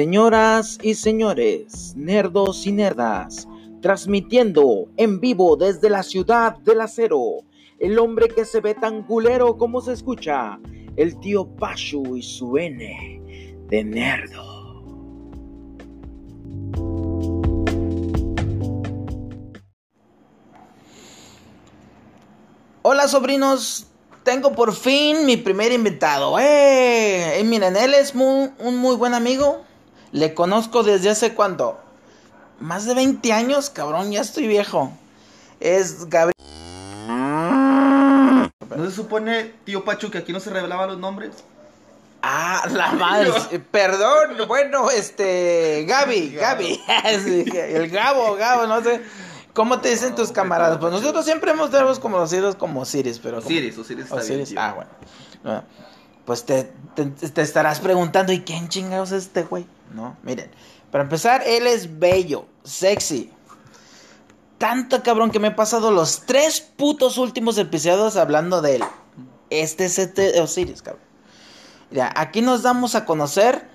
Señoras 0.00 0.78
y 0.80 0.94
señores, 0.94 1.92
nerdos 1.94 2.66
y 2.66 2.72
nerdas, 2.72 3.46
transmitiendo 3.82 4.88
en 4.96 5.20
vivo 5.20 5.56
desde 5.56 5.90
la 5.90 6.02
ciudad 6.02 6.56
del 6.60 6.80
acero, 6.80 7.44
el 7.78 7.98
hombre 7.98 8.28
que 8.28 8.46
se 8.46 8.62
ve 8.62 8.74
tan 8.74 9.02
culero 9.02 9.58
como 9.58 9.82
se 9.82 9.92
escucha, 9.92 10.58
el 10.96 11.20
tío 11.20 11.46
Pashu 11.54 12.16
y 12.16 12.22
su 12.22 12.56
N 12.56 13.22
de 13.68 13.84
nerdo. 13.84 14.80
Hola 22.80 23.06
sobrinos, 23.06 23.88
tengo 24.22 24.52
por 24.54 24.74
fin 24.74 25.26
mi 25.26 25.36
primer 25.36 25.72
invitado. 25.72 26.38
¡Eh! 26.38 27.42
miren, 27.44 27.76
él 27.76 27.92
es 27.92 28.14
un 28.14 28.78
muy 28.78 28.96
buen 28.96 29.12
amigo. 29.12 29.68
Le 30.12 30.34
conozco 30.34 30.82
desde 30.82 31.10
hace 31.10 31.34
cuánto? 31.34 31.78
Más 32.58 32.84
de 32.84 32.94
20 32.94 33.32
años, 33.32 33.70
cabrón, 33.70 34.10
ya 34.12 34.20
estoy 34.20 34.46
viejo. 34.46 34.92
Es 35.60 36.08
Gabriel. 36.08 36.34
¿No 38.76 38.84
se 38.86 38.90
supone, 38.90 39.52
tío 39.64 39.84
Pachu, 39.84 40.10
que 40.10 40.18
aquí 40.18 40.32
no 40.32 40.40
se 40.40 40.50
revelaban 40.50 40.88
los 40.88 40.98
nombres? 40.98 41.30
Ah, 42.22 42.64
la 42.70 42.92
madre. 42.92 43.30
Perdón, 43.70 44.46
bueno, 44.46 44.90
este. 44.90 45.84
Gaby, 45.88 46.30
Gaby. 46.34 46.80
El 47.54 47.90
Gabo, 47.90 48.36
Gabo, 48.36 48.66
no 48.66 48.82
sé. 48.82 49.02
¿Cómo 49.52 49.80
te 49.80 49.90
dicen 49.90 50.14
tus 50.14 50.30
camaradas? 50.30 50.78
Pues 50.78 50.92
nosotros 50.92 51.24
siempre 51.24 51.50
hemos 51.50 51.70
conocidos 51.98 52.56
como 52.56 52.84
Siris, 52.86 53.18
pero. 53.18 53.40
Siris, 53.40 53.76
o 53.78 53.84
Siris 53.84 54.04
está 54.04 54.22
bien, 54.22 54.44
Ah, 54.56 54.74
bueno. 55.42 55.64
Pues 56.24 56.44
te, 56.44 56.72
te, 56.94 57.42
estarás 57.42 57.80
preguntando, 57.80 58.32
¿y 58.32 58.40
quién 58.42 58.68
chingados 58.68 59.12
es 59.12 59.24
este 59.24 59.42
güey? 59.42 59.66
No, 59.94 60.16
miren. 60.22 60.50
Para 60.90 61.04
empezar, 61.04 61.42
él 61.46 61.66
es 61.66 61.98
bello, 61.98 62.46
sexy. 62.64 63.30
Tanto 64.58 65.02
cabrón 65.02 65.30
que 65.30 65.38
me 65.38 65.48
he 65.48 65.52
pasado 65.52 65.90
los 65.90 66.22
tres 66.26 66.60
putos 66.60 67.16
últimos 67.16 67.56
episodios 67.58 68.16
hablando 68.16 68.60
de 68.60 68.76
él. 68.76 68.84
Este 69.48 69.86
es 69.86 69.98
este 69.98 70.40
Osiris, 70.40 70.82
cabrón. 70.82 71.02
Mira, 71.90 72.12
aquí 72.14 72.42
nos 72.42 72.62
damos 72.62 72.94
a 72.94 73.04
conocer. 73.04 73.68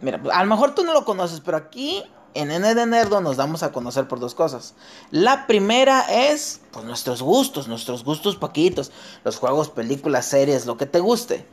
Mira, 0.00 0.20
a 0.32 0.42
lo 0.42 0.50
mejor 0.50 0.74
tú 0.74 0.84
no 0.84 0.92
lo 0.92 1.04
conoces, 1.04 1.40
pero 1.40 1.56
aquí 1.56 2.02
en 2.34 2.50
N 2.50 2.74
de 2.74 2.86
Nerdo 2.86 3.20
nos 3.20 3.36
damos 3.36 3.62
a 3.62 3.72
conocer 3.72 4.08
por 4.08 4.20
dos 4.20 4.34
cosas. 4.34 4.74
La 5.10 5.46
primera 5.46 6.00
es, 6.00 6.60
pues, 6.70 6.84
nuestros 6.84 7.22
gustos, 7.22 7.66
nuestros 7.66 8.04
gustos 8.04 8.36
poquitos. 8.36 8.92
Los 9.24 9.36
juegos, 9.36 9.70
películas, 9.70 10.26
series, 10.26 10.66
lo 10.66 10.76
que 10.76 10.86
te 10.86 11.00
guste. 11.00 11.46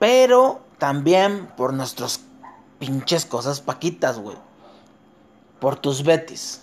Pero 0.00 0.62
también 0.78 1.46
por 1.56 1.74
nuestros 1.74 2.20
pinches 2.78 3.26
cosas 3.26 3.60
paquitas, 3.60 4.18
güey. 4.18 4.38
Por 5.60 5.76
tus 5.76 6.02
Betis. 6.02 6.62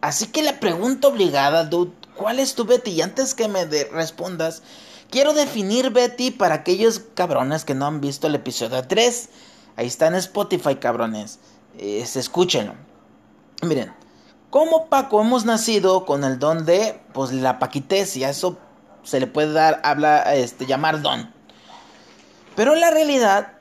Así 0.00 0.26
que 0.26 0.42
la 0.42 0.60
pregunta 0.60 1.08
obligada, 1.08 1.64
dude, 1.64 1.92
¿cuál 2.16 2.40
es 2.40 2.54
tu 2.54 2.64
Betty? 2.64 2.90
Y 2.90 3.02
antes 3.02 3.34
que 3.34 3.46
me 3.46 3.64
respondas, 3.64 4.62
quiero 5.10 5.32
definir 5.32 5.90
Betty 5.90 6.32
para 6.32 6.56
aquellos 6.56 7.00
cabrones 7.14 7.64
que 7.64 7.74
no 7.74 7.86
han 7.86 8.00
visto 8.00 8.26
el 8.26 8.34
episodio 8.34 8.82
3. 8.86 9.28
Ahí 9.76 9.86
está 9.86 10.08
en 10.08 10.16
Spotify, 10.16 10.74
cabrones. 10.74 11.38
Eh, 11.78 12.00
escúchenlo. 12.02 12.74
Miren, 13.62 13.92
como 14.50 14.86
Paco 14.86 15.20
hemos 15.20 15.44
nacido 15.44 16.04
con 16.04 16.24
el 16.24 16.40
don 16.40 16.66
de, 16.66 17.00
pues, 17.12 17.32
la 17.32 17.60
paquitez 17.60 18.16
y 18.16 18.24
a 18.24 18.30
eso 18.30 18.58
se 19.04 19.20
le 19.20 19.28
puede 19.28 19.52
dar, 19.52 19.80
habla, 19.84 20.34
este, 20.34 20.66
llamar 20.66 21.00
don. 21.00 21.35
Pero 22.56 22.74
la 22.74 22.90
realidad 22.90 23.52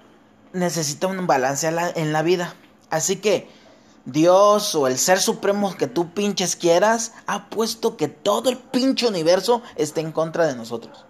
necesita 0.54 1.08
un 1.08 1.28
balance 1.28 1.68
en 1.68 2.14
la 2.14 2.22
vida. 2.24 2.56
Así 2.90 3.18
que 3.18 3.50
Dios 4.06 4.75
o 4.75 4.88
el 4.88 4.97
ser 4.97 5.19
supremo 5.19 5.75
que 5.75 5.88
tú 5.88 6.12
pinches 6.14 6.56
quieras 6.56 7.14
ha 7.28 7.50
puesto 7.50 7.97
que 7.97 8.08
todo 8.08 8.50
el 8.50 8.58
pinche 8.58 9.08
universo 9.08 9.62
esté 9.75 10.02
en 10.02 10.12
contra 10.12 10.47
de 10.47 10.56
nosotros. 10.56 11.06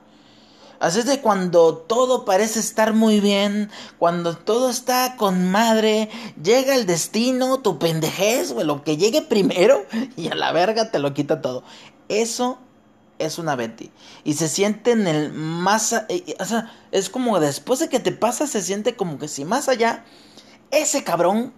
Así 0.80 1.00
es 1.00 1.06
de 1.06 1.22
cuando 1.22 1.78
todo 1.78 2.26
parece 2.26 2.60
estar 2.60 2.94
muy 2.94 3.20
bien, 3.20 3.70
cuando 3.98 4.36
todo 4.36 4.70
está 4.70 5.16
con 5.16 5.50
madre, 5.50 6.10
llega 6.42 6.76
el 6.76 6.86
destino, 6.86 7.60
tu 7.60 7.80
pendejez, 7.80 8.52
o 8.52 8.64
lo 8.64 8.84
que 8.84 8.98
llegue 8.98 9.22
primero 9.22 9.86
y 10.18 10.30
a 10.30 10.36
la 10.36 10.52
verga 10.52 10.92
te 10.92 11.00
lo 11.00 11.14
quita 11.14 11.42
todo. 11.42 11.64
Eso 12.10 12.60
es 13.20 13.38
una 13.38 13.56
Betty. 13.56 13.92
Y 14.24 14.34
se 14.34 14.48
siente 14.48 14.92
en 14.92 15.08
el 15.08 15.34
más... 15.34 15.94
Eh, 16.10 16.36
o 16.40 16.46
sea, 16.46 16.72
es 16.92 17.10
como 17.10 17.40
después 17.40 17.80
de 17.80 17.90
que 17.90 18.00
te 18.00 18.12
pasa, 18.12 18.48
se 18.48 18.62
siente 18.62 18.96
como 18.96 19.18
que 19.20 19.28
si 19.28 19.46
más 19.46 19.70
allá, 19.70 20.06
ese 20.72 21.04
cabrón 21.04 21.54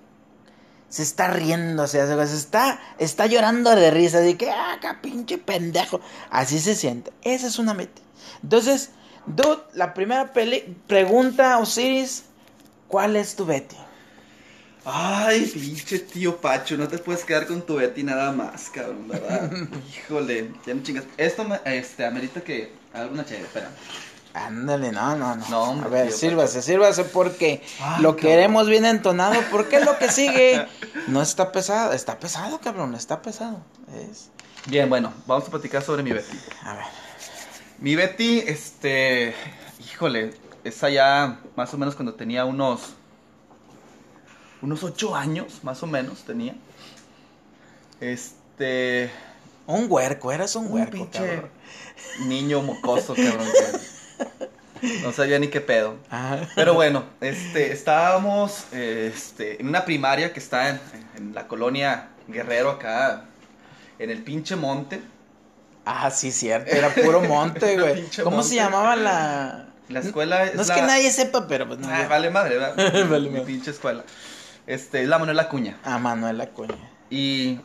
se 0.89 1.03
está 1.03 1.27
riendo, 1.27 1.83
o 1.83 1.87
sea, 1.87 2.07
se 2.07 2.35
está, 2.35 2.79
está 2.97 3.25
llorando 3.25 3.75
de 3.75 3.91
risa, 3.91 4.19
de 4.19 4.37
que, 4.37 4.49
ah, 4.49 4.77
qué 4.81 4.89
pinche 5.01 5.37
pendejo. 5.37 5.99
Así 6.29 6.59
se 6.59 6.75
siente. 6.75 7.11
Esa 7.23 7.47
es 7.47 7.59
una 7.59 7.73
Betty. 7.73 8.01
Entonces, 8.43 8.91
dude, 9.25 9.63
la 9.73 9.93
primera 9.93 10.31
pregunta, 10.87 11.57
Osiris, 11.59 12.23
¿cuál 12.87 13.15
es 13.15 13.35
tu 13.35 13.45
Betty? 13.45 13.75
Ay, 14.89 15.45
pinche 15.47 15.99
tío 15.99 16.37
Pacho, 16.37 16.77
no 16.77 16.87
te 16.87 16.97
puedes 16.97 17.25
quedar 17.25 17.45
con 17.45 17.61
tu 17.61 17.75
Betty 17.75 18.03
nada 18.03 18.31
más, 18.31 18.69
cabrón, 18.69 19.09
¿verdad? 19.09 19.51
Híjole, 19.93 20.53
ya 20.65 20.73
no 20.73 20.81
chingas. 20.81 21.03
Esto 21.17 21.43
me, 21.43 21.59
este, 21.65 22.05
amerita 22.05 22.39
que 22.39 22.71
alguna 22.93 23.25
chévere, 23.25 23.47
espera. 23.47 23.69
Ándale, 24.33 24.93
no, 24.93 25.17
no, 25.17 25.35
no. 25.35 25.83
a 25.83 25.87
ver, 25.89 26.13
sírvase, 26.13 26.61
sírvase 26.61 27.03
porque 27.03 27.61
lo 27.99 28.15
queremos 28.15 28.69
bien 28.69 28.85
entonado, 28.85 29.35
porque 29.51 29.81
lo 29.81 29.97
que 29.97 30.09
sigue 30.09 30.65
no 31.07 31.21
está 31.21 31.51
pesado, 31.51 31.91
está 31.91 32.17
pesado, 32.17 32.57
cabrón, 32.59 32.95
está 32.95 33.21
pesado. 33.21 33.59
Es... 33.93 34.29
Bien, 34.67 34.87
bueno, 34.87 35.11
vamos 35.25 35.49
a 35.49 35.51
platicar 35.51 35.83
sobre 35.83 36.01
mi 36.01 36.13
Betty. 36.13 36.37
A 36.63 36.75
ver. 36.75 36.85
Mi 37.79 37.97
Betty, 37.97 38.39
este, 38.39 39.35
híjole, 39.91 40.33
esa 40.63 40.89
ya 40.89 41.41
más 41.57 41.73
o 41.73 41.77
menos 41.77 41.93
cuando 41.95 42.13
tenía 42.13 42.45
unos 42.45 42.96
unos 44.61 44.83
ocho 44.83 45.15
años, 45.15 45.63
más 45.63 45.83
o 45.83 45.87
menos, 45.87 46.23
tenía. 46.23 46.55
Este. 47.99 49.11
Un 49.65 49.87
huerco, 49.89 50.31
eras 50.31 50.55
un, 50.55 50.71
huerco, 50.71 50.91
pinche 50.91 51.41
niño 52.25 52.61
mocoso, 52.61 53.13
cabrón. 53.15 53.47
no 55.03 55.11
sabía 55.11 55.39
ni 55.39 55.49
qué 55.49 55.61
pedo. 55.61 55.95
Ah. 56.09 56.37
Pero 56.55 56.73
bueno, 56.73 57.03
este, 57.21 57.73
estábamos 57.73 58.65
este, 58.71 59.59
en 59.59 59.67
una 59.67 59.83
primaria 59.83 60.31
que 60.31 60.39
está 60.39 60.69
en, 60.69 61.33
la 61.33 61.47
colonia 61.47 62.09
Guerrero, 62.27 62.71
acá, 62.71 63.25
en 63.99 64.09
el 64.09 64.23
pinche 64.23 64.55
monte. 64.55 65.01
Ah, 65.85 66.11
sí, 66.11 66.31
cierto, 66.31 66.73
era 66.73 66.93
puro 66.93 67.21
monte, 67.21 67.77
güey. 67.79 68.05
¿Cómo 68.23 68.43
se 68.43 68.55
llamaba 68.55 68.95
la...? 68.95 69.63
La 69.89 70.01
escuela 70.01 70.51
No 70.53 70.61
es, 70.61 70.69
que 70.69 70.81
nadie 70.81 71.09
sepa, 71.11 71.47
pero 71.47 71.65
pues 71.65 71.79
no. 71.79 71.87
Ah, 71.89 72.07
vale 72.09 72.29
madre, 72.29 72.57
¿verdad? 72.57 73.05
vale 73.09 73.29
Mi 73.29 73.39
pinche 73.41 73.71
escuela. 73.71 74.03
Este, 74.67 75.01
es 75.01 75.07
la 75.07 75.17
Manuel 75.17 75.39
Acuña. 75.39 75.77
Ah, 75.83 75.97
Manuel 75.97 76.41
Acuña. 76.41 76.75
Y 77.09 77.59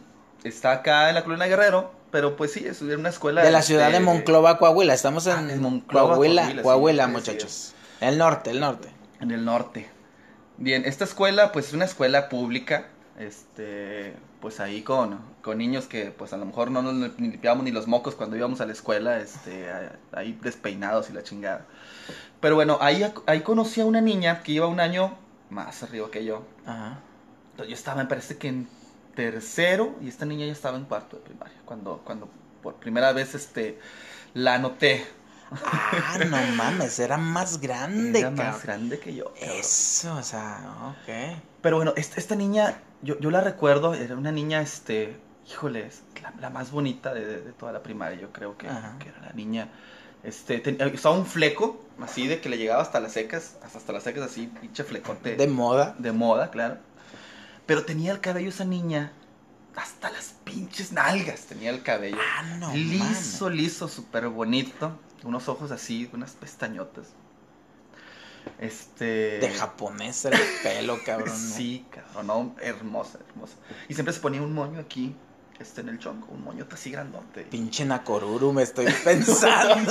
está 0.45 0.71
acá 0.71 1.09
en 1.09 1.17
la 1.17 1.25
Colonia 1.25 1.47
Guerrero, 1.49 1.93
pero 2.13 2.37
pues 2.37 2.53
sí, 2.53 2.65
es 2.65 2.81
una 2.81 3.09
escuela. 3.09 3.43
De 3.43 3.51
la 3.51 3.63
ciudad 3.63 3.91
de 3.91 3.99
Monclova, 3.99 4.57
Coahuila. 4.59 4.95
Estamos 4.95 5.27
en, 5.27 5.51
ah, 5.51 5.57
Monclova, 5.59 6.15
Coahuila, 6.15 6.63
Coahuila, 6.63 7.09
muchachos. 7.09 7.75
El 8.01 8.19
norte, 8.19 8.51
el 8.51 8.61
norte. 8.61 8.89
En 9.21 9.33
el 9.33 9.45
norte. 9.45 9.91
Bien, 10.59 10.85
esta 10.85 11.05
escuela, 11.05 11.51
pues 11.51 11.69
es 11.69 11.73
una 11.75 11.87
escuela 11.87 12.29
pública. 12.29 12.87
Este, 13.19 14.15
pues 14.41 14.61
ahí 14.61 14.83
con, 14.83 15.21
con 15.43 15.59
niños 15.59 15.87
que, 15.87 16.07
pues 16.07 16.33
a 16.33 16.37
lo 16.37 16.47
mejor 16.47 16.71
no 16.71 16.83
nos 16.83 17.19
limpiábamos 17.19 17.65
ni 17.65 17.73
los 17.73 17.89
mocos 17.89 18.15
cuando 18.15 18.37
íbamos 18.37 18.61
a 18.61 18.67
la 18.67 18.73
escuela, 18.73 19.19
este, 19.19 19.67
ahí 20.13 20.39
despeinados 20.41 21.11
y 21.11 21.13
la 21.13 21.23
chingada. 21.23 21.67
Pero 22.41 22.55
bueno, 22.55 22.79
ahí, 22.81 23.05
ahí 23.27 23.41
conocí 23.41 23.81
a 23.81 23.87
una 23.87 24.01
niña 24.01 24.43
que 24.43 24.53
iba 24.53 24.67
un 24.67 24.81
año 24.81 25.17
más 25.53 25.83
arriba 25.83 26.11
que 26.11 26.25
yo. 26.25 26.45
Ajá. 26.67 26.99
Entonces 27.53 27.69
yo 27.69 27.75
estaba, 27.75 28.03
me 28.03 28.09
parece 28.09 28.39
que 28.39 28.49
en 28.49 28.69
tercero 29.15 29.95
y 30.01 30.09
esta 30.09 30.25
niña 30.25 30.47
ya 30.47 30.53
estaba 30.53 30.77
en 30.77 30.85
cuarto 30.85 31.17
de 31.17 31.23
primaria. 31.23 31.59
Cuando, 31.65 31.99
cuando 32.05 32.29
por 32.63 32.75
primera 32.77 33.13
vez 33.13 33.35
este, 33.35 33.79
la 34.35 34.59
noté. 34.59 35.07
Ah, 35.51 36.19
no 36.19 36.37
mames, 36.57 36.99
era 36.99 37.19
más 37.19 37.61
grande. 37.61 38.21
Era 38.21 38.31
más 38.31 38.63
grande 38.63 38.99
que 38.99 39.15
yo. 39.15 39.35
Eso, 39.39 40.17
o 40.17 40.23
sea, 40.23 40.95
ok. 41.03 41.39
Pero 41.61 41.77
bueno, 41.77 41.93
esta, 41.97 42.19
esta 42.19 42.35
niña, 42.35 42.81
yo, 43.03 43.19
yo 43.21 43.31
la 43.31 43.43
recuerdo, 43.43 43.95
era 43.95 44.17
una 44.17 44.33
niña, 44.33 44.63
este, 44.63 45.17
híjole, 45.51 45.91
la, 46.23 46.33
la 46.41 46.51
más 46.51 46.71
bonita 46.71 47.13
de, 47.13 47.43
de, 47.43 47.53
toda 47.53 47.73
la 47.73 47.83
primaria, 47.83 48.19
yo 48.19 48.33
creo 48.33 48.57
que, 48.57 48.67
que 48.99 49.09
era 49.09 49.21
la 49.21 49.33
niña 49.35 49.69
este, 50.25 50.63
estaba 50.95 51.17
un 51.17 51.27
fleco, 51.27 51.85
así 52.01 52.27
de 52.27 52.41
que 52.41 52.49
le 52.49 52.59
llegaba 52.59 52.83
hasta 52.83 53.01
las 53.01 53.13
secas, 53.13 53.57
hasta, 53.63 53.93
las 53.93 54.05
secas 54.05 54.23
así, 54.23 54.47
pinche 54.61 54.85
flecote. 54.85 55.37
De 55.37 55.47
moda. 55.49 55.95
De 55.99 56.13
moda, 56.13 56.51
claro. 56.51 56.79
Pero 57.67 57.85
tenía 57.85 58.13
el 58.13 58.21
cabello 58.21 58.49
esa 58.49 58.65
niña, 58.65 59.13
hasta 59.77 60.11
las 60.11 60.35
pinches 60.45 60.93
nalgas 60.93 61.47
tenía 61.47 61.71
el 61.71 61.83
cabello. 61.83 62.19
Ah, 62.21 62.43
no, 62.59 62.75
liso, 62.75 63.49
liso, 63.49 63.89
súper 63.89 64.29
bonito. 64.29 64.99
Unos 65.25 65.49
ojos 65.49 65.71
así, 65.71 66.11
unas 66.13 66.33
pestañotas. 66.33 67.09
Este. 68.59 69.39
De 69.39 69.51
japonés 69.51 70.25
el 70.25 70.39
pelo, 70.63 70.99
cabrón. 71.05 71.37
Sí, 71.37 71.87
cabrón, 71.91 72.27
no, 72.27 72.57
hermosa, 72.61 73.19
hermosa. 73.29 73.55
Y 73.89 73.95
siempre 73.95 74.13
se 74.13 74.21
ponía 74.21 74.43
un 74.43 74.53
moño 74.53 74.81
aquí, 74.81 75.15
este, 75.61 75.81
en 75.83 75.91
el 75.91 75.99
chonco, 75.99 76.29
un 76.33 76.43
moño 76.43 76.67
así 76.73 76.91
grandote. 76.91 77.43
Pinche 77.43 77.85
Nakoruru, 77.85 78.53
me 78.53 78.63
estoy 78.65 78.87
pensando. 79.05 79.75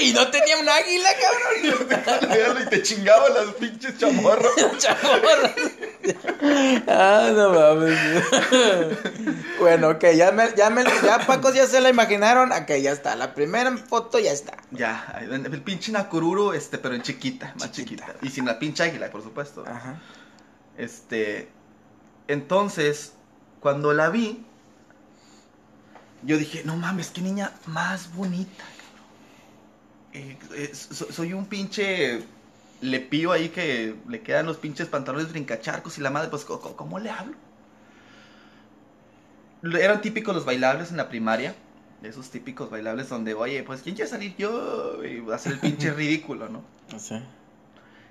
y 0.00 0.12
no 0.12 0.30
tenía 0.30 0.58
un 0.58 0.68
águila, 0.68 1.08
cabrón. 1.20 2.62
y 2.66 2.66
te 2.68 2.82
chingaba 2.82 3.28
las 3.30 3.54
pinches 3.54 3.96
chamorras. 3.98 4.52
Chamorras. 4.78 5.52
ah, 6.88 7.30
no 7.34 7.50
mames. 7.50 7.98
bueno, 9.58 9.88
ok, 9.90 10.04
ya 10.14 10.32
me, 10.32 10.54
ya 10.56 10.68
me, 10.70 10.84
ya 11.02 11.20
Pacos 11.26 11.54
ya 11.54 11.66
se 11.66 11.80
la 11.80 11.88
imaginaron. 11.88 12.52
Ok, 12.52 12.68
ya 12.82 12.92
está. 12.92 13.16
La 13.16 13.34
primera 13.34 13.74
foto 13.76 14.18
ya 14.18 14.32
está. 14.32 14.56
Ya, 14.72 15.18
el 15.20 15.62
pinche 15.62 15.92
Nakururu, 15.92 16.52
este, 16.52 16.76
pero 16.78 16.94
en 16.94 17.02
chiquita, 17.02 17.54
más 17.58 17.72
Chiquita. 17.72 18.06
chiquita. 18.06 18.26
Y 18.26 18.30
sin 18.30 18.44
la 18.44 18.58
pinche 18.58 18.82
águila, 18.82 19.10
por 19.10 19.22
supuesto. 19.22 19.64
Ajá. 19.66 20.00
Este, 20.76 21.48
entonces, 22.28 23.12
cuando 23.60 23.92
la 23.92 24.08
vi, 24.10 24.44
yo 26.22 26.38
dije, 26.38 26.62
no 26.64 26.76
mames, 26.76 27.10
qué 27.10 27.20
niña 27.20 27.52
más 27.66 28.14
bonita. 28.14 28.64
cabrón". 28.78 29.04
Eh, 30.12 30.38
eh, 30.54 30.74
so- 30.74 31.12
soy 31.12 31.32
un 31.32 31.46
pinche 31.46 32.24
lepío 32.80 33.32
ahí 33.32 33.48
que 33.48 33.96
le 34.08 34.22
quedan 34.22 34.46
los 34.46 34.56
pinches 34.58 34.88
pantalones 34.88 35.30
brincacharcos 35.30 35.98
y 35.98 36.00
la 36.00 36.10
madre, 36.10 36.28
pues, 36.28 36.44
¿cómo, 36.44 36.76
cómo 36.76 36.98
le 36.98 37.10
hablo? 37.10 37.36
Eran 39.62 40.00
típicos 40.02 40.34
los 40.34 40.44
bailables 40.44 40.90
en 40.90 40.98
la 40.98 41.08
primaria. 41.08 41.54
Esos 42.02 42.30
típicos 42.30 42.68
bailables 42.68 43.08
donde, 43.08 43.32
oye, 43.32 43.62
pues, 43.62 43.80
¿quién 43.80 43.94
quiere 43.94 44.10
salir 44.10 44.36
yo? 44.36 45.02
Y 45.04 45.24
ser 45.38 45.52
el 45.52 45.58
pinche 45.58 45.90
ridículo, 45.94 46.50
¿no? 46.50 46.62
Sí. 46.98 47.14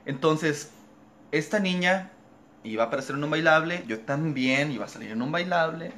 Entonces, 0.05 0.69
esta 1.31 1.59
niña 1.59 2.11
iba 2.63 2.83
a 2.83 2.87
aparecer 2.87 3.15
en 3.15 3.23
un 3.23 3.29
bailable, 3.29 3.83
yo 3.87 3.99
también 3.99 4.71
iba 4.71 4.85
a 4.85 4.87
salir 4.87 5.11
en 5.11 5.21
un 5.21 5.31
bailable. 5.31 5.91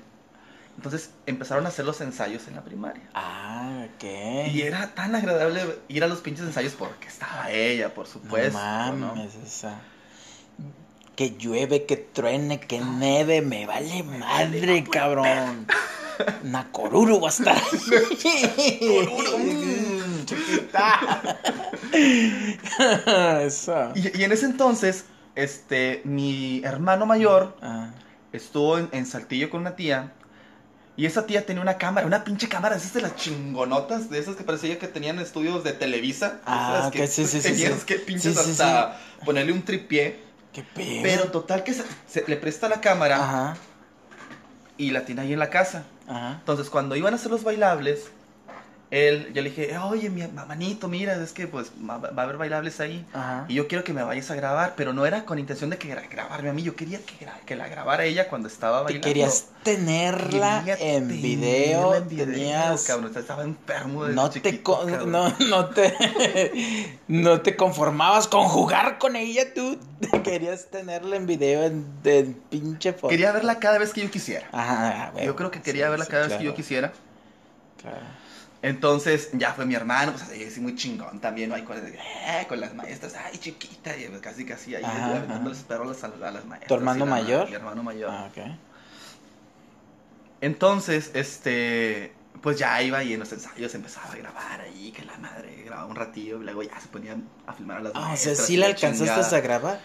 Entonces 0.77 1.12
empezaron 1.25 1.65
a 1.65 1.69
hacer 1.69 1.85
los 1.85 2.01
ensayos 2.01 2.47
en 2.47 2.56
la 2.56 2.63
primaria. 2.63 3.03
Ah, 3.13 3.85
ok. 3.95 4.03
Y 4.53 4.62
era 4.62 4.94
tan 4.94 5.15
agradable 5.15 5.62
ir 5.88 6.03
a 6.03 6.07
los 6.07 6.19
pinches 6.19 6.45
ensayos 6.45 6.73
porque 6.73 7.07
estaba 7.07 7.50
ella, 7.50 7.94
por 7.94 8.07
supuesto. 8.07 8.59
no 8.59 8.91
¿no? 8.94 9.07
mames, 9.15 9.35
esa. 9.35 9.79
Que 11.15 11.38
llueve, 11.38 11.85
que 11.85 11.95
truene, 11.95 12.59
que 12.59 12.81
neve, 12.81 13.41
me 13.41 13.65
vale 13.65 14.03
madre, 14.03 14.83
cabrón. 14.83 15.65
Nakoruru 16.44 17.21
va 17.21 17.27
a 17.27 17.31
estar 17.31 17.56
ahí. 17.56 17.61
Mm. 19.38 20.25
Chiquita. 20.25 21.38
Eso. 23.41 23.91
Y, 23.95 24.19
y 24.19 24.23
en 24.23 24.31
ese 24.31 24.45
entonces, 24.45 25.06
este, 25.35 26.01
mi 26.05 26.61
hermano 26.63 27.05
mayor 27.05 27.55
Ah, 27.61 27.89
estuvo 28.31 28.77
en, 28.77 28.89
en 28.91 29.05
Saltillo 29.05 29.49
con 29.49 29.61
una 29.61 29.75
tía. 29.75 30.11
Y 30.97 31.05
esa 31.05 31.25
tía 31.25 31.45
tenía 31.45 31.61
una 31.61 31.77
cámara, 31.77 32.07
una 32.07 32.23
pinche 32.23 32.47
cámara, 32.47 32.77
esas 32.77 32.93
de 32.93 33.01
las 33.01 33.15
chingonotas, 33.17 34.09
de 34.09 34.17
esas 34.17 34.37
que 34.37 34.45
parecía 34.45 34.79
que 34.79 34.87
tenían 34.87 35.19
estudios 35.19 35.63
de 35.65 35.73
Televisa. 35.73 36.39
Ah, 36.45 36.75
esas 36.79 36.87
ok, 36.87 37.09
sí, 37.11 37.25
sí, 37.27 37.41
sí, 37.41 37.49
Tenías 37.49 37.79
sí. 37.81 37.85
que 37.85 37.95
pinches 37.95 38.37
hasta 38.37 38.97
ponerle 39.25 39.51
un 39.51 39.61
tripié. 39.63 40.21
qué 40.53 40.63
pedo. 40.63 41.01
Pero 41.03 41.31
total 41.31 41.63
que 41.65 41.73
se, 41.73 41.83
se- 42.07 42.23
le 42.27 42.37
presta 42.37 42.69
la 42.69 42.79
cámara 42.79 43.17
Ajá, 43.17 43.57
y 44.77 44.91
la 44.91 45.03
tiene 45.05 45.21
ahí 45.23 45.33
en 45.33 45.39
la 45.39 45.49
casa. 45.49 45.83
ajá. 46.07 46.37
Entonces, 46.39 46.69
cuando 46.69 46.95
iban 46.95 47.13
a 47.13 47.17
hacer 47.17 47.29
los 47.31 47.43
bailables, 47.43 48.05
él, 48.95 49.31
yo 49.33 49.42
le 49.42 49.50
dije, 49.50 49.77
oye, 49.77 50.09
mi 50.09 50.25
manito, 50.27 50.88
mira, 50.88 51.15
es 51.15 51.31
que 51.33 51.47
pues 51.47 51.71
va, 51.88 51.97
va 51.97 52.21
a 52.21 52.25
haber 52.25 52.38
bailables 52.38 52.80
ahí. 52.80 53.06
Ajá. 53.13 53.45
Y 53.47 53.56
yo 53.56 53.68
quiero 53.68 53.83
que 53.83 53.94
me 53.94 54.03
vayas 54.03 54.30
a 54.31 54.36
grabar, 54.36 54.74
pero 54.77 54.94
no 54.94 55.06
era 55.06 55.25
con 55.25 55.38
intención 55.39 55.69
de 55.69 55.77
que 55.77 55.89
gra- 55.94 56.07
grabarme 56.09 56.50
a 56.50 56.53
mí, 56.53 56.63
yo 56.63 56.75
quería 56.75 57.00
que, 57.00 57.25
gra- 57.25 57.39
que 57.45 57.56
la 57.56 57.68
grabara 57.68 58.06
ella 58.06 58.27
cuando 58.30 58.47
estaba 58.47 58.83
bailando. 58.83 59.06
querías 59.07 59.47
tenerla 59.63 60.59
Quería 60.65 60.74
en 60.95 61.07
tenerla 61.07 61.21
video, 61.21 61.95
en 61.95 62.07
video, 62.07 62.25
tenías... 62.25 62.83
cabrón, 62.83 63.12
estaba 63.15 63.44
enfermo 63.44 64.06
de 64.06 64.13
No 64.13 64.30
te, 64.30 64.42
chiquito, 64.42 64.86
no, 65.06 65.30
no 65.39 65.65
te 65.69 65.94
no 67.07 67.42
te 67.42 67.56
conformabas 67.56 68.27
con 68.27 68.45
jugar 68.47 68.97
con 68.97 69.15
ella, 69.15 69.53
tú 69.53 69.77
querías 70.24 70.68
tenerla 70.69 71.15
en 71.15 71.25
video 71.25 71.63
en, 71.63 71.86
en 72.03 72.33
pinche 72.50 72.94
foto. 72.94 73.09
Quería 73.09 73.31
verla 73.31 73.59
cada 73.59 73.77
vez 73.77 73.92
que 73.94 74.01
yo 74.01 74.12
quisiera. 74.12 74.47
Ajá, 74.51 75.12
güey. 75.13 75.25
yo 75.25 75.36
creo 75.36 75.51
que 75.51 75.62
quería 75.62 75.86
Sí, 75.86 75.89
verla 75.92 76.06
sí, 76.06 76.12
cada 76.12 76.27
vez 76.27 76.38
que 76.38 76.44
yo 76.44 76.53
quisiera. 76.56 76.94
Claro. 77.81 77.97
Entonces, 78.62 79.30
ya 79.34 79.54
fue 79.54 79.66
mi 79.66 79.75
hermano, 79.75 80.12
pues 80.13 80.24
así, 80.24 80.60
muy 80.60 80.75
chingón 80.75 81.19
también, 81.19 81.50
¿no? 81.50 81.56
Ahí 81.56 81.62
con, 81.63 81.78
eh, 81.78 82.46
con 82.50 82.60
las 82.60 82.74
maestras, 82.74 83.13
ay, 83.16 83.38
chiquita, 83.38 83.96
y 83.96 84.06
pues, 84.07 84.22
casi, 84.22 84.44
casi 84.46 84.75
ahí, 84.75 84.84
Ajá, 84.84 85.24
perros 85.68 86.04
a, 86.04 86.07
a 86.07 86.31
las 86.31 86.46
maestras. 86.46 86.68
¿Tu 86.68 86.74
hermano 86.74 87.06
la 87.06 87.12
mayor? 87.12 87.48
Mi 87.50 87.56
hermano 87.56 87.84
mayor. 87.84 88.10
Ah, 88.12 88.30
ok. 88.31 88.38
Entonces, 90.42 91.12
este, 91.13 92.13
pues 92.42 92.57
ya 92.57 92.81
iba 92.81 93.04
y 93.04 93.13
en 93.13 93.19
los 93.19 93.31
ensayos 93.31 93.74
empezaba 93.75 94.12
a 94.12 94.16
grabar 94.16 94.62
ahí, 94.62 94.92
que 94.92 95.04
la 95.06 95.18
madre 95.18 95.63
grababa 95.66 95.88
un 95.88 95.96
ratillo, 95.96 96.42
y 96.42 96.44
luego 96.44 96.63
ya 96.63 96.80
se 96.80 96.88
ponía 96.88 97.16
a 97.48 97.54
filmar 97.54 97.78
a 97.78 97.81
las 97.81 97.92
Ah, 97.96 98.00
o 98.00 98.04
sea, 98.04 98.10
maestras. 98.10 98.48
sí 98.48 98.57
la 98.57 98.68
la 98.68 98.74
alcanzaste 98.74 99.06
chingada. 99.06 99.38
a 99.38 99.42
grabar. 99.42 99.80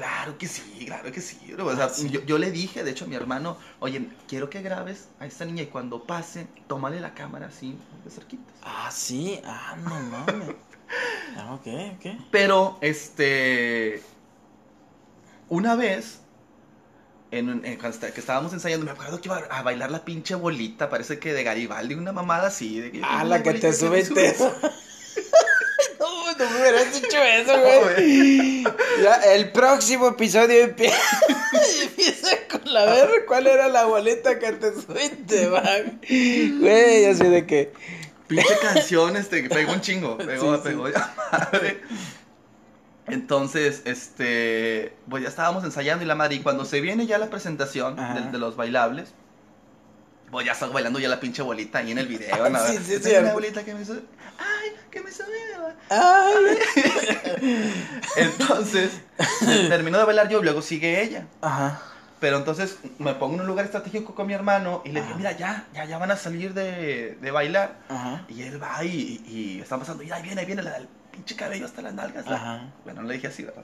Claro 0.00 0.38
que 0.38 0.48
sí, 0.48 0.84
claro 0.86 1.12
que 1.12 1.20
sí. 1.20 1.36
O 1.58 1.76
sea, 1.76 1.90
sí. 1.90 2.08
Yo, 2.08 2.22
yo 2.24 2.38
le 2.38 2.50
dije, 2.50 2.82
de 2.82 2.90
hecho, 2.92 3.04
a 3.04 3.08
mi 3.08 3.16
hermano, 3.16 3.58
oye, 3.80 4.08
quiero 4.26 4.48
que 4.48 4.62
grabes 4.62 5.08
a 5.20 5.26
esta 5.26 5.44
niña 5.44 5.62
y 5.62 5.66
cuando 5.66 6.04
pase, 6.04 6.46
tómale 6.68 7.00
la 7.00 7.12
cámara 7.12 7.48
así, 7.48 7.76
de 8.02 8.10
cerquita. 8.10 8.50
Ah, 8.62 8.90
sí. 8.90 9.38
Ah, 9.44 9.76
no 9.84 10.00
mames. 10.00 10.54
Ah, 11.36 11.54
ok, 11.54 11.66
ok. 11.96 12.06
Pero, 12.32 12.78
este, 12.80 14.02
una 15.48 15.76
vez, 15.76 16.18
en, 17.30 17.64
en- 17.64 17.78
que 17.78 18.20
estábamos 18.20 18.52
ensayando, 18.54 18.86
me 18.86 18.92
acuerdo 18.92 19.20
que 19.20 19.28
iba 19.28 19.36
a 19.50 19.62
bailar 19.62 19.90
la 19.90 20.04
pinche 20.04 20.34
bolita, 20.34 20.88
parece 20.90 21.18
que 21.18 21.32
de 21.34 21.44
Garibaldi, 21.44 21.94
una 21.94 22.12
mamada 22.12 22.48
así. 22.48 22.80
De 22.80 22.90
que, 22.90 23.00
Ah, 23.04 23.20
"Ay, 23.20 23.28
la 23.28 23.42
que 23.42 23.52
te 23.54 23.72
sube 23.72 24.00
y 24.00 24.04
te... 24.04 24.34
subes". 25.98 25.98
No, 26.00 26.32
no 26.46 26.50
me 26.50 26.60
hubieras 26.60 26.94
dicho 26.94 27.18
eso, 27.22 27.52
güey. 27.60 28.62
Ya, 29.02 29.14
el 29.34 29.50
próximo 29.52 30.08
episodio 30.08 30.64
empie- 30.66 30.92
empieza 31.82 32.28
con 32.50 32.72
la 32.72 32.84
ver 32.86 33.24
cuál 33.26 33.46
era 33.46 33.68
la 33.68 33.84
boleta 33.84 34.38
que 34.38 34.52
te 34.52 34.72
subiste, 34.72 35.48
man. 35.48 36.00
Güey, 36.60 37.04
así 37.06 37.24
de 37.24 37.46
que. 37.46 37.72
Pinche 38.28 38.56
canción, 38.62 39.16
este, 39.16 39.42
pegó 39.48 39.72
un 39.72 39.80
chingo. 39.80 40.16
Pegó, 40.18 40.54
Sí, 40.54 40.60
sí. 40.62 40.68
pegó 40.68 40.88
ya 40.88 41.14
madre. 41.32 41.80
Entonces, 43.06 43.82
este, 43.86 44.94
pues 45.08 45.22
ya 45.24 45.28
estábamos 45.28 45.64
ensayando 45.64 46.04
y 46.04 46.06
la 46.06 46.14
madre, 46.14 46.36
y 46.36 46.40
cuando 46.40 46.64
se 46.64 46.80
viene 46.80 47.06
ya 47.06 47.18
la 47.18 47.28
presentación 47.28 47.96
de, 47.96 48.30
de 48.30 48.38
los 48.38 48.54
bailables, 48.56 49.08
pues 50.30 50.46
ya 50.46 50.52
estás 50.52 50.72
bailando 50.72 51.00
ya 51.00 51.08
la 51.08 51.18
pinche 51.18 51.42
bolita 51.42 51.78
ahí 51.80 51.90
en 51.90 51.98
el 51.98 52.06
video, 52.06 52.48
¿no? 52.48 52.66
Sí, 52.66 52.78
sí, 52.78 52.98
sí. 53.02 53.10
es 53.10 53.22
la 53.22 53.32
bolita 53.32 53.64
que 53.64 53.74
me 53.74 53.84
sube. 53.84 54.02
Ay, 54.38 54.46
que 54.90 55.00
me. 55.00 55.10
Ay. 55.88 56.58
Entonces, 58.16 58.92
terminó 59.68 59.98
de 59.98 60.04
bailar 60.04 60.28
yo, 60.28 60.42
luego 60.42 60.62
sigue 60.62 61.02
ella. 61.02 61.26
Ajá. 61.40 61.80
Pero 62.20 62.36
entonces 62.36 62.76
me 62.98 63.14
pongo 63.14 63.36
en 63.36 63.40
un 63.40 63.46
lugar 63.46 63.64
estratégico 63.64 64.14
con 64.14 64.26
mi 64.26 64.34
hermano 64.34 64.82
y 64.84 64.90
le 64.90 65.00
dije, 65.00 65.08
Ajá. 65.12 65.16
mira, 65.18 65.32
ya, 65.32 65.66
ya, 65.72 65.86
ya 65.86 65.96
van 65.96 66.10
a 66.10 66.16
salir 66.16 66.52
de, 66.52 67.16
de 67.18 67.30
bailar. 67.30 67.78
Ajá. 67.88 68.24
Y 68.28 68.42
él 68.42 68.62
va 68.62 68.84
y, 68.84 69.22
y 69.26 69.60
está 69.60 69.78
pasando, 69.78 70.02
y 70.02 70.10
ahí 70.10 70.22
viene, 70.22 70.42
ahí 70.42 70.46
viene 70.46 70.62
la 70.62 70.72
del 70.72 70.86
pinche 71.10 71.34
cabello 71.34 71.64
hasta 71.64 71.80
las 71.80 71.94
nalgas. 71.94 72.26
la- 72.26 72.36
Ajá. 72.36 72.72
Bueno, 72.84 73.00
no 73.02 73.08
le 73.08 73.14
dije 73.14 73.28
así, 73.28 73.42
¿verdad? 73.44 73.62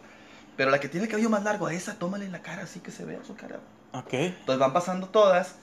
Pero 0.57 0.71
la 0.71 0.81
que 0.81 0.89
tiene 0.89 1.05
el 1.05 1.11
cabello 1.11 1.29
más 1.29 1.43
largo, 1.45 1.67
a 1.67 1.75
esa 1.75 1.99
tómale 1.99 2.25
en 2.25 2.33
la 2.33 2.41
cara 2.41 2.63
así 2.63 2.81
que 2.81 2.91
se 2.91 3.05
vea 3.05 3.19
su 3.27 3.37
cara. 3.37 3.57
Ok. 3.93 4.15
Entonces 4.15 4.59
van 4.59 4.73
pasando 4.73 5.11
todas 5.11 5.57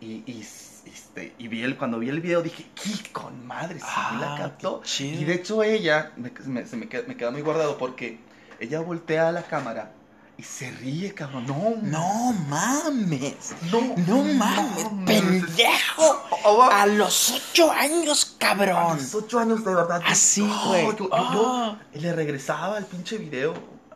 y, 0.00 0.22
y, 0.24 0.42
este, 0.92 1.34
y 1.38 1.48
vi 1.48 1.62
el, 1.62 1.76
cuando 1.76 1.98
vi 1.98 2.08
el 2.08 2.20
video 2.20 2.42
dije, 2.42 2.66
¡qué 2.74 3.10
con 3.12 3.46
madre! 3.46 3.78
Sí, 3.78 3.84
Ah, 3.88 4.18
la 4.20 4.36
captó. 4.42 4.82
Y 5.00 5.24
de 5.24 5.34
hecho 5.34 5.62
ella, 5.62 6.12
me, 6.16 6.32
me- 6.46 6.66
se 6.66 6.76
me 6.76 6.88
queda, 6.88 7.02
me 7.06 7.16
queda 7.16 7.30
muy 7.30 7.42
guardado 7.42 7.78
porque 7.78 8.20
ella 8.60 8.80
voltea 8.80 9.28
a 9.28 9.32
la 9.32 9.42
cámara 9.42 9.92
y 10.36 10.42
se 10.44 10.70
ríe, 10.70 11.14
cabrón. 11.14 11.46
No, 11.46 11.74
No 11.82 12.32
mames. 12.48 13.54
no, 13.72 13.80
No 14.06 14.22
mames, 14.34 14.84
pendejo. 15.04 16.24
Oh, 16.44 16.62
A 16.62 16.86
los 16.86 17.30
ocho 17.32 17.70
años, 17.72 18.36
A 18.36 18.38
cabrón. 18.38 18.96
los 18.98 19.14
ocho 19.14 19.38
años 19.38 19.64
de 19.64 19.74
verdad. 19.74 20.00
Así, 20.06 20.42
Oh, 20.42 20.68
güey. 20.68 20.86
yo, 20.86 20.96
yo- 21.10 21.78
yo 21.92 22.00
le 22.00 22.12
regresaba 22.12 22.78
el 22.78 22.84
pinche 22.84 23.18
video, 23.18 23.54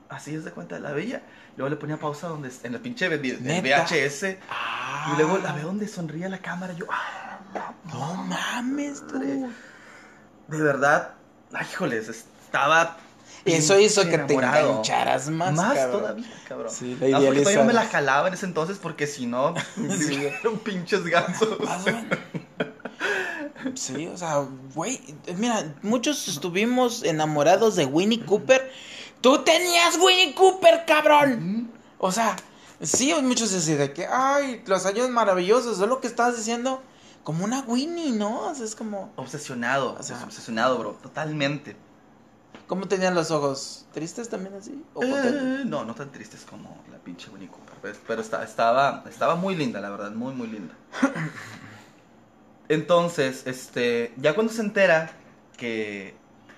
así 0.08 0.34
es 0.34 0.44
de 0.44 0.50
cuenta 0.50 0.74
de 0.76 0.80
la 0.80 0.90
bella. 0.92 1.22
Luego 1.56 1.68
le 1.70 1.76
ponía 1.76 1.96
pausa 1.98 2.28
donde 2.28 2.50
en 2.62 2.74
el 2.74 2.80
pinche 2.80 3.08
v-. 3.08 3.36
VHS. 3.60 4.36
Ah. 4.50 5.12
Y 5.12 5.16
luego 5.16 5.38
la 5.38 5.52
veo 5.52 5.66
donde 5.66 5.86
sonríe 5.88 6.28
la 6.28 6.38
cámara. 6.38 6.72
Yo, 6.74 6.86
ah, 6.90 7.38
No 7.92 8.14
mames, 8.24 9.06
tú. 9.06 9.18
de 9.20 10.62
verdad, 10.62 11.14
ay, 11.52 11.66
híjoles, 11.70 12.08
estaba. 12.08 12.96
Eso 13.44 13.78
hizo 13.80 14.08
que 14.08 14.18
te 14.18 14.34
engancharas 14.34 15.28
más, 15.28 15.52
Más 15.54 15.74
cabrón. 15.74 16.00
todavía, 16.00 16.26
cabrón. 16.48 16.72
Sí, 16.72 16.96
la 17.00 17.18
porque 17.18 17.40
todavía 17.40 17.64
me 17.64 17.72
la 17.72 17.86
jalaba 17.86 18.28
en 18.28 18.34
ese 18.34 18.46
entonces 18.46 18.78
porque 18.80 19.06
si 19.06 19.26
no, 19.26 19.54
Sí. 19.98 20.26
eran 20.40 20.58
pinches 20.58 21.04
gansos. 21.04 21.58
Bueno. 21.82 22.04
Sí, 23.74 24.06
o 24.08 24.16
sea, 24.16 24.44
güey, 24.74 25.00
mira, 25.36 25.74
muchos 25.82 26.26
estuvimos 26.28 27.02
enamorados 27.04 27.76
de 27.76 27.84
Winnie 27.86 28.24
Cooper. 28.24 28.70
Tú 29.22 29.42
tenías 29.44 29.96
Winnie 29.98 30.34
Cooper, 30.34 30.84
cabrón. 30.86 31.70
O 31.98 32.12
sea, 32.12 32.36
sí, 32.82 33.14
muchos 33.22 33.50
decían 33.52 33.78
de 33.78 33.92
que, 33.94 34.06
ay, 34.06 34.62
los 34.66 34.84
años 34.84 35.08
maravillosos, 35.08 35.80
es 35.80 35.88
lo 35.88 36.00
que 36.00 36.08
estabas 36.08 36.36
diciendo, 36.36 36.82
como 37.24 37.44
una 37.44 37.60
Winnie, 37.60 38.12
¿no? 38.12 38.48
O 38.48 38.54
sea, 38.54 38.64
es 38.66 38.74
como, 38.74 39.12
Obsesionado, 39.16 39.96
O 39.98 40.02
sea- 40.02 40.22
obsesionado, 40.24 40.76
bro, 40.78 40.90
totalmente. 41.02 41.76
¿cómo 42.66 42.88
tenían 42.88 43.14
los 43.14 43.30
ojos? 43.30 43.84
¿Tristes 43.92 44.28
también 44.30 44.54
así? 44.54 44.82
¿O? 44.94 45.02
Eh, 45.04 45.62
no, 45.66 45.84
no 45.84 45.94
tan 45.94 46.10
tristes 46.10 46.44
como 46.48 46.76
la 46.90 46.98
pinche 46.98 47.28
Winnie 47.30 47.48
Cooper. 47.48 47.96
Pero 48.06 48.20
esta- 48.22 48.42
estaba, 48.42 49.04
estaba 49.08 49.34
muy 49.36 49.54
linda, 49.54 49.80
la 49.80 49.90
verdad, 49.90 50.10
muy, 50.12 50.34
muy 50.34 50.46
linda. 50.48 50.74
Entonces, 52.68 53.42
este, 53.46 54.12
ya 54.16 54.34
cuando 54.34 54.52
se 54.52 54.62
entera 54.62 55.10
que, 55.56 56.14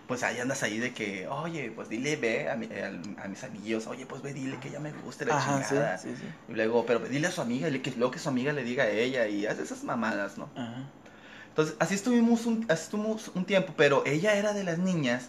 pues 0.06 0.22
ahí 0.22 0.38
andas 0.38 0.62
ahí 0.62 0.78
de 0.78 0.92
que, 0.92 1.26
oye, 1.28 1.72
pues 1.74 1.88
dile, 1.88 2.16
ve 2.16 2.50
a, 2.50 2.56
mi- 2.56 2.66
al- 2.66 3.16
a 3.22 3.28
mis 3.28 3.42
amiguillos, 3.44 3.86
oye, 3.86 4.04
pues 4.06 4.20
ve, 4.22 4.34
dile 4.34 4.58
que 4.60 4.70
ya 4.70 4.78
me 4.80 4.92
guste 4.92 5.24
la 5.24 5.36
Ajá, 5.36 5.62
chingada. 5.66 5.98
sí, 5.98 6.14
sí. 6.14 6.26
Y 6.48 6.52
luego, 6.54 6.84
pero 6.86 6.98
dile 7.00 7.26
a 7.28 7.30
su 7.30 7.40
amiga, 7.40 7.68
que 7.70 7.90
luego 7.92 8.10
que 8.10 8.18
su 8.18 8.28
amiga 8.28 8.52
le 8.52 8.64
diga 8.64 8.84
a 8.84 8.88
ella, 8.90 9.26
y 9.28 9.46
hace 9.46 9.62
esas 9.62 9.82
mamadas, 9.84 10.36
¿no? 10.38 10.48
Ajá. 10.56 10.84
Entonces, 11.48 11.76
así 11.78 11.94
estuvimos 11.94 12.46
un, 12.46 12.66
así 12.68 12.82
estuvimos 12.84 13.30
un 13.34 13.44
tiempo, 13.44 13.72
pero 13.76 14.02
ella 14.06 14.34
era 14.34 14.52
de 14.52 14.64
las 14.64 14.78
niñas 14.78 15.28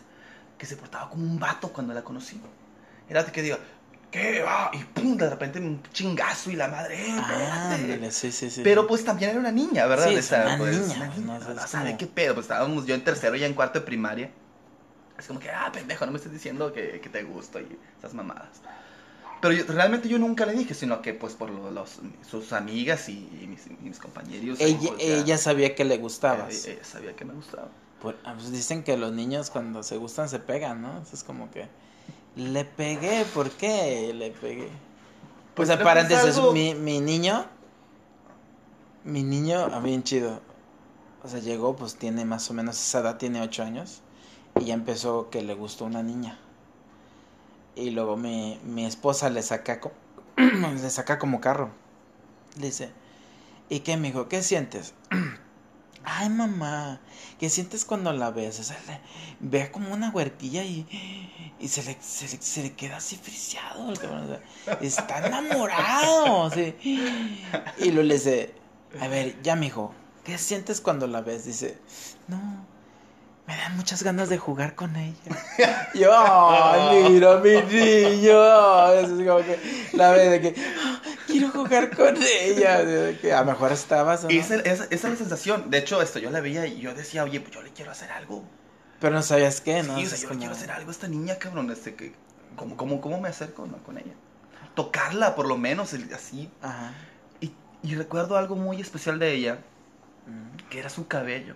que 0.58 0.66
se 0.66 0.76
portaba 0.76 1.10
como 1.10 1.24
un 1.24 1.40
vato 1.40 1.70
cuando 1.72 1.94
la 1.94 2.04
conocí. 2.04 2.42
Era 3.08 3.24
de 3.24 3.32
que 3.32 3.44
diga, 3.44 3.60
¿qué 4.10 4.42
va? 4.42 4.72
Y 4.74 4.80
pum, 4.86 5.16
de 5.18 5.30
repente 5.30 5.60
un 5.60 5.84
chingazo 5.94 6.50
y 6.50 6.56
la 6.56 6.68
madre, 6.68 6.96
¡eh, 7.00 7.16
Ah, 7.18 7.22
espérate! 7.22 7.84
ándale, 7.94 8.12
sí, 8.12 8.32
sí, 8.32 8.50
sí. 8.50 8.62
Pero 8.64 8.88
pues 8.88 9.06
también 9.06 9.30
era 9.32 9.40
una 9.40 9.52
niña, 9.52 9.86
¿verdad? 9.86 10.08
Sí, 10.10 10.16
es 10.16 10.32
una 10.32 10.58
pues, 10.58 10.76
niña, 10.80 10.96
una 10.96 11.06
no, 11.08 11.16
niña, 11.16 11.36
o 11.38 11.40
sea, 11.44 11.54
¿no? 11.54 11.62
es 11.64 11.70
¿Sabe 11.70 11.86
como- 11.92 11.98
qué 12.00 12.08
pedo? 12.08 12.34
Pues 12.34 12.46
estábamos 12.46 12.86
yo 12.88 12.96
en 12.96 13.04
tercero 13.04 13.36
y 13.36 13.44
en 13.44 13.54
cuarto 13.54 13.80
de 13.80 13.86
primaria. 13.86 14.32
Es 15.18 15.28
como 15.28 15.40
que, 15.40 15.50
ah, 15.50 15.72
pendejo, 15.72 16.06
no 16.06 16.12
me 16.12 16.18
estés 16.18 16.34
diciendo 16.34 16.74
que, 16.74 17.00
que 17.02 17.10
te 17.10 17.24
gusto 17.24 17.60
y 17.60 17.68
esas 17.98 18.14
mamadas. 18.14 18.62
Pero 19.42 19.54
yo- 19.54 19.66
realmente 19.68 20.10
yo 20.10 20.18
nunca 20.20 20.46
le 20.46 20.54
dije, 20.54 20.74
sino 20.74 21.02
que 21.02 21.14
pues 21.14 21.34
por 21.36 21.50
lo- 21.50 21.72
los, 21.72 22.00
sus 22.28 22.52
amigas 22.54 23.08
y, 23.10 23.30
y 23.42 23.48
mis, 23.48 23.68
y 23.68 23.78
mis 23.82 24.00
compañeros. 24.00 24.60
ella, 24.60 24.78
pues, 24.90 25.00
ya- 25.00 25.16
ella 25.16 25.38
sabía 25.38 25.76
que 25.76 25.86
le 25.86 25.98
gustabas. 25.98 26.66
ella 26.66 26.84
sabía 26.84 27.16
que 27.16 27.26
me 27.26 27.34
gustaba. 27.34 27.68
Por- 28.02 28.18
ah, 28.26 28.34
pues 28.36 28.52
dicen 28.52 28.84
que 28.84 28.98
los 28.98 29.14
niños 29.14 29.50
cuando 29.50 29.84
se 29.84 29.98
gustan 29.98 30.30
se 30.30 30.40
pegan, 30.40 30.82
¿no? 30.82 30.90
Entonces 30.90 31.24
como 31.24 31.50
que 31.52 31.68
le 32.36 32.66
pegué, 32.66 33.26
¿por 33.34 33.50
qué 33.52 34.12
le 34.14 34.32
pegué? 34.32 34.70
Pues 35.54 35.70
es 35.70 35.78
paréntesis, 35.78 36.38
algo- 36.38 36.52
mi, 36.52 36.76
mi 36.76 37.00
niño, 37.00 37.46
mi 39.06 39.24
niño, 39.24 39.70
ah, 39.72 39.80
bien 39.80 40.04
chido. 40.04 40.42
O 41.24 41.28
sea, 41.28 41.40
llegó, 41.40 41.76
pues 41.76 41.96
tiene 41.96 42.26
más 42.26 42.50
o 42.50 42.54
menos 42.54 42.78
esa 42.80 43.00
edad, 43.00 43.18
tiene 43.18 43.42
ocho 43.42 43.64
años. 43.64 44.02
Y 44.60 44.66
ya 44.66 44.74
empezó 44.74 45.30
que 45.30 45.42
le 45.42 45.54
gustó 45.54 45.86
una 45.86 46.04
niña. 46.04 46.40
Y 47.76 47.90
luego 47.90 48.16
mi, 48.16 48.60
mi 48.64 48.86
esposa 48.86 49.30
le 49.30 49.42
saca, 49.42 49.82
le 50.38 50.90
saca 50.90 51.20
como 51.20 51.42
carro. 51.42 51.72
Le 52.58 52.68
dice, 52.68 52.90
¿y 53.70 53.82
qué, 53.82 53.98
mijo? 53.98 54.30
¿Qué 54.30 54.42
sientes? 54.42 54.94
Ay, 56.08 56.30
mamá, 56.30 57.02
¿qué 57.40 57.50
sientes 57.50 57.84
cuando 57.84 58.14
la 58.14 58.30
ves? 58.30 58.60
O 58.60 59.72
como 59.72 59.92
una 59.92 60.12
huerquilla 60.12 60.64
y, 60.64 60.88
y 61.60 61.68
se, 61.68 61.84
le, 61.84 61.98
se, 62.00 62.62
le, 62.62 62.74
queda 62.74 62.98
así 62.98 63.16
friseado. 63.18 63.90
el 63.90 63.98
cabrón, 63.98 64.24
o 64.24 64.28
sea, 64.28 64.78
está 64.82 65.26
enamorado. 65.26 66.52
sí. 66.52 66.76
Y 67.80 67.86
luego 67.86 68.04
le 68.04 68.14
dice, 68.14 68.54
a 69.02 69.08
ver, 69.08 69.42
ya, 69.42 69.56
mijo, 69.56 69.94
¿qué 70.24 70.38
sientes 70.38 70.80
cuando 70.80 71.08
la 71.08 71.22
ves? 71.22 71.46
Dice, 71.46 71.80
no, 72.28 72.66
me 73.48 73.56
dan 73.56 73.76
muchas 73.78 74.02
ganas 74.04 74.30
de 74.30 74.38
jugar 74.38 74.74
con 74.76 74.96
ella. 74.96 75.16
Yo, 75.94 76.12
ay, 76.14 77.10
mira, 77.10 77.38
mi 77.38 77.52
niño. 77.62 78.88
Es 78.94 79.08
como 79.10 79.38
que 79.38 79.60
la 79.94 80.12
ve 80.12 80.30
de 80.30 80.42
que, 80.42 80.56
"Ah, 80.84 81.02
quiero 81.28 81.50
jugar 81.50 81.96
con 81.96 82.16
ella. 82.18 82.84
Que 83.20 83.32
a 83.34 83.42
lo 83.42 83.46
mejor 83.52 83.72
estabas. 83.72 84.26
Esa, 84.30 84.56
esa- 84.56 84.86
esa 84.86 84.88
es 84.90 85.04
la 85.04 85.16
sensación. 85.16 85.70
De 85.70 85.78
hecho, 85.78 86.02
esto 86.02 86.20
yo 86.20 86.32
la 86.32 86.42
veía 86.42 86.66
y 86.66 86.80
yo 86.80 86.94
decía, 86.96 87.24
oye, 87.24 87.40
pues 87.40 87.54
yo 87.54 87.62
le 87.62 87.72
quiero 87.72 87.92
hacer 87.92 88.12
algo. 88.12 88.44
Pero 89.00 89.14
no 89.14 89.22
sabías 89.22 89.62
qué, 89.62 89.84
¿no? 89.84 89.98
Sí, 89.98 90.06
o 90.06 90.10
sea, 90.10 90.18
yo 90.18 90.28
como- 90.30 90.34
le 90.40 90.40
quiero 90.40 90.56
hacer 90.56 90.72
algo 90.72 90.90
a 90.90 90.92
esta 90.92 91.08
niña, 91.08 91.38
cabrón. 91.38 91.70
Este, 91.70 91.94
que, 91.96 92.14
¿cómo, 92.56 92.76
cómo, 92.78 93.00
¿Cómo 93.02 93.20
me 93.22 93.30
acerco 93.30 93.68
no, 93.68 93.78
con 93.84 93.98
ella? 93.98 94.14
Tocarla, 94.74 95.36
por 95.36 95.48
lo 95.48 95.58
menos, 95.58 95.94
el- 95.94 96.12
así. 96.14 96.50
Ajá. 96.62 96.94
Y, 97.42 97.52
y 97.84 97.96
recuerdo 97.96 98.38
algo 98.38 98.56
muy 98.56 98.82
especial 98.82 99.20
de 99.20 99.34
ella, 99.34 99.60
Mm. 100.28 100.58
que 100.70 100.80
era 100.80 100.90
su 100.90 101.08
cabello. 101.08 101.54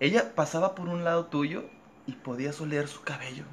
Ella 0.00 0.34
pasaba 0.34 0.74
por 0.74 0.88
un 0.88 1.04
lado 1.04 1.26
tuyo 1.26 1.64
y 2.06 2.12
podías 2.12 2.60
oler 2.60 2.88
su 2.88 3.02
cabello. 3.02 3.44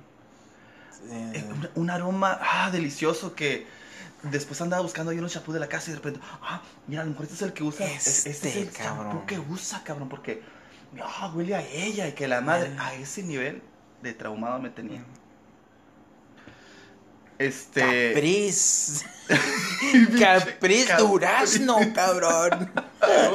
Eh, 1.09 1.31
Sí. 1.35 1.43
un, 1.43 1.69
un 1.83 1.89
aroma 1.91 2.39
ah, 2.41 2.71
delicioso 2.71 3.35
que 3.35 3.67
después 4.23 4.59
andaba 4.61 4.81
buscando 4.81 5.11
ahí 5.11 5.19
un 5.19 5.27
champú 5.27 5.53
de 5.53 5.59
la 5.59 5.67
casa 5.67 5.89
y 5.89 5.93
de 5.93 5.97
repente, 5.97 6.19
ah, 6.41 6.61
mira, 6.87 7.01
a 7.01 7.05
lo 7.05 7.11
mejor 7.11 7.25
este 7.25 7.35
es 7.35 7.41
el 7.43 7.53
que 7.53 7.63
usa, 7.63 7.85
es- 7.85 8.07
este, 8.07 8.29
es 8.31 8.35
Este, 8.45 8.61
el 8.61 8.71
cabrón. 8.71 9.11
champú 9.11 9.25
que 9.27 9.37
usa, 9.39 9.83
cabrón, 9.83 10.09
porque 10.09 10.41
ah, 11.03 11.31
huele 11.35 11.55
a 11.55 11.61
ella 11.61 12.07
y 12.07 12.13
que 12.13 12.27
la 12.27 12.41
madre, 12.41 12.73
a 12.79 12.95
ese 12.95 13.21
nivel 13.21 13.61
de 14.01 14.13
traumado 14.13 14.57
me 14.59 14.69
tenía. 14.71 15.03
Este... 17.39 18.13
Capriz. 18.13 19.03
Capriz 20.19 20.87
Cap- 20.87 20.99
durazno, 20.99 21.77
cabrón. 21.93 22.71
Ah. 22.99 23.29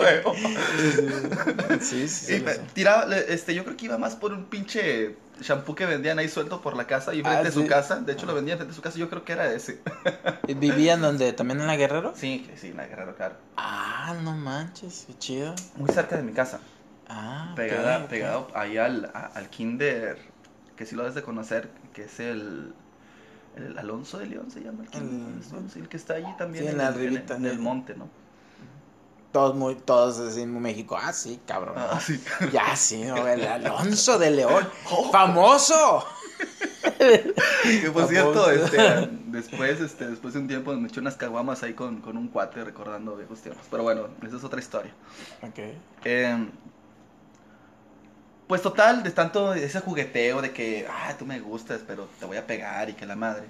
Sí, 1.80 2.09
sí, 2.09 2.35
Y 2.35 2.44
tiraba, 2.75 3.14
este, 3.16 3.54
yo 3.54 3.64
creo 3.64 3.76
que 3.76 3.85
iba 3.87 3.97
más 3.99 4.16
por 4.16 4.32
un 4.32 4.47
pinche 4.47 5.16
shampoo 5.40 5.75
que 5.75 5.87
vendían 5.87 6.18
ahí 6.18 6.28
suelto 6.28 6.61
por 6.61 6.76
la 6.76 6.87
casa 6.87 7.14
y 7.14 7.23
frente 7.23 7.38
Ah, 7.38 7.42
de 7.44 7.52
su 7.52 7.66
casa. 7.66 7.97
De 8.00 8.12
hecho, 8.12 8.26
lo 8.26 8.35
vendían 8.35 8.59
frente 8.59 8.73
de 8.73 8.76
su 8.76 8.82
casa. 8.82 8.99
Yo 8.99 9.09
creo 9.09 9.25
que 9.25 9.32
era 9.32 9.52
ese. 9.52 9.80
¿Vivían 10.56 11.00
donde? 11.00 11.32
¿También 11.32 11.61
en 11.61 11.66
la 11.68 11.76
Guerrero? 11.76 12.12
Sí, 12.16 12.49
sí, 12.61 12.68
en 12.68 12.76
la 12.76 12.87
Guerrero, 12.87 13.14
claro. 13.14 13.37
Ah, 13.56 14.14
no 14.23 14.32
manches, 14.32 15.04
qué 15.06 15.16
chido. 15.18 15.54
Muy 15.76 15.90
cerca 15.92 16.16
de 16.16 16.23
mi 16.23 16.32
casa. 16.32 16.59
Ah, 17.09 17.52
Pegada. 17.56 18.06
Pegado 18.09 18.49
ahí 18.54 18.78
al, 18.78 19.11
a- 19.14 19.30
al 19.35 19.49
kinder, 19.49 20.18
que 20.76 20.87
sí 20.87 20.94
lo 20.97 21.02
debes 21.02 21.14
de 21.14 21.23
conocer, 21.23 21.71
que 21.94 22.04
es 22.04 22.18
el, 22.21 22.75
el 23.56 23.78
Alonso 23.78 24.18
de 24.18 24.26
León, 24.26 24.50
se 24.50 24.61
llama 24.61 24.85
el 24.85 24.90
kinder. 24.90 25.42
El- 25.76 25.88
que 25.88 25.97
está 25.97 26.14
allí 26.14 26.32
también 26.38 26.64
Sí, 26.64 26.68
en 26.68 26.73
en, 26.73 26.78
la 26.78 26.88
el, 26.88 26.94
ribita, 26.94 27.37
en 27.37 27.47
el 27.47 27.59
monte, 27.59 27.94
¿no? 27.94 28.09
Todos 29.32 29.54
muy, 29.54 29.76
todos 29.76 30.18
así 30.18 30.42
en 30.42 30.61
México. 30.61 30.99
Ah, 31.00 31.12
sí, 31.12 31.40
cabrón. 31.47 31.75
Ah, 31.78 31.99
sí. 32.00 32.23
Ya, 32.52 32.76
sí, 32.76 33.02
no, 33.04 33.26
el 33.26 33.47
Alonso 33.47 34.18
de 34.18 34.30
León. 34.30 34.68
Oh. 34.90 35.11
¡Famoso! 35.11 36.04
Que 37.62 37.90
por 37.92 38.09
cierto, 38.09 38.50
este, 38.50 39.09
después, 39.26 39.80
este, 39.80 40.09
después 40.09 40.35
de 40.35 40.40
un 40.40 40.49
tiempo 40.49 40.73
me 40.75 40.88
eché 40.88 41.00
unas 41.00 41.16
caguamas 41.16 41.62
ahí 41.62 41.75
con, 41.75 42.00
con 42.00 42.16
un 42.16 42.28
cuate 42.28 42.62
recordando 42.64 43.16
viejos 43.16 43.40
tiempos. 43.40 43.64
Pero 43.71 43.82
bueno, 43.85 44.09
esa 44.26 44.37
es 44.37 44.44
otra 44.44 44.61
historia. 44.61 44.92
Ok. 45.42 45.59
Eh, 46.04 46.49
pues 48.47 48.63
total, 48.63 49.03
de 49.03 49.11
tanto 49.11 49.55
ese 49.55 49.81
jugueteo 49.81 50.43
de 50.43 50.53
que, 50.53 50.87
ah, 50.91 51.15
tú 51.19 51.25
me 51.27 51.41
gustas, 51.41 51.81
pero 51.87 52.09
te 52.19 52.27
voy 52.27 52.37
a 52.37 52.47
pegar 52.47 52.91
y 52.91 52.95
que 52.95 53.07
la 53.07 53.17
madre. 53.17 53.45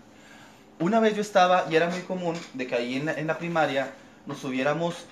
Una 0.79 1.01
vez 1.01 1.15
yo 1.15 1.21
estaba, 1.23 1.67
y 1.71 1.77
era 1.77 1.89
muy 1.89 2.01
común, 2.03 2.37
de 2.55 2.67
que 2.67 2.75
ahí 2.75 2.97
en 2.97 3.07
la, 3.07 3.13
en 3.13 3.27
la 3.27 3.39
primaria 3.39 3.93
nos 4.27 4.39
subiéramos 4.39 5.07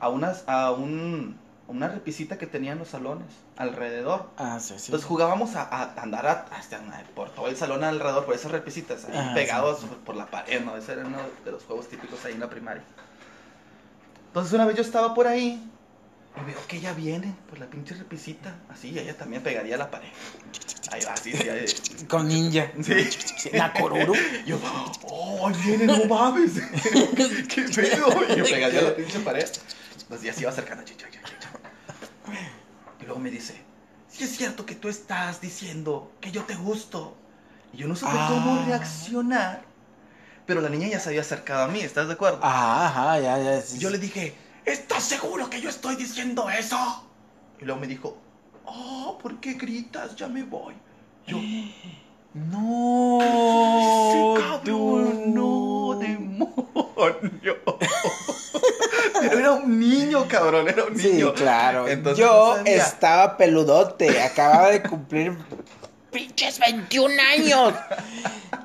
a, 0.00 0.08
unas, 0.08 0.44
a, 0.46 0.70
un, 0.72 1.36
una 1.66 1.88
repisita 1.88 2.38
que 2.38 2.46
tenían 2.46 2.78
los 2.78 2.88
salones 2.88 3.26
alrededor. 3.56 4.28
Ah, 4.36 4.58
sí, 4.60 4.74
sí. 4.78 4.86
Entonces 4.86 5.06
jugábamos 5.06 5.56
a, 5.56 5.62
a 5.62 6.00
andar 6.02 6.26
a- 6.26 6.46
hasta 6.52 6.80
por 7.14 7.30
todo 7.30 7.48
el 7.48 7.56
salón 7.56 7.84
alrededor, 7.84 8.24
por 8.24 8.34
esas 8.34 8.52
repisitas, 8.52 9.04
ahí 9.06 9.16
Ajá, 9.18 9.34
pegados 9.34 9.80
por 10.06 10.16
la 10.16 10.26
pared, 10.26 10.62
¿no? 10.64 10.76
Ese 10.76 10.92
era 10.92 11.06
uno 11.06 11.18
de 11.44 11.50
los 11.52 11.64
juegos 11.64 11.88
típicos 11.88 12.24
ahí 12.24 12.34
en 12.34 12.40
la 12.40 12.48
primaria. 12.50 12.82
Entonces 14.28 14.52
una 14.52 14.66
vez 14.66 14.76
yo 14.76 14.82
estaba 14.82 15.14
por 15.14 15.26
ahí 15.26 15.62
y 16.40 16.44
veo 16.46 16.66
que 16.66 16.76
ella 16.76 16.92
viene 16.92 17.34
por 17.48 17.58
la 17.58 17.66
pinche 17.66 17.94
repisita, 17.94 18.56
así, 18.68 18.90
y 18.90 18.98
ella 18.98 19.16
también 19.16 19.42
pegaría 19.42 19.74
a 19.74 19.78
la 19.78 19.90
pared. 19.90 20.08
Ahí 20.92 21.00
va, 21.04 21.12
así, 21.12 21.32
sí, 21.32 21.48
ahí- 21.48 21.66
Con 22.08 22.28
ninja. 22.28 22.70
Sí. 22.82 23.50
Nakoruru. 23.52 24.14
Yo, 24.46 24.58
oh, 25.04 25.50
viene, 25.64 25.84
no 25.86 26.04
mames. 26.06 26.52
¿Qué 27.48 27.62
pedo? 27.74 28.08
Y 28.32 28.36
yo 28.36 28.44
pegaría 28.44 28.80
a 28.80 28.82
la 28.84 28.96
pinche 28.96 29.18
pared. 29.20 29.46
Pues 30.08 30.22
ya 30.22 30.32
se 30.32 30.40
iba 30.42 30.50
acercando. 30.50 30.84
Y 33.00 33.04
luego 33.04 33.20
me 33.20 33.30
dice, 33.30 33.54
si 34.08 34.24
es 34.24 34.30
cierto 34.36 34.66
que 34.66 34.74
tú 34.74 34.88
estás 34.88 35.40
diciendo 35.40 36.12
que 36.20 36.30
yo 36.30 36.44
te 36.44 36.54
gusto. 36.54 37.16
Y 37.72 37.78
yo 37.78 37.88
no 37.88 37.94
supe 37.96 38.12
cómo 38.28 38.60
Ah. 38.60 38.64
reaccionar. 38.66 39.62
Pero 40.46 40.62
la 40.62 40.70
niña 40.70 40.88
ya 40.88 40.98
se 41.00 41.10
había 41.10 41.20
acercado 41.20 41.64
a 41.64 41.68
mí, 41.68 41.80
¿estás 41.80 42.06
de 42.08 42.14
acuerdo? 42.14 42.40
Ajá, 42.42 42.86
ajá, 42.86 43.20
ya, 43.20 43.38
ya. 43.38 43.60
sí, 43.60 43.78
Yo 43.78 43.88
sí. 43.90 43.92
le 43.96 43.98
dije, 44.00 44.34
¿estás 44.68 45.04
seguro 45.04 45.48
que 45.50 45.60
yo 45.60 45.68
estoy 45.70 45.96
diciendo 45.96 46.48
eso? 46.50 47.04
Y 47.60 47.64
luego 47.64 47.80
me 47.80 47.86
dijo, 47.86 48.16
oh, 48.64 49.18
¿por 49.20 49.40
qué 49.40 49.54
gritas? 49.54 50.14
Ya 50.16 50.28
me 50.28 50.42
voy. 50.42 50.74
Yo, 51.26 51.38
No. 52.34 53.18
Sí, 54.12 54.42
cabrón, 54.42 55.34
no, 55.34 55.98
demonio. 55.98 57.58
Pero 59.20 59.38
era 59.38 59.52
un 59.52 59.80
niño, 59.80 60.26
cabrón, 60.28 60.68
era 60.68 60.84
un 60.84 60.96
Sí, 60.96 61.12
niño. 61.14 61.32
claro. 61.34 61.88
Entonces, 61.88 62.24
Yo 62.24 62.56
no 62.58 62.64
estaba 62.66 63.36
peludote, 63.36 64.22
acababa 64.22 64.68
de 64.70 64.82
cumplir 64.82 65.36
pinches 66.12 66.58
21 66.60 67.14
años. 67.34 67.74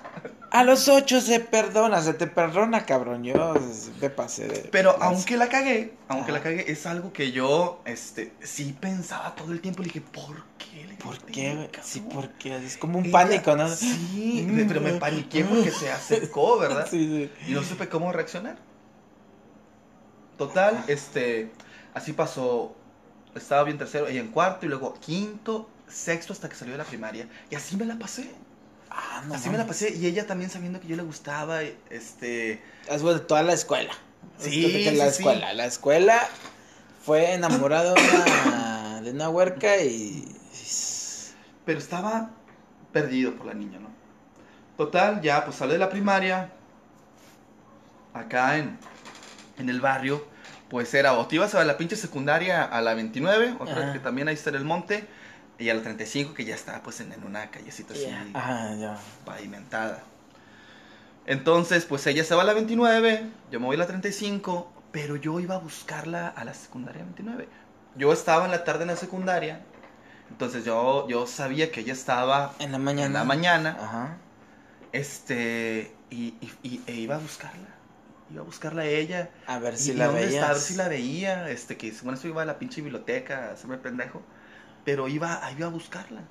A 0.54 0.64
los 0.64 0.88
8 0.88 1.20
se 1.20 1.40
perdona, 1.40 2.00
se 2.02 2.14
te 2.14 2.28
perdona, 2.28 2.86
cabrón. 2.86 3.24
Yo 3.24 3.56
me 4.00 4.10
pasé 4.12 4.48
de. 4.48 4.60
Pero 4.72 4.96
aunque 5.02 5.36
la 5.36 5.50
cagué, 5.50 5.94
aunque 6.08 6.32
la 6.32 6.42
cagué, 6.44 6.72
es 6.72 6.86
algo 6.86 7.12
que 7.12 7.32
yo, 7.32 7.82
este, 7.86 8.32
sí 8.44 8.78
pensaba 8.80 9.34
todo 9.36 9.52
el 9.52 9.62
tiempo. 9.62 9.82
Le 9.82 9.88
dije, 9.88 10.02
¿por 10.02 10.44
qué? 10.60 10.86
le 10.88 10.94
¿Por 10.96 11.18
qué? 11.24 11.70
Sí, 11.82 12.02
¿por 12.02 12.30
qué? 12.34 12.56
Es 12.58 12.78
como 12.78 13.00
un 13.00 13.06
Ella- 13.06 13.12
pánico, 13.14 13.56
¿no? 13.56 13.68
Sí, 13.68 14.46
Mm. 14.48 14.68
pero 14.68 14.80
me 14.80 14.94
paniqué 14.94 15.44
porque 15.44 15.72
se 15.72 15.92
acercó, 15.92 16.60
¿verdad? 16.60 16.88
Sí, 16.88 17.30
sí. 17.44 17.52
Y 17.52 17.56
no 17.56 17.64
supe 17.64 17.90
cómo 17.90 18.12
reaccionar. 18.12 18.58
Total, 20.38 20.84
este, 20.88 21.52
así 21.94 22.14
pasó. 22.14 22.76
Estaba 23.36 23.64
bien 23.64 23.80
tercero, 23.80 24.08
y 24.12 24.20
en 24.20 24.28
cuarto, 24.28 24.68
y 24.68 24.70
luego 24.70 24.94
quinto, 25.00 25.68
sexto, 25.88 26.34
hasta 26.34 26.48
que 26.48 26.56
salió 26.56 26.74
de 26.74 26.78
la 26.78 26.84
primaria. 26.84 27.28
Y 27.50 27.56
así 27.56 27.76
me 27.76 27.86
la 27.86 27.98
pasé. 27.98 28.30
Ah, 28.96 29.24
no. 29.28 29.34
así 29.34 29.50
me 29.50 29.58
la 29.58 29.66
pasé, 29.66 29.94
y 29.96 30.06
ella 30.06 30.28
también 30.28 30.52
sabiendo 30.52 30.80
que 30.80 30.88
yo 30.88 30.96
le 30.96 31.02
gustaba, 31.04 31.62
este... 31.90 32.62
Es 32.88 33.02
bueno, 33.02 33.22
toda 33.22 33.42
la 33.42 33.54
escuela. 33.54 33.92
Sí, 34.38 34.66
Es 34.66 34.90
que 34.90 34.98
la 34.98 35.06
sí, 35.06 35.12
sí. 35.12 35.18
escuela. 35.24 35.54
La 35.54 35.66
escuela 35.66 36.28
fue 37.04 37.34
enamorada 37.34 37.94
de 37.94 38.02
una, 38.46 39.02
de 39.02 39.12
una 39.12 39.30
huerca 39.30 39.78
y. 39.78 40.26
Pero 41.66 41.80
estaba 41.80 42.30
perdido 42.92 43.34
por 43.36 43.48
la 43.48 43.54
niña, 43.54 43.80
¿no? 43.80 43.90
Total, 44.78 45.22
ya 45.22 45.44
pues 45.46 45.58
sale 45.58 45.74
de 45.74 45.80
la 45.80 45.90
primaria. 45.90 46.52
Acá 48.14 48.58
en, 48.58 48.78
en 49.58 49.70
el 49.70 49.82
barrio, 49.82 50.26
pues 50.70 50.94
era 50.94 51.14
o 51.14 51.28
te 51.28 51.36
ibas 51.36 51.56
a 51.56 51.64
la 51.64 51.78
pinche 51.78 51.96
secundaria 51.96 52.64
a 52.64 52.82
la 52.82 52.94
29, 52.94 53.56
otra 53.60 53.84
Ajá. 53.86 53.94
que 53.94 54.00
también 54.00 54.28
ahí 54.28 54.36
está 54.36 54.50
en 54.52 54.58
el 54.58 54.66
monte, 54.66 55.08
y 55.64 55.70
a 55.70 55.74
la 55.74 55.82
35 55.82 56.34
que 56.34 56.46
ya 56.46 56.56
está 56.56 56.82
pues 56.84 57.00
en, 57.02 57.12
en 57.14 57.24
una 57.24 57.50
callecita 57.52 57.94
así 57.94 58.06
ya. 58.06 58.98
pavimentada. 59.26 60.04
Entonces, 61.26 61.86
pues 61.86 62.06
ella 62.08 62.24
se 62.24 62.36
va 62.36 62.42
a 62.42 62.46
la 62.46 62.54
29, 62.54 63.24
yo 63.52 63.60
me 63.60 63.66
voy 63.68 63.76
a 63.76 63.80
la 63.80 63.88
35, 63.88 64.72
pero 64.92 65.16
yo 65.16 65.40
iba 65.40 65.56
a 65.56 65.60
buscarla 65.60 66.28
a 66.28 66.44
la 66.44 66.54
secundaria 66.54 67.04
29. 67.04 67.48
Yo 67.96 68.12
estaba 68.12 68.46
en 68.46 68.52
la 68.52 68.64
tarde 68.64 68.82
en 68.84 68.90
la 68.90 68.96
secundaria, 68.98 69.62
entonces 70.30 70.66
yo, 70.66 71.08
yo 71.08 71.28
sabía 71.28 71.72
que 71.72 71.82
ella 71.82 71.94
estaba 71.94 72.54
En 72.60 72.72
la 72.72 72.78
mañana. 72.80 73.06
en 73.08 73.14
la 73.14 73.24
mañana, 73.24 73.78
Ajá. 73.80 74.18
este, 74.92 75.96
y, 76.10 76.36
y- 76.42 76.52
y- 76.64 76.82
e 76.88 76.94
iba 76.96 77.16
a 77.16 77.20
buscarla. 77.20 77.70
Iba 78.32 78.42
a 78.42 78.46
buscarla 78.46 78.82
a 78.84 78.86
ella. 78.86 79.30
A 79.48 79.60
ver 79.60 79.78
si 79.78 79.92
y 79.92 79.94
la 79.96 80.08
está, 80.20 80.50
a 80.50 80.54
ver 80.54 80.62
si 80.62 80.76
la 80.76 80.88
veía. 80.88 81.50
Este, 81.50 81.78
que 81.78 81.92
bueno, 82.04 82.18
eso 82.18 82.28
iba 82.28 82.42
a 82.42 82.46
la 82.46 82.58
pinche 82.60 82.82
biblioteca 82.82 83.50
a 83.50 83.52
hacerme 83.54 83.78
pendejo. 83.78 84.22
Pero 84.86 85.08
iba, 85.08 85.42
iba 85.58 85.68
a 85.68 85.70
buscarla. 85.70 86.22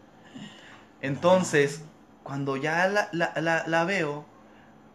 Entonces, 1.00 1.82
cuando 2.23 2.56
ya 2.56 2.87
la, 2.88 3.09
la, 3.12 3.32
la, 3.40 3.64
la 3.66 3.85
veo, 3.85 4.25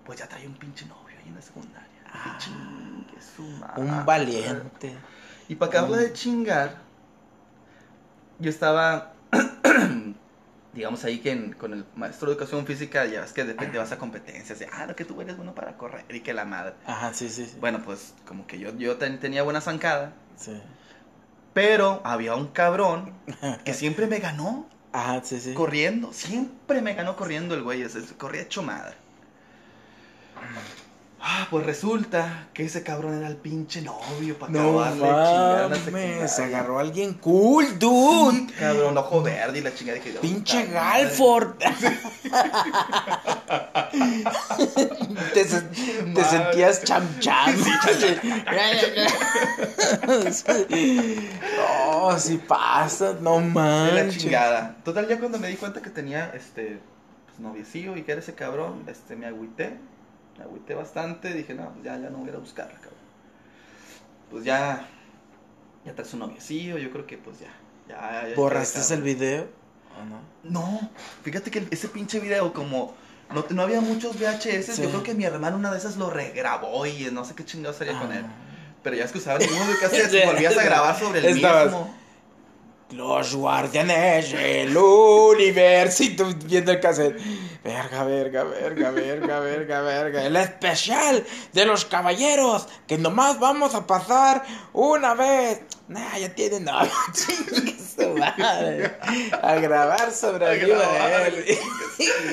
pues 0.06 0.20
ya 0.20 0.28
trae 0.28 0.48
un 0.48 0.54
pinche 0.56 0.86
novio 0.86 1.18
ahí 1.22 1.28
en 1.28 1.36
la 1.36 1.42
secundaria. 1.42 1.88
Ah. 2.14 2.38
"Chingue 2.40 3.22
su 3.22 3.44
madre". 3.60 3.82
Un 3.84 4.06
valiente. 4.06 4.96
Y 5.50 5.56
para 5.56 5.70
acabarla 5.72 5.98
de 5.98 6.10
Mm. 6.10 6.14
chingar, 6.14 6.76
yo 8.40 8.50
estaba, 8.50 9.14
digamos 10.74 11.04
ahí 11.04 11.20
que 11.20 11.32
en- 11.32 11.54
con 11.54 11.74
el 11.74 11.86
maestro 11.96 12.28
de 12.28 12.34
educación 12.36 12.66
física, 12.66 13.06
ya 13.06 13.22
ves 13.22 13.34
que 13.34 13.44
de 13.44 13.54
repente 13.54 13.78
vas 13.78 13.92
a 13.92 13.98
competencias 13.98 14.60
de, 14.60 14.70
ah, 14.72 14.86
no, 14.86 14.96
que 14.96 15.06
tú 15.06 15.20
eres 15.22 15.36
bueno 15.36 15.56
para 15.56 15.76
correr 15.78 16.06
y 16.14 16.22
que 16.22 16.34
la 16.34 16.46
madre. 16.46 16.74
Ajá, 16.86 17.14
sí, 17.14 17.30
sí. 17.30 17.46
sí. 17.46 17.58
Bueno, 17.60 17.82
pues 17.84 18.14
como 18.28 18.46
que 18.48 18.60
yo, 18.60 18.76
yo 18.78 18.98
ten- 18.98 19.20
tenía 19.20 19.44
buena 19.44 19.60
zancada, 19.62 20.14
Sí. 20.38 20.62
Pero 21.58 22.02
había 22.04 22.36
un 22.36 22.50
cabrón 22.50 23.14
que 23.66 23.74
siempre 23.74 24.06
me 24.06 24.20
ganó 24.20 24.68
Ajá, 24.94 25.24
sí, 25.24 25.40
sí. 25.40 25.56
corriendo, 25.56 26.14
siempre 26.14 26.84
me 26.84 26.94
ganó 26.94 27.16
corriendo 27.16 27.56
el 27.56 27.64
güey, 27.64 27.84
corría 28.16 28.44
hecho 28.44 28.62
madre. 28.62 28.96
Ah, 31.20 31.48
pues 31.50 31.66
resulta 31.66 32.48
que 32.54 32.64
ese 32.66 32.84
cabrón 32.84 33.18
era 33.18 33.28
el 33.28 33.38
pinche 33.38 33.82
novio 33.82 34.38
para 34.38 34.52
No 34.52 34.80
acabarle 34.82 35.12
mames, 35.12 35.80
secundaria. 35.84 36.28
se 36.28 36.44
agarró 36.44 36.78
a 36.78 36.82
alguien 36.82 37.16
cool, 37.16 37.80
dude. 37.80 38.38
Sí, 38.38 38.48
cabrón, 38.60 38.96
ojo 38.98 39.24
verde 39.24 39.58
y 39.58 39.62
la 39.62 39.74
chingada. 39.74 39.98
Dije, 40.00 40.20
Pinche. 40.20 40.68
Galford. 40.68 41.56
te, 45.34 45.44
se- 45.44 45.62
te 45.62 46.04
Madre. 46.06 46.24
sentías 46.26 46.84
cham 46.84 47.04
cham. 47.20 47.56
no, 51.58 52.20
si 52.20 52.38
pasa, 52.38 53.16
no 53.22 53.40
De 53.42 53.92
la 54.04 54.10
chingada. 54.10 54.76
Total, 54.84 55.08
ya 55.08 55.20
cuando 55.20 55.40
me 55.40 55.48
di 55.48 55.56
cuenta 55.56 55.82
que 55.82 55.90
tenía 55.90 56.32
este 56.36 56.80
pues, 57.26 57.40
noviecillo 57.40 57.96
y 57.98 58.04
que 58.04 58.12
era 58.12 58.22
ese 58.22 58.34
cabrón, 58.34 58.84
este 58.88 59.16
me 59.16 59.26
agüité. 59.26 59.78
Me 60.38 60.44
agüité 60.44 60.74
bastante. 60.76 61.34
Dije, 61.34 61.54
no, 61.54 61.72
pues 61.74 61.84
ya, 61.86 61.98
ya 61.98 62.10
no 62.10 62.18
voy 62.20 62.30
a 62.30 62.38
buscarla, 62.38 62.74
cabrón. 62.76 62.94
Pues 64.32 64.44
ya. 64.44 64.88
Ya 65.86 65.94
traes 65.96 66.14
un 66.14 66.20
noviecillo, 66.20 66.78
yo 66.78 66.92
creo 66.92 67.06
que 67.08 67.18
pues 67.18 67.40
ya. 67.40 67.48
ya, 67.88 68.28
ya 68.30 68.36
¿Borraste 68.36 68.82
ya, 68.82 68.96
el 68.96 69.02
video? 69.02 69.48
¿O 70.00 70.06
no? 70.06 70.20
No, 70.44 70.90
fíjate 71.24 71.50
que 71.50 71.66
ese 71.72 71.88
pinche 71.88 72.20
video, 72.20 72.52
como 72.54 72.94
no, 73.34 73.46
no 73.50 73.62
había 73.62 73.80
muchos 73.82 74.18
VHS, 74.20 74.76
Sí. 74.76 74.82
yo 74.84 74.90
creo 74.90 75.04
que 75.04 75.14
mi 75.16 75.24
hermano 75.24 75.56
una 75.56 75.72
de 75.72 75.78
esas 75.78 75.96
lo 75.98 76.10
regrabó 76.10 76.86
y 76.86 77.10
no 77.12 77.24
sé 77.26 77.36
qué 77.36 77.46
chingados 77.46 77.80
haría 77.82 77.98
con 78.00 78.12
él. 78.12 78.26
Ah. 78.28 78.34
Pero 78.84 78.96
ya 78.98 79.06
es 79.06 79.12
que 79.14 79.18
usaban 79.18 79.42
el 79.42 79.50
mismo 79.50 79.66
volvías 80.26 80.58
a 80.58 80.64
grabar 80.64 81.00
sobre 81.00 81.20
el 81.20 81.38
Estabas- 81.38 81.66
mismo. 81.68 81.96
Los 82.92 83.36
guardianes 83.36 84.32
del 84.32 84.74
tú 84.74 86.34
viendo 86.46 86.72
el 86.72 86.80
cassette. 86.80 87.20
Verga, 87.62 88.06
verga, 88.06 88.44
verga, 88.46 88.92
verga, 88.92 89.40
verga, 89.42 89.82
verga. 89.82 90.24
El 90.24 90.38
especial 90.38 91.26
de 91.52 91.66
los 91.66 91.84
caballeros. 91.84 92.68
Que 92.88 92.98
nomás 92.98 93.40
vamos 93.42 93.76
a 93.76 93.86
pasar 93.86 94.42
una 94.72 95.16
vez. 95.16 95.60
Nah, 95.90 96.18
ya 96.18 96.34
tienen. 96.34 96.64
No, 96.64 96.80
chingue 97.12 97.76
su 97.78 98.08
madre. 98.18 98.98
A 99.42 99.56
grabar 99.56 100.12
sobre 100.14 100.46
A 100.46 100.56
grabar, 100.56 101.32
de 101.34 101.60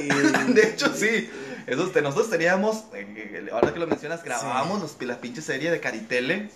él. 0.07 0.55
De 0.55 0.69
hecho, 0.69 0.95
sí. 0.95 1.31
Nosotros 1.67 2.31
teníamos, 2.31 2.85
eh, 2.93 3.49
ahora 3.51 3.73
que 3.73 3.81
lo 3.81 3.89
mencionas, 3.89 4.23
grabábamos 4.23 4.83
los, 4.83 5.03
la 5.03 5.21
pinche 5.21 5.43
serie 5.43 5.73
de 5.73 5.81
Caritele. 5.81 6.51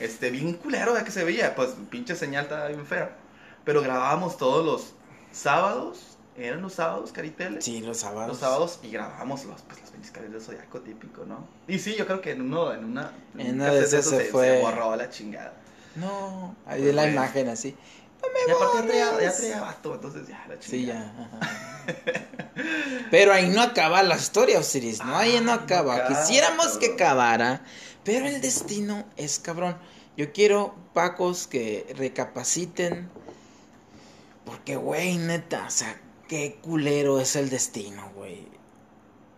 Este, 0.00 0.30
bien 0.30 0.54
culero 0.54 0.94
de 0.94 1.04
que 1.04 1.10
se 1.10 1.24
veía. 1.24 1.54
Pues 1.54 1.70
pinche 1.90 2.16
señal 2.16 2.44
estaba 2.44 2.68
bien 2.68 2.86
fea. 2.86 3.23
Pero 3.64 3.82
grabábamos 3.82 4.36
todos 4.36 4.64
los 4.64 4.94
sábados. 5.32 5.98
Eran 6.36 6.62
los 6.62 6.74
sábados, 6.74 7.12
Caritele. 7.12 7.62
Sí, 7.62 7.80
los 7.80 7.98
sábados. 7.98 8.28
Los 8.28 8.38
sábados 8.38 8.80
y 8.82 8.90
grabábamos 8.90 9.44
los, 9.44 9.62
pues, 9.62 9.78
pinches 9.92 10.10
caballeros 10.10 10.46
del 10.46 10.56
zodiaco 10.56 10.80
típico, 10.80 11.24
¿no? 11.24 11.46
Y 11.68 11.78
sí, 11.78 11.94
yo 11.96 12.06
creo 12.06 12.20
que 12.20 12.32
en 12.32 12.42
uno, 12.42 12.72
en 12.72 12.84
una. 12.84 13.12
En 13.38 13.50
un 13.50 13.54
una 13.60 13.70
de 13.72 13.84
esas 13.84 14.04
se 14.04 14.24
fue. 14.24 14.56
se 14.56 14.60
borró 14.62 14.96
la 14.96 15.08
chingada. 15.10 15.54
No, 15.94 16.56
ahí 16.66 16.80
Pues 16.80 16.84
de 16.86 16.92
la 16.92 17.08
imagen 17.08 17.48
así. 17.48 17.76
Y 18.48 18.50
aparte 18.50 18.78
ya 18.78 18.82
traía, 18.86 19.04
ya 19.04 19.12
borres. 19.12 19.36
traía 19.36 19.60
vato, 19.60 19.94
entonces 19.94 20.26
ya, 20.26 20.44
la 20.48 20.58
chingada. 20.58 20.60
Sí, 20.60 20.86
ya. 20.86 21.14
ajá. 21.22 21.40
Pero 23.10 23.32
ahí 23.32 23.48
no 23.48 23.62
acaba 23.62 24.02
la 24.02 24.16
historia, 24.16 24.58
Osiris. 24.58 25.04
No, 25.04 25.16
ahí 25.16 25.32
no 25.32 25.38
Ay, 25.38 25.44
no 25.44 25.52
acaba. 25.52 26.08
Quisiéramos 26.08 26.78
que 26.78 26.94
acabara. 26.94 27.62
Pero 28.02 28.26
el 28.26 28.40
destino 28.40 29.04
es 29.16 29.38
cabrón. 29.38 29.76
Yo 30.16 30.32
quiero, 30.32 30.74
Pacos, 30.94 31.46
que 31.46 31.92
recapaciten. 31.96 33.08
Porque, 34.44 34.76
güey, 34.76 35.16
neta, 35.18 35.64
o 35.66 35.70
sea, 35.70 36.00
qué 36.28 36.58
culero 36.62 37.20
es 37.20 37.36
el 37.36 37.48
destino, 37.50 38.10
güey. 38.14 38.46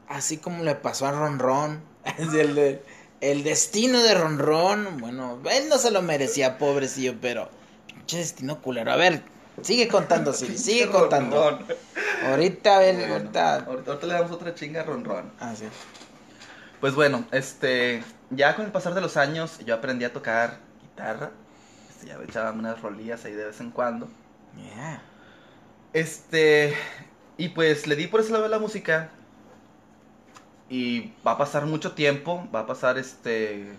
Así 0.09 0.39
como 0.39 0.63
le 0.65 0.75
pasó 0.75 1.07
a 1.07 1.13
Ronron. 1.13 1.81
Es 2.19 2.33
el, 2.35 2.55
de- 2.55 2.83
el 3.21 3.43
destino 3.43 4.01
de 4.03 4.15
Ronron. 4.15 4.99
Bueno, 4.99 5.41
él 5.51 5.69
no 5.69 5.79
se 5.79 5.91
lo 5.91 6.03
merecía, 6.03 6.59
pobrecillo, 6.59 7.17
pero. 7.21 7.49
Pinche 7.89 8.19
destino 8.19 8.63
culero. 8.63 8.93
A 8.93 8.97
ver, 8.97 9.23
sigue 9.63 9.89
contando, 9.89 10.31
Osiris. 10.31 10.61
Sigue 10.65 10.89
contando. 10.89 11.59
Ahorita, 12.25 12.77
a 12.77 12.79
ver, 12.79 12.95
Bueno, 12.97 13.15
ahorita. 13.15 13.55
ahorita, 13.65 13.91
ahorita 13.91 14.07
le 14.07 14.13
damos 14.13 14.31
otra 14.31 14.55
chinga 14.55 14.83
a 14.83 14.85
ronrón. 14.85 15.33
Ah, 15.41 15.55
sí. 15.57 15.65
Pues 16.81 16.95
bueno, 16.95 17.25
este, 17.33 18.05
ya 18.31 18.55
con 18.55 18.67
el 18.67 18.71
pasar 18.73 18.95
de 18.95 19.01
los 19.01 19.17
años 19.17 19.59
yo 19.65 19.75
aprendí 19.75 20.05
a 20.05 20.13
tocar 20.13 20.59
guitarra. 20.83 21.31
Este, 21.91 22.07
ya 22.07 22.19
me 22.19 22.25
echaba 22.25 22.53
unas 22.53 22.81
rolillas 22.83 23.25
ahí 23.25 23.33
de 23.33 23.47
vez 23.47 23.61
en 23.61 23.71
cuando. 23.73 24.09
Yeah. 24.57 25.03
Este, 25.93 26.75
y 27.39 27.51
pues 27.51 27.87
le 27.87 27.97
di 27.97 28.07
por 28.07 28.21
ese 28.21 28.33
lado 28.33 28.45
de 28.45 28.51
la 28.51 28.59
música. 28.59 29.11
Y 30.69 31.13
va 31.25 31.33
a 31.33 31.39
pasar 31.39 31.65
mucho 31.67 31.93
tiempo, 31.93 32.49
va 32.53 32.61
a 32.61 32.67
pasar 32.67 32.99
este, 32.99 33.73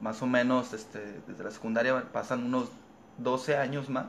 más 0.00 0.22
o 0.22 0.26
menos, 0.26 0.72
este, 0.72 1.20
desde 1.26 1.44
la 1.44 1.50
secundaria 1.50 2.02
pasan 2.12 2.44
unos 2.44 2.70
12 3.18 3.56
años 3.56 3.90
más. 3.90 4.06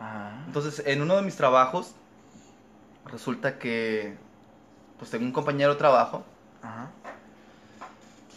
Ajá. 0.00 0.42
Entonces, 0.46 0.82
en 0.86 1.02
uno 1.02 1.16
de 1.16 1.22
mis 1.22 1.36
trabajos, 1.36 1.94
resulta 3.06 3.58
que, 3.58 4.16
pues 4.98 5.10
tengo 5.10 5.24
un 5.24 5.32
compañero 5.32 5.72
de 5.72 5.78
trabajo. 5.78 6.24
Ajá. 6.62 6.90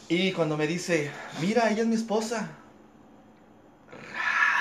Y 0.07 0.31
cuando 0.33 0.57
me 0.57 0.67
dice, 0.67 1.11
mira, 1.41 1.69
ella 1.71 1.81
es 1.81 1.87
mi 1.87 1.95
esposa. 1.95 2.49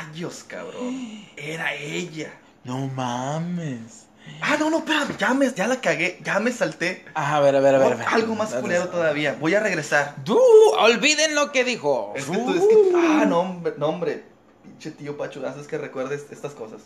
Rayos, 0.06 0.44
cabrón. 0.46 1.24
Era 1.36 1.74
ella. 1.74 2.32
No 2.64 2.86
mames. 2.88 4.06
Ah, 4.40 4.56
no, 4.58 4.70
no, 4.70 4.78
espérame, 4.78 5.16
ya, 5.18 5.34
me, 5.34 5.52
ya 5.52 5.66
la 5.66 5.80
cagué, 5.80 6.20
ya 6.22 6.38
me 6.38 6.52
salté. 6.52 7.04
Ah, 7.14 7.36
a 7.36 7.40
ver, 7.40 7.56
a 7.56 7.60
ver, 7.60 7.74
a 7.74 7.78
ver. 7.78 7.98
Oh, 8.00 8.08
algo 8.14 8.34
más 8.36 8.54
culero 8.54 8.88
todavía. 8.88 9.36
Voy 9.40 9.54
a 9.54 9.60
regresar. 9.60 10.14
¡Tú! 10.24 10.38
olviden 10.78 11.34
lo 11.34 11.50
que 11.50 11.64
dijo. 11.64 12.12
Es 12.14 12.26
que 12.26 12.36
tú, 12.36 12.50
es 12.54 12.60
que, 12.60 12.92
ah, 12.96 13.24
no, 13.26 13.40
hombre, 13.40 13.74
no, 13.78 13.88
hombre. 13.88 14.24
Pinche 14.62 14.92
tío 14.92 15.16
Pacho, 15.16 15.44
haces 15.46 15.66
que 15.66 15.76
recuerdes 15.76 16.26
estas 16.30 16.52
cosas. 16.52 16.82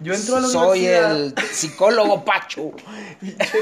Yo 0.00 0.14
entro 0.14 0.36
a 0.36 0.40
la 0.40 0.48
Soy 0.48 0.80
universidad. 0.80 1.16
el 1.16 1.34
psicólogo 1.52 2.24
Pacho. 2.24 2.72
Pinche. 3.20 3.58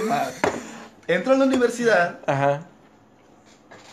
Entro 1.08 1.34
a 1.34 1.36
la 1.36 1.44
universidad, 1.44 2.20
Ajá. 2.26 2.66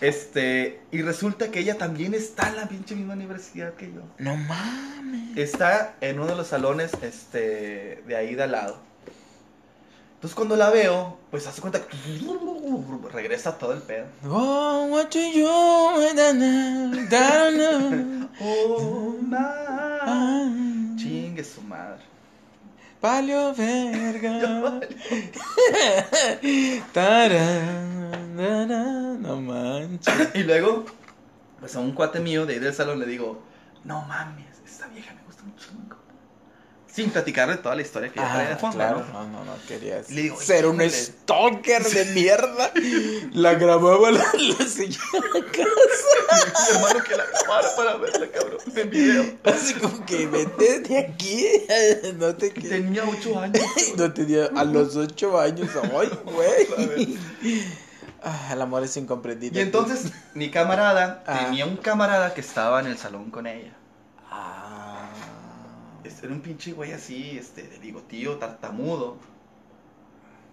Este, 0.02 0.82
y 0.92 1.02
resulta 1.02 1.50
que 1.52 1.60
ella 1.60 1.78
también 1.78 2.14
está 2.14 2.50
en 2.50 2.56
la 2.58 2.68
pinche 2.68 2.96
misma 2.96 3.14
universidad 3.14 3.74
que 3.76 3.92
yo. 3.94 4.02
No 4.18 4.36
mames. 4.36 5.38
Está 5.38 5.96
en 6.02 6.20
uno 6.20 6.28
de 6.28 6.36
los 6.36 6.48
salones, 6.48 6.92
este, 7.02 8.04
de 8.08 8.16
ahí 8.16 8.36
de 8.36 8.44
al 8.44 8.52
lado. 8.52 8.78
Entonces 10.16 10.36
cuando 10.36 10.56
la 10.56 10.70
veo, 10.70 11.18
pues 11.32 11.48
hace 11.48 11.62
cuenta 11.62 11.82
que 11.82 11.98
regresa 13.12 13.58
todo 13.58 13.74
el 13.74 13.82
pedo. 13.82 14.06
Oh, 14.30 14.88
what 14.92 15.08
do 15.10 15.20
you? 15.20 15.48
Oh, 15.48 15.98
Ah, 19.34 20.46
Chingue 20.98 21.44
su 21.44 21.62
madre. 21.62 22.04
Palio 23.00 23.54
verga. 23.56 24.80
Tarán, 26.94 28.21
tarán, 28.38 29.22
no 29.22 29.42
manches. 29.42 30.14
Y 30.36 30.44
luego, 30.44 30.86
pues 31.60 31.76
a 31.76 31.80
un 31.80 31.92
cuate 31.94 32.20
mío 32.20 32.46
de 32.46 32.54
ahí 32.54 32.60
del 32.60 32.74
salón 32.74 33.00
le 33.00 33.06
digo, 33.06 33.42
no 33.84 34.02
mames, 34.04 34.46
esta 34.66 34.88
vieja 34.88 35.14
me 35.14 35.22
gusta 35.24 35.44
un 35.44 35.56
chingo. 35.56 35.96
Sin 36.94 37.10
platicarle 37.10 37.56
toda 37.56 37.74
la 37.76 37.84
historia 37.84 38.10
que 38.12 38.20
ya 38.20 38.30
traía 38.34 38.48
de 38.50 38.54
Ah, 38.56 38.58
fondo, 38.58 38.76
claro, 38.76 39.00
¿no? 39.14 39.24
no, 39.24 39.30
no, 39.30 39.46
no 39.46 39.54
querías 39.66 40.10
Le 40.10 40.24
digo, 40.24 40.38
ser 40.42 40.66
un 40.66 40.82
stalker 40.82 41.84
de 41.86 42.06
mierda. 42.14 42.70
La 43.32 43.54
grababa 43.54 44.12
la, 44.12 44.26
la 44.34 44.66
señora 44.68 45.40
casa. 45.54 46.70
Mi 46.70 46.76
hermano 46.76 47.02
que 47.06 47.16
la 47.16 47.24
grabara 47.28 47.76
para 47.78 47.96
verla, 47.96 48.28
cabrón, 48.30 48.58
en 48.76 48.90
video. 48.90 49.24
Así 49.46 49.74
como 49.76 50.06
que 50.06 50.28
vete 50.28 50.80
de 50.82 50.98
aquí. 50.98 51.46
No 52.20 52.36
te 52.36 52.52
quiero. 52.52 52.70
Tenía 52.70 53.04
ocho 53.08 53.40
años. 53.40 53.64
No 53.96 54.12
tenía 54.14 54.50
a 54.54 54.64
los 54.66 54.98
ocho 54.98 55.40
años. 55.40 55.70
Ay, 55.98 56.10
güey. 56.26 57.18
Ah, 58.24 58.50
el 58.54 58.62
amor 58.62 58.84
es 58.84 58.96
incomprendido. 58.98 59.58
Y 59.58 59.62
entonces, 59.64 60.12
mi 60.36 60.52
camarada 60.52 61.24
Ah. 61.26 61.40
tenía 61.46 61.66
un 61.66 61.78
camarada 61.78 62.34
que 62.34 62.42
estaba 62.42 62.80
en 62.80 62.88
el 62.88 62.98
salón 62.98 63.32
con 63.32 63.48
ella. 63.48 63.74
Ah. 64.30 65.08
Este, 66.04 66.26
Era 66.26 66.36
un 66.36 66.42
pinche 66.42 66.74
güey 66.74 66.94
así, 66.94 67.38
este, 67.38 67.64
de 67.64 67.78
bigotío, 67.80 68.38
tartamudo. 68.38 69.18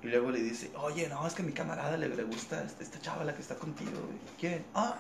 Y 0.03 0.07
luego 0.09 0.31
le 0.31 0.41
dice, 0.41 0.71
oye, 0.77 1.09
no, 1.09 1.27
es 1.27 1.35
que 1.35 1.43
a 1.43 1.45
mi 1.45 1.53
camarada 1.53 1.97
le, 1.97 2.09
le 2.09 2.23
gusta 2.25 2.63
este- 2.63 2.85
esta 2.85 3.01
chava 3.01 3.25
la 3.25 3.35
que 3.35 3.43
está 3.43 3.57
contigo. 3.57 3.91
¿Quién? 4.39 4.65
Ah, 4.75 4.95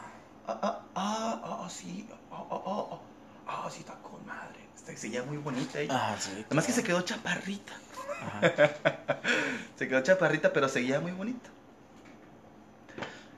ah, 0.46 0.58
ah, 0.62 0.80
ah, 0.94 1.60
ah, 1.64 1.70
sí, 1.70 2.06
ah, 2.32 2.44
ah, 2.50 2.60
ah, 2.66 2.86
ah, 2.92 2.98
ah, 3.46 3.68
sí, 3.70 3.80
está 3.80 3.94
con 3.94 4.24
madre. 4.26 4.58
Este, 4.74 4.96
seguía 4.96 5.22
muy 5.22 5.36
bonita 5.38 5.78
ella. 5.80 5.94
Ah, 5.94 6.16
sí. 6.18 6.44
Además 6.46 6.66
que 6.66 6.72
se 6.72 6.82
quedó 6.82 7.00
chaparrita. 7.02 7.72
Ajá. 8.20 8.40
Se 9.78 9.86
quedó 9.86 10.00
chaparrita, 10.02 10.52
pero 10.52 10.68
seguía 10.68 10.98
muy 10.98 11.12
bonita. 11.12 11.48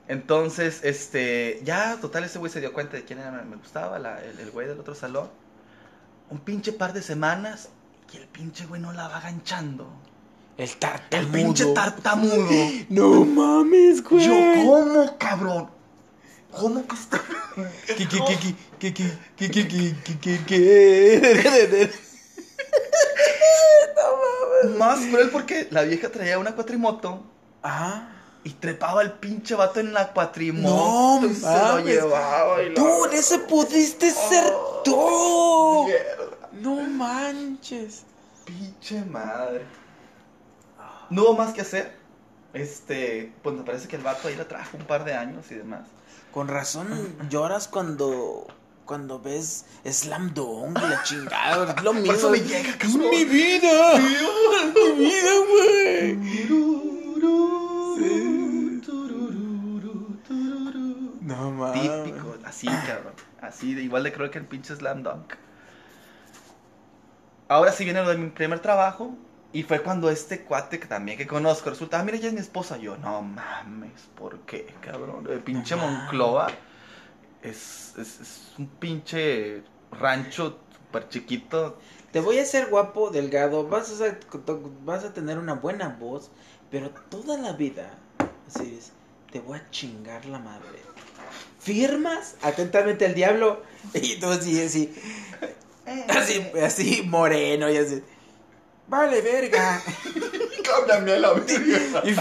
Entonces, 0.07 0.81
este, 0.83 1.61
ya, 1.63 1.97
total, 2.01 2.23
ese 2.25 2.39
güey 2.39 2.51
se 2.51 2.59
dio 2.59 2.73
cuenta 2.73 2.97
de 2.97 3.05
quién 3.05 3.19
era, 3.19 3.31
me 3.31 3.55
gustaba, 3.55 3.97
la- 3.99 4.21
el, 4.23 4.39
el 4.39 4.51
güey 4.51 4.67
del 4.67 4.79
otro 4.79 4.93
salón. 4.95 5.29
Un 6.29 6.39
pinche 6.39 6.73
par 6.73 6.93
de 6.93 7.01
semanas 7.01 7.69
y 8.13 8.17
el 8.17 8.27
pinche 8.27 8.65
güey 8.65 8.81
no 8.81 8.91
la 8.93 9.07
va 9.07 9.19
ganchando. 9.21 9.87
El 10.57 10.69
El 10.69 10.75
tartamudo. 10.77 11.31
pinche 11.31 11.65
tartamudo. 11.73 12.49
No 12.89 13.25
mames, 13.25 14.03
güey. 14.03 14.25
Yo, 14.25 14.33
¿cómo, 14.65 15.17
cabrón? 15.17 15.69
¿Cómo 16.51 16.85
que 16.85 16.95
está? 16.95 17.21
¿Qué, 17.87 17.95
qué, 17.95 18.07
qué, 18.07 18.37
qué, 18.79 18.93
qué, 18.93 18.93
qué, 18.93 19.17
qué, 19.37 19.51
qué, 19.51 19.67
qué, 19.67 20.19
qué, 20.19 20.39
qué, 20.45 20.45
qué? 20.45 21.91
Más 24.77 24.99
cruel 25.07 25.29
porque 25.31 25.67
la 25.71 25.83
vieja 25.83 26.09
traía 26.09 26.37
una 26.37 26.53
cuatrimoto 26.55 27.23
Ajá. 27.63 28.09
Y 28.43 28.51
trepaba 28.51 29.01
el 29.01 29.11
pinche 29.11 29.55
vato 29.55 29.79
en 29.79 29.93
la 29.93 30.13
cuatrimoto 30.13 31.21
No 31.21 31.27
y 31.27 31.35
se 31.35 31.45
lo 31.45 31.79
llevaba 31.79 32.63
y 32.63 32.73
Tú, 32.73 33.05
en 33.05 33.13
ese 33.13 33.39
pudiste 33.39 34.09
ser 34.09 34.51
tú. 34.83 35.85
Mierda. 35.85 36.49
No 36.53 36.75
manches. 36.81 38.03
Pinche 38.45 39.03
madre. 39.05 39.65
No 41.09 41.23
hubo 41.23 41.35
más 41.35 41.53
que 41.53 41.61
hacer. 41.61 41.95
Este, 42.53 43.31
pues 43.43 43.55
me 43.55 43.63
parece 43.63 43.87
que 43.87 43.95
el 43.95 44.01
vato 44.01 44.27
ahí 44.27 44.35
la 44.35 44.47
trajo 44.47 44.75
un 44.77 44.85
par 44.85 45.05
de 45.05 45.13
años 45.13 45.51
y 45.51 45.55
demás. 45.55 45.87
Con 46.33 46.47
razón 46.47 47.15
lloras 47.29 47.67
cuando 47.67 48.47
cuando 48.85 49.19
ves 49.19 49.65
Slam 49.85 50.33
Dunk 50.33 50.77
y 50.77 50.81
la 50.81 51.03
chingada, 51.03 51.75
es 51.77 51.83
lo 51.83 51.93
mismo. 51.93 52.11
Eso 52.11 52.29
me 52.29 52.39
llega, 52.39 52.75
mi 52.87 53.23
vida. 53.23 53.97
mi 53.97 54.91
vida, 54.97 55.31
güey. 55.47 56.15
No 61.21 61.51
mames. 61.51 62.03
Típico, 62.03 62.35
así, 62.45 62.67
cabrón. 62.67 63.13
Así, 63.41 63.73
de 63.73 63.83
igual 63.83 64.03
de 64.03 64.11
creo 64.13 64.31
que 64.31 64.39
el 64.39 64.45
pinche 64.45 64.75
Slam 64.75 65.03
Dunk. 65.03 65.33
Ahora 67.47 67.71
sí 67.71 67.83
viene 67.83 68.01
lo 68.01 68.09
de 68.09 68.17
mi 68.17 68.29
primer 68.29 68.59
trabajo. 68.59 69.15
Y 69.53 69.63
fue 69.63 69.81
cuando 69.81 70.09
este 70.09 70.43
cuate 70.45 70.79
que 70.79 70.87
también 70.87 71.17
que 71.17 71.27
conozco 71.27 71.69
resulta, 71.69 71.99
ah, 71.99 72.03
mira, 72.03 72.15
ella 72.15 72.29
es 72.29 72.33
mi 72.33 72.39
esposa. 72.39 72.77
Yo, 72.77 72.95
no 72.97 73.21
mames, 73.21 74.09
¿por 74.15 74.39
qué, 74.41 74.73
cabrón? 74.79 75.27
El 75.29 75.39
pinche 75.41 75.75
No. 75.75 75.85
Monclova 75.87 76.47
es, 77.41 77.93
es, 77.97 78.21
es 78.21 78.53
un 78.57 78.67
pinche 78.67 79.63
rancho 79.91 80.59
súper 80.71 81.09
chiquito. 81.09 81.77
Te 82.13 82.21
voy 82.21 82.39
a 82.39 82.43
hacer 82.43 82.69
guapo, 82.69 83.09
delgado, 83.09 83.67
vas 83.67 83.91
a, 83.91 83.95
ser- 83.95 84.19
vas 84.85 85.03
a 85.03 85.13
tener 85.13 85.37
una 85.37 85.53
buena 85.55 85.89
voz, 85.89 86.29
pero 86.71 86.89
toda 87.09 87.37
la 87.37 87.51
vida, 87.51 87.91
así 88.47 88.77
es, 88.79 88.91
te 89.31 89.41
voy 89.41 89.57
a 89.57 89.69
chingar 89.69 90.25
la 90.25 90.39
madre. 90.39 90.79
¿Firmas? 91.59 92.35
Atentamente 92.41 93.05
al 93.05 93.13
diablo. 93.13 93.61
Y 93.93 94.19
tú 94.19 94.27
así, 94.27 94.61
así, 94.61 94.93
así, 96.07 96.51
así 96.63 97.01
moreno 97.03 97.69
y 97.69 97.77
así. 97.77 98.01
Vale, 98.87 99.21
verga. 99.21 99.81
Cámbiame 100.63 101.13
a 101.13 101.19
la 101.19 101.33
verga. 101.33 102.03
Y 102.05 102.15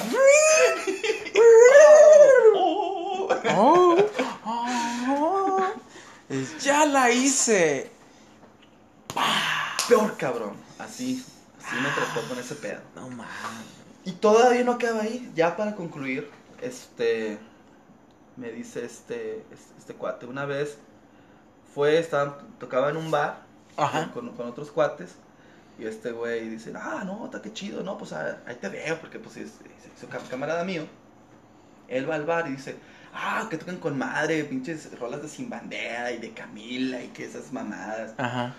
Oh. 2.56 3.28
Oh, 3.56 3.96
oh, 4.44 5.72
ya 6.60 6.86
la 6.86 7.10
hice. 7.10 7.90
Peor 9.88 10.16
cabrón. 10.16 10.56
Así, 10.78 11.24
así 11.64 11.76
me 11.76 11.88
trató 11.90 12.28
con 12.28 12.38
ese 12.38 12.54
pedo. 12.56 12.80
No 12.94 13.08
mames. 13.08 13.79
Y 14.04 14.12
todavía 14.12 14.64
no 14.64 14.72
acaba 14.72 15.02
ahí. 15.02 15.30
Ya 15.34 15.56
para 15.56 15.74
concluir, 15.74 16.28
este. 16.62 17.38
Me 18.36 18.50
dice 18.52 18.84
este, 18.84 19.44
este, 19.52 19.74
este 19.78 19.94
cuate. 19.94 20.26
Una 20.26 20.46
vez 20.46 20.78
fue, 21.74 21.98
estaban, 21.98 22.34
tocaba 22.58 22.90
en 22.90 22.96
un 22.96 23.10
bar 23.10 23.42
Ajá. 23.76 24.10
con, 24.12 24.30
con 24.34 24.48
otros 24.48 24.70
cuates. 24.70 25.16
Y 25.78 25.86
este 25.86 26.12
güey 26.12 26.48
dice, 26.48 26.72
ah, 26.76 27.02
no, 27.04 27.24
está 27.26 27.40
que 27.42 27.52
chido, 27.52 27.82
no, 27.82 27.96
pues 27.98 28.12
ah, 28.12 28.38
ahí 28.46 28.56
te 28.56 28.68
veo, 28.68 28.98
porque 29.00 29.18
pues 29.18 29.36
es, 29.36 29.46
es- 29.48 30.02
es 30.02 30.08
cam- 30.10 30.26
camarada 30.28 30.64
mío. 30.64 30.86
Él 31.88 32.08
va 32.08 32.14
al 32.16 32.24
bar 32.24 32.46
y 32.48 32.52
dice, 32.52 32.76
ah, 33.14 33.46
que 33.50 33.56
tocan 33.56 33.78
con 33.78 33.98
madre, 33.98 34.44
pinches 34.44 34.98
rolas 34.98 35.22
de 35.22 35.28
Sin 35.28 35.48
Bandera 35.50 36.12
y 36.12 36.18
de 36.18 36.32
Camila 36.32 37.02
y 37.02 37.08
que 37.08 37.24
esas 37.24 37.52
mamadas. 37.52 38.12
Ajá. 38.18 38.54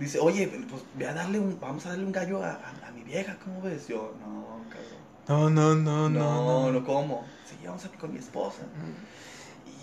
Dice, 0.00 0.18
oye, 0.18 0.48
pues 0.68 0.82
ve 0.96 1.06
a 1.06 1.14
darle 1.14 1.38
un, 1.38 1.60
vamos 1.60 1.86
a 1.86 1.90
darle 1.90 2.04
un 2.06 2.12
gallo 2.12 2.42
a, 2.42 2.52
a- 2.52 2.88
a 2.88 2.90
mi 2.92 3.02
vieja, 3.04 3.36
¿cómo 3.44 3.60
ves? 3.62 3.86
Yo, 3.86 4.14
no, 4.20 4.64
cabrón. 4.70 5.00
No, 5.28 5.50
no, 5.50 5.74
no, 5.76 6.08
No, 6.08 6.70
no, 6.70 6.72
no, 6.72 6.84
¿cómo? 6.86 7.24
Sí, 7.44 7.56
vamos 7.64 7.84
aquí 7.84 7.96
con 7.98 8.12
mi 8.12 8.18
esposa. 8.18 8.62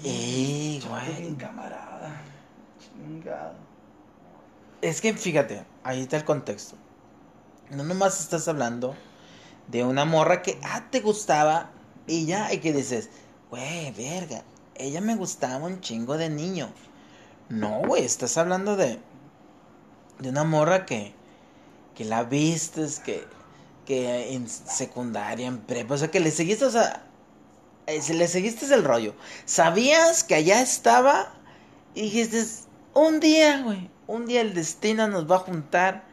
Chaval, 0.03 1.13
güey. 1.17 1.35
camarada. 1.35 2.21
Chingado. 2.79 3.53
Es 4.81 5.01
que 5.01 5.13
fíjate, 5.13 5.65
ahí 5.83 6.01
está 6.01 6.17
el 6.17 6.25
contexto. 6.25 6.75
No 7.71 7.83
nomás 7.83 8.19
estás 8.19 8.47
hablando 8.47 8.95
de 9.67 9.83
una 9.83 10.05
morra 10.05 10.41
que, 10.41 10.59
ah, 10.63 10.85
te 10.91 10.99
gustaba 11.01 11.71
y 12.07 12.25
ya, 12.25 12.53
y 12.53 12.59
que 12.59 12.73
dices, 12.73 13.09
güey, 13.49 13.91
verga, 13.91 14.43
ella 14.75 15.01
me 15.01 15.15
gustaba 15.15 15.65
un 15.65 15.81
chingo 15.81 16.17
de 16.17 16.29
niño. 16.29 16.69
No, 17.49 17.81
güey, 17.85 18.03
estás 18.03 18.37
hablando 18.37 18.75
de, 18.75 18.99
de 20.19 20.29
una 20.29 20.43
morra 20.43 20.85
que, 20.85 21.13
que 21.95 22.05
la 22.05 22.23
vistes, 22.23 22.99
que, 22.99 23.25
que 23.85 24.33
en 24.33 24.47
secundaria, 24.49 25.47
en 25.47 25.59
prepa, 25.59 25.95
o 25.95 25.97
sea, 25.97 26.11
que 26.11 26.19
le 26.19 26.31
seguiste, 26.31 26.65
o 26.65 26.71
sea, 26.71 27.03
eh, 27.87 28.01
le 28.13 28.27
seguiste 28.27 28.73
el 28.73 28.83
rollo. 28.83 29.15
Sabías 29.45 30.23
que 30.23 30.35
allá 30.35 30.61
estaba 30.61 31.33
y 31.95 32.03
dijiste, 32.03 32.45
un 32.93 33.19
día, 33.19 33.61
güey, 33.63 33.89
un 34.07 34.25
día 34.25 34.41
el 34.41 34.53
destino 34.53 35.07
nos 35.07 35.29
va 35.29 35.37
a 35.37 35.39
juntar 35.39 36.06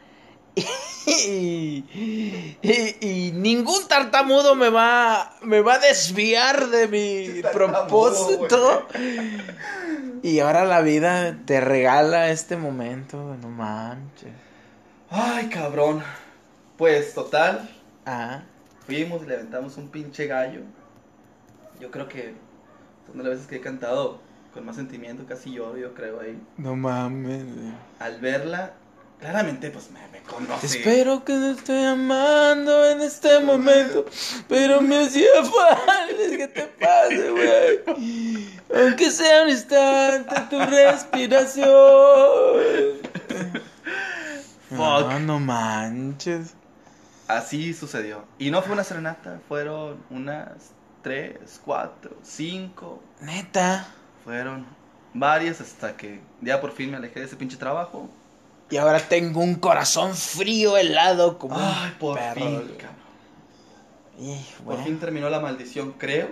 y, 0.57 1.85
y- 2.63 2.97
y 3.01 3.33
ningún 3.33 3.87
tartamudo 3.89 4.55
me 4.55 4.71
va, 4.71 5.37
me 5.43 5.61
va 5.61 5.75
a 5.75 5.79
desviar 5.79 6.69
de 6.69 6.89
mi 6.89 7.43
propósito. 7.53 8.87
Y 10.23 10.39
ahora 10.41 10.65
la 10.65 10.81
vida 10.81 11.39
te 11.45 11.61
regala 11.61 12.31
este 12.31 12.57
momento, 12.57 13.37
no 13.43 13.49
manches. 13.49 14.33
Ay, 15.11 15.49
cabrón. 15.49 16.03
Pues, 16.79 17.15
total, 17.15 17.71
Ah, 18.07 18.43
fuimos 18.87 19.23
y 19.23 19.27
le 19.27 19.35
aventamos 19.35 19.77
un 19.77 19.89
pinche 19.89 20.27
gallo. 20.27 20.61
Yo 21.81 21.91
creo 21.91 22.09
que 22.09 22.35
son 23.07 23.19
de 23.19 23.25
las 23.25 23.33
veces 23.35 23.47
que 23.47 23.57
he 23.57 23.61
cantado 23.61 24.19
con 24.53 24.65
más 24.67 24.77
sentimiento, 24.77 25.25
casi 25.27 25.53
lloro, 25.53 25.77
yo 25.79 25.95
creo 25.95 26.21
ahí. 26.21 26.39
no 26.59 26.77
mames. 26.77 27.45
Al 27.99 28.21
verla, 28.21 28.75
claramente, 29.25 29.71
pues 29.71 29.91
me, 29.91 30.07
me 30.09 30.21
conoce. 30.21 30.67
Espero 30.67 31.25
que 31.25 31.33
no 31.33 31.53
estoy 31.53 31.83
amando 31.83 32.85
en 32.85 33.01
este 33.01 33.41
momento, 33.41 34.05
pero 34.49 34.83
me 34.83 35.07
hacía 35.07 35.31
falta 35.43 36.37
que 36.37 36.49
te 36.49 36.63
pase, 36.65 37.31
güey. 37.31 38.49
Aunque 38.75 39.11
sea 39.11 39.45
un 39.45 39.49
instante 39.49 40.35
tu 40.51 40.59
respiración. 40.61 41.65
No, 44.71 45.01
Fuck. 45.01 45.21
no 45.21 45.41
manches. 45.41 46.53
Así 47.27 47.73
sucedió. 47.73 48.27
Y 48.39 48.51
no 48.51 48.61
fue 48.61 48.75
una 48.75 48.85
serenata, 48.85 49.41
fueron 49.49 50.05
unas 50.11 50.73
tres, 51.01 51.63
cuatro, 51.65 52.15
cinco. 52.23 53.03
Neta. 53.23 53.89
Fueron 54.23 54.67
varias 55.15 55.63
hasta 55.63 55.97
que 55.97 56.21
ya 56.43 56.61
por 56.61 56.73
fin 56.73 56.91
me 56.91 56.99
alejé 56.99 57.21
de 57.21 57.27
ese 57.27 57.37
pinche 57.37 57.57
trabajo. 57.57 58.11
Y 58.71 58.77
ahora 58.77 58.99
tengo 59.09 59.41
un 59.41 59.57
corazón 59.57 60.15
frío, 60.15 60.77
helado, 60.77 61.39
como 61.39 61.57
Ay, 61.59 61.91
un 61.93 61.99
por 61.99 62.19
perro. 62.19 62.35
fin. 62.35 62.79
Y, 64.19 64.37
Por 64.65 64.83
fin 64.85 64.99
terminó 64.99 65.29
la 65.29 65.41
maldición, 65.41 65.93
creo. 65.99 66.31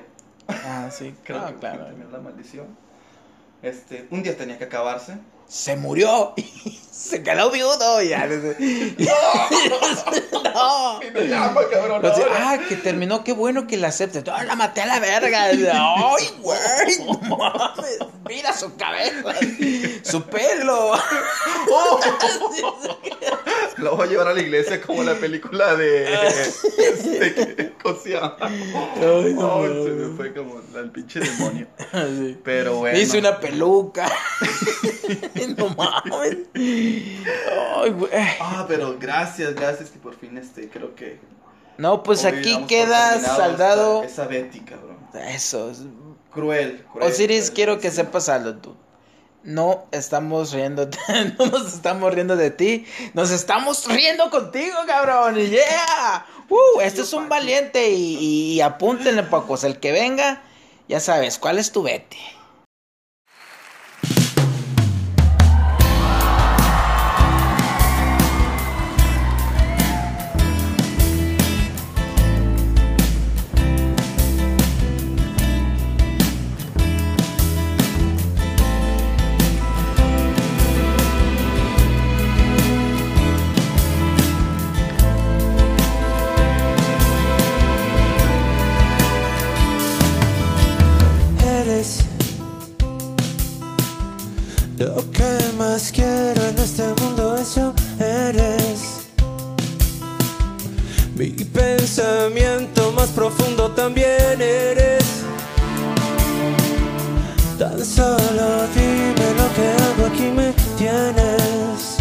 Ah, 0.49 0.89
sí, 0.91 1.15
Creo 1.25 1.41
ah, 1.41 1.47
que 1.49 1.53
por 1.53 1.61
claro. 1.61 1.79
fin 1.79 1.87
terminó 1.87 2.11
la 2.11 2.19
maldición. 2.21 2.67
Este, 3.63 4.07
un 4.11 4.23
día 4.23 4.37
tenía 4.37 4.59
que 4.59 4.65
acabarse. 4.65 5.19
Se 5.47 5.77
murió 5.77 6.35
se 6.93 7.23
quedó 7.23 7.51
viudo. 7.51 8.03
Ya. 8.03 8.27
no. 8.27 8.55
me 11.15 11.21
llama, 11.29 11.61
cabrón. 11.71 12.05
Ahora. 12.05 12.51
ah, 12.51 12.59
que 12.69 12.77
terminó, 12.77 13.25
qué 13.25 13.33
bueno 13.33 13.67
que 13.67 13.77
la 13.79 13.89
acepte. 13.89 14.23
La 14.25 14.55
maté 14.57 14.83
a 14.83 14.87
la 14.87 15.01
verga. 15.01 15.45
Ay, 15.47 16.29
güey, 16.41 16.59
no 17.07 17.15
mames. 17.37 17.99
Mira 18.29 18.53
su 18.57 18.77
cabeza, 18.77 19.35
su 20.03 20.23
pelo. 20.25 20.93
Lo 23.79 23.97
voy 23.97 24.07
a 24.07 24.11
llevar 24.11 24.29
a 24.29 24.35
la 24.35 24.41
iglesia 24.41 24.81
como 24.81 25.03
la 25.03 25.15
película 25.15 25.75
de. 25.75 26.15
este, 26.15 27.35
que- 27.35 27.73
¿Cómo 27.83 27.99
se 27.99 28.11
llama? 28.11 28.37
Ay, 28.41 29.35
no 29.35 29.57
Oh, 29.57 29.67
se 29.67 29.91
me 29.91 30.17
fue 30.17 30.33
como 30.33 30.61
el 30.77 30.91
pinche 30.91 31.19
demonio. 31.21 31.67
Sí. 31.93 32.39
Pero 32.45 32.77
bueno. 32.77 32.97
Me 32.97 33.03
hice 33.03 33.19
una 33.19 33.41
peluca. 33.41 34.09
no 35.57 35.69
mames. 35.71 36.37
Ay, 37.77 37.91
güey. 37.91 38.11
Ah, 38.41 38.65
pero 38.69 38.97
gracias, 38.99 39.55
gracias 39.55 39.91
que 39.91 39.99
por 39.99 40.17
fin 40.19 40.37
este, 40.39 40.69
creo 40.69 40.95
que. 40.95 41.21
No, 41.79 42.03
pues 42.03 42.25
hoy 42.25 42.33
aquí 42.33 42.53
damos 42.53 42.59
por 42.61 42.69
queda 42.69 43.11
terminado 43.13 43.37
saldado. 43.37 44.03
Esa, 44.03 44.13
esa 44.13 44.27
Betty, 44.27 44.61
cabrón. 44.61 44.99
Eso. 45.15 45.71
es- 45.71 45.81
Cruel, 46.33 46.85
cruel. 46.93 47.11
Osiris, 47.11 47.45
cruel, 47.45 47.55
quiero 47.55 47.79
que 47.79 47.91
sí. 47.91 47.97
sepas 47.97 48.29
algo 48.29 48.55
tú. 48.55 48.75
No 49.45 49.87
estamos 49.91 50.53
riendo, 50.53 50.89
no 51.39 51.47
nos 51.47 51.75
estamos 51.75 52.15
riendo 52.15 52.37
de 52.37 52.51
ti, 52.53 52.87
nos 53.13 53.31
estamos 53.33 53.87
riendo 53.89 54.31
contigo, 54.31 54.77
cabrón. 54.87 55.35
Yeah. 55.35 56.27
Uh, 56.49 56.81
este 56.81 57.01
es 57.03 57.13
un 57.13 57.29
valiente 57.29 57.91
y, 57.91 58.55
y, 58.55 58.61
apúntenle, 58.61 59.25
pocos. 59.25 59.65
El 59.65 59.81
que 59.81 59.91
venga, 59.91 60.43
ya 60.89 61.01
sabes, 61.01 61.39
¿cuál 61.39 61.59
es 61.59 61.73
tu 61.73 61.83
vete? 61.83 62.17
Mi 101.23 101.29
pensamiento 101.29 102.91
más 102.91 103.11
profundo 103.11 103.71
también 103.71 104.41
eres. 104.41 105.05
Tan 107.57 107.85
solo 107.85 108.67
dime 108.75 109.27
lo 109.39 109.47
que 109.55 109.69
hago 109.83 110.07
aquí 110.13 110.33
me 110.35 110.53
tienes. 110.77 111.99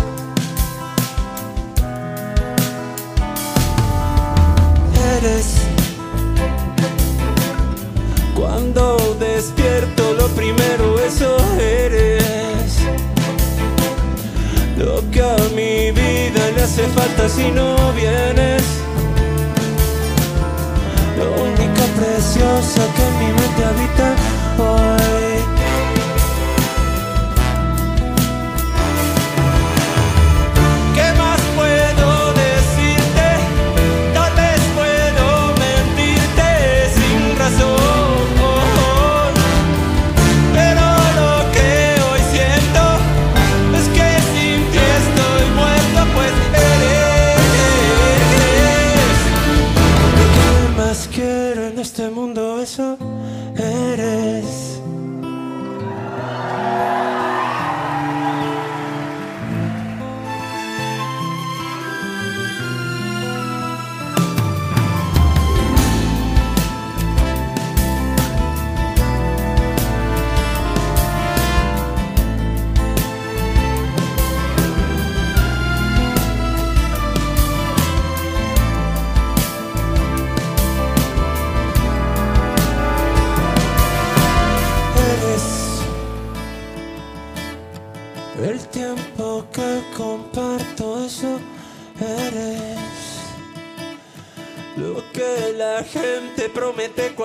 Eres 5.19 5.53
cuando 8.33 8.97
despierto 9.19 10.13
lo 10.13 10.27
primero 10.29 10.99
eso 10.99 11.37
eres 11.59 12.73
Lo 14.79 15.11
que 15.11 15.21
a 15.21 15.35
mi 15.55 15.91
vida 15.91 16.49
le 16.55 16.63
hace 16.63 16.87
falta 16.87 17.29
si 17.29 17.51
no 17.51 17.75
vienes 17.93 18.81
único 22.01 22.05
precioso 22.05 22.81
que 22.95 23.03
en 23.03 23.19
mi 23.19 23.25
mente 23.25 23.63
habita. 23.65 24.15
Hoy 24.57 25.00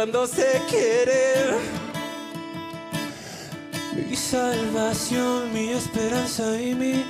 cuando 0.07 0.27
se 0.29 0.61
quiere. 0.71 1.57
Mi 4.09 4.15
salvación, 4.15 5.53
mi 5.53 5.71
esperanza 5.71 6.61
y 6.61 6.77
mi 6.77 7.05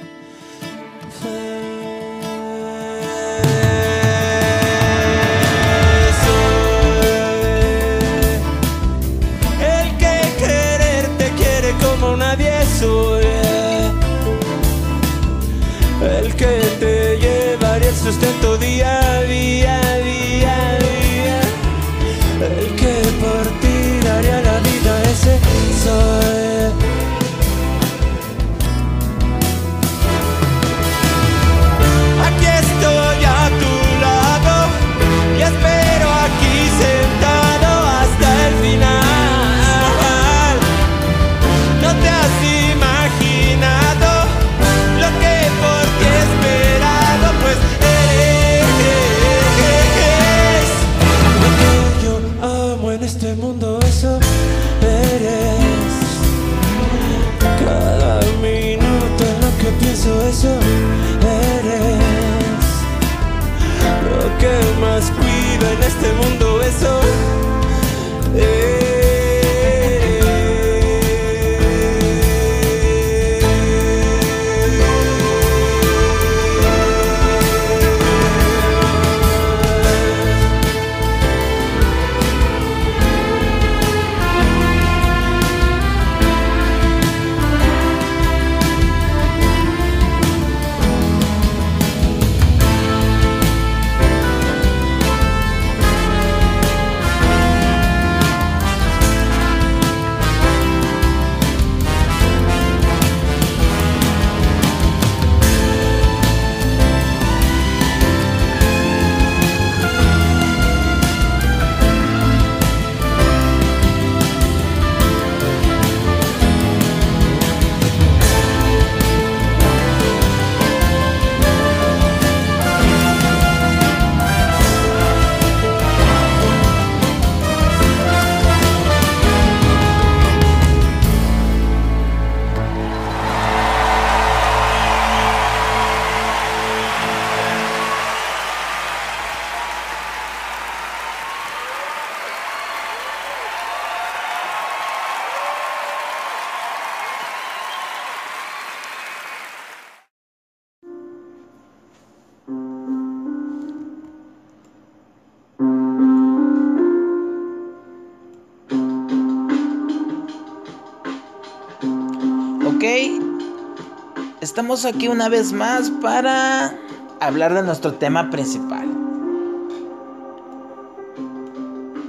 estamos 164.56 164.86
aquí 164.86 165.06
una 165.06 165.28
vez 165.28 165.52
más 165.52 165.90
para 166.00 166.74
hablar 167.20 167.52
de 167.52 167.62
nuestro 167.62 167.92
tema 167.92 168.30
principal. 168.30 168.88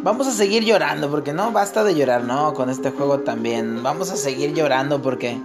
Vamos 0.01 0.27
a 0.27 0.31
seguir 0.31 0.63
llorando 0.63 1.11
porque 1.11 1.33
no 1.33 1.51
basta 1.51 1.83
de 1.83 1.93
llorar, 1.93 2.23
no, 2.23 2.53
con 2.53 2.69
este 2.69 2.91
juego 2.91 3.19
también. 3.19 3.83
Vamos 3.83 4.11
a 4.11 4.15
seguir 4.15 4.53
llorando 4.53 5.01
porque 5.01 5.37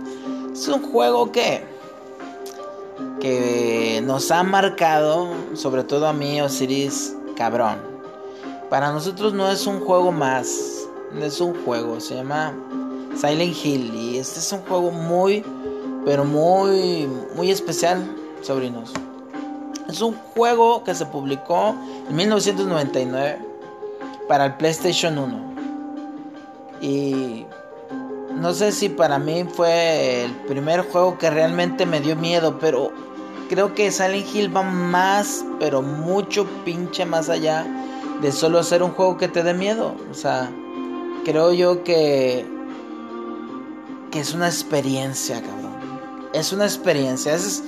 es 0.53 0.69
un 0.69 0.81
juego 0.81 1.33
que 1.33 1.65
que 3.21 4.01
nos 4.05 4.31
ha 4.31 4.45
marcado, 4.45 5.27
sobre 5.55 5.83
todo 5.83 6.07
a 6.07 6.13
mí 6.13 6.41
Osiris, 6.41 7.17
cabrón. 7.35 7.79
Para 8.71 8.93
nosotros 8.93 9.35
no 9.35 9.51
es 9.51 9.67
un 9.67 9.81
juego 9.81 10.13
más, 10.13 10.87
es 11.21 11.41
un 11.41 11.65
juego, 11.65 11.99
se 11.99 12.15
llama 12.15 12.55
Silent 13.17 13.57
Hill 13.65 13.93
y 13.93 14.19
este 14.19 14.39
es 14.39 14.53
un 14.53 14.61
juego 14.61 14.93
muy 14.93 15.45
pero 16.05 16.25
muy 16.25 17.09
muy 17.35 17.51
especial, 17.51 18.05
sobrinos. 18.43 18.93
Es 19.89 20.01
un 20.01 20.15
juego 20.35 20.85
que 20.85 20.95
se 20.95 21.07
publicó 21.07 21.75
en 22.09 22.17
1999 22.17 23.39
para 24.29 24.47
el 24.47 24.55
PlayStation 24.55 25.19
1. 25.19 25.53
Y 26.81 27.47
no 28.35 28.53
sé 28.55 28.73
si 28.73 28.89
para 28.89 29.19
mí 29.19 29.45
fue 29.45 30.25
el 30.25 30.33
primer 30.47 30.81
juego 30.91 31.19
que 31.19 31.31
realmente 31.31 31.87
me 31.87 32.01
dio 32.01 32.17
miedo, 32.17 32.59
pero 32.59 32.91
creo 33.49 33.75
que 33.75 33.91
Silent 33.91 34.35
Hill 34.35 34.57
va 34.57 34.63
más, 34.63 35.45
pero 35.61 35.83
mucho 35.83 36.47
pinche 36.65 37.05
más 37.05 37.29
allá 37.29 37.67
de 38.21 38.33
solo 38.33 38.63
ser 38.63 38.83
un 38.83 38.93
juego 38.93 39.17
que 39.19 39.29
te 39.29 39.43
dé 39.43 39.53
miedo. 39.53 39.95
O 40.11 40.15
sea, 40.15 40.51
creo 41.25 41.53
yo 41.53 41.85
que 41.85 42.47
que 44.13 44.21
es 44.21 44.35
una 44.35 44.47
experiencia, 44.47 45.41
cabrón. 45.41 45.62
Es 46.33 46.53
una 46.53 46.65
experiencia, 46.65 47.35
es 47.35 47.63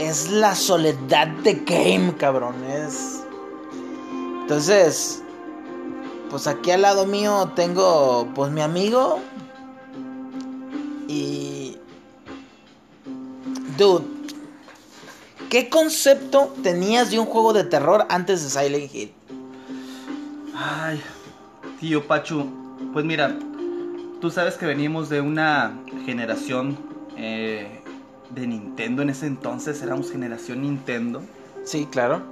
es 0.00 0.30
la 0.30 0.54
soledad 0.54 1.28
de 1.44 1.54
game, 1.54 2.14
cabrón, 2.16 2.54
es 2.64 3.22
Entonces, 4.40 5.22
pues 6.30 6.46
aquí 6.46 6.70
al 6.70 6.82
lado 6.82 7.06
mío 7.06 7.52
tengo 7.54 8.26
pues 8.34 8.50
mi 8.50 8.62
amigo 8.62 9.20
y 11.06 11.76
dude, 13.76 14.06
¿qué 15.50 15.68
concepto 15.68 16.54
tenías 16.62 17.10
de 17.10 17.18
un 17.18 17.26
juego 17.26 17.52
de 17.52 17.64
terror 17.64 18.06
antes 18.08 18.42
de 18.42 18.48
Silent 18.48 18.94
Hill? 18.94 19.12
Ay, 20.54 21.02
tío 21.78 22.06
Pachu, 22.06 22.46
pues 22.94 23.04
mira, 23.04 23.36
tú 24.22 24.30
sabes 24.30 24.54
que 24.54 24.64
venimos 24.64 25.10
de 25.10 25.20
una 25.20 25.78
generación 26.06 26.89
eh, 27.20 27.80
de 28.30 28.46
Nintendo 28.46 29.02
en 29.02 29.10
ese 29.10 29.26
entonces, 29.26 29.82
éramos 29.82 30.10
generación 30.10 30.62
Nintendo. 30.62 31.22
Sí, 31.64 31.86
claro. 31.90 32.22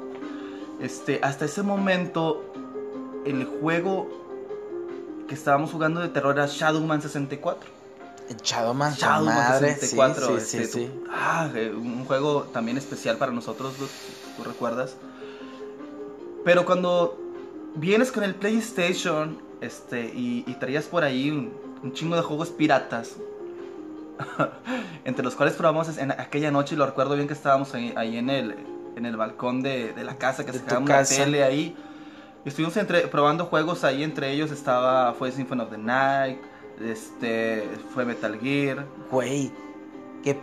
Este, 0.81 1.21
hasta 1.23 1.45
ese 1.45 1.63
momento, 1.63 2.53
el 3.25 3.45
juego 3.45 4.09
que 5.29 5.35
estábamos 5.35 5.71
jugando 5.73 6.01
de 6.01 6.09
terror 6.09 6.35
era 6.37 6.47
Shadowman 6.47 7.03
64. 7.03 7.69
Shadowman, 8.43 8.95
Shadowman 8.95 9.35
madre. 9.35 9.75
64, 9.75 10.27
sí, 10.27 10.33
este, 10.37 10.65
sí, 10.65 10.73
sí, 10.73 10.91
tú- 10.95 11.05
ah, 11.11 11.51
eh, 11.55 11.71
un 11.75 12.05
juego 12.05 12.43
también 12.53 12.77
especial 12.79 13.17
para 13.19 13.33
nosotros, 13.33 13.75
¿tú, 13.77 13.87
tú 14.37 14.45
recuerdas? 14.45 14.97
Pero 16.45 16.65
cuando 16.65 17.19
vienes 17.75 18.13
con 18.13 18.23
el 18.25 18.35
PlayStation 18.35 19.39
este, 19.61 20.07
y, 20.15 20.45
y 20.47 20.55
traías 20.55 20.85
por 20.87 21.05
ahí 21.05 21.31
un, 21.31 21.53
un 21.83 21.93
chingo 21.93 22.17
de 22.17 22.23
juegos 22.23 22.51
piratas, 22.51 23.17
entre 25.05 25.25
los 25.25 25.35
cuales 25.35 25.55
probamos 25.55 25.97
en 25.99 26.13
aquella 26.13 26.51
noche, 26.51 26.75
y 26.75 26.79
lo 26.79 26.87
recuerdo 26.87 27.15
bien 27.15 27.27
que 27.29 27.35
estábamos 27.35 27.75
ahí, 27.75 27.93
ahí 27.97 28.17
en, 28.17 28.31
el, 28.31 28.55
en 28.97 29.07
el 29.07 29.17
balcón 29.17 29.63
de, 29.63 29.93
de 29.93 30.05
la 30.05 30.17
casa, 30.17 30.45
que 30.45 30.53
De 30.53 30.59
se 30.59 30.65
quedaba 30.65 30.81
una 30.85 31.05
tele 31.05 31.45
ahí. 31.45 31.77
Estuvimos 32.45 32.77
entre, 32.77 33.01
probando 33.09 33.47
juegos 33.47 33.85
ahí, 33.85 34.03
entre 34.03 34.31
ellos 34.33 34.51
estaba, 34.51 35.13
fue 35.15 35.33
Symphony 35.33 35.61
of 35.63 35.71
the 35.71 35.79
Night, 35.79 36.39
este, 36.81 37.69
fue 37.93 38.05
Metal 38.05 38.39
Gear. 38.41 38.87
Güey, 39.11 39.53
qué, 40.23 40.39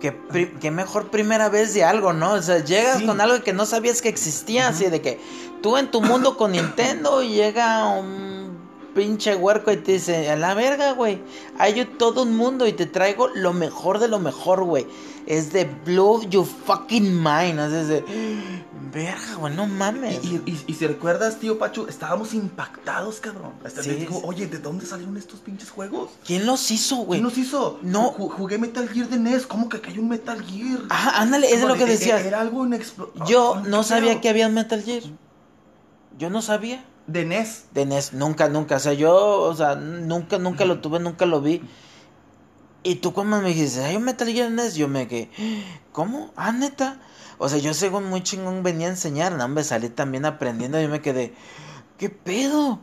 qué, 0.00 0.12
pri- 0.12 0.52
qué 0.60 0.70
mejor 0.70 1.10
primera 1.10 1.48
vez 1.48 1.74
de 1.74 1.84
algo, 1.84 2.12
¿no? 2.12 2.32
O 2.32 2.42
sea, 2.42 2.58
llegas 2.64 2.98
Sí. 2.98 3.06
con 3.06 3.20
algo 3.20 3.42
que 3.44 3.52
no 3.52 3.66
sabías 3.66 4.02
que 4.02 4.08
existía, 4.08 4.68
así 4.68 4.86
de 4.86 5.00
que 5.02 5.20
tú 5.62 5.76
en 5.76 5.90
tu 5.90 6.00
mundo 6.00 6.36
con 6.36 6.52
Nintendo 6.52 7.22
y 7.22 7.28
llega 7.34 7.86
un 7.86 8.41
pinche 8.94 9.34
huerco 9.36 9.72
y 9.72 9.76
te 9.78 9.92
dice, 9.92 10.30
a 10.30 10.36
la 10.36 10.54
verga, 10.54 10.92
güey. 10.92 11.20
Hay 11.58 11.84
todo 11.98 12.22
un 12.22 12.36
mundo 12.36 12.66
y 12.66 12.72
te 12.72 12.86
traigo 12.86 13.28
lo 13.28 13.52
mejor 13.52 13.98
de 13.98 14.08
lo 14.08 14.18
mejor, 14.18 14.64
güey. 14.64 14.86
Es 15.26 15.52
de 15.52 15.64
blow 15.84 16.22
your 16.28 16.44
fucking 16.44 17.22
mind. 17.22 17.60
Es 17.60 17.88
de, 17.88 18.04
verga, 18.92 19.36
güey, 19.38 19.54
no 19.54 19.66
mames. 19.66 20.18
Y, 20.24 20.36
y- 20.46 20.64
y 20.66 20.74
si 20.74 20.86
recuerdas, 20.86 21.38
tío 21.38 21.58
Pachu, 21.58 21.86
estábamos 21.88 22.34
impactados, 22.34 23.20
cabrón. 23.20 23.52
Hasta 23.64 23.82
Sí, 23.82 23.90
sí. 24.00 24.06
oye, 24.24 24.46
¿de 24.48 24.58
dónde 24.58 24.84
salieron 24.84 25.16
estos 25.16 25.40
pinches 25.40 25.70
juegos? 25.70 26.10
¿Quién 26.26 26.44
los 26.44 26.70
hizo, 26.70 26.96
güey? 26.96 27.20
¿Quién 27.20 27.22
nos 27.22 27.38
hizo? 27.38 27.78
No. 27.82 28.12
Ju- 28.14 28.30
jugué 28.30 28.58
Metal 28.58 28.88
Gear 28.88 29.08
de 29.08 29.18
NES. 29.18 29.46
¿Cómo 29.46 29.68
que 29.68 29.80
cayó 29.80 30.02
un 30.02 30.08
Metal 30.08 30.42
Gear? 30.44 30.80
Ajá, 30.90 31.20
ándale, 31.22 31.52
es 31.52 31.60
de 31.60 31.68
lo 31.68 31.74
que 31.74 31.80
Como 31.80 31.92
de- 31.92 31.98
decías. 31.98 32.24
Era 32.24 32.40
algo. 32.40 32.66
Yo 33.26 33.54
Ah, 33.56 33.62
no 33.66 33.82
sabía 33.84 34.20
que 34.20 34.28
había 34.28 34.48
un 34.48 34.54
Metal 34.54 34.82
Gear. 34.82 35.04
Yo 36.18 36.30
no 36.30 36.42
sabía. 36.42 36.84
De 37.06 37.24
NES. 37.24 37.66
De 37.72 37.84
NES, 37.84 38.12
nunca, 38.12 38.48
nunca. 38.48 38.76
O 38.76 38.80
sea, 38.80 38.92
yo, 38.92 39.42
o 39.42 39.54
sea, 39.54 39.74
nunca, 39.74 40.38
nunca 40.38 40.64
lo 40.64 40.80
tuve, 40.80 41.00
nunca 41.00 41.26
lo 41.26 41.40
vi. 41.40 41.62
Y 42.84 42.96
tú 42.96 43.12
cuando 43.12 43.40
me 43.40 43.48
dijiste, 43.48 43.84
hay 43.84 43.96
un 43.96 44.04
Metal 44.04 44.28
Gear 44.28 44.50
NES, 44.50 44.74
yo 44.74 44.88
me 44.88 45.06
quedé, 45.06 45.30
¿cómo? 45.92 46.32
Ah, 46.36 46.52
neta. 46.52 47.00
O 47.38 47.48
sea, 47.48 47.58
yo 47.58 47.74
según 47.74 48.06
muy 48.06 48.22
chingón 48.22 48.62
venía 48.62 48.88
a 48.88 48.90
enseñar, 48.90 49.32
no, 49.32 49.48
me 49.48 49.62
salí 49.64 49.88
también 49.88 50.24
aprendiendo 50.24 50.78
y 50.78 50.84
yo 50.84 50.88
me 50.88 51.00
quedé, 51.00 51.34
¿qué 51.98 52.08
pedo? 52.08 52.80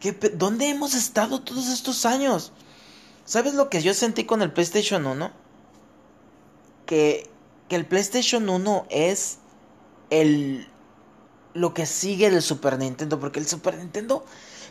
¿Qué 0.00 0.12
¿Dónde 0.12 0.68
hemos 0.68 0.94
estado 0.94 1.40
todos 1.40 1.68
estos 1.68 2.06
años? 2.06 2.52
¿Sabes 3.24 3.54
lo 3.54 3.68
que 3.68 3.82
yo 3.82 3.92
sentí 3.94 4.24
con 4.24 4.42
el 4.42 4.52
PlayStation 4.52 5.06
1? 5.06 5.30
Que, 6.86 7.30
que 7.68 7.76
el 7.76 7.86
PlayStation 7.86 8.48
1 8.48 8.86
es 8.90 9.38
el 10.10 10.69
lo 11.54 11.74
que 11.74 11.86
sigue 11.86 12.30
del 12.30 12.42
Super 12.42 12.78
Nintendo, 12.78 13.18
porque 13.18 13.40
el 13.40 13.46
Super 13.46 13.76
Nintendo 13.76 14.24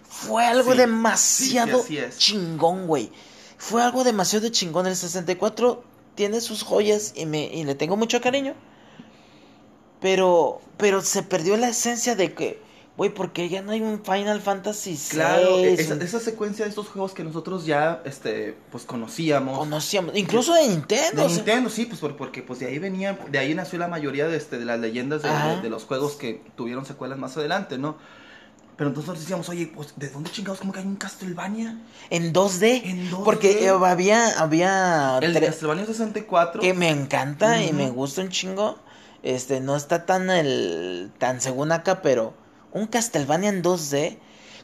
fue 0.07 0.45
algo 0.45 0.71
Sí, 0.71 0.77
demasiado 0.77 1.83
sí, 1.83 1.99
chingón, 2.17 2.87
güey. 2.87 3.11
Fue 3.57 3.83
algo 3.83 4.03
demasiado 4.03 4.49
chingón. 4.49 4.87
El 4.87 4.95
64 4.95 5.83
tiene 6.15 6.41
sus 6.41 6.63
joyas 6.63 7.13
y, 7.15 7.25
me, 7.25 7.43
y 7.45 7.63
le 7.63 7.75
tengo 7.75 7.97
mucho 7.97 8.21
cariño. 8.21 8.55
Pero, 9.99 10.61
pero 10.77 11.01
se 11.01 11.23
perdió 11.23 11.57
la 11.57 11.69
esencia 11.69 12.15
de 12.15 12.33
que, 12.33 12.61
güey, 12.99 13.09
porque 13.13 13.47
ya 13.47 13.61
no 13.61 13.71
hay 13.71 13.79
un 13.81 14.03
Final 14.03 14.41
Fantasy 14.41 14.91
VI. 14.91 15.09
Claro, 15.11 15.57
esa, 15.59 16.19
secuencia 16.19 16.65
de 16.65 16.69
estos 16.69 16.89
juegos 16.89 17.13
que 17.13 17.23
nosotros 17.23 17.65
ya, 17.65 18.01
este, 18.03 18.57
pues 18.71 18.83
conocíamos. 18.83 19.57
Conocíamos, 19.57 20.17
incluso 20.17 20.53
de 20.53 20.67
Nintendo. 20.67 21.21
De 21.21 21.27
o 21.27 21.29
sea, 21.29 21.37
Nintendo, 21.37 21.69
sí, 21.69 21.85
pues 21.85 22.01
por- 22.01 22.17
porque 22.17 22.43
pues 22.43 22.59
de 22.59 22.65
ahí 22.67 22.77
venían, 22.77 23.17
de 23.31 23.39
ahí 23.39 23.55
nació 23.55 23.79
la 23.79 23.87
mayoría 23.87 24.27
de, 24.27 24.35
este, 24.35 24.59
de 24.59 24.65
las 24.65 24.81
leyendas 24.81 25.21
de, 25.21 25.29
Ajá. 25.29 25.55
de- 25.55 25.61
de 25.61 25.69
los 25.69 25.85
juegos 25.85 26.17
que 26.17 26.43
tuvieron 26.57 26.85
secuelas 26.85 27.17
más 27.17 27.37
adelante, 27.37 27.77
¿no? 27.77 27.95
Pero 28.75 28.89
entonces 28.89 29.07
nosotros 29.07 29.23
decíamos, 29.23 29.47
oye, 29.47 29.71
pues, 29.73 29.93
¿de 29.95 30.09
dónde 30.09 30.29
chingados 30.31 30.59
como 30.59 30.73
que 30.73 30.79
hay 30.79 30.85
un 30.85 30.97
Castlevania? 30.97 31.77
en 32.09 32.33
2D. 32.33 32.81
En 32.83 33.09
2D. 33.09 33.23
Porque 33.23 33.63
eh, 33.65 33.69
había, 33.69 34.37
había 34.39 35.19
El 35.21 35.33
de 35.33 35.39
Castlevania 35.39 35.85
64. 35.85 36.59
que 36.61 36.73
me 36.73 36.89
encanta 36.89 37.63
y 37.63 37.71
me 37.71 37.89
gusta 37.89 38.21
un 38.21 38.29
chingo. 38.29 38.77
Este, 39.23 39.61
no 39.61 39.77
está 39.77 40.05
tan 40.05 40.29
el 40.29 41.11
tan 41.17 41.39
según 41.39 41.71
acá, 41.71 42.01
pero 42.01 42.33
un 42.71 42.87
Castlevania 42.87 43.49
en 43.49 43.61
2D 43.63 44.17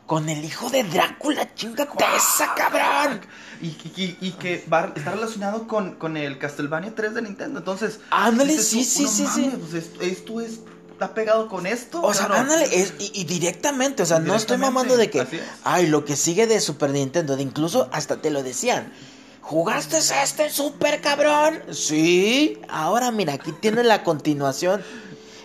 con 0.06 0.30
el 0.30 0.46
hijo 0.46 0.70
de 0.70 0.84
Drácula, 0.84 1.54
chingate 1.56 1.92
esa 2.16 2.54
cabrón. 2.54 3.22
Y, 3.62 3.68
y- 3.68 4.18
y- 4.22 4.28
y 4.28 4.32
que 4.34 4.64
va, 4.72 4.94
está 4.96 5.12
relacionado 5.12 5.68
con, 5.68 5.96
con 5.96 6.16
el 6.18 6.38
Castlevania 6.38 6.94
3 6.96 7.16
de 7.16 7.22
Nintendo. 7.24 7.60
Entonces, 7.60 8.00
Ándale, 8.12 8.58
sí, 8.60 8.80
tú, 8.80 8.84
sí, 8.84 9.04
"No 9.04 9.10
sí, 9.10 9.28
sí. 9.34 9.42
mames, 9.48 9.60
pues, 9.60 9.74
esto, 9.74 10.02
esto 10.02 10.42
es, 10.42 10.60
está 10.92 11.14
pegado 11.16 11.48
con 11.48 11.66
esto. 11.66 12.02
O 12.04 12.14
sea, 12.14 12.28
cabrón". 12.28 12.42
ándale, 12.42 12.66
es- 12.80 12.94
y, 13.00 13.12
y 13.16 13.24
directamente, 13.24 14.04
o 14.04 14.06
sea, 14.06 14.20
no 14.20 14.36
estoy 14.36 14.58
mamando 14.58 14.96
de 14.98 15.10
que, 15.10 15.22
es. 15.22 15.28
ay, 15.64 15.88
lo 15.88 16.06
que 16.06 16.16
sigue 16.16 16.46
de 16.46 16.60
Super 16.62 16.92
Nintendo, 16.92 17.36
de 17.36 17.42
incluso 17.44 17.90
hasta 17.92 18.22
te 18.22 18.30
lo 18.30 18.44
decían. 18.44 18.94
¿Jugaste 19.42 19.98
este 20.00 20.50
super 20.50 21.02
cabrón? 21.02 21.62
Sí. 21.72 22.60
Ahora 22.68 23.12
mira, 23.12 23.34
aquí 23.34 23.52
tiene 23.54 23.84
la 23.84 24.04
continuación. 24.04 24.84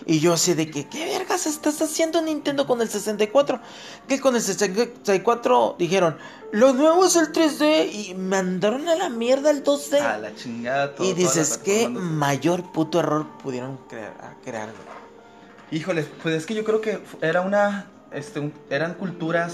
Y 0.05 0.19
yo 0.19 0.33
así 0.33 0.53
de 0.53 0.69
que, 0.71 0.87
¿qué 0.87 1.05
vergas 1.05 1.45
estás 1.45 1.81
haciendo 1.81 2.21
Nintendo 2.21 2.65
con 2.65 2.81
el 2.81 2.89
64? 2.89 3.59
Que 4.07 4.19
con 4.19 4.35
el 4.35 4.41
64 4.41 5.75
dijeron, 5.77 6.17
lo 6.51 6.73
nuevo 6.73 7.05
es 7.05 7.15
el 7.15 7.31
3D 7.31 7.91
y 7.91 8.13
mandaron 8.15 8.87
a 8.89 8.95
la 8.95 9.09
mierda 9.09 9.51
el 9.51 9.63
2D. 9.63 9.99
A 10.01 10.17
la 10.17 10.35
chingada 10.35 10.95
todo. 10.95 11.07
y 11.07 11.13
dices, 11.13 11.57
¿qué 11.57 11.87
mayor 11.87 12.71
puto 12.71 12.99
error 12.99 13.27
pudieron 13.43 13.77
crear? 13.89 14.35
crear, 14.43 14.67
güey?" 14.67 15.79
Híjole, 15.79 16.03
pues 16.21 16.35
es 16.35 16.45
que 16.45 16.53
yo 16.53 16.63
creo 16.65 16.81
que 16.81 17.01
era 17.21 17.41
una, 17.41 17.89
este, 18.11 18.39
un- 18.41 18.53
eran 18.69 18.95
culturas, 18.95 19.53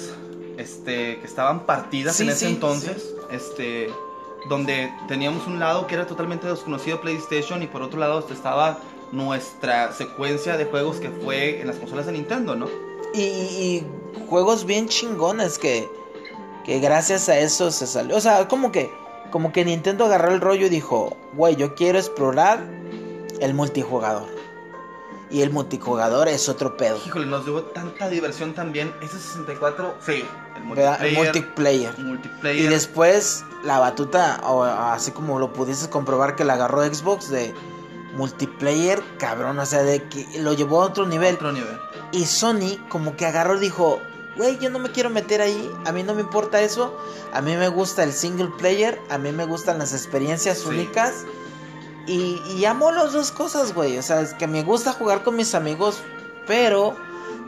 este, 0.57 1.19
que 1.19 1.25
estaban 1.27 1.65
partidas 1.67 2.15
Sí, 2.15 2.23
en 2.23 2.29
ese 2.29 2.47
sí, 2.47 2.53
entonces, 2.53 3.13
este, 3.31 3.89
donde 4.49 4.91
teníamos 5.07 5.45
un 5.45 5.59
lado 5.59 5.85
que 5.85 5.93
era 5.93 6.07
totalmente 6.07 6.47
desconocido 6.47 7.01
PlayStation 7.01 7.61
y 7.61 7.67
por 7.67 7.81
otro 7.83 7.99
lado 7.99 8.25
estaba 8.31 8.79
nuestra 9.11 9.93
secuencia 9.93 10.57
de 10.57 10.65
juegos 10.65 10.97
que 10.97 11.09
fue 11.09 11.61
en 11.61 11.67
las 11.67 11.77
consolas 11.77 12.05
de 12.05 12.13
Nintendo, 12.13 12.55
¿no? 12.55 12.67
Y, 13.13 13.21
y 13.21 13.87
juegos 14.27 14.65
bien 14.65 14.87
chingones 14.87 15.57
que, 15.57 15.89
que 16.65 16.79
gracias 16.79 17.29
a 17.29 17.37
eso 17.39 17.71
se 17.71 17.87
salió. 17.87 18.17
O 18.17 18.21
sea, 18.21 18.47
como 18.47 18.71
que, 18.71 18.91
como 19.31 19.51
que 19.51 19.63
Nintendo 19.65 20.05
agarró 20.05 20.33
el 20.33 20.41
rollo 20.41 20.67
y 20.67 20.69
dijo, 20.69 21.15
güey, 21.33 21.55
yo 21.55 21.75
quiero 21.75 21.97
explorar 21.97 22.59
el 23.39 23.53
multijugador. 23.53 24.27
Y 25.29 25.41
el 25.41 25.51
multijugador 25.51 26.29
es 26.29 26.47
otro 26.47 26.77
pedo. 26.77 26.97
Híjole, 27.05 27.25
nos 27.25 27.43
dio 27.43 27.61
tanta 27.63 28.07
diversión 28.09 28.53
también. 28.53 28.93
Ese 29.01 29.19
64, 29.19 29.95
sí, 29.99 30.23
el 30.55 30.63
¿verdad? 30.69 31.05
El 31.05 31.15
multiplayer. 31.15 31.91
multiplayer. 31.91 31.99
multiplayer. 31.99 32.65
Y 32.65 32.67
después 32.67 33.43
la 33.63 33.79
batuta, 33.79 34.39
o 34.45 34.63
así 34.63 35.11
como 35.11 35.37
lo 35.37 35.51
pudieses 35.51 35.89
comprobar 35.89 36.35
que 36.37 36.45
la 36.45 36.53
agarró 36.53 36.83
Xbox 36.83 37.29
de 37.29 37.53
multiplayer, 38.15 39.01
cabrón, 39.17 39.59
o 39.59 39.65
sea, 39.65 39.83
de 39.83 40.03
que 40.03 40.39
lo 40.39 40.53
llevó 40.53 40.81
a 40.81 40.85
otro 40.85 41.05
nivel. 41.05 41.35
Otro 41.35 41.51
nivel. 41.51 41.77
Y 42.11 42.25
Sony 42.25 42.77
como 42.89 43.15
que 43.15 43.25
agarró 43.25 43.57
y 43.57 43.59
dijo, 43.59 43.99
güey, 44.37 44.57
yo 44.59 44.69
no 44.69 44.79
me 44.79 44.91
quiero 44.91 45.09
meter 45.09 45.41
ahí, 45.41 45.71
a 45.85 45.91
mí 45.91 46.03
no 46.03 46.13
me 46.15 46.21
importa 46.21 46.61
eso, 46.61 46.97
a 47.33 47.41
mí 47.41 47.55
me 47.55 47.67
gusta 47.67 48.03
el 48.03 48.13
single 48.13 48.51
player, 48.57 49.01
a 49.09 49.17
mí 49.17 49.31
me 49.31 49.45
gustan 49.45 49.79
las 49.79 49.93
experiencias 49.93 50.59
Sí. 50.59 50.67
únicas. 50.69 51.25
Y, 52.05 52.41
y 52.55 52.63
amo 52.65 52.91
las 52.91 53.11
dos 53.11 53.31
cosas, 53.31 53.73
güey. 53.73 53.97
O 53.97 54.01
sea, 54.01 54.21
es 54.21 54.33
que 54.33 54.47
me 54.47 54.63
gusta 54.63 54.93
jugar 54.93 55.23
con 55.23 55.35
mis 55.35 55.53
amigos, 55.55 56.01
pero 56.47 56.95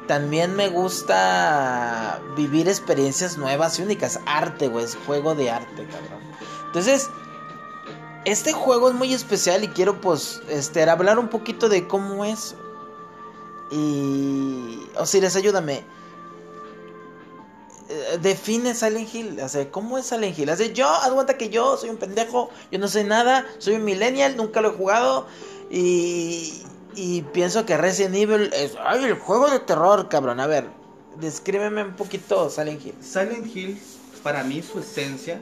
también 0.08 0.56
me 0.56 0.68
gusta 0.68 2.20
vivir 2.36 2.68
experiencias 2.68 3.38
nuevas 3.38 3.80
y 3.80 3.84
únicas. 3.84 4.20
Arte, 4.26 4.68
güey, 4.68 4.84
es 4.86 4.98
juego 5.06 5.36
de 5.36 5.50
arte, 5.52 5.86
cabrón. 5.88 6.20
Entonces, 6.66 7.10
este 8.26 8.54
juego 8.54 8.90
es 8.90 8.96
muy 8.96 9.14
especial 9.14 9.64
y 9.64 9.68
quiero, 9.70 10.02
pues, 10.02 10.42
este, 10.50 10.84
hablar 10.90 11.20
un 11.20 11.30
poquito 11.30 11.70
de 11.70 11.88
cómo 11.88 12.26
es. 12.26 12.56
Y. 13.72 14.80
Osiris, 14.98 15.36
ayúdame. 15.36 15.84
Eh, 17.90 18.20
Define 18.22 18.76
Silent 18.76 19.14
Hill, 19.14 19.40
o 19.40 19.50
sea, 19.50 19.70
¿cómo 19.72 19.98
es 19.98 20.06
Silent 20.06 20.38
Hill? 20.38 20.50
O 20.50 20.56
sea, 20.56 20.68
yo, 20.68 20.88
aguanta 20.88 21.38
que 21.38 21.50
yo 21.50 21.76
soy 21.76 21.90
un 21.90 21.98
pendejo, 21.98 22.52
yo 22.72 22.78
no 22.78 22.88
sé 22.88 23.04
nada, 23.04 23.48
soy 23.58 23.76
un 23.76 23.84
millennial, 23.84 24.38
nunca 24.38 24.62
lo 24.62 24.70
he 24.70 24.74
jugado 24.74 25.26
y, 25.72 26.62
y 26.94 27.24
pienso 27.34 27.66
que 27.66 27.78
Resident 27.78 28.14
Evil 28.14 28.52
es, 28.54 28.74
ay, 28.86 29.06
el 29.06 29.16
juego 29.16 29.50
de 29.50 29.60
terror, 29.60 30.08
cabrón. 30.08 30.40
A 30.40 30.46
ver, 30.46 30.70
descríbeme 31.20 31.84
un 31.84 31.96
poquito 31.96 32.50
Silent 32.52 32.86
Hill. 32.86 32.96
Silent 33.02 33.56
Hill, 33.56 33.82
para 34.22 34.44
mí, 34.44 34.62
su 34.62 34.80
esencia, 34.80 35.42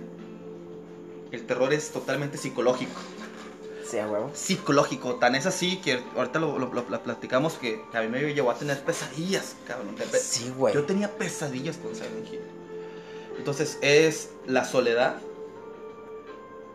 el 1.32 1.46
terror 1.46 1.74
es 1.74 1.92
totalmente 1.92 2.38
psicológico. 2.38 3.00
Sí, 3.86 4.00
a 4.00 4.08
huevo. 4.08 4.32
Psicológico, 4.34 5.16
tan 5.16 5.36
es 5.36 5.46
así 5.46 5.78
que 5.78 6.02
ahorita 6.16 6.40
lo, 6.40 6.60
lo- 6.60 6.74
platicamos 7.04 7.54
que, 7.54 7.82
que 7.90 7.98
a 7.98 8.02
mí 8.02 8.10
me 8.10 8.34
llevó 8.34 8.52
a 8.52 8.56
tener 8.56 8.82
pesadillas, 8.84 9.56
cabrón. 9.66 9.96
pe- 9.96 10.06
Sí, 10.20 10.52
güey. 10.58 10.74
Yo 10.74 10.84
tenía 10.84 11.10
pesadillas 11.18 11.78
con 11.78 11.96
Silent 11.96 12.28
Hill. 12.32 12.42
Entonces 13.38 13.78
es 13.82 14.32
la 14.46 14.66
soledad, 14.66 15.22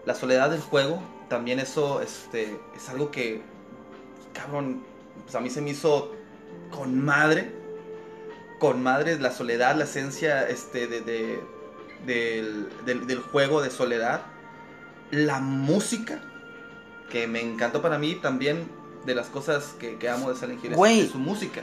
la 0.06 0.14
soledad 0.14 0.50
del 0.50 0.60
juego, 0.60 1.02
también 1.28 1.58
eso 1.60 2.00
este, 2.00 2.58
es 2.74 2.88
algo 2.88 3.10
que, 3.10 3.42
cabrón, 4.32 4.82
pues 5.24 5.34
a 5.34 5.40
mí 5.40 5.50
se 5.50 5.60
me 5.60 5.70
hizo 5.70 6.12
con 6.70 6.98
madre, 7.04 7.52
con 8.58 8.82
madre 8.82 9.18
la 9.18 9.32
soledad, 9.32 9.76
la 9.76 9.84
esencia 9.84 10.48
este, 10.48 10.86
de, 10.86 11.00
de- 11.02 11.40
del, 12.06 12.68
del- 12.86 13.06
del 13.06 13.18
juego 13.20 13.60
de 13.60 13.70
soledad, 13.70 14.22
la 15.12 15.38
música, 15.40 16.20
que 17.10 17.28
me 17.28 17.40
encantó 17.40 17.80
para 17.80 17.98
mí 17.98 18.16
también 18.16 18.68
de 19.06 19.14
las 19.14 19.28
cosas 19.28 19.74
que, 19.78 19.98
que 19.98 20.08
amo 20.08 20.30
de 20.30 20.36
Silent 20.36 20.64
Hill, 20.64 20.72
es- 20.72 20.76
Güey. 20.76 21.00
es 21.02 21.10
su 21.12 21.18
música. 21.18 21.62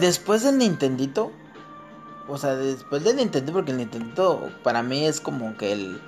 Después 0.00 0.42
del 0.42 0.58
Nintendito, 0.58 1.32
o 2.28 2.36
sea, 2.36 2.56
después 2.56 3.04
del 3.04 3.16
Nintendo, 3.16 3.52
porque 3.52 3.70
el 3.70 3.76
Nintendo 3.78 4.50
para 4.64 4.82
mí 4.82 5.06
es 5.06 5.20
como 5.20 5.56
que 5.56 5.72
el 5.72 6.00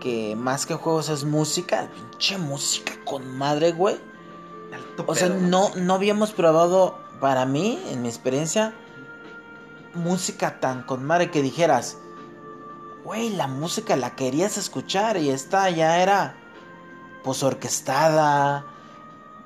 que 0.00 0.34
más 0.36 0.66
que 0.66 0.74
juegos 0.74 1.08
es 1.08 1.24
música, 1.24 1.88
pinche 1.94 2.36
música 2.36 2.92
con 3.04 3.38
madre, 3.38 3.72
güey. 3.72 3.96
Alto 4.74 5.04
O 5.06 5.14
sea, 5.14 5.28
pedo, 5.28 5.40
no, 5.40 5.70
no 5.76 5.94
habíamos 5.94 6.32
probado, 6.32 6.98
para 7.20 7.46
mí, 7.46 7.80
en 7.90 8.02
mi 8.02 8.08
experiencia, 8.08 8.74
música 9.94 10.58
tan 10.60 10.82
con 10.82 11.04
madre 11.04 11.30
que 11.30 11.40
dijeras, 11.42 11.98
güey, 13.04 13.30
la 13.30 13.46
música 13.46 13.96
la 13.96 14.14
querías 14.14 14.56
escuchar 14.56 15.16
y 15.16 15.30
esta 15.30 15.68
ya 15.70 16.02
era 16.02 16.36
pues 17.22 17.42
orquestada, 17.42 18.64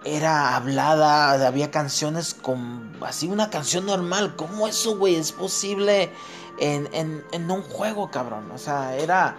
era 0.05 0.57
hablada, 0.57 1.47
había 1.47 1.71
canciones 1.71 2.35
con 2.35 2.97
así 3.03 3.29
una 3.29 3.51
canción 3.51 3.87
normal. 3.87 4.37
¿Cómo 4.37 4.69
eso, 4.69 4.97
güey, 4.97 5.17
es 5.17 5.33
posible 5.33 6.11
en, 6.59 6.89
en, 6.93 7.25
en 7.33 7.51
un 7.51 7.63
juego, 7.63 8.11
cabrón? 8.11 8.51
O 8.53 8.59
sea, 8.59 8.97
era 8.97 9.37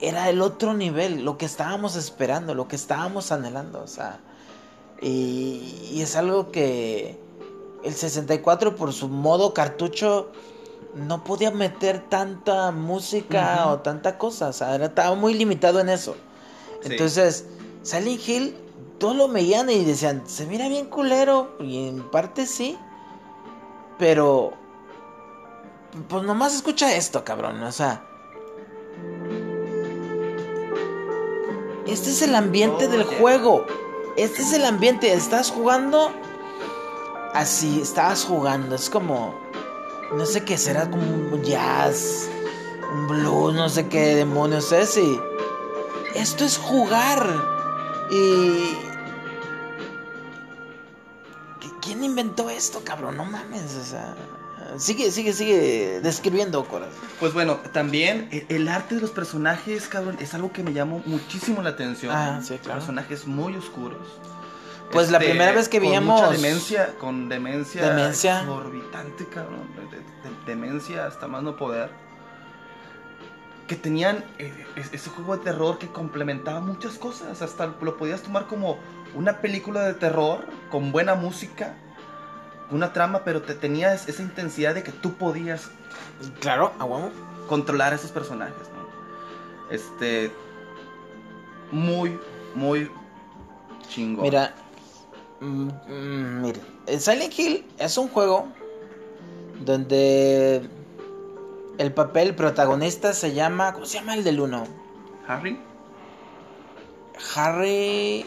era 0.00 0.30
el 0.30 0.40
otro 0.40 0.72
nivel, 0.72 1.24
lo 1.24 1.36
que 1.36 1.44
estábamos 1.44 1.94
esperando, 1.94 2.54
lo 2.54 2.68
que 2.68 2.76
estábamos 2.76 3.32
anhelando, 3.32 3.82
o 3.82 3.86
sea, 3.86 4.20
y, 5.02 5.90
y 5.92 6.00
es 6.00 6.16
algo 6.16 6.50
que 6.50 7.20
el 7.84 7.94
64 7.94 8.76
por 8.76 8.92
su 8.92 9.08
modo 9.08 9.52
cartucho 9.52 10.32
no 10.94 11.22
podía 11.24 11.50
meter 11.50 12.00
tanta 12.08 12.70
música 12.72 13.66
o 13.68 13.78
tanta 13.80 14.18
cosa, 14.18 14.48
o 14.48 14.52
sea, 14.52 14.74
era- 14.74 14.86
estaba 14.86 15.14
muy 15.14 15.34
limitado 15.34 15.80
en 15.80 15.88
eso. 15.88 16.16
Sí. 16.82 16.88
Entonces, 16.92 17.46
Silent 17.82 18.28
Hill, 18.28 18.56
todos 18.98 19.16
lo 19.16 19.28
veían 19.28 19.70
y 19.70 19.84
decían, 19.84 20.22
se 20.26 20.46
mira 20.46 20.68
bien 20.68 20.86
culero, 20.86 21.56
y 21.60 21.88
en 21.88 22.10
parte 22.10 22.46
sí, 22.46 22.76
pero, 23.98 24.52
pues 26.08 26.22
nomás 26.24 26.54
escucha 26.54 26.94
esto, 26.94 27.24
cabrón, 27.24 27.62
o 27.62 27.72
sea. 27.72 28.04
Este 31.86 32.10
es 32.10 32.22
el 32.22 32.34
ambiente 32.34 32.88
del 32.88 33.04
juego. 33.04 33.66
Este 34.16 34.42
es 34.42 34.52
el 34.52 34.64
ambiente. 34.64 35.12
Estás 35.12 35.50
jugando 35.50 36.10
así, 37.34 37.80
estabas 37.80 38.24
jugando. 38.24 38.76
Es 38.76 38.88
como, 38.90 39.34
no 40.14 40.26
sé 40.26 40.44
qué 40.44 40.58
será, 40.58 40.90
como 40.90 41.02
un 41.02 41.42
jazz, 41.42 42.28
un 42.92 43.08
blues, 43.08 43.54
no 43.54 43.68
sé 43.68 43.88
qué 43.88 44.14
demonios 44.16 44.72
es. 44.72 44.96
Y 44.96 45.20
esto 46.14 46.44
es 46.44 46.56
jugar. 46.58 47.26
Y. 48.10 48.76
¿qui- 51.60 51.72
¿Quién 51.80 52.04
inventó 52.04 52.50
esto, 52.50 52.82
cabrón? 52.84 53.16
No 53.16 53.24
mames, 53.24 53.74
o 53.76 53.84
sea. 53.84 54.14
Sigue, 54.78 55.10
sigue, 55.10 55.32
sigue 55.32 56.00
describiendo, 56.00 56.64
corazón. 56.64 56.94
Pues 57.18 57.32
bueno, 57.32 57.56
también 57.72 58.28
eh, 58.30 58.46
el 58.50 58.68
arte 58.68 58.94
de 58.94 59.00
los 59.00 59.10
personajes, 59.10 59.88
cabrón, 59.88 60.16
es 60.20 60.32
algo 60.34 60.52
que 60.52 60.62
me 60.62 60.72
llamó 60.72 61.02
muchísimo 61.06 61.60
la 61.60 61.70
atención. 61.70 62.14
Ah, 62.14 62.40
sí, 62.40 62.56
claro. 62.58 62.78
Personajes 62.78 63.26
muy 63.26 63.56
oscuros. 63.56 63.98
Pues 64.92 65.10
la 65.10 65.18
primera 65.18 65.52
vez 65.52 65.68
que 65.68 65.78
con 65.78 65.88
veíamos- 65.88 66.20
Mucha 66.20 66.32
demencia, 66.32 66.94
con 66.98 67.28
demencia. 67.28 67.88
Demencia. 67.94 68.40
Exorbitante, 68.40 69.24
cabrón. 69.26 69.68
de- 69.76 69.96
de- 69.98 70.02
de- 70.02 70.44
demencia 70.46 71.06
hasta 71.06 71.26
más 71.28 71.42
no 71.42 71.56
poder. 71.56 71.90
Que 73.68 73.76
tenían 73.76 74.24
eh, 74.38 74.66
es- 74.76 74.92
ese 74.92 75.10
juego 75.10 75.36
de 75.36 75.44
terror 75.44 75.78
que 75.78 75.86
complementaba 75.88 76.60
muchas 76.60 76.94
cosas. 76.94 77.40
Hasta 77.40 77.66
lo 77.80 77.96
podías 77.96 78.22
tomar 78.22 78.46
como 78.46 78.78
una 79.14 79.38
película 79.40 79.82
de 79.82 79.94
terror 79.94 80.44
con 80.70 80.90
buena 80.92 81.14
música. 81.14 81.74
Una 82.72 82.92
trama, 82.92 83.22
pero 83.24 83.42
te 83.42 83.54
tenías 83.54 84.08
esa 84.08 84.22
intensidad 84.22 84.74
de 84.74 84.82
que 84.82 84.92
tú 84.92 85.14
podías 85.14 85.70
Claro, 86.40 86.72
a 86.78 86.84
huevo. 86.84 87.10
controlar 87.48 87.92
a 87.92 87.96
esos 87.96 88.10
personajes, 88.10 88.68
¿no? 88.74 89.74
Este. 89.74 90.32
Muy, 91.72 92.18
muy 92.56 92.90
chingón. 93.88 94.22
Mira, 94.24 94.54
mm, 95.40 95.68
mm, 95.88 96.42
mire, 96.42 96.60
el 96.86 97.00
Silent 97.00 97.38
Hill 97.38 97.64
es 97.78 97.96
un 97.98 98.08
juego 98.08 98.48
donde 99.60 100.62
el 101.78 101.92
papel 101.92 102.34
protagonista 102.34 103.12
se 103.12 103.32
llama, 103.34 103.72
¿cómo 103.72 103.86
se 103.86 103.98
llama 103.98 104.14
el 104.14 104.24
del 104.24 104.40
1? 104.40 104.64
Harry, 105.26 105.58
Harry, 107.36 108.24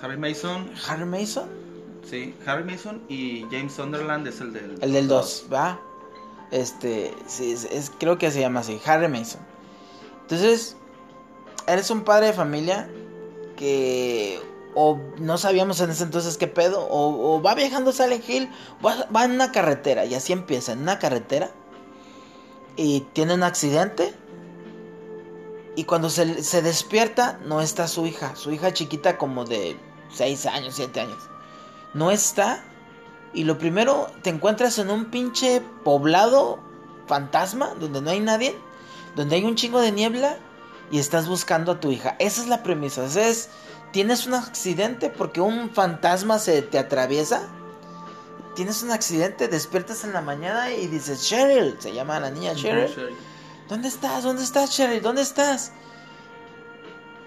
Harry 0.00 0.16
Mason, 0.16 0.70
Harry 0.88 1.04
Mason, 1.04 1.48
sí, 2.08 2.34
Harry 2.46 2.64
Mason 2.64 3.02
y 3.08 3.42
James 3.50 3.72
Sunderland 3.72 4.26
es 4.26 4.40
el 4.40 4.52
del. 4.52 4.78
el 4.80 4.92
del 4.92 5.08
2, 5.08 5.46
¿va? 5.52 5.80
Este, 6.52 7.12
sí, 7.26 7.52
es, 7.52 7.64
es- 7.64 7.90
creo 7.98 8.18
que 8.18 8.30
se 8.30 8.40
llama 8.40 8.60
así, 8.60 8.80
Harry 8.86 9.08
Mason. 9.08 9.40
Entonces, 10.22 10.76
eres 11.66 11.90
un 11.90 12.02
padre 12.02 12.26
de 12.28 12.32
familia 12.32 12.88
que 13.56 14.40
o 14.78 15.00
no 15.18 15.38
sabíamos 15.38 15.80
en 15.80 15.88
ese 15.88 16.04
entonces 16.04 16.36
qué 16.36 16.46
pedo, 16.46 16.86
o, 16.90 17.40
va 17.40 17.54
viajando 17.54 17.92
Silent 17.92 18.28
Hill, 18.28 18.50
va, 18.84 19.08
va 19.14 19.24
en 19.24 19.32
una 19.32 19.50
carretera, 19.50 20.04
y 20.04 20.14
así 20.14 20.34
empieza, 20.34 20.72
en 20.72 20.82
una 20.82 20.98
carretera, 20.98 21.50
y 22.76 23.00
tiene 23.14 23.34
un 23.34 23.42
accidente, 23.42 24.14
y 25.76 25.84
cuando 25.84 26.10
se, 26.10 26.42
se 26.42 26.60
despierta, 26.60 27.40
no 27.46 27.62
está 27.62 27.88
su 27.88 28.06
hija, 28.06 28.36
su 28.36 28.52
hija 28.52 28.74
chiquita 28.74 29.16
como 29.16 29.46
de 29.46 29.78
6 30.12 30.44
años, 30.44 30.74
7 30.76 31.00
años, 31.00 31.22
no 31.94 32.10
está, 32.10 32.62
y 33.32 33.44
lo 33.44 33.56
primero, 33.56 34.08
te 34.22 34.28
encuentras 34.28 34.78
en 34.78 34.90
un 34.90 35.06
pinche 35.06 35.62
poblado 35.84 36.58
fantasma, 37.06 37.70
donde 37.80 38.02
no 38.02 38.10
hay 38.10 38.20
nadie, 38.20 38.54
donde 39.14 39.36
hay 39.36 39.44
un 39.44 39.54
chingo 39.54 39.80
de 39.80 39.90
niebla, 39.90 40.38
y 40.90 40.98
estás 40.98 41.28
buscando 41.28 41.72
a 41.72 41.80
tu 41.80 41.90
hija. 41.90 42.16
Esa 42.18 42.42
es 42.42 42.48
la 42.48 42.62
premisa. 42.62 43.04
Esa 43.04 43.26
es, 43.26 43.48
tienes 43.92 44.26
un 44.26 44.34
accidente 44.34 45.10
porque 45.10 45.40
un 45.40 45.70
fantasma 45.70 46.38
se 46.38 46.62
te 46.62 46.78
atraviesa. 46.78 47.48
Tienes 48.54 48.82
un 48.82 48.90
accidente, 48.90 49.48
despiertas 49.48 50.04
en 50.04 50.12
la 50.12 50.22
mañana 50.22 50.72
y 50.72 50.86
dices, 50.86 51.22
Cheryl, 51.26 51.76
se 51.78 51.92
llama 51.92 52.18
la 52.20 52.30
niña 52.30 52.54
Cheryl. 52.54 52.88
¿Dónde 53.68 53.88
estás? 53.88 54.24
¿Dónde 54.24 54.42
estás, 54.42 54.70
Cheryl? 54.70 55.02
¿Dónde 55.02 55.22
estás? 55.22 55.72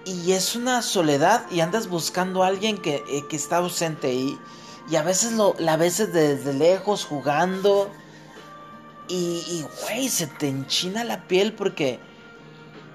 Y 0.04 0.32
es 0.32 0.56
una 0.56 0.82
soledad 0.82 1.44
y 1.50 1.60
andas 1.60 1.88
buscando 1.88 2.42
a 2.42 2.48
alguien 2.48 2.78
que, 2.78 3.04
eh, 3.08 3.26
que 3.28 3.36
está 3.36 3.58
ausente 3.58 4.12
y, 4.12 4.38
y 4.90 4.96
a 4.96 5.02
veces 5.02 5.32
lo, 5.32 5.54
la 5.58 5.76
ves 5.76 5.98
desde 6.12 6.52
lejos 6.52 7.04
jugando 7.04 7.90
y, 9.08 9.44
y, 9.46 9.66
güey, 9.82 10.08
se 10.08 10.26
te 10.26 10.48
enchina 10.48 11.04
la 11.04 11.26
piel 11.26 11.52
porque... 11.52 12.00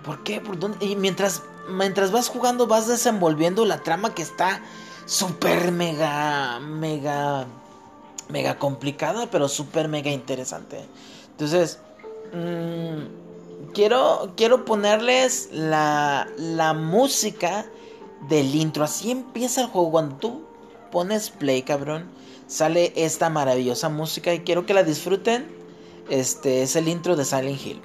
¿Por 0.04 0.24
qué? 0.24 0.40
¿Por 0.40 0.60
dónde? 0.60 0.86
Y 0.86 0.96
mientras, 0.96 1.42
mientras 1.70 2.12
vas 2.12 2.30
jugando 2.30 2.68
vas 2.68 2.88
desenvolviendo 2.88 3.66
la 3.66 3.84
trama 3.84 4.14
que 4.14 4.22
está 4.22 4.62
súper 5.06 5.72
mega, 5.72 6.60
mega, 6.60 7.46
mega 8.30 8.58
complicada, 8.58 9.28
pero 9.30 9.48
súper 9.48 9.88
mega 9.88 10.12
interesante. 10.12 10.86
Entonces, 11.32 11.80
mm, 12.34 13.74
quiero, 13.74 14.34
quiero 14.36 14.66
ponerles 14.66 15.50
la, 15.52 16.28
la 16.38 16.74
música 16.74 17.66
del 18.30 18.56
intro. 18.56 18.84
Así 18.84 19.12
empieza 19.12 19.62
el 19.62 19.68
juego. 19.68 19.92
Cuando 19.92 20.16
tú 20.18 20.44
pones 20.92 21.30
play, 21.30 21.62
cabrón, 21.62 22.10
sale 22.48 22.94
esta 22.96 23.30
maravillosa 23.30 23.90
música 23.90 24.34
y 24.34 24.40
quiero 24.40 24.66
que 24.66 24.74
la 24.74 24.84
disfruten. 24.84 25.48
Este 26.10 26.64
es 26.64 26.76
el 26.76 26.88
intro 26.88 27.16
de 27.16 27.26
Silent 27.26 27.62
Hill. 27.66 27.82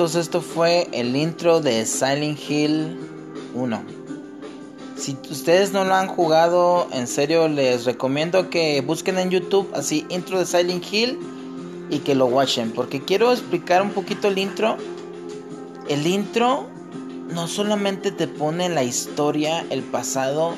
Esto 0.00 0.40
fue 0.40 0.88
el 0.92 1.14
intro 1.14 1.60
de 1.60 1.84
Silent 1.84 2.38
Hill 2.48 2.98
1. 3.52 3.82
Si 4.96 5.14
ustedes 5.30 5.74
no 5.74 5.84
lo 5.84 5.94
han 5.94 6.06
jugado, 6.06 6.88
en 6.90 7.06
serio 7.06 7.48
les 7.48 7.84
recomiendo 7.84 8.48
que 8.48 8.80
busquen 8.80 9.18
en 9.18 9.28
YouTube 9.28 9.68
así 9.74 10.06
intro 10.08 10.38
de 10.38 10.46
Silent 10.46 10.90
Hill 10.90 11.18
y 11.90 11.98
que 11.98 12.14
lo 12.14 12.24
watchen. 12.24 12.70
Porque 12.70 13.02
quiero 13.02 13.30
explicar 13.30 13.82
un 13.82 13.90
poquito 13.90 14.28
el 14.28 14.38
intro. 14.38 14.78
El 15.86 16.06
intro 16.06 16.66
no 17.28 17.46
solamente 17.46 18.10
te 18.10 18.26
pone 18.26 18.70
la 18.70 18.82
historia, 18.82 19.66
el 19.68 19.82
pasado, 19.82 20.54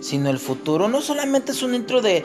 sino 0.00 0.30
el 0.30 0.38
futuro. 0.38 0.88
No 0.88 1.02
solamente 1.02 1.52
es 1.52 1.62
un 1.62 1.74
intro 1.74 2.00
de 2.00 2.24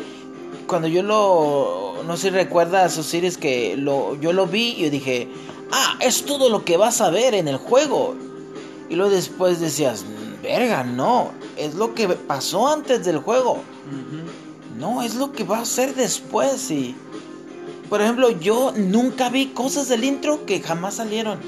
cuando 0.65 0.87
yo 0.87 1.03
lo 1.03 2.03
no 2.07 2.15
sé 2.15 2.29
si 2.29 2.29
recuerdas 2.29 2.97
Osiris 2.97 3.37
que 3.37 3.75
lo 3.75 4.15
yo 4.15 4.31
lo 4.31 4.47
vi 4.47 4.75
y 4.77 4.89
dije, 4.89 5.27
"Ah, 5.73 5.97
es 5.99 6.23
todo 6.23 6.49
lo 6.49 6.63
que 6.63 6.77
vas 6.77 7.01
a 7.01 7.09
ver 7.09 7.33
en 7.33 7.47
el 7.47 7.57
juego." 7.57 8.15
Y 8.89 8.95
luego 8.95 9.11
después 9.11 9.59
decías, 9.59 10.05
"Verga, 10.41 10.83
no, 10.83 11.31
es 11.57 11.73
lo 11.73 11.93
que 11.93 12.07
pasó 12.07 12.67
antes 12.67 13.03
del 13.03 13.17
juego." 13.17 13.63
No, 14.77 15.01
es 15.01 15.15
lo 15.15 15.31
que 15.31 15.43
va 15.43 15.59
a 15.59 15.65
ser 15.65 15.95
después 15.95 16.69
y 16.71 16.95
por 17.93 18.01
ejemplo, 18.01 18.31
yo 18.31 18.73
nunca 18.75 19.29
vi 19.29 19.49
cosas 19.49 19.87
del 19.87 20.03
intro 20.03 20.47
que 20.47 20.59
jamás 20.61 20.95
salieron. 20.95 21.39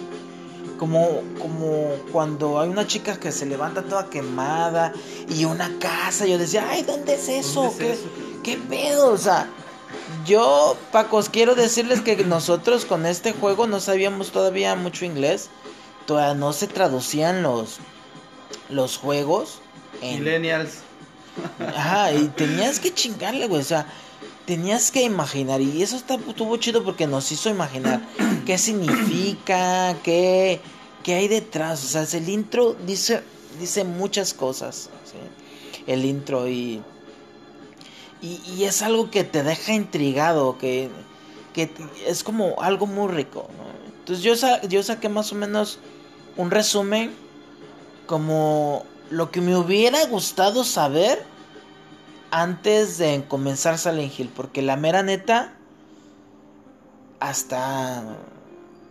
Como, 0.77 1.23
como 1.41 1.87
cuando 2.11 2.59
hay 2.59 2.69
una 2.69 2.85
chica 2.85 3.19
que 3.19 3.31
se 3.31 3.47
levanta 3.47 3.81
toda 3.81 4.11
quemada 4.11 4.93
y 5.27 5.45
una 5.45 5.71
casa. 5.79 6.27
Yo 6.27 6.37
decía, 6.37 6.67
ay, 6.69 6.83
¿dónde 6.83 7.15
es 7.15 7.29
eso? 7.29 7.63
¿Dónde 7.63 7.77
¿Qué, 7.77 7.91
es 7.93 7.99
eso? 7.99 8.09
¿Qué 8.43 8.57
pedo? 8.57 9.13
O 9.13 9.17
sea, 9.17 9.49
yo, 10.25 10.77
Pacos, 10.91 11.29
quiero 11.29 11.55
decirles 11.55 12.01
que 12.01 12.15
nosotros 12.25 12.85
con 12.85 13.05
este 13.05 13.33
juego 13.33 13.67
no 13.67 13.79
sabíamos 13.79 14.31
todavía 14.31 14.75
mucho 14.75 15.05
inglés. 15.05 15.49
Todavía 16.05 16.35
no 16.35 16.53
se 16.53 16.67
traducían 16.67 17.41
los, 17.43 17.77
los 18.69 18.97
juegos. 18.97 19.59
en- 20.01 20.19
Millennials. 20.19 20.79
Ajá, 21.59 22.13
y 22.13 22.27
tenías 22.29 22.79
que 22.79 22.93
chingarle, 22.93 23.47
güey. 23.47 23.61
O 23.61 23.65
sea, 23.65 23.87
tenías 24.45 24.91
que 24.91 25.01
imaginar. 25.01 25.61
Y 25.61 25.81
eso 25.81 25.95
está, 25.95 26.15
estuvo 26.15 26.55
chido 26.57 26.83
porque 26.83 27.07
nos 27.07 27.31
hizo 27.31 27.49
imaginar 27.49 28.01
qué 28.45 28.57
significa, 28.57 29.95
qué, 30.03 30.61
qué 31.03 31.15
hay 31.15 31.27
detrás. 31.27 31.83
O 31.83 31.87
sea, 32.05 32.19
el 32.19 32.29
intro 32.29 32.75
dice, 32.85 33.23
dice 33.59 33.83
muchas 33.83 34.33
cosas. 34.33 34.89
¿sí? 35.05 35.17
El 35.87 36.05
intro 36.05 36.47
y, 36.47 36.81
y. 38.25 38.63
es 38.65 38.81
algo 38.81 39.09
que 39.11 39.23
te 39.23 39.43
deja 39.43 39.73
intrigado, 39.73 40.57
que, 40.57 40.89
que 41.53 41.71
es 42.05 42.23
como 42.23 42.61
algo 42.61 42.87
muy 42.87 43.11
rico. 43.11 43.47
Entonces 43.99 44.23
yo, 44.23 44.35
sa- 44.35 44.61
yo 44.63 44.83
saqué 44.83 45.09
más 45.09 45.31
o 45.31 45.35
menos 45.35 45.79
un 46.37 46.51
resumen 46.51 47.13
como 48.07 48.85
lo 49.09 49.31
que 49.31 49.41
me 49.41 49.55
hubiera 49.57 50.05
gustado 50.07 50.63
saber 50.63 51.23
antes 52.31 52.97
de 52.99 53.25
comenzar 53.27 53.77
Silent 53.79 54.19
Hill, 54.19 54.29
porque 54.35 54.61
la 54.61 54.75
mera 54.77 55.01
neta 55.03 55.53
hasta 57.19 58.03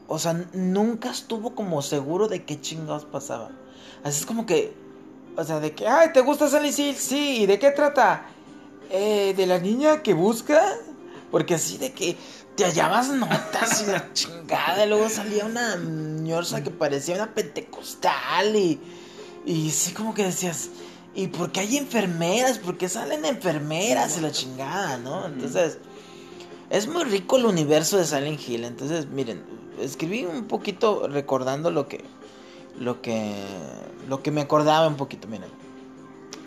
o 0.08 0.18
sea, 0.18 0.34
nunca 0.54 1.10
estuvo 1.10 1.54
como 1.54 1.82
seguro 1.82 2.28
de 2.28 2.44
qué 2.44 2.60
chingados 2.60 3.06
pasaba. 3.06 3.50
Así 4.04 4.20
es 4.20 4.26
como 4.26 4.46
que 4.46 4.74
o 5.36 5.44
sea, 5.44 5.60
de 5.60 5.74
que, 5.74 5.88
ay, 5.88 6.10
¿te 6.14 6.20
gusta 6.22 6.48
Silent 6.48 6.78
Hill? 6.78 6.96
Sí, 6.96 7.42
¿y 7.42 7.46
de 7.46 7.58
qué 7.58 7.70
trata? 7.72 8.26
Eh, 8.90 9.34
de 9.36 9.46
la 9.46 9.58
niña 9.58 10.02
que 10.02 10.14
busca, 10.14 10.76
porque 11.30 11.54
así 11.54 11.78
de 11.78 11.92
que 11.92 12.16
te 12.54 12.64
hallabas 12.64 13.08
notas 13.08 13.82
y 13.82 13.90
la 13.90 14.12
chingada, 14.12 14.84
y 14.84 14.88
luego 14.88 15.08
salía 15.08 15.44
una 15.44 15.76
ñorza 15.76 16.62
que 16.62 16.70
parecía 16.70 17.16
una 17.16 17.34
pentecostal 17.34 18.54
y 18.54 18.80
y 19.46 19.70
sí 19.70 19.92
como 19.92 20.14
que 20.14 20.24
decías, 20.24 20.70
¿y 21.14 21.28
por 21.28 21.52
qué 21.52 21.60
hay 21.60 21.76
enfermeras? 21.76 22.58
¿Por 22.58 22.78
qué 22.78 22.88
salen 22.88 23.24
enfermeras 23.24 24.16
y 24.16 24.20
la 24.20 24.32
chingada, 24.32 24.96
no? 24.98 25.26
Entonces, 25.26 25.78
es 26.70 26.88
muy 26.88 27.04
rico 27.04 27.36
el 27.36 27.44
universo 27.44 27.98
de 27.98 28.06
Silent 28.06 28.40
Hill. 28.46 28.64
Entonces, 28.64 29.06
miren, 29.06 29.42
escribí 29.80 30.24
un 30.24 30.44
poquito 30.46 31.08
recordando 31.08 31.70
lo 31.70 31.88
que 31.88 32.04
lo 32.78 33.02
que 33.02 33.34
lo 34.08 34.22
que 34.22 34.30
me 34.30 34.40
acordaba 34.40 34.88
un 34.88 34.96
poquito, 34.96 35.28
miren. 35.28 35.50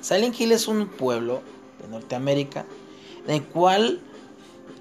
Silent 0.01 0.39
Hill 0.39 0.51
es 0.51 0.67
un 0.67 0.87
pueblo 0.87 1.41
Norteamérica 1.87 2.65
en 3.27 3.35
el 3.35 3.43
cual 3.43 3.99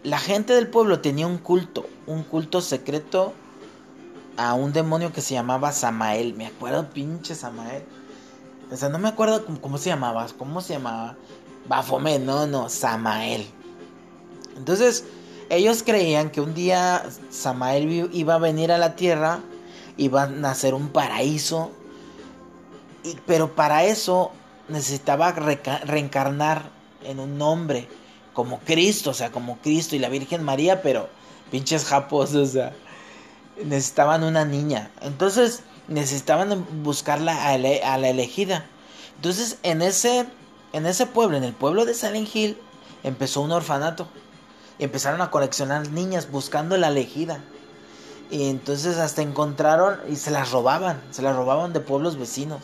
la 0.02 0.18
gente 0.18 0.54
del 0.54 0.68
pueblo 0.68 1.00
tenía 1.00 1.26
un 1.26 1.38
culto, 1.38 1.86
un 2.06 2.22
culto 2.22 2.60
secreto 2.60 3.32
a 4.36 4.54
un 4.54 4.72
demonio 4.72 5.12
que 5.12 5.20
se 5.20 5.34
llamaba 5.34 5.72
Samael. 5.72 6.34
Me 6.34 6.46
acuerdo, 6.46 6.88
pinche 6.90 7.34
Samael. 7.34 7.82
O 8.70 8.76
sea, 8.76 8.88
no 8.88 8.98
me 8.98 9.08
acuerdo 9.08 9.44
cómo, 9.60 9.78
se 9.78 9.88
llamaba. 9.88 10.26
¿Cómo 10.38 10.60
se 10.60 10.74
llamaba? 10.74 11.16
Baphomet, 11.68 12.20
no, 12.22 12.46
no, 12.46 12.68
Samael. 12.68 13.46
Entonces, 14.56 15.04
ellos 15.50 15.82
creían 15.82 16.30
que 16.30 16.40
un 16.40 16.54
día 16.54 17.04
Samael 17.30 18.08
iba 18.12 18.34
a 18.34 18.38
venir 18.38 18.70
a 18.70 18.78
la 18.78 18.94
tierra, 18.94 19.40
iba 19.96 20.24
a 20.24 20.26
nacer 20.28 20.74
un 20.74 20.88
paraíso. 20.90 21.70
y- 23.04 23.16
pero 23.24 23.54
para 23.54 23.84
eso 23.84 24.32
necesitaba 24.68 25.30
reencarnar 25.30 26.75
en 27.10 27.20
un 27.20 27.40
hombre, 27.42 27.88
como 28.32 28.58
Cristo, 28.60 29.10
o 29.10 29.14
sea, 29.14 29.30
como 29.30 29.58
Cristo 29.58 29.96
y 29.96 29.98
la 29.98 30.08
Virgen 30.08 30.42
María, 30.42 30.82
pero 30.82 31.08
pinches 31.50 31.84
japos, 31.84 32.34
o 32.34 32.46
sea 32.46 32.72
necesitaban 33.64 34.24
una 34.24 34.44
niña. 34.44 34.90
Entonces 35.00 35.62
necesitaban 35.88 36.66
buscarla 36.82 37.50
a 37.52 37.58
la 37.58 38.08
elegida. 38.08 38.66
Entonces 39.16 39.58
en 39.62 39.82
ese, 39.82 40.26
en 40.72 40.86
ese 40.86 41.06
pueblo, 41.06 41.36
en 41.36 41.44
el 41.44 41.54
pueblo 41.54 41.84
de 41.84 41.94
Silent 41.94 42.34
Hill, 42.34 42.58
empezó 43.02 43.40
un 43.40 43.52
orfanato. 43.52 44.08
Y 44.78 44.84
empezaron 44.84 45.22
a 45.22 45.30
coleccionar 45.30 45.88
niñas 45.88 46.30
buscando 46.30 46.76
la 46.76 46.88
elegida. 46.88 47.40
Y 48.30 48.50
entonces 48.50 48.98
hasta 48.98 49.22
encontraron 49.22 49.98
y 50.10 50.16
se 50.16 50.30
las 50.30 50.50
robaban, 50.50 51.00
se 51.10 51.22
las 51.22 51.34
robaban 51.34 51.72
de 51.72 51.80
pueblos 51.80 52.18
vecinos. 52.18 52.60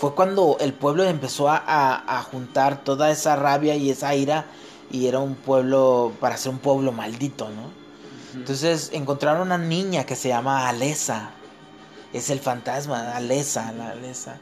Fue 0.00 0.14
cuando 0.14 0.56
el 0.60 0.72
pueblo 0.72 1.04
empezó 1.04 1.50
a, 1.50 1.56
a- 1.58 2.18
a 2.18 2.22
juntar 2.22 2.82
toda 2.84 3.10
esa 3.10 3.36
rabia 3.36 3.74
y 3.76 3.90
esa 3.90 4.14
ira 4.14 4.46
y 4.90 5.06
era 5.06 5.18
un 5.18 5.34
pueblo, 5.34 6.12
para 6.20 6.36
ser 6.38 6.52
un 6.52 6.58
pueblo 6.58 6.90
maldito, 6.90 7.48
¿no? 7.50 7.70
Entonces 8.34 8.90
encontraron 8.94 9.42
una 9.42 9.58
niña 9.58 10.04
que 10.06 10.16
se 10.16 10.28
llama 10.28 10.68
Alesa. 10.68 11.30
Es 12.12 12.30
el 12.30 12.40
fantasma, 12.40 13.14
Alesa, 13.16 13.72
la 13.72 13.90
Alesa. 13.90 14.38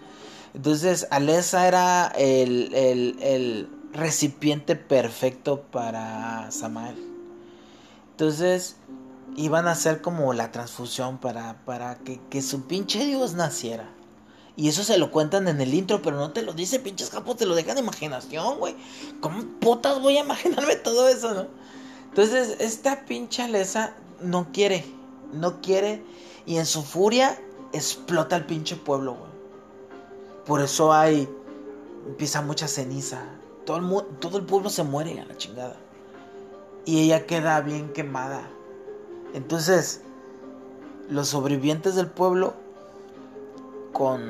Entonces 0.55 1.07
Alesa 1.11 1.67
era 1.67 2.07
el, 2.17 2.73
el- 2.75 3.17
el 3.21 3.69
recipiente 3.93 4.77
perfecto 4.77 5.63
para 5.73 6.51
Samael. 6.53 6.97
Entonces 8.13 8.77
iban 9.37 9.67
a 9.69 9.73
hacer 9.73 10.01
como 10.03 10.33
la 10.35 10.53
transfusión 10.53 11.19
para, 11.19 11.55
para 11.65 11.97
que, 11.97 12.21
que 12.31 12.43
su 12.43 12.63
pinche 12.67 13.05
Dios 13.07 13.35
naciera. 13.35 13.89
Y 14.59 14.69
eso 14.69 14.83
se 14.83 14.99
lo 14.99 15.13
cuentan 15.13 15.47
en 15.47 15.61
el 15.61 15.73
intro, 15.73 16.03
pero 16.03 16.17
no 16.17 16.33
te 16.33 16.43
lo 16.43 16.53
dice, 16.53 16.81
pinches 16.81 17.11
capos, 17.11 17.37
te 17.37 17.47
lo 17.47 17.55
dejan 17.55 17.77
de 17.77 17.81
imaginación, 17.81 18.59
güey. 18.59 18.75
¿Cómo 19.21 19.45
putas 19.61 20.03
voy 20.03 20.17
a 20.17 20.25
imaginarme 20.25 20.75
todo 20.75 21.07
eso, 21.07 21.33
no? 21.33 21.47
Entonces, 22.09 22.57
esta 22.59 23.05
pinche 23.07 23.45
Alesa 23.45 23.95
no 24.21 24.49
quiere, 24.53 24.85
no 25.33 25.61
quiere, 25.61 26.03
y 26.45 26.57
en 26.57 26.67
su 26.67 26.83
furia 26.83 27.41
explota 27.73 28.35
el 28.35 28.47
pinche 28.47 28.75
pueblo, 28.75 29.15
güey. 29.15 29.31
Por 30.45 30.61
eso 30.61 30.93
hay, 30.93 31.29
empieza 32.09 32.43
mucha 32.43 32.67
ceniza. 32.67 33.23
Todo 33.65 33.77
el, 33.77 34.19
todo 34.19 34.39
el 34.39 34.45
pueblo 34.45 34.71
se 34.71 34.83
muere 34.83 35.21
a 35.21 35.25
la 35.25 35.37
chingada. 35.37 35.77
Y 36.85 37.05
ella 37.05 37.27
queda 37.27 37.61
bien 37.61 37.93
quemada. 37.93 38.51
Entonces, 39.35 40.01
los 41.09 41.29
sobrevivientes 41.29 41.95
del 41.95 42.09
pueblo, 42.09 42.55
con, 43.99 44.23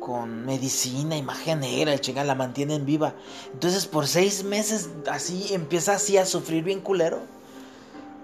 con 0.00 0.46
medicina 0.46 1.18
y 1.18 1.54
negra, 1.54 1.92
el 1.92 2.00
chingada 2.00 2.26
la 2.26 2.34
mantienen 2.34 2.86
viva. 2.86 3.14
Entonces, 3.52 3.86
por 3.86 4.06
seis 4.06 4.42
meses, 4.42 4.88
así 5.10 5.52
empieza 5.52 5.92
así 5.92 6.16
a 6.16 6.24
sufrir 6.24 6.64
bien 6.64 6.80
culero. 6.80 7.20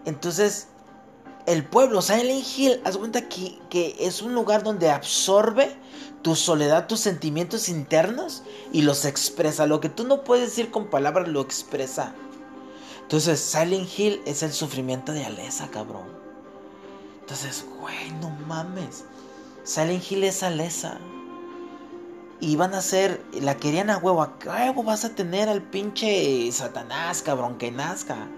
Entonces, 0.07 0.68
el 1.45 1.66
pueblo, 1.66 2.01
Silent 2.01 2.47
Hill, 2.57 2.80
haz 2.84 2.97
cuenta 2.97 3.28
que, 3.28 3.59
que 3.68 3.97
es 4.01 4.22
un 4.22 4.32
lugar 4.32 4.62
donde 4.62 4.91
absorbe 4.91 5.76
tu 6.22 6.34
soledad, 6.34 6.86
tus 6.86 7.01
sentimientos 7.01 7.68
internos 7.68 8.43
y 8.72 8.80
los 8.80 9.05
expresa. 9.05 9.66
Lo 9.66 9.80
que 9.80 9.91
tú 9.91 10.05
no 10.05 10.24
puedes 10.24 10.49
decir 10.49 10.70
con 10.70 10.88
palabras, 10.88 11.28
lo 11.28 11.43
expresa. 11.43 12.14
Entonces, 13.03 13.41
Silent 13.41 13.88
Hill 13.99 14.22
es 14.24 14.43
el 14.43 14.53
sufrimiento 14.53 15.12
de 15.12 15.26
Alesa, 15.26 15.68
cabrón. 15.68 16.09
Entonces, 17.20 17.66
güey, 17.78 18.11
no 18.22 18.30
mames. 18.47 19.05
Silent 19.64 20.11
Hill 20.11 20.24
es. 20.24 20.44
Y 22.40 22.56
van 22.56 22.74
a 22.74 22.80
ser, 22.80 23.22
la 23.32 23.56
querían 23.56 23.90
a 23.90 23.98
huevo, 23.98 24.22
a 24.22 24.34
huevo 24.44 24.82
vas 24.82 25.04
a 25.04 25.14
tener 25.14 25.48
al 25.48 25.62
pinche 25.62 26.50
Satanás, 26.52 27.22
cabrón, 27.22 27.58
que 27.58 27.70
nazca. 27.70 28.28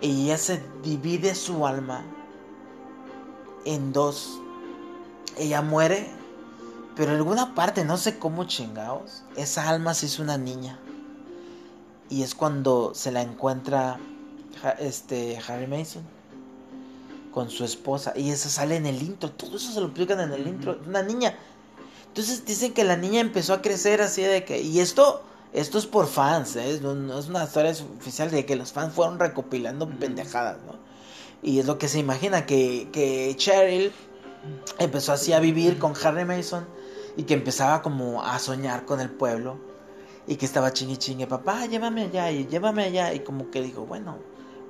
Y 0.00 0.24
ella 0.24 0.38
se 0.38 0.62
divide 0.82 1.34
su 1.34 1.66
alma 1.66 2.04
en 3.64 3.92
dos. 3.92 4.40
Ella 5.38 5.62
muere, 5.62 6.10
pero 6.96 7.12
en 7.12 7.18
alguna 7.18 7.54
parte, 7.54 7.84
no 7.84 7.96
sé 7.96 8.18
cómo 8.18 8.44
chingados, 8.44 9.22
esa 9.36 9.68
alma 9.68 9.94
se 9.94 10.06
hizo 10.06 10.22
una 10.22 10.38
niña. 10.38 10.78
Y 12.08 12.22
es 12.22 12.34
cuando 12.34 12.92
se 12.94 13.12
la 13.12 13.22
encuentra 13.22 14.00
este 14.78 15.38
Harry 15.46 15.66
Mason 15.66 16.15
con 17.36 17.50
su 17.50 17.64
esposa. 17.64 18.14
Y 18.16 18.30
eso 18.30 18.48
sale 18.48 18.76
en 18.76 18.86
el 18.86 19.02
intro. 19.02 19.30
Todo 19.30 19.58
eso 19.58 19.70
se 19.70 19.78
lo 19.78 19.88
explican 19.88 20.20
en 20.20 20.32
el 20.32 20.46
intro. 20.46 20.80
Una 20.86 21.02
niña. 21.02 21.36
Entonces 22.08 22.46
dicen 22.46 22.72
que 22.72 22.82
la 22.82 22.96
niña 22.96 23.20
empezó 23.20 23.52
a 23.52 23.60
crecer 23.60 24.00
así 24.00 24.22
de 24.22 24.42
que. 24.42 24.62
Y 24.62 24.80
esto. 24.80 25.20
Esto 25.52 25.78
es 25.78 25.86
por 25.86 26.06
fans, 26.06 26.56
¿eh? 26.56 26.80
no, 26.82 27.18
es 27.18 27.28
una 27.28 27.44
historia 27.44 27.72
oficial 27.98 28.30
de 28.30 28.44
que 28.44 28.56
los 28.56 28.72
fans 28.72 28.92
fueron 28.92 29.18
recopilando 29.18 29.88
pendejadas, 29.88 30.58
¿no? 30.66 30.74
Y 31.42 31.60
es 31.60 31.66
lo 31.66 31.78
que 31.78 31.88
se 31.88 31.98
imagina, 31.98 32.44
que, 32.44 32.88
que 32.92 33.32
Cheryl 33.38 33.90
empezó 34.78 35.12
así 35.12 35.32
a 35.32 35.40
vivir 35.40 35.78
con 35.78 35.94
Harry 36.02 36.26
Mason 36.26 36.66
y 37.16 37.22
que 37.22 37.34
empezaba 37.34 37.80
como 37.80 38.22
a 38.22 38.38
soñar 38.38 38.84
con 38.84 39.00
el 39.00 39.08
pueblo 39.08 39.56
y 40.26 40.36
que 40.36 40.44
estaba 40.44 40.72
chingue 40.72 40.98
chingue, 40.98 41.26
papá, 41.26 41.64
llévame 41.66 42.02
allá 42.02 42.30
y 42.30 42.46
llévame 42.46 42.82
allá 42.82 43.14
y 43.14 43.20
como 43.20 43.50
que 43.50 43.62
dijo, 43.62 43.86
bueno, 43.86 44.18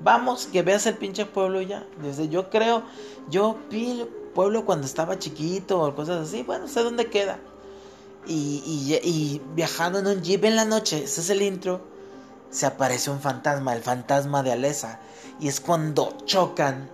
vamos, 0.00 0.46
que 0.46 0.62
veas 0.62 0.86
el 0.86 0.96
pinche 0.96 1.26
pueblo 1.26 1.60
ya. 1.62 1.86
Desde 2.02 2.28
yo 2.28 2.50
creo, 2.50 2.82
yo 3.28 3.56
vi 3.70 4.00
el 4.00 4.06
pueblo 4.06 4.64
cuando 4.64 4.86
estaba 4.86 5.18
chiquito 5.18 5.80
o 5.80 5.94
cosas 5.94 6.28
así, 6.28 6.42
bueno, 6.42 6.68
sé 6.68 6.82
dónde 6.82 7.08
queda. 7.08 7.38
Y, 8.26 8.62
y, 8.66 8.94
y 9.08 9.42
viajando 9.54 10.00
en 10.00 10.06
un 10.08 10.22
jeep 10.22 10.44
en 10.44 10.56
la 10.56 10.64
noche, 10.64 11.04
ese 11.04 11.20
es 11.20 11.30
el 11.30 11.42
intro, 11.42 11.80
se 12.50 12.66
aparece 12.66 13.10
un 13.10 13.20
fantasma, 13.20 13.74
el 13.74 13.82
fantasma 13.82 14.42
de 14.42 14.52
Alesa. 14.52 15.00
Y 15.38 15.48
es 15.48 15.60
cuando 15.60 16.16
chocan, 16.24 16.90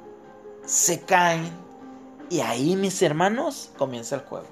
se 0.65 1.01
caen 1.01 1.51
y 2.31 2.41
ahí 2.41 2.77
mis 2.77 3.01
hermanos 3.03 3.71
comienza 3.77 4.17
el 4.17 4.23
juego. 4.23 4.47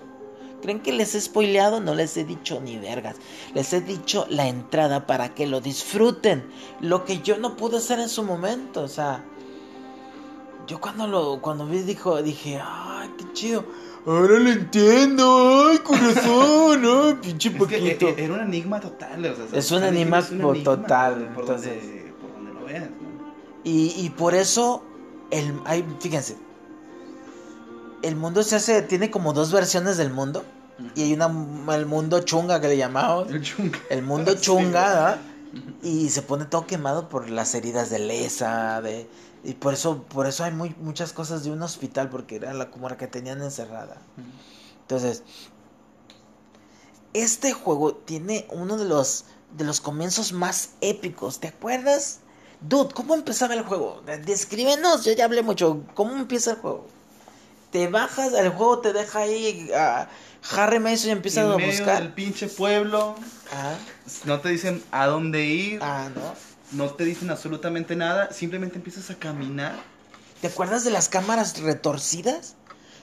¿Creen 0.63 0.81
que 0.81 0.93
les 0.93 1.15
he 1.15 1.21
spoileado? 1.21 1.81
No 1.81 1.95
les 1.95 2.17
he 2.17 2.25
dicho 2.25 2.61
ni 2.61 2.79
vergas. 2.79 3.17
Les 3.55 3.73
he 3.73 3.81
dicho 3.81 4.27
la 4.29 4.47
entrada 4.49 5.07
para 5.07 5.35
que 5.35 5.47
lo 5.47 5.61
disfruten. 5.61 6.45
Lo 6.81 7.05
que 7.05 7.21
yo 7.21 7.39
no 7.39 7.57
pude 7.57 7.79
hacer 7.79 7.99
en 7.99 8.09
su 8.09 8.23
momento. 8.23 8.83
O 8.83 8.89
sea, 8.89 9.25
yo 10.67 10.81
cuando 10.81 11.07
lo 11.07 11.41
cuando 11.41 11.67
vi 11.67 11.79
dijo, 11.81 12.23
dije, 12.23 12.61
ay, 12.63 13.11
qué 13.19 13.33
chido. 13.33 13.65
Ahora 14.07 14.39
lo 14.39 14.51
entiendo, 14.51 15.67
ay, 15.69 15.79
corazón, 15.79 16.83
ay, 16.87 17.15
pinche 17.23 17.49
Es 17.49 17.55
que 17.55 17.59
poquito. 17.59 18.09
e- 18.09 18.15
e- 18.19 18.25
era 18.25 18.35
un 18.35 18.41
enigma 18.41 18.81
total. 18.81 19.25
o 19.27 19.35
sea, 19.35 19.59
Es 19.59 19.71
un 19.73 19.85
enigma 19.85 20.21
es 20.21 20.31
un 20.31 20.41
po- 20.41 20.55
total, 20.55 21.31
Por, 21.35 21.45
entonces- 21.45 21.83
donde, 21.87 22.13
por 22.21 22.33
donde 22.33 22.53
lo 22.55 22.65
veas. 22.65 22.85
¿no? 22.91 22.97
Y, 23.65 23.93
y 23.99 24.11
por 24.11 24.35
eso, 24.35 24.83
el, 25.31 25.53
hay, 25.67 25.85
fíjense, 26.01 26.37
el 28.03 28.17
mundo 28.17 28.43
se 28.43 28.57
hace, 28.57 28.83
tiene 28.83 29.11
como 29.11 29.33
dos 29.33 29.53
versiones 29.53 29.97
del 29.97 30.11
mundo. 30.13 30.45
Y 30.95 31.03
hay 31.03 31.13
una, 31.13 31.27
el 31.77 31.85
mundo 31.87 32.21
chunga 32.21 32.61
que 32.61 32.69
le 32.69 32.77
llamamos. 32.77 33.29
El 33.31 33.43
chunga. 33.43 33.79
El 33.91 34.03
mundo 34.03 34.33
Sí. 34.33 34.39
chunga, 34.41 34.89
¿verdad? 34.89 35.19
Y 35.83 36.09
se 36.11 36.23
pone 36.23 36.45
todo 36.47 36.67
quemado 36.67 37.09
por 37.09 37.29
las 37.29 37.55
heridas 37.55 37.91
de 37.91 37.99
lesa, 37.99 38.81
de... 38.81 39.09
Y 39.43 39.55
por 39.55 39.75
eso, 39.75 40.03
por 40.05 40.27
eso 40.27 40.45
hay 40.45 40.53
muy, 40.53 40.75
muchas 40.81 41.13
cosas 41.13 41.45
de 41.45 41.51
un 41.51 41.63
hospital, 41.63 42.09
porque 42.11 42.37
era 42.37 42.53
la, 42.55 42.71
como 42.71 42.89
la 42.89 42.97
que 42.97 43.07
tenían 43.07 43.43
encerrada. 43.43 43.97
Entonces, 44.83 45.23
este 47.15 47.53
juego 47.53 47.95
tiene 47.95 48.47
uno 48.51 48.77
de 48.77 48.85
los, 48.85 49.25
de 49.57 49.65
los 49.65 49.81
comienzos 49.81 50.33
más 50.33 50.71
épicos, 50.81 51.41
¿te 51.41 51.49
acuerdas? 51.49 52.21
Dude, 52.61 52.93
¿cómo 52.95 53.15
empezaba 53.15 53.55
el 53.55 53.63
juego? 53.63 54.03
Descríbenos, 54.25 55.05
yo 55.05 55.13
ya 55.13 55.25
hablé 55.25 55.43
mucho. 55.43 55.83
¿Cómo 55.95 56.15
empieza 56.17 56.53
el 56.53 56.57
juego? 56.59 56.87
Te 57.71 57.87
bajas, 57.89 58.33
el 58.33 58.49
juego 58.51 58.81
te 58.81 58.93
deja 58.93 59.21
ahí 59.21 59.71
a 59.77 60.09
Harry 60.57 60.81
Mason 60.81 61.09
y 61.09 61.13
empiezas 61.13 61.45
en 61.47 61.53
a 61.53 61.57
medio 61.57 61.71
buscar. 61.71 62.03
del 62.03 62.13
pinche 62.13 62.49
pueblo. 62.49 63.15
Ah, 63.53 63.75
No 64.25 64.41
te 64.41 64.49
dicen 64.49 64.83
a 64.91 65.07
dónde 65.07 65.45
ir. 65.47 65.79
ah, 65.83 66.09
no. 66.15 66.35
No 66.73 66.91
te 66.95 67.05
dicen 67.05 67.31
absolutamente 67.31 67.97
nada. 67.97 68.33
Simplemente 68.33 68.77
empiezas 68.77 69.11
a 69.11 69.15
caminar. 69.17 69.75
¿Te 70.41 70.47
acuerdas 70.49 70.85
de 70.85 70.91
las 70.91 71.09
cámaras 71.09 71.59
retorcidas? 71.61 72.57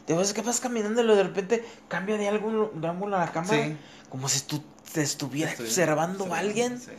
¿Te 0.05 0.13
acuerdas 0.13 0.33
que 0.33 0.41
vas 0.41 0.59
caminando 0.61 1.03
y 1.03 1.07
de 1.15 1.23
repente 1.23 1.65
cambia 1.89 2.17
de 2.17 2.29
ángulo, 2.29 2.71
de 2.73 2.87
ángulo 2.87 3.17
a 3.17 3.19
la 3.25 3.31
cámara? 3.31 3.65
Sí. 3.67 3.77
Como 4.09 4.29
si 4.29 4.39
tú 4.41 4.63
te 4.93 5.01
estuviera 5.01 5.51
Estoy- 5.51 5.65
observando 5.67 6.33
a 6.33 6.39
alguien. 6.39 6.79
sí. 6.79 6.91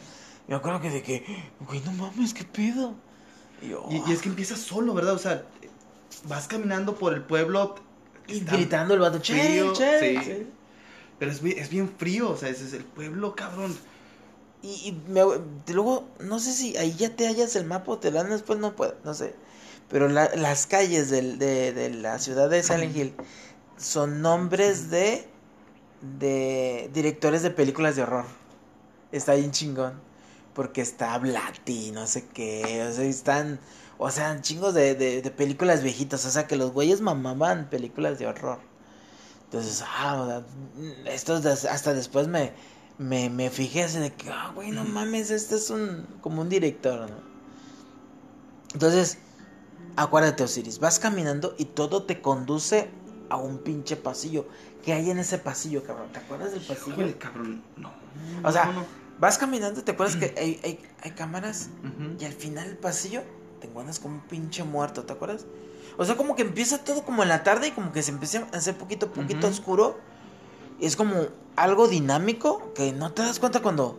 Me 0.46 0.54
acuerdo 0.56 0.80
que 0.80 0.88
de 0.90 1.02
que, 1.02 1.24
güey, 1.60 1.80
no 1.80 1.92
mames, 1.92 2.32
¿qué 2.32 2.44
pedo? 2.44 2.94
Y 3.60 3.68
yo, 3.68 3.86
Y, 3.90 4.10
y 4.10 4.12
es 4.14 4.20
que 4.22 4.28
empiezas 4.30 4.58
solo, 4.60 4.94
¿verdad? 4.94 5.14
O 5.14 5.18
sea, 5.18 5.44
vas 6.24 6.46
caminando 6.48 6.94
por 6.96 7.14
el 7.14 7.22
pueblo. 7.22 7.76
y 8.26 8.40
gritando 8.40 8.92
el 8.94 9.00
vato, 9.00 9.20
che, 9.20 9.34
sí. 10.00 10.18
che". 10.26 10.46
Pero 11.18 11.30
es, 11.32 11.40
bien- 11.40 11.58
es 11.58 11.70
bien 11.70 11.88
frío, 11.98 12.30
o 12.30 12.36
sea, 12.36 12.48
ese 12.50 12.64
es 12.66 12.72
el 12.74 12.84
pueblo, 12.84 13.34
cabrón. 13.34 13.74
Y, 14.62 14.68
y 14.88 15.02
me- 15.10 15.22
luego, 15.72 16.08
no 16.20 16.38
sé 16.38 16.52
si 16.52 16.76
ahí 16.76 16.94
ya 16.94 17.14
te 17.16 17.26
hallas 17.26 17.56
el 17.56 17.64
mapa 17.64 17.92
o 17.92 17.98
te 17.98 18.10
dan 18.10 18.28
después, 18.28 18.58
no 18.58 18.76
puedo, 18.76 18.94
no 19.04 19.14
sé. 19.14 19.34
Pero 19.88 20.08
la- 20.08 20.30
las 20.36 20.66
calles 20.66 21.08
del- 21.10 21.38
de, 21.38 21.72
de 21.72 21.90
la 21.90 22.18
ciudad 22.18 22.50
de 22.50 22.62
Silent 22.62 22.94
Hill 22.96 23.14
son 23.78 24.20
nombres 24.20 24.90
de, 24.90 25.26
de 26.18 26.90
directores 26.92 27.42
de 27.42 27.50
películas 27.50 27.96
de 27.96 28.02
horror. 28.02 28.24
Está 29.12 29.34
bien 29.34 29.50
chingón. 29.52 29.94
Porque 30.54 30.80
está 30.80 31.16
Blatty, 31.18 31.92
no 31.92 32.06
sé 32.06 32.26
qué. 32.34 32.84
O 32.88 32.92
sea, 32.92 33.04
están. 33.04 33.58
O 33.98 34.10
sea, 34.10 34.40
chingos 34.40 34.74
de, 34.74 34.94
de, 34.94 35.22
de 35.22 35.30
películas 35.30 35.82
viejitas. 35.82 36.24
O 36.24 36.30
sea, 36.30 36.46
que 36.46 36.56
los 36.56 36.72
güeyes 36.72 37.00
mamaban 37.00 37.68
películas 37.68 38.18
de 38.18 38.26
horror. 38.26 38.60
Entonces, 39.44 39.82
ah, 39.84 40.42
o 41.04 41.40
sea, 41.40 41.72
hasta 41.72 41.94
después 41.94 42.28
me, 42.28 42.52
me, 42.98 43.30
me 43.30 43.50
fijé 43.50 43.84
así 43.84 43.98
de 43.98 44.12
que, 44.12 44.30
ah, 44.30 44.52
güey, 44.54 44.70
no 44.70 44.84
mames, 44.84 45.30
este 45.30 45.56
es 45.56 45.70
un. 45.70 46.06
como 46.20 46.42
un 46.42 46.48
director, 46.48 47.10
¿no? 47.10 47.16
Entonces, 48.74 49.18
acuérdate, 49.96 50.44
Osiris, 50.44 50.78
vas 50.78 50.98
caminando 50.98 51.54
y 51.58 51.64
todo 51.64 52.04
te 52.04 52.20
conduce 52.20 52.90
a 53.30 53.36
un 53.36 53.58
pinche 53.58 53.96
pasillo. 53.96 54.46
¿Qué 54.84 54.92
hay 54.92 55.10
en 55.10 55.18
ese 55.18 55.38
pasillo, 55.38 55.82
cabrón? 55.82 56.12
¿Te 56.12 56.18
acuerdas 56.18 56.52
del 56.52 56.60
pasillo? 56.60 56.92
Híjole, 56.92 57.16
cabrón. 57.16 57.62
No. 57.76 57.90
O 58.44 58.52
sea, 58.52 58.66
no, 58.66 58.72
no. 58.74 58.86
Vas 59.18 59.38
caminando, 59.38 59.82
¿te 59.82 59.92
acuerdas 59.92 60.16
que 60.16 60.34
hay, 60.38 60.60
hay, 60.62 60.80
hay 61.02 61.10
cámaras? 61.12 61.70
Y 62.20 62.24
al 62.24 62.32
final 62.32 62.66
del 62.66 62.76
pasillo 62.76 63.22
te 63.60 63.66
encuentras 63.66 64.00
como 64.00 64.16
un 64.16 64.20
pinche 64.22 64.64
muerto, 64.64 65.04
¿te 65.04 65.12
acuerdas? 65.12 65.46
O 65.96 66.04
sea, 66.04 66.16
como 66.16 66.36
que 66.36 66.42
empieza 66.42 66.84
todo 66.84 67.02
como 67.04 67.22
en 67.22 67.28
la 67.28 67.42
tarde 67.42 67.68
y 67.68 67.70
como 67.72 67.92
que 67.92 68.02
se 68.02 68.12
empieza 68.12 68.46
a 68.52 68.56
hacer 68.56 68.76
poquito, 68.76 69.10
poquito 69.10 69.48
oscuro. 69.48 69.98
Y 70.78 70.86
es 70.86 70.94
como 70.94 71.26
algo 71.56 71.88
dinámico 71.88 72.72
que 72.74 72.92
no 72.92 73.12
te 73.12 73.22
das 73.22 73.40
cuenta 73.40 73.60
cuando 73.60 73.98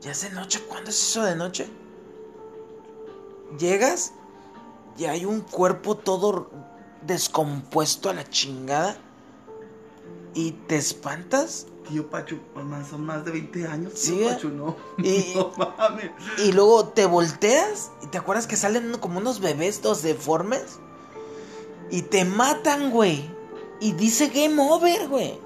ya 0.00 0.10
es 0.10 0.22
de 0.22 0.30
noche. 0.30 0.60
¿Cuándo 0.68 0.90
es 0.90 1.00
eso 1.00 1.22
de 1.22 1.36
noche? 1.36 1.68
Llegas 3.58 4.12
y 4.98 5.04
hay 5.04 5.24
un 5.24 5.40
cuerpo 5.40 5.96
todo 5.96 6.50
descompuesto 7.02 8.10
a 8.10 8.14
la 8.14 8.28
chingada. 8.28 8.96
Y 10.34 10.50
te 10.52 10.76
espantas 10.76 11.68
Tío 11.88 12.08
Pachu, 12.08 12.38
mamá, 12.54 12.84
son 12.88 13.04
más 13.04 13.24
de 13.24 13.30
20 13.32 13.66
años. 13.66 13.92
Sí, 13.94 14.12
Tío 14.16 14.28
¿eh? 14.30 14.32
Pachu, 14.34 14.48
no. 14.48 14.76
Y- 14.98 15.34
No 15.36 15.52
mames. 15.78 16.10
Y 16.38 16.52
luego 16.52 16.88
te 16.88 17.06
volteas 17.06 17.90
y 18.02 18.06
te 18.06 18.18
acuerdas 18.18 18.46
que 18.46 18.56
salen 18.56 18.96
como 18.98 19.18
unos 19.18 19.40
bebés 19.40 19.82
dos 19.82 20.02
deformes. 20.02 20.78
Y 21.90 22.02
te 22.02 22.24
matan, 22.24 22.90
güey. 22.90 23.30
Y 23.80 23.92
dice 23.92 24.28
game 24.28 24.56
over, 24.60 25.08
güey. 25.08 25.38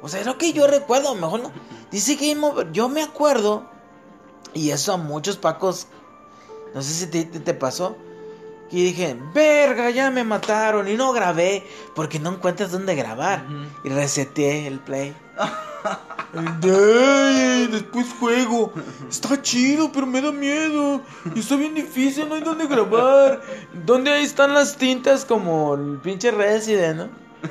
O 0.00 0.08
sea, 0.08 0.20
es 0.20 0.26
lo 0.26 0.38
que 0.38 0.52
yo 0.52 0.66
recuerdo, 0.66 1.14
mejor 1.14 1.40
no. 1.42 1.52
Dice 1.90 2.14
game 2.16 2.44
over. 2.46 2.70
Yo 2.72 2.88
me 2.88 3.02
acuerdo. 3.02 3.68
Y 4.54 4.70
eso 4.70 4.92
a 4.92 4.96
muchos 4.96 5.36
pacos. 5.36 5.86
No 6.74 6.82
sé 6.82 6.92
si 6.92 7.06
te, 7.06 7.24
te- 7.24 7.40
te 7.40 7.54
pasó. 7.54 7.96
Que 8.70 8.76
dije, 8.78 9.18
verga, 9.34 9.90
ya 9.90 10.10
me 10.10 10.24
mataron. 10.24 10.88
Y 10.88 10.94
no 10.94 11.12
grabé. 11.12 11.66
Porque 11.94 12.18
no 12.20 12.30
encuentras 12.30 12.70
dónde 12.70 12.94
grabar. 12.94 13.44
Y 13.84 13.88
reseteé 13.88 14.66
el 14.68 14.78
play. 14.78 15.14
Después 17.70 18.06
juego. 18.18 18.72
Está 19.08 19.40
chido, 19.42 19.90
pero 19.92 20.06
me 20.06 20.20
da 20.20 20.32
miedo. 20.32 21.02
Y 21.34 21.40
está 21.40 21.56
bien 21.56 21.74
difícil, 21.74 22.28
no 22.28 22.34
hay 22.34 22.42
dónde 22.42 22.66
grabar. 22.66 23.42
¿Dónde 23.72 24.22
están 24.22 24.54
las 24.54 24.76
tintas 24.76 25.24
como 25.24 25.74
el 25.74 25.98
pinche 25.98 26.30
Resident, 26.30 26.96
no? 26.96 27.08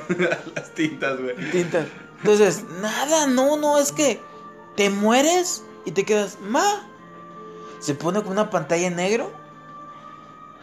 Las 0.54 0.72
tintas, 0.74 1.20
güey. 1.20 1.36
Tintas. 1.50 1.86
Entonces, 2.18 2.64
nada, 2.80 3.26
no, 3.26 3.56
no, 3.56 3.78
es 3.78 3.92
que 3.92 4.20
te 4.76 4.88
mueres 4.90 5.64
y 5.84 5.90
te 5.90 6.04
quedas, 6.04 6.38
ma. 6.40 6.88
Se 7.80 7.94
pone 7.94 8.22
con 8.22 8.32
una 8.32 8.48
pantalla 8.48 8.86
en 8.86 8.96
negro 8.96 9.30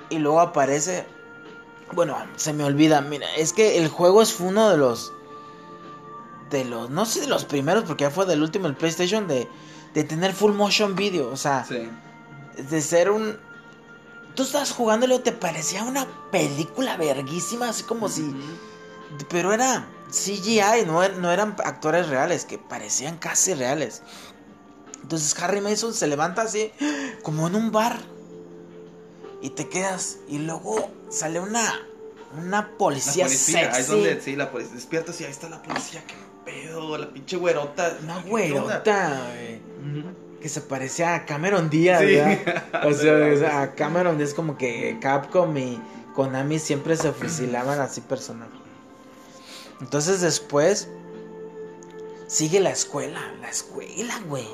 y 0.10 0.20
luego 0.20 0.40
aparece. 0.40 1.06
Bueno, 1.92 2.18
se 2.36 2.54
me 2.54 2.64
olvida, 2.64 3.02
mira, 3.02 3.28
es 3.36 3.52
que 3.52 3.78
el 3.78 3.88
juego 3.90 4.22
es 4.22 4.40
uno 4.40 4.70
de 4.70 4.78
los. 4.78 5.14
De 6.50 6.66
los. 6.66 6.90
No 6.90 7.06
sé 7.06 7.22
de 7.22 7.28
los 7.28 7.46
primeros, 7.46 7.84
porque 7.86 8.04
ya 8.04 8.12
fue 8.12 8.26
del 8.26 8.42
último, 8.42 8.68
el 8.68 8.76
PlayStation, 8.76 9.28
de, 9.28 9.48
de 9.94 10.04
tener 10.04 10.34
full 10.34 10.54
motion 10.54 10.96
video. 10.96 11.30
O 11.30 11.38
sea, 11.38 11.66
Sí. 11.66 11.90
de 12.70 12.82
ser 12.82 13.12
un. 13.12 13.38
tú 14.36 14.44
estabas 14.44 14.72
jugando 14.72 15.06
y 15.06 15.10
luego 15.10 15.24
te 15.24 15.32
parecía 15.32 15.84
una 15.84 16.08
película 16.32 16.98
verguísima, 16.98 17.70
así 17.70 17.84
como 17.84 18.08
si... 18.10 18.34
Pero 19.30 19.52
era 19.54 19.88
CGI, 20.12 20.86
no, 20.86 21.04
er- 21.04 21.16
no 21.18 21.32
eran 21.32 21.56
actores 21.66 22.08
reales, 22.10 22.46
que 22.46 22.58
parecían 22.58 23.18
casi 23.18 23.54
reales. 23.56 24.02
Entonces 25.02 25.38
Harry 25.42 25.62
Mason 25.62 25.94
se 25.94 26.08
levanta 26.08 26.44
así, 26.44 26.72
como 27.24 27.48
en 27.48 27.56
un 27.56 27.72
bar. 27.72 28.00
Y 29.42 29.52
te 29.52 29.68
quedas. 29.70 30.18
Y 30.28 30.40
luego 30.40 30.92
sale 31.10 31.40
una, 31.40 31.64
una 32.38 32.62
La 32.62 32.78
policía, 32.78 33.26
policía, 33.26 33.72
ahí 33.74 33.82
es 33.82 33.88
donde, 33.88 34.22
sí, 34.22 34.36
la 34.36 34.52
policía, 34.52 34.76
despiertas 34.76 35.20
y 35.22 35.26
ahí 35.26 35.32
está 35.32 35.50
la 35.50 35.62
policía, 35.64 36.04
qué 36.06 36.14
pedo, 36.46 36.98
la 36.98 37.10
pinche 37.10 37.38
güerota. 37.38 37.98
Una 38.04 38.22
¿qué 38.24 38.30
güerota, 38.30 39.22
güey. 39.34 39.60
Que 40.42 40.48
se 40.50 40.62
parecía 40.62 41.16
a 41.16 41.26
Cameron 41.26 41.70
Díaz, 41.70 42.00
Sí. 42.02 42.16
¿verdad? 42.16 42.64
O 42.88 42.94
sea, 42.94 43.34
o 43.34 43.38
sea, 43.38 43.62
a 43.62 43.76
Cameron 43.76 44.18
Díaz 44.18 44.34
como 44.34 44.58
que 44.58 44.98
Capcom 45.02 45.56
y 45.58 45.82
Konami 46.16 46.60
siempre 46.60 46.96
se 46.96 47.12
fusilaban 47.12 47.80
así 47.82 48.02
personajes. 48.02 48.54
Entonces 49.82 50.22
después 50.22 50.88
sigue 52.28 52.60
la 52.60 52.72
escuela, 52.72 53.20
la 53.42 53.50
escuela, 53.50 54.20
güey. 54.28 54.48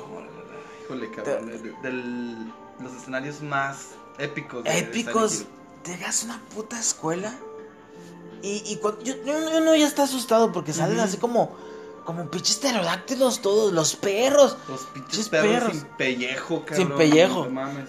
Híjole, 0.84 1.10
cabrón, 1.10 1.46
de, 1.46 1.58
de- 1.58 1.74
del- 1.82 2.52
los 2.80 2.92
escenarios 2.94 3.40
más 3.42 3.88
épicos. 4.18 4.64
de- 4.64 4.78
Épicos. 4.78 5.44
Llegas 5.84 6.22
a 6.22 6.26
una 6.26 6.40
puta 6.54 6.78
escuela 6.80 7.32
y, 8.42 8.62
y 8.66 8.76
cuando, 8.76 9.02
yo, 9.02 9.14
uno 9.56 9.76
ya 9.76 9.86
está 9.86 10.02
asustado 10.02 10.50
porque 10.52 10.72
salen 10.72 10.98
así 10.98 11.16
como 11.16 11.56
como 12.06 12.30
pinches 12.30 12.56
pterodáctilos 12.56 13.42
todos, 13.42 13.72
los 13.72 13.96
perros. 13.96 14.56
Los 14.68 14.80
pinches 14.94 15.28
perros, 15.28 15.52
perros. 15.52 15.72
sin 15.72 15.84
pellejo, 15.98 16.64
cabrón. 16.64 16.76
Sin 16.76 16.96
pellejo. 16.96 17.44
No 17.44 17.50
mames. 17.50 17.88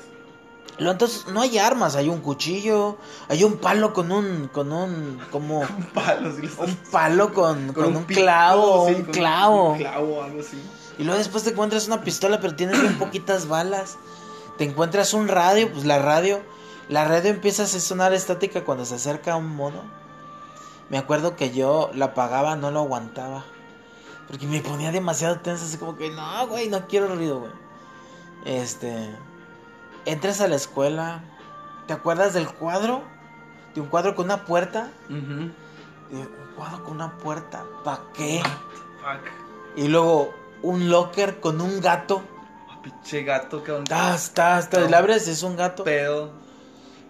Luego, 0.80 0.92
entonces 0.92 1.28
no 1.28 1.42
hay 1.42 1.58
armas, 1.58 1.96
hay 1.96 2.08
un 2.08 2.20
cuchillo, 2.20 2.98
hay 3.30 3.44
un 3.44 3.58
palo 3.58 3.94
con 3.94 4.12
un 4.12 4.48
con 4.54 4.72
un 4.72 5.20
como 5.32 5.62
Un 5.78 5.86
palo, 5.94 6.32
sí, 6.36 6.48
un 6.60 6.76
palo 6.92 7.34
con, 7.34 7.74
con 7.74 7.96
un, 7.96 8.04
pico, 8.04 8.22
clavo, 8.22 8.88
sí, 8.88 8.96
un 8.96 9.04
con 9.04 9.14
clavo. 9.14 9.70
Un 9.72 9.78
clavo, 9.78 10.24
algo 10.24 10.42
así. 10.42 10.62
Y 11.00 11.04
luego 11.04 11.18
después 11.18 11.44
te 11.44 11.52
encuentras 11.52 11.88
una 11.88 12.02
pistola, 12.02 12.40
pero 12.40 12.56
tienes 12.56 12.80
bien 12.80 12.98
poquitas 13.00 13.48
balas. 13.48 13.98
Te 14.58 14.66
encuentras 14.66 15.14
un 15.14 15.28
radio, 15.28 15.72
pues 15.72 15.86
la 15.86 16.00
radio, 16.00 16.42
la 16.90 17.06
radio 17.06 17.30
empieza 17.30 17.64
a 17.64 17.68
sonar 17.68 18.14
estática 18.14 18.64
cuando 18.64 18.86
se 18.86 18.96
acerca 18.96 19.36
un 19.36 19.56
mono. 19.56 19.84
Me 20.90 20.98
acuerdo 20.98 21.36
que 21.36 21.52
yo 21.52 21.92
la 21.94 22.06
apagaba, 22.06 22.56
no 22.56 22.72
lo 22.72 22.80
aguantaba. 22.80 23.46
Porque 24.28 24.46
me 24.46 24.62
ponía 24.62 24.92
demasiado 24.92 25.40
tenso, 25.40 25.66
así 25.66 25.78
como 25.78 25.96
que 25.96 26.10
no, 26.10 26.48
güey, 26.48 26.68
no 26.70 26.88
quiero 26.88 27.14
ruido, 27.16 27.40
güey. 27.40 27.52
Este, 28.46 29.10
entras 30.06 30.42
a 30.42 30.48
la 30.48 30.56
escuela, 30.56 31.24
¿te 31.88 31.94
acuerdas 31.94 32.34
del 32.34 32.48
cuadro? 32.48 33.04
De 33.74 33.82
un 33.82 33.88
cuadro 33.88 34.16
con 34.16 34.26
una 34.26 34.46
puerta. 34.46 34.90
De 35.08 35.16
un 35.16 35.54
cuadro 36.56 36.84
con 36.84 36.96
una 36.96 37.18
puerta, 37.18 37.66
¿pa' 37.84 38.04
qué? 38.14 38.42
Fuck. 38.44 39.78
Y 39.78 39.88
luego 39.88 40.34
un 40.62 40.90
locker 40.90 41.40
con 41.40 41.62
un 41.62 41.80
gato. 41.80 42.24
Ah, 42.70 42.80
Pinche 42.82 43.24
gato. 43.24 43.62
Tas, 43.84 44.32
tas, 44.34 44.70
tas. 44.70 44.84
No. 44.84 44.90
La 44.90 44.98
abres, 44.98 45.28
es 45.28 45.44
un 45.44 45.56
gato. 45.56 45.84
Pedo. 45.84 46.32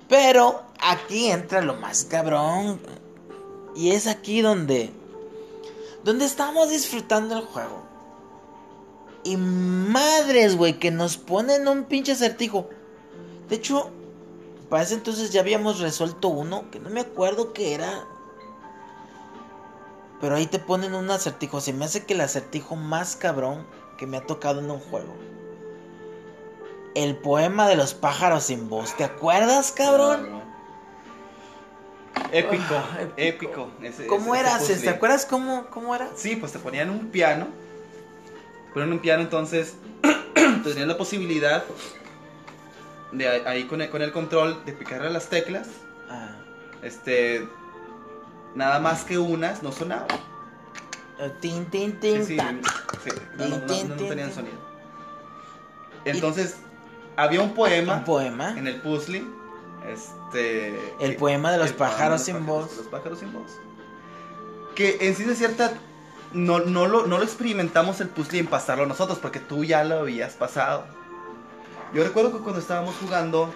Pero 0.09 0.63
aquí 0.81 1.29
entra 1.29 1.61
lo 1.61 1.75
más 1.75 2.05
cabrón. 2.05 2.79
Y 3.75 3.91
es 3.91 4.07
aquí 4.07 4.41
donde. 4.41 4.91
Donde 6.07 6.23
estamos 6.23 6.69
disfrutando 6.69 7.37
el 7.37 7.43
juego. 7.43 7.83
Y 9.25 9.35
madres, 9.35 10.55
güey, 10.55 10.79
que 10.79 10.89
nos 10.89 11.17
ponen 11.17 11.67
un 11.67 11.83
pinche 11.83 12.13
acertijo. 12.13 12.69
De 13.49 13.57
hecho, 13.57 13.91
para 14.69 14.83
ese 14.83 14.93
entonces 14.93 15.31
ya 15.33 15.41
habíamos 15.41 15.81
resuelto 15.81 16.29
uno, 16.29 16.71
que 16.71 16.79
no 16.79 16.89
me 16.89 17.01
acuerdo 17.01 17.51
qué 17.51 17.73
era. 17.73 18.07
Pero 20.21 20.35
ahí 20.35 20.45
te 20.45 20.59
ponen 20.59 20.95
un 20.95 21.11
acertijo. 21.11 21.59
Se 21.59 21.73
me 21.73 21.83
hace 21.83 22.05
que 22.05 22.13
el 22.13 22.21
acertijo 22.21 22.77
más 22.77 23.17
cabrón 23.17 23.67
que 23.97 24.07
me 24.07 24.15
ha 24.15 24.25
tocado 24.25 24.61
en 24.61 24.71
un 24.71 24.79
juego. 24.79 25.13
El 26.95 27.17
poema 27.17 27.67
de 27.67 27.75
los 27.75 27.93
pájaros 27.93 28.45
sin 28.45 28.69
voz. 28.69 28.95
¿Te 28.95 29.03
acuerdas, 29.03 29.73
cabrón? 29.73 30.41
Épico, 32.31 32.75
Ah, 32.75 32.99
épico. 33.15 33.71
Ese- 33.81 34.07
¿Cómo 34.07 34.35
ese- 34.35 34.41
era? 34.47 34.57
ese 34.57 34.77
¿Te 34.79 34.89
acuerdas 34.89 35.25
cómo, 35.25 35.67
cómo 35.67 35.95
era? 35.95 36.09
Sí, 36.15 36.35
pues 36.35 36.51
te 36.51 36.59
ponían 36.59 36.89
un 36.89 37.07
piano. 37.07 37.47
Te 38.67 38.73
ponían 38.73 38.91
un 38.91 38.99
piano, 38.99 39.21
entonces 39.23 39.75
tenías 40.63 40.87
la 40.87 40.97
posibilidad 40.97 41.63
de 43.11 43.27
ahí- 43.47 43.63
con 43.65 43.81
el, 43.81 43.89
con 43.89 44.01
el 44.01 44.11
control 44.11 44.63
de 44.65 44.73
picarle 44.73 45.09
las 45.09 45.27
teclas. 45.29 45.67
Ah, 46.09 46.35
Este. 46.81 47.47
Nada 48.55 48.79
más 48.79 49.03
que 49.03 49.17
unas 49.19 49.61
no 49.63 49.71
sonaban. 49.71 50.07
eh, 51.19 51.31
tin, 51.41 51.65
tin, 51.67 51.91
Sí, 52.01 52.01
tin, 52.01 52.25
sí, 52.25 52.37
sí, 53.03 53.09
no, 53.37 53.47
no, 53.47 53.57
no, 53.59 53.65
Tin, 53.67 53.89
no 53.89 53.95
tin, 53.95 54.09
tenían 54.09 54.33
sonido. 54.33 54.57
Entonces, 56.05 56.57
había 57.15 57.41
un 57.41 57.53
poema 57.53 57.97
Un 57.97 58.03
poema. 58.03 58.51
en 58.57 58.67
el 58.67 58.81
puzzle. 58.81 59.23
Este. 59.87 60.95
El 60.99 61.11
que- 61.11 61.17
poema 61.17 61.51
de 61.51 61.57
los 61.57 61.71
pájaros 61.73 62.21
sin 62.21 62.45
voz. 62.45 62.75
Los 62.77 62.87
pájaros 62.87 63.19
sin 63.19 63.33
voz. 63.33 63.57
Que 64.75 64.97
en 65.01 65.15
sí 65.15 65.23
de 65.23 65.35
cierta. 65.35 65.73
No, 66.33 66.59
no, 66.59 66.87
lo, 66.87 67.07
no 67.07 67.17
lo 67.17 67.23
experimentamos 67.23 68.01
el 68.01 68.09
puzzle 68.09 68.39
en 68.39 68.47
pasarlo 68.47 68.85
nosotros, 68.85 69.17
porque 69.19 69.39
tú 69.39 69.63
ya 69.63 69.83
lo 69.85 69.99
habías 69.99 70.33
pasado. 70.33 70.83
Yo 71.93 72.03
recuerdo 72.03 72.33
que 72.33 72.39
cuando 72.43 72.59
estábamos 72.59 72.95
jugando, 73.01 73.53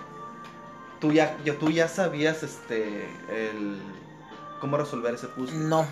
tú 1.01 1.11
ya, 1.11 1.37
yo, 1.43 1.57
tú 1.57 1.69
ya 1.69 1.89
sabías 1.89 2.43
este 2.43 3.09
el 3.29 3.77
cómo 4.61 4.77
resolver 4.77 5.13
ese 5.13 5.27
puzzle. 5.27 5.57
No. 5.59 5.85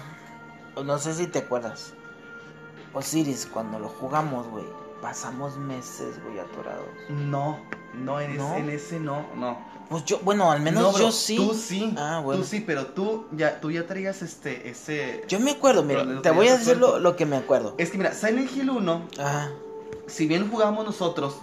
No 0.84 0.98
sé 1.00 1.14
si 1.16 1.28
te 1.28 1.40
acuerdas. 1.40 1.94
Osiris, 2.94 3.46
cuando 3.46 3.78
lo 3.80 3.90
jugamos, 3.90 4.48
güey. 4.48 4.66
Pasamos 5.02 5.58
meses, 5.58 6.22
güey, 6.24 6.40
atorados. 6.40 6.88
No, 7.10 7.60
no 7.94 8.20
en, 8.22 8.38
¿No? 8.38 8.52
Ese, 8.54 8.60
en 8.60 8.70
ese 8.70 9.00
no, 9.00 9.26
no. 9.36 9.58
Pues 9.90 10.06
yo, 10.06 10.20
bueno, 10.20 10.52
al 10.52 10.62
menos 10.62 10.84
No, 10.84 10.92
bro, 10.92 11.00
yo 11.06 11.12
sí. 11.12 11.36
Tú 11.36 11.54
sí. 11.56 11.94
Ah, 11.98 12.22
bueno. 12.24 12.42
Tú 12.42 12.48
sí, 12.48 12.60
pero 12.62 12.88
tú 12.88 13.26
ya, 13.32 13.60
tú 13.60 13.72
ya 13.72 13.88
traías 13.88 14.22
este, 14.22 14.70
ese. 14.70 15.24
Yo 15.28 15.40
me 15.40 15.52
acuerdo, 15.52 15.84
mira, 15.84 16.06
te 16.22 16.30
voy 16.30 16.48
a 16.48 16.58
decir 16.58 16.78
lo, 16.78 17.00
lo 17.00 17.16
que 17.16 17.26
me 17.26 17.36
acuerdo. 17.38 17.74
Es 17.80 17.90
que 17.90 17.98
mira, 17.98 18.14
Silent 18.14 18.52
Hill 18.56 18.70
1, 18.70 19.08
Ajá. 19.18 19.52
si 20.08 20.28
bien 20.28 20.50
jugamos 20.52 20.86
nosotros, 20.86 21.38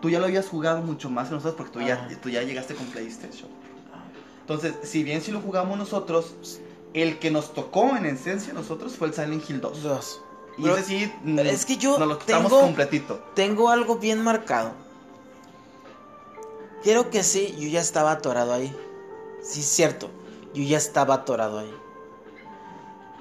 tú 0.00 0.08
ya 0.08 0.18
lo 0.18 0.24
habías 0.24 0.48
jugado 0.48 0.80
mucho 0.80 1.10
más 1.10 1.28
que 1.28 1.34
nosotros 1.34 1.54
porque 1.56 1.72
tú, 1.72 1.86
ya, 1.86 2.08
tú 2.22 2.30
ya 2.30 2.42
llegaste 2.42 2.74
con 2.74 2.86
PlayStation. 2.86 3.48
Entonces, 4.40 4.74
si 4.82 5.04
bien 5.04 5.20
si 5.20 5.30
lo 5.30 5.40
jugamos 5.40 5.78
nosotros, 5.78 6.34
el 6.94 7.18
que 7.18 7.30
nos 7.30 7.52
tocó 7.54 7.94
en 7.96 8.06
esencia 8.06 8.52
nosotros 8.52 8.96
fue 8.96 9.08
el 9.08 9.14
Silent 9.14 9.48
Hill 9.48 9.60
2. 9.60 9.82
Dos. 9.82 10.20
Y 10.58 10.62
Pero 10.62 10.76
ese 10.76 10.84
sí, 10.86 11.12
mm, 11.24 11.38
es 11.40 11.64
que 11.64 11.76
yo 11.76 11.98
nos 11.98 12.08
lo 12.08 12.18
quitamos 12.18 12.50
tengo- 12.50 12.60
completito. 12.62 13.22
Tengo 13.34 13.70
algo 13.70 13.96
bien 13.96 14.22
marcado. 14.22 14.72
Quiero 16.82 17.10
que 17.10 17.22
sí, 17.22 17.54
yo 17.58 17.68
ya 17.68 17.80
estaba 17.80 18.12
atorado 18.12 18.52
ahí. 18.52 18.74
Sí, 19.42 19.60
es 19.60 19.66
cierto. 19.66 20.10
Yo 20.54 20.62
ya 20.62 20.78
estaba 20.78 21.14
atorado 21.14 21.60
ahí. 21.60 21.74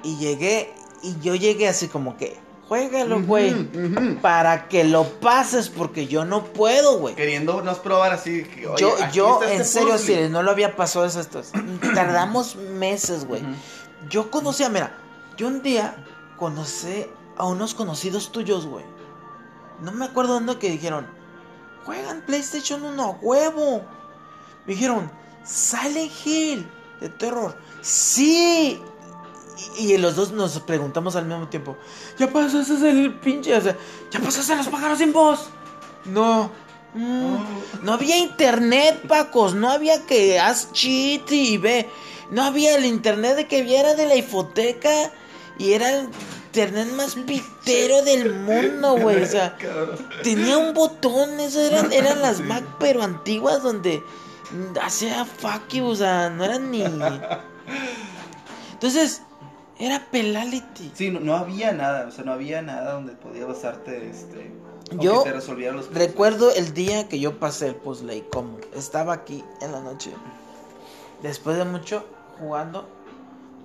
Y 0.04 0.18
llegué, 0.18 0.74
y 1.04 1.20
yo 1.22 1.36
llegué 1.36 1.68
así 1.68 1.88
como 1.88 2.18
que, 2.18 2.40
juégalo, 2.68 3.22
güey. 3.22 3.54
Para 4.22 4.68
que 4.68 4.84
lo 4.84 5.04
pases, 5.04 5.70
porque 5.70 6.08
yo 6.08 6.26
no 6.26 6.46
puedo, 6.46 6.98
güey. 7.00 7.16
Queriéndonos 7.16 7.80
probar 7.80 8.14
así. 8.14 8.44
Que, 8.44 8.68
oye, 8.68 8.82
Yo, 8.82 8.96
yo, 9.12 9.34
está 9.34 9.54
en 9.54 9.62
este 9.62 9.80
serio, 9.80 9.98
sí, 9.98 10.18
no 10.30 10.42
lo 10.42 10.52
había 10.52 10.76
pasado 10.76 11.06
eso. 11.06 11.20
Esto. 11.20 11.42
Tardamos 11.94 12.56
meses, 12.56 13.26
güey. 13.26 13.44
Ujú. 13.44 13.52
Yo 14.10 14.32
conocía, 14.32 14.70
mira, 14.70 14.98
yo 15.38 15.48
un 15.48 15.62
día 15.62 16.04
conocí 16.38 17.06
a 17.38 17.46
unos 17.46 17.76
conocidos 17.76 18.32
tuyos, 18.32 18.66
güey. 18.66 18.86
No 19.82 19.92
me 19.92 20.06
acuerdo 20.06 20.34
dónde 20.34 20.58
que 20.58 20.70
dijeron, 20.70 21.08
juegan 21.86 22.22
PlayStation 22.22 22.84
1 22.84 23.04
a 23.04 23.10
huevo. 23.10 23.82
Me 24.66 24.74
dijeron, 24.74 25.12
Silent 25.44 26.12
Hill 26.26 26.70
de 27.00 27.10
terror. 27.10 27.58
Sí. 27.82 28.80
Y, 29.78 29.94
y 29.94 29.98
los 29.98 30.16
dos 30.16 30.32
nos 30.32 30.60
preguntamos 30.60 31.16
al 31.16 31.26
mismo 31.26 31.48
tiempo, 31.48 31.78
¿ya 32.18 32.32
pasaste 32.32 32.90
el 32.90 33.20
pinche? 33.20 33.56
o 33.56 33.62
sea, 33.62 33.78
¿Ya 34.10 34.20
pasaste 34.20 34.56
los 34.56 34.68
pájaros 34.70 34.98
sin 34.98 35.14
voz? 35.14 35.50
No. 36.06 36.52
Mm, 36.94 37.38
no 37.84 37.94
había 37.94 38.18
internet, 38.18 39.02
Pacos. 39.08 39.54
No 39.54 39.70
había 39.70 40.06
que 40.06 40.40
haz 40.40 40.72
cheat 40.74 41.32
y 41.32 41.58
ve. 41.58 41.90
No 42.32 42.44
había 42.44 42.76
el 42.76 42.86
internet 42.86 43.36
de 43.36 43.48
que 43.48 43.62
viera 43.62 43.94
de 43.96 44.06
la 44.06 44.16
hipoteca. 44.16 45.12
Y 45.58 45.74
era 45.74 46.00
el 46.00 46.10
internet 46.52 46.92
más 46.96 47.16
pitero 47.16 48.02
del 48.04 48.34
mundo, 48.34 48.98
güey. 48.98 49.24
O 49.24 49.26
sea, 49.26 49.58
tenía 50.22 50.58
un 50.58 50.74
botón. 50.74 51.40
Eso 51.40 51.62
eran, 51.62 51.94
eran 51.94 52.22
las 52.22 52.42
Mac, 52.42 52.64
pero 52.78 53.02
antiguas, 53.02 53.64
donde 53.64 54.04
hacía 54.82 55.24
fuck 55.26 55.70
you. 55.70 55.86
O 55.86 55.96
sea, 55.96 56.30
no 56.30 56.44
eran 56.44 56.70
ni. 56.70 56.84
Entonces, 58.74 59.22
era 59.80 60.06
Pelality. 60.12 60.92
Sí, 60.94 61.10
no, 61.10 61.22
no 61.22 61.36
había 61.36 61.72
nada, 61.72 62.08
o 62.08 62.12
sea, 62.12 62.26
no 62.26 62.34
había 62.34 62.62
nada 62.62 62.94
donde 62.94 63.14
podía 63.14 63.46
basarte, 63.46 64.10
este... 64.10 64.52
Yo 65.00 65.22
te 65.24 65.32
resolvieran 65.32 65.78
los 65.78 65.94
recuerdo 65.94 66.52
el 66.52 66.74
día 66.74 67.08
que 67.08 67.18
yo 67.18 67.40
pasé 67.40 67.68
el 67.68 67.76
puzzle 67.76 68.14
y 68.18 68.22
cómo 68.30 68.58
estaba 68.76 69.14
aquí 69.14 69.42
en 69.62 69.72
la 69.72 69.80
noche. 69.80 70.12
Después 71.24 71.56
de 71.56 71.64
mucho 71.64 72.06
jugando. 72.40 72.90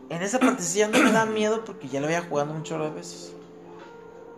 En 0.08 0.22
esa 0.22 0.38
partecilla 0.38 0.88
no 0.88 0.98
me 0.98 1.10
da 1.12 1.26
miedo 1.26 1.64
porque 1.64 1.88
ya 1.88 2.00
lo 2.00 2.06
había 2.06 2.22
jugado 2.22 2.52
muchas 2.54 2.94
veces. 2.94 3.32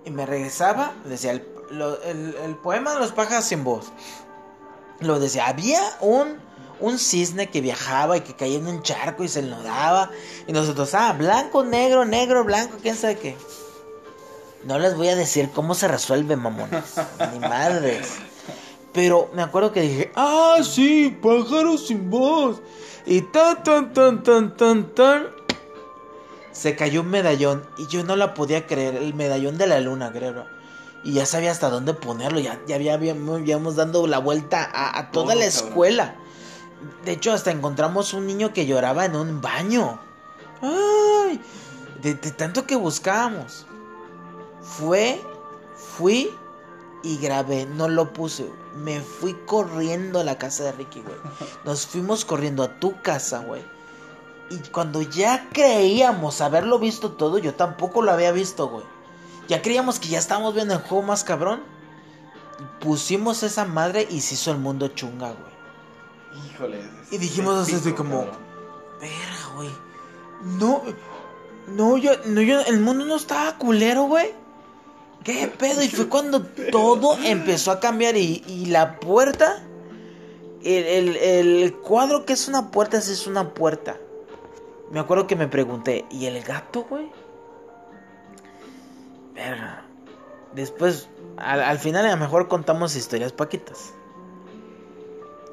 Y 0.04 0.10
me 0.10 0.24
regresaba, 0.24 0.92
decía 1.04 1.32
el, 1.32 1.46
lo- 1.70 2.00
el- 2.02 2.34
el 2.42 2.54
poema 2.56 2.94
de 2.94 3.00
los 3.00 3.12
pájaros 3.12 3.44
sin 3.44 3.64
voz. 3.64 3.86
Lo 5.00 5.20
decía, 5.20 5.46
había 5.46 5.82
un, 6.00 6.38
un 6.80 6.98
cisne 6.98 7.50
que 7.50 7.60
viajaba 7.60 8.16
y 8.16 8.22
que 8.22 8.34
caía 8.34 8.58
en 8.58 8.66
un 8.66 8.82
charco 8.82 9.22
y 9.24 9.28
se 9.28 9.40
enlodaba. 9.40 10.10
Y 10.46 10.52
nosotros, 10.52 10.94
ah, 10.94 11.12
blanco, 11.12 11.62
negro, 11.64 12.04
negro, 12.04 12.44
blanco, 12.44 12.76
quién 12.80 12.96
sabe 12.96 13.18
qué. 13.18 13.36
No 14.64 14.78
les 14.78 14.96
voy 14.96 15.08
a 15.08 15.16
decir 15.16 15.50
cómo 15.54 15.74
se 15.74 15.86
resuelve, 15.86 16.34
mamones. 16.36 16.94
Ni 17.32 17.38
madres. 17.40 18.08
Pero 18.94 19.30
me 19.34 19.42
acuerdo 19.42 19.70
que 19.72 19.82
dije, 19.82 20.12
ah, 20.16 20.56
sí, 20.64 21.16
pájaros 21.22 21.86
sin 21.86 22.08
voz. 22.10 22.60
Y 23.06 23.20
tan, 23.20 23.62
tan, 23.62 23.92
tan, 23.92 24.22
tan, 24.22 24.56
tan, 24.56 24.94
tan. 24.94 25.37
Se 26.58 26.74
cayó 26.74 27.02
un 27.02 27.08
medallón 27.10 27.64
y 27.76 27.86
yo 27.86 28.02
no 28.02 28.16
la 28.16 28.34
podía 28.34 28.66
creer. 28.66 28.96
El 28.96 29.14
medallón 29.14 29.58
de 29.58 29.68
la 29.68 29.78
luna, 29.80 30.10
creo. 30.10 30.44
Y 31.04 31.12
ya 31.12 31.24
sabía 31.24 31.52
hasta 31.52 31.70
dónde 31.70 31.94
ponerlo. 31.94 32.40
Ya, 32.40 32.58
ya 32.66 32.74
había- 32.74 32.94
habíamos, 32.94 33.36
habíamos 33.40 33.76
dando 33.76 34.04
la 34.08 34.18
vuelta 34.18 34.64
a, 34.64 34.98
a 34.98 35.10
toda 35.12 35.36
la 35.36 35.44
cabrón. 35.44 35.68
escuela. 35.68 36.16
De 37.04 37.12
hecho, 37.12 37.32
hasta 37.32 37.52
encontramos 37.52 38.12
un 38.12 38.26
niño 38.26 38.52
que 38.52 38.66
lloraba 38.66 39.04
en 39.04 39.14
un 39.14 39.40
baño. 39.40 40.00
¡Ay! 40.60 41.40
De, 42.02 42.14
de 42.14 42.30
tanto 42.32 42.66
que 42.66 42.74
buscábamos. 42.74 43.64
Fue, 44.60 45.20
fui 45.76 46.30
y 47.04 47.18
grabé. 47.18 47.66
No 47.66 47.88
lo 47.88 48.12
puse. 48.12 48.50
Me 48.82 49.00
fui 49.00 49.34
corriendo 49.46 50.18
a 50.20 50.24
la 50.24 50.38
casa 50.38 50.64
de 50.64 50.72
Ricky, 50.72 51.02
güey. 51.02 51.16
Nos 51.64 51.86
fuimos 51.86 52.24
corriendo 52.24 52.64
a 52.64 52.80
tu 52.80 53.00
casa, 53.00 53.38
güey. 53.40 53.62
Y 54.50 54.56
cuando 54.70 55.02
ya 55.02 55.48
creíamos 55.52 56.40
haberlo 56.40 56.78
visto 56.78 57.12
todo, 57.12 57.38
yo 57.38 57.54
tampoco 57.54 58.02
lo 58.02 58.12
había 58.12 58.32
visto, 58.32 58.68
güey. 58.68 58.84
Ya 59.48 59.62
creíamos 59.62 59.98
que 59.98 60.08
ya 60.08 60.18
estábamos 60.18 60.54
viendo 60.54 60.74
el 60.74 60.80
juego 60.80 61.02
más 61.02 61.24
cabrón. 61.24 61.62
Pusimos 62.80 63.42
esa 63.42 63.64
madre 63.64 64.06
y 64.10 64.20
se 64.20 64.34
hizo 64.34 64.50
el 64.50 64.58
mundo 64.58 64.88
chunga, 64.88 65.32
güey. 65.32 66.46
Híjole. 66.52 66.80
Y 67.10 67.18
dijimos 67.18 67.56
así 67.58 67.76
pico, 67.76 67.96
como- 67.96 68.20
cabrón. 68.24 68.36
Verga, 69.00 69.54
güey. 69.54 69.70
No, 70.58 70.82
no, 71.68 71.96
yo, 71.98 72.12
no, 72.26 72.40
yo, 72.42 72.60
el 72.60 72.80
mundo 72.80 73.04
no 73.04 73.16
estaba 73.16 73.56
culero, 73.58 74.04
güey. 74.04 74.32
¿Qué 75.24 75.46
pedo? 75.48 75.82
Y 75.82 75.88
fue 75.88 76.08
cuando 76.08 76.42
todo 76.72 77.18
empezó 77.22 77.70
a 77.70 77.80
cambiar 77.80 78.16
y, 78.16 78.42
y 78.46 78.66
la 78.66 78.98
puerta, 78.98 79.62
el, 80.62 80.84
el, 80.84 81.16
el 81.16 81.74
cuadro 81.76 82.24
que 82.24 82.32
es 82.32 82.48
una 82.48 82.70
puerta, 82.70 83.00
sí 83.00 83.12
es 83.12 83.26
una 83.26 83.52
puerta. 83.54 83.96
Me 84.90 85.00
acuerdo 85.00 85.26
que 85.26 85.36
me 85.36 85.48
pregunté, 85.48 86.06
¿y 86.10 86.26
el 86.26 86.42
gato, 86.42 86.84
güey? 86.88 87.10
Verga. 89.34 89.84
Después, 90.54 91.08
al, 91.36 91.60
al 91.62 91.78
final 91.78 92.06
a 92.06 92.10
lo 92.10 92.16
mejor 92.16 92.48
contamos 92.48 92.96
historias 92.96 93.32
paquitas. 93.32 93.92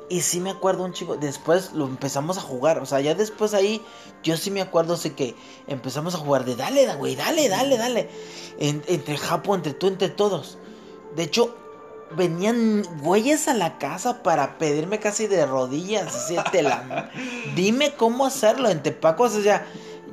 Y 0.08 0.22
sí 0.22 0.40
me 0.40 0.52
acuerdo 0.52 0.84
un 0.84 0.94
chico, 0.94 1.18
después 1.18 1.74
lo 1.74 1.86
empezamos 1.86 2.38
a 2.38 2.42
jugar, 2.42 2.78
o 2.78 2.86
sea, 2.86 3.02
ya 3.02 3.16
después 3.16 3.56
ahí, 3.56 3.82
yo 4.22 4.38
sí 4.38 4.52
me 4.52 4.62
acuerdo, 4.62 4.98
sé 4.98 5.16
que 5.16 5.36
empezamos 5.68 6.14
a 6.14 6.20
jugar 6.20 6.46
de 6.46 6.56
dale, 6.56 6.86
da- 6.86 6.94
güey, 6.96 7.16
dale, 7.16 7.50
dale, 7.50 7.76
dale, 7.76 8.10
En- 8.60 8.84
entre 8.88 9.18
Japo, 9.18 9.56
entre 9.56 9.74
tú, 9.74 9.88
entre 9.88 10.10
todos. 10.10 10.60
De 11.16 11.24
hecho, 11.24 11.58
venían 12.16 12.84
güeyes 13.02 13.48
a 13.48 13.54
la 13.54 13.78
casa 13.78 14.24
para 14.24 14.58
pedirme 14.58 15.00
casi 15.00 15.28
de 15.28 15.46
rodillas, 15.46 16.16
así, 16.16 16.36
te 16.52 16.62
la- 16.64 17.10
dime 17.56 17.94
cómo 17.96 18.26
hacerlo, 18.26 18.70
en 18.70 18.82
Tepacos, 18.84 19.36
o 19.36 19.42
sea, 19.42 19.66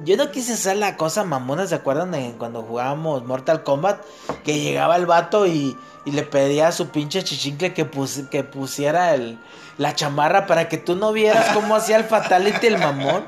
yo 0.05 0.17
no 0.17 0.31
quise 0.31 0.55
hacer 0.55 0.77
la 0.79 0.97
cosa 0.97 1.23
mamona, 1.25 1.67
¿se 1.67 1.75
acuerdan 1.77 2.11
de 2.11 2.35
cuando 2.39 2.63
jugábamos 2.63 3.25
Mortal 3.25 3.63
Kombat? 3.63 4.01
Que 4.45 4.59
llegaba 4.61 4.97
el 4.97 5.07
vato 5.07 5.47
y, 5.47 5.77
y 6.05 6.11
le 6.13 6.23
pedía 6.25 6.69
a 6.69 6.73
su 6.73 6.89
pinche 6.89 7.23
chichincle 7.23 7.73
que, 7.73 7.85
pus- 7.85 8.29
que 8.29 8.43
pusiera 8.43 9.15
el, 9.15 9.39
la 9.79 9.95
chamarra 9.95 10.47
para 10.47 10.69
que 10.69 10.77
tú 10.79 10.97
no 10.97 11.13
vieras 11.13 11.51
cómo 11.55 11.77
hacía 11.77 11.97
el 11.99 12.05
fatality 12.05 12.67
el 12.67 12.79
mamón. 12.79 13.25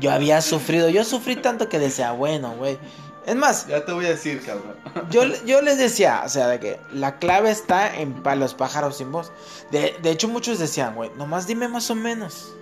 Yo 0.00 0.10
había 0.12 0.40
sufrido, 0.40 0.88
yo 0.88 1.04
sufrí 1.04 1.36
tanto 1.36 1.68
que 1.68 1.78
decía, 1.78 2.12
bueno, 2.12 2.54
güey. 2.56 2.78
Es 3.28 3.36
más, 3.36 3.66
Ya 3.66 3.84
te 3.84 3.92
voy 3.92 4.06
a 4.06 4.10
decir, 4.10 4.42
cabrón. 4.44 4.74
yo, 5.10 5.22
yo 5.46 5.60
les 5.60 5.76
decía, 5.78 6.22
o 6.24 6.28
sea, 6.28 6.48
de 6.48 6.58
que 6.60 6.80
la 6.92 7.18
clave 7.18 7.50
está 7.50 7.94
en 7.98 8.22
pa- 8.22 8.34
los 8.36 8.54
pájaros 8.54 8.96
sin 8.96 9.12
voz. 9.12 9.32
De, 9.70 9.96
de 10.02 10.10
hecho, 10.10 10.28
muchos 10.28 10.58
decían, 10.58 10.94
güey, 10.94 11.10
nomás 11.16 11.46
dime 11.46 11.68
más 11.68 11.90
o 11.90 11.94
menos. 11.94 12.54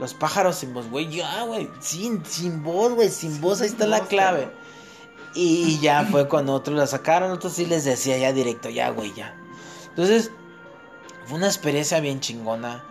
Los 0.00 0.12
pájaros 0.12 0.56
sin 0.56 0.74
voz, 0.74 0.90
güey, 0.90 1.08
ya, 1.10 1.42
güey, 1.44 1.70
sin, 1.80 2.24
sin 2.26 2.62
voz, 2.62 2.92
güey, 2.94 3.08
sin 3.08 3.40
voz, 3.40 3.60
ahí 3.60 3.68
está 3.68 3.86
la 3.86 4.00
clave. 4.00 4.40
cabrón. 4.42 4.66
Y 5.34 5.78
ya 5.80 6.04
fue 6.10 6.28
cuando 6.28 6.52
otros 6.54 6.76
la 6.76 6.86
sacaron, 6.86 7.30
otros 7.30 7.52
sí 7.54 7.64
les 7.64 7.84
decía 7.84 8.18
ya 8.18 8.32
directo, 8.32 8.68
ya, 8.68 8.90
güey, 8.90 9.14
ya. 9.14 9.34
Entonces, 9.88 10.30
fue 11.26 11.38
una 11.38 11.46
experiencia 11.46 12.00
bien 12.00 12.20
chingona. 12.20 12.84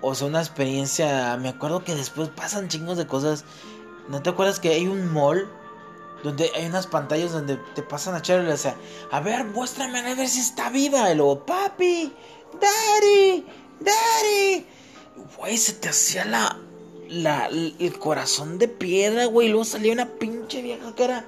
O 0.00 0.14
sea, 0.14 0.26
una 0.28 0.40
experiencia, 0.40 1.36
me 1.36 1.48
acuerdo 1.48 1.84
que 1.84 1.94
después 1.94 2.28
pasan 2.28 2.68
chingos 2.68 2.96
de 2.96 3.06
cosas. 3.06 3.44
¿No 4.08 4.22
te 4.22 4.30
acuerdas 4.30 4.58
que 4.60 4.70
hay 4.70 4.86
un 4.88 5.12
mall? 5.12 5.48
Donde 6.22 6.50
hay 6.54 6.66
unas 6.66 6.86
pantallas 6.86 7.32
donde 7.32 7.56
te 7.74 7.82
pasan 7.82 8.14
a 8.14 8.22
y 8.24 8.42
le 8.44 8.52
decía, 8.52 8.76
a 9.10 9.20
ver, 9.20 9.44
muéstrame 9.44 9.98
a 9.98 10.14
ver 10.14 10.28
si 10.28 10.40
está 10.40 10.70
viva. 10.70 11.10
Y 11.10 11.16
luego, 11.16 11.44
papi, 11.44 12.12
daddy, 12.60 13.44
daddy. 13.80 14.66
Güey, 15.36 15.58
se 15.58 15.72
te 15.74 15.88
hacía 15.88 16.24
la, 16.24 16.56
la, 17.08 17.46
el 17.48 17.98
corazón 17.98 18.58
de 18.58 18.68
piedra, 18.68 19.24
güey. 19.26 19.48
Y 19.48 19.50
luego 19.50 19.64
salía 19.64 19.92
una 19.92 20.06
pinche 20.06 20.62
vieja 20.62 20.94
que 20.94 21.04
era 21.04 21.24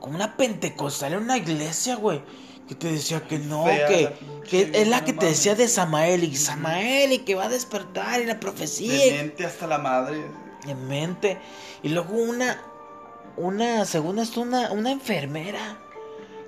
como 0.00 0.16
una 0.16 0.36
pentecostal 0.36 1.12
en 1.12 1.22
una 1.22 1.36
iglesia, 1.36 1.96
güey. 1.96 2.22
Que 2.68 2.74
te 2.74 2.90
decía 2.90 3.20
que 3.28 3.38
no, 3.38 3.64
Fea 3.64 3.86
que, 3.86 4.12
que 4.48 4.70
es 4.72 4.88
la 4.88 5.04
que 5.04 5.12
te 5.12 5.26
decía 5.26 5.54
de 5.54 5.68
Samael 5.68 6.24
y 6.24 6.34
Samael 6.36 7.12
y 7.12 7.18
que 7.18 7.34
va 7.34 7.44
a 7.44 7.48
despertar 7.48 8.20
y 8.20 8.26
la 8.26 8.40
profecía 8.40 8.92
Demente 8.92 9.46
hasta 9.46 9.66
la 9.68 9.78
madre. 9.78 10.20
en 10.66 10.88
mente. 10.88 11.38
Y 11.84 11.90
luego 11.90 12.14
una, 12.14 12.60
una, 13.36 13.84
según 13.84 14.18
esto, 14.18 14.40
una, 14.42 14.72
una 14.72 14.90
enfermera 14.90 15.78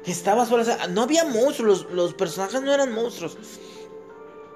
que 0.04 0.10
estaba 0.12 0.46
sola. 0.46 0.62
O 0.62 0.66
sea, 0.66 0.86
no 0.88 1.02
había 1.02 1.24
monstruos, 1.24 1.84
los, 1.84 1.92
los 1.92 2.14
personajes 2.14 2.62
no 2.62 2.72
eran 2.72 2.92
monstruos. 2.92 3.36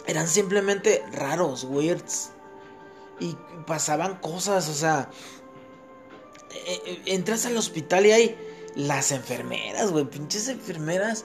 Eran 0.06 0.26
simplemente 0.28 1.04
raros, 1.12 1.64
weirds. 1.64 2.30
Y 3.20 3.36
pasaban 3.66 4.16
cosas, 4.16 4.68
o 4.68 4.74
sea. 4.74 5.10
eh, 6.66 6.80
eh, 6.86 7.02
entras 7.06 7.46
al 7.46 7.56
hospital 7.56 8.06
y 8.06 8.12
hay 8.12 8.36
las 8.74 9.12
enfermeras, 9.12 9.90
güey, 9.92 10.04
pinches 10.06 10.48
enfermeras 10.48 11.24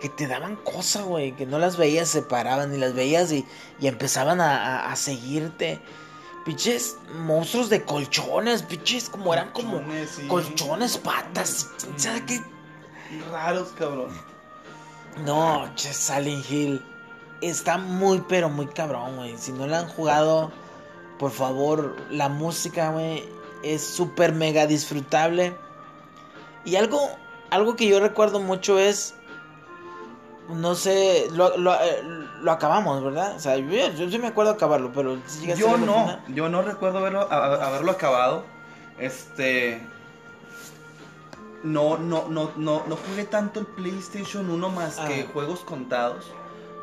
que 0.00 0.08
te 0.08 0.26
daban 0.28 0.54
cosas, 0.56 1.02
güey, 1.04 1.34
que 1.34 1.44
no 1.44 1.58
las 1.58 1.76
veías, 1.76 2.08
se 2.08 2.22
paraban 2.22 2.72
y 2.74 2.78
las 2.78 2.94
veías 2.94 3.32
y, 3.32 3.44
y 3.80 3.88
empezaban 3.88 4.40
a- 4.40 4.90
a 4.90 4.96
seguirte. 4.96 5.80
Pinches 6.48 6.96
monstruos 7.12 7.68
de 7.68 7.84
colchones, 7.84 8.62
pinches 8.62 9.10
como 9.10 9.34
eran 9.34 9.50
como 9.50 9.72
Colchones, 9.82 10.08
sí. 10.08 10.26
colchones, 10.28 10.96
patas, 10.96 11.68
¿sabes 11.96 12.22
qué? 12.22 12.40
Raros, 13.30 13.68
cabrón. 13.78 14.08
No, 15.26 15.70
che, 15.74 15.92
Silent 15.92 16.50
Hill 16.50 16.82
está 17.42 17.76
muy, 17.76 18.24
pero 18.26 18.48
muy 18.48 18.66
cabrón, 18.68 19.16
güey. 19.16 19.36
Si 19.36 19.52
no 19.52 19.66
la 19.66 19.80
han 19.80 19.88
jugado, 19.88 20.50
por 21.18 21.32
favor, 21.32 21.94
la 22.08 22.30
música, 22.30 22.92
güey, 22.92 23.28
es 23.62 23.86
súper 23.86 24.32
mega 24.32 24.66
disfrutable. 24.66 25.54
Y 26.64 26.76
algo, 26.76 27.10
algo 27.50 27.76
que 27.76 27.88
yo 27.88 28.00
recuerdo 28.00 28.40
mucho 28.40 28.78
es, 28.78 29.12
no 30.48 30.74
sé, 30.74 31.26
lo, 31.30 31.58
lo, 31.58 31.74
eh, 31.74 32.02
lo 32.42 32.52
acabamos, 32.52 33.02
¿verdad? 33.04 33.36
O 33.36 33.40
sea, 33.40 33.56
yo, 33.56 33.66
yo 33.92 34.10
sí 34.10 34.18
me 34.18 34.28
acuerdo 34.28 34.52
acabarlo, 34.52 34.92
pero 34.92 35.18
si 35.26 35.46
Yo 35.56 35.76
no, 35.76 35.94
final. 36.04 36.24
yo 36.28 36.48
no 36.48 36.62
recuerdo 36.62 36.98
haberlo, 36.98 37.30
a- 37.30 37.66
haberlo 37.66 37.90
acabado. 37.92 38.44
Este. 38.98 39.80
No, 41.64 41.98
no, 41.98 42.28
no, 42.28 42.52
no, 42.56 42.84
no 42.86 42.96
jugué 42.96 43.24
tanto 43.24 43.60
el 43.60 43.66
PlayStation 43.66 44.48
1 44.48 44.68
más 44.70 44.96
que 44.96 45.22
Ah. 45.22 45.26
juegos 45.32 45.60
contados 45.60 46.24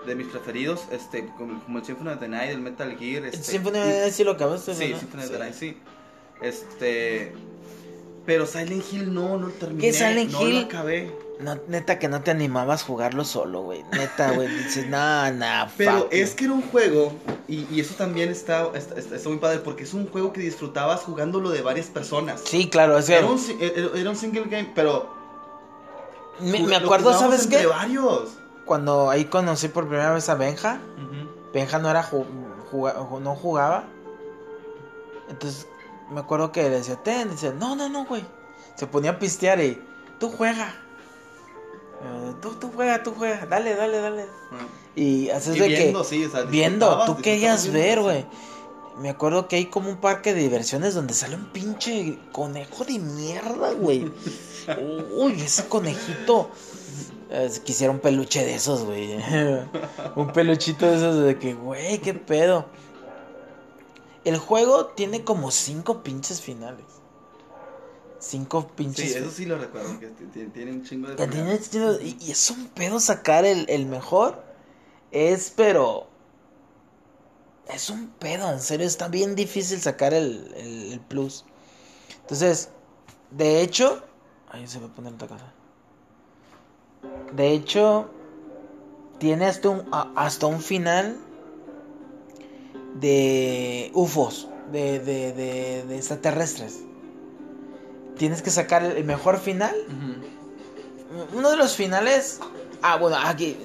de 0.06 0.16
mis 0.16 0.28
preferidos, 0.28 0.82
este, 0.92 1.28
como, 1.38 1.64
como 1.64 1.80
el 1.80 1.86
Symphony 1.86 2.10
of 2.10 2.20
the 2.20 2.28
Night, 2.28 2.52
el 2.52 2.60
Metal 2.60 2.96
Gear, 2.98 3.26
este. 3.26 3.42
Symphony 3.44 3.78
y- 3.78 3.82
of 3.82 3.88
the 3.88 4.00
Night 4.02 4.14
sí 4.14 4.24
lo 4.24 4.32
acabaste, 4.32 4.76
Sí, 4.76 4.90
¿no? 4.92 5.00
Symphony 5.00 5.24
of 5.24 5.32
the 5.32 5.40
Night, 5.40 5.54
sí. 5.54 5.78
Este. 6.42 7.34
Pero 8.26 8.46
Silent 8.46 8.84
Hill 8.92 9.14
no, 9.14 9.38
no 9.38 9.48
lo 9.48 9.54
terminé. 9.54 9.82
¿Qué 9.82 9.94
Silent 9.94 10.32
no 10.32 10.42
Hill? 10.42 10.56
lo 10.62 10.66
acabé. 10.66 11.16
No, 11.40 11.56
neta 11.68 12.00
que 12.00 12.08
no 12.08 12.22
te 12.22 12.32
animabas 12.32 12.84
a 12.84 12.86
jugarlo 12.86 13.26
solo, 13.26 13.62
güey. 13.62 13.84
Neta, 13.92 14.32
güey. 14.32 14.48
Dices, 14.48 14.88
no, 14.88 15.32
no, 15.32 15.68
Pero 15.78 16.00
fuck 16.04 16.08
es 16.14 16.32
you". 16.32 16.36
que 16.38 16.44
era 16.46 16.54
un 16.54 16.62
juego, 16.62 17.14
y, 17.48 17.68
y 17.74 17.80
eso 17.82 17.94
también 17.96 18.30
está, 18.30 18.70
está, 18.74 18.96
está- 18.98 19.30
muy 19.30 19.38
padre, 19.40 19.60
porque 19.60 19.84
es 19.84 19.94
un 19.94 20.08
juego 20.10 20.32
que 20.32 20.40
disfrutabas 20.40 21.02
jugándolo 21.02 21.50
de 21.50 21.62
varias 21.62 21.88
personas. 21.88 22.42
Sí, 22.46 22.70
claro, 22.70 22.98
es. 22.98 23.10
Era 23.10 23.26
un, 23.26 23.38
si- 23.38 23.58
era- 23.60 23.90
era 24.00 24.10
un 24.10 24.16
single 24.16 24.46
game, 24.46 24.72
pero 24.74 25.14
Me, 26.40 26.64
me 26.64 26.76
acuerdo, 26.78 27.14
¿sabes 27.18 27.44
entre 27.44 27.60
qué? 27.62 27.68
varios. 27.68 28.30
Cuando 28.66 29.10
ahí 29.10 29.26
conocí 29.26 29.68
por 29.68 29.88
primera 29.88 30.14
vez 30.14 30.28
a 30.30 30.36
Benja. 30.36 30.80
Benja 31.54 31.80
no 31.80 31.90
era 31.90 32.04
ju- 32.04 32.26
juga- 32.72 32.96
ju- 32.96 33.20
no 33.22 33.36
jugaba. 33.36 33.84
Entonces 35.30 35.68
me 36.12 36.20
acuerdo 36.20 36.52
que 36.52 36.64
le 36.64 36.70
decía, 36.78 36.96
ten, 37.04 37.30
dice, 37.30 37.54
no, 37.54 37.76
no, 37.76 37.90
no, 37.90 38.06
güey. 38.06 38.24
Se 38.76 38.88
ponía 38.88 39.12
a 39.12 39.20
pistear 39.20 39.60
y 39.62 39.82
tú 40.20 40.30
juega. 40.30 40.74
Eh, 42.02 42.34
tú, 42.42 42.52
tú 42.60 42.72
juega, 42.74 43.02
tú 43.04 43.14
juega, 43.18 43.46
dale, 43.46 43.76
dale, 43.76 44.00
dale. 44.00 44.24
Ajá. 44.52 44.68
Y 44.96 45.30
haces 45.30 45.58
Y 45.58 45.60
de 45.60 45.68
viendo, 45.68 46.02
que 46.02 46.08
sí, 46.08 46.26
o 46.26 46.32
sea, 46.32 46.44
viendo, 46.44 47.06
tú 47.06 47.18
querías 47.18 47.72
ver, 47.72 48.02
güey. 48.02 48.26
Me 48.98 49.10
acuerdo 49.10 49.50
que 49.50 49.58
hay 49.58 49.66
como 49.66 49.90
un 49.90 49.98
parque 49.98 50.34
de 50.34 50.42
diversiones 50.42 50.94
donde 50.94 51.14
sale 51.14 51.36
un 51.36 51.52
pinche 51.52 52.18
conejo 52.32 52.86
de 52.86 53.00
mierda, 53.00 53.74
güey. 53.74 54.10
Uy, 55.18 55.42
ese 55.42 55.68
conejito. 55.68 56.50
Eh, 57.30 57.52
quisiera 57.66 57.92
un 57.92 58.00
peluche 58.00 58.46
de 58.46 58.56
esos, 58.56 58.84
güey. 58.86 59.18
un 60.16 60.32
peluchito 60.32 60.86
de 60.86 60.96
esos 60.96 61.24
de 61.26 61.38
que, 61.38 61.54
güey, 61.54 62.00
qué 62.00 62.14
pedo. 62.14 62.66
El 64.24 64.38
juego 64.38 64.88
tiene 64.88 65.24
como 65.24 65.52
cinco 65.52 66.02
pinches 66.02 66.42
finales. 66.42 66.86
Cinco 68.20 68.68
pinches 68.76 69.12
Sí, 69.12 69.18
eso 69.18 69.30
sí 69.32 69.46
lo 69.46 69.58
recuerdo, 69.58 70.00
que 70.00 70.08
tiene 70.08 70.72
un 70.72 70.84
chingo 70.84 71.10
de... 71.10 71.16
que 71.16 71.28
tiene- 71.28 71.58
tiene- 71.58 71.98
y, 72.02 72.18
y 72.22 72.32
es 72.32 72.50
un 72.50 72.68
pedo 72.70 73.00
sacar 73.00 73.46
el, 73.46 73.66
el 73.70 73.86
mejor. 73.86 74.44
Es, 75.12 75.52
pero. 75.56 76.08
Es 77.68 77.90
un 77.90 78.08
pedo, 78.10 78.52
en 78.52 78.60
serio. 78.62 78.86
Está 78.88 79.08
bien 79.08 79.36
difícil 79.36 79.80
sacar 79.82 80.14
el, 80.14 80.54
el- 80.56 80.94
el 80.94 81.00
plus. 81.00 81.46
Entonces, 82.22 82.70
de 83.32 83.62
hecho. 83.62 84.04
Ahí 84.50 84.68
se 84.68 84.80
va 84.80 84.88
a 84.88 84.90
poner 84.90 85.14
otra 85.14 85.28
cosa. 85.28 85.52
De 87.34 87.52
hecho, 87.52 88.10
tiene 89.20 89.46
hasta 89.46 89.70
un, 89.70 89.88
a- 89.92 90.12
hasta 90.16 90.46
un 90.48 90.62
final 90.62 91.18
de 92.96 93.92
UFOs, 93.94 94.48
de, 94.72 95.00
de, 95.00 95.34
de, 95.34 95.86
de 95.86 95.96
extraterrestres. 95.98 96.80
Tienes 98.18 98.42
que 98.42 98.50
sacar 98.52 98.84
el- 98.84 99.04
mejor 99.04 99.38
final 99.40 99.76
uno 101.34 101.50
de 101.52 101.58
los 101.58 101.76
finales. 101.76 102.40
Ah, 102.82 102.98
bueno, 102.98 103.18
aquí. 103.24 103.56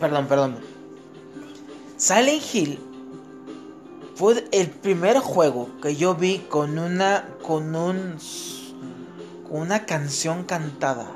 Perdón, 0.00 0.26
perdón. 0.26 0.56
Silent 1.96 2.42
Hill 2.54 2.78
fue 4.14 4.44
el 4.52 4.68
primer 4.70 5.18
juego 5.18 5.68
que 5.82 5.96
yo 5.96 6.14
vi 6.14 6.38
con 6.48 6.78
una. 6.78 7.28
con 7.42 7.74
un. 7.76 8.16
con 9.48 9.60
una 9.62 9.86
canción 9.86 10.44
cantada. 10.44 11.10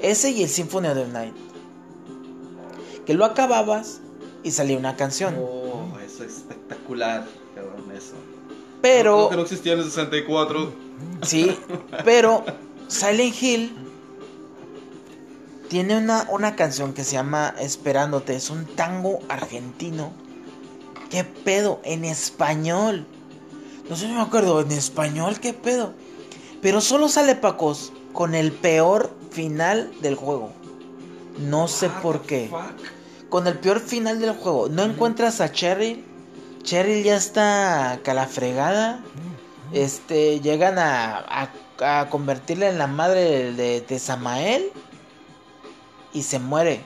Ese 0.00 0.30
y 0.30 0.42
el 0.44 0.48
Symphony 0.48 0.88
of 0.88 0.94
the 0.94 1.06
Night. 1.08 1.34
Que 3.04 3.14
lo 3.14 3.24
acababas 3.24 4.00
y 4.42 4.50
salía 4.52 4.78
una 4.78 4.96
canción. 4.96 5.34
Oh, 5.38 5.98
eso 6.04 6.22
es 6.24 6.36
espectacular, 6.36 7.26
cabrón, 7.54 7.90
eso. 7.96 8.14
Pero. 8.80 9.16
Creo 9.16 9.30
que 9.30 9.36
no 9.36 9.42
existía 9.42 9.72
en 9.72 9.80
el 9.80 9.84
64. 9.84 10.72
Sí, 11.22 11.58
pero 12.04 12.44
Silent 12.88 13.42
Hill 13.42 13.76
tiene 15.68 15.96
una, 15.96 16.26
una 16.30 16.56
canción 16.56 16.94
que 16.94 17.04
se 17.04 17.12
llama 17.12 17.54
Esperándote. 17.58 18.34
Es 18.36 18.50
un 18.50 18.64
tango 18.64 19.20
argentino. 19.28 20.12
¿Qué 21.10 21.24
pedo? 21.24 21.80
En 21.84 22.04
español. 22.04 23.06
No 23.88 23.96
sé 23.96 24.06
si 24.06 24.12
me 24.12 24.20
acuerdo. 24.20 24.60
En 24.60 24.72
español, 24.72 25.40
¿qué 25.40 25.52
pedo? 25.52 25.92
Pero 26.60 26.80
solo 26.80 27.08
sale 27.08 27.34
Pacos 27.34 27.92
con 28.12 28.34
el 28.34 28.52
peor 28.52 29.14
final 29.30 29.92
del 30.00 30.14
juego. 30.14 30.52
No 31.38 31.68
sé 31.68 31.86
What 31.86 32.02
por 32.02 32.22
qué. 32.22 32.50
Con 33.28 33.46
el 33.46 33.58
peor 33.58 33.80
final 33.80 34.20
del 34.20 34.32
juego. 34.32 34.68
No 34.68 34.82
encuentras 34.82 35.40
a 35.40 35.52
Cheryl. 35.52 36.04
Cheryl 36.62 37.02
ya 37.02 37.16
está 37.16 38.00
calafregada. 38.02 39.02
Este, 39.72 40.40
llegan 40.40 40.78
a, 40.78 41.50
a, 41.80 42.08
convertirla 42.08 42.68
en 42.68 42.78
la 42.78 42.86
madre 42.86 43.52
de, 43.52 43.80
de 43.80 43.98
Samael. 43.98 44.70
Y 46.12 46.22
se 46.22 46.38
muere. 46.38 46.82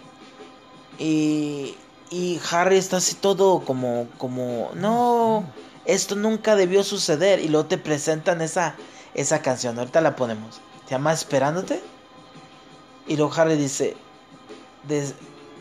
Y, 0.99 1.77
y 2.11 2.41
Harry 2.51 2.77
está 2.77 2.99
así 2.99 3.15
todo 3.15 3.61
como, 3.65 4.09
como, 4.19 4.71
no, 4.75 5.45
esto 5.85 6.15
nunca 6.15 6.57
debió 6.57 6.85
suceder. 6.85 7.41
Y 7.41 7.49
luego 7.49 7.67
te 7.67 7.79
presentan 7.79 8.41
esa, 8.41 8.77
esa 9.15 9.43
canción. 9.43 9.79
Ahorita 9.79 10.01
la 10.01 10.17
ponemos. 10.17 10.61
Se 10.85 10.91
llama 10.91 11.13
Esperándote. 11.13 11.81
Y 13.07 13.17
luego 13.17 13.33
Harry 13.35 13.57
dice, 13.57 13.97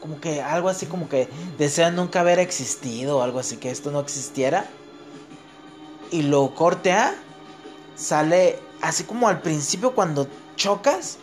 como 0.02 0.20
que 0.20 0.42
algo 0.42 0.68
así 0.68 0.88
como 0.88 1.08
que 1.08 1.30
desea 1.58 1.92
nunca 1.92 2.22
haber 2.22 2.40
existido 2.40 3.20
o 3.20 3.22
algo 3.22 3.40
así, 3.40 3.58
que 3.58 3.70
esto 3.70 3.92
no 3.92 4.00
existiera. 4.00 4.66
Y 6.10 6.24
lo 6.24 6.54
corte 6.56 6.92
a, 6.92 7.16
sale 7.96 8.60
así 8.82 9.04
como 9.04 9.28
al 9.28 9.42
principio 9.42 9.94
cuando 9.94 10.28
chocas 10.56 11.20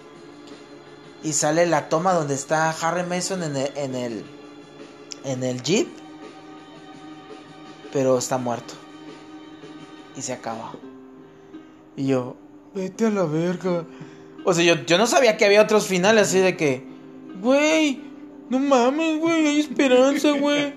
y 1.22 1.32
sale 1.32 1.66
la 1.66 1.88
toma 1.88 2.12
donde 2.12 2.34
está 2.34 2.70
Harry 2.70 3.02
Mason 3.02 3.42
en 3.42 3.56
el, 3.56 3.72
en 3.76 3.94
el, 3.96 4.24
en 5.24 5.42
el 5.42 5.60
jeep, 5.62 5.88
pero 7.92 8.16
está 8.16 8.38
muerto. 8.38 8.74
Y 10.16 10.22
se 10.22 10.32
acaba. 10.32 10.72
Y 11.96 12.06
yo, 12.06 12.36
vete 12.74 13.06
a 13.06 13.10
la 13.10 13.24
verga. 13.24 13.84
O 14.44 14.54
sea, 14.54 14.64
yo, 14.64 14.84
yo 14.86 14.98
no 14.98 15.06
sabía 15.08 15.36
que 15.36 15.44
había 15.44 15.62
otros 15.62 15.86
finales 15.86 16.28
así 16.28 16.38
de 16.38 16.56
que, 16.56 16.86
güey, 17.40 18.07
no 18.50 18.58
mames, 18.58 19.18
güey, 19.18 19.46
hay 19.46 19.60
esperanza, 19.60 20.30
güey. 20.32 20.74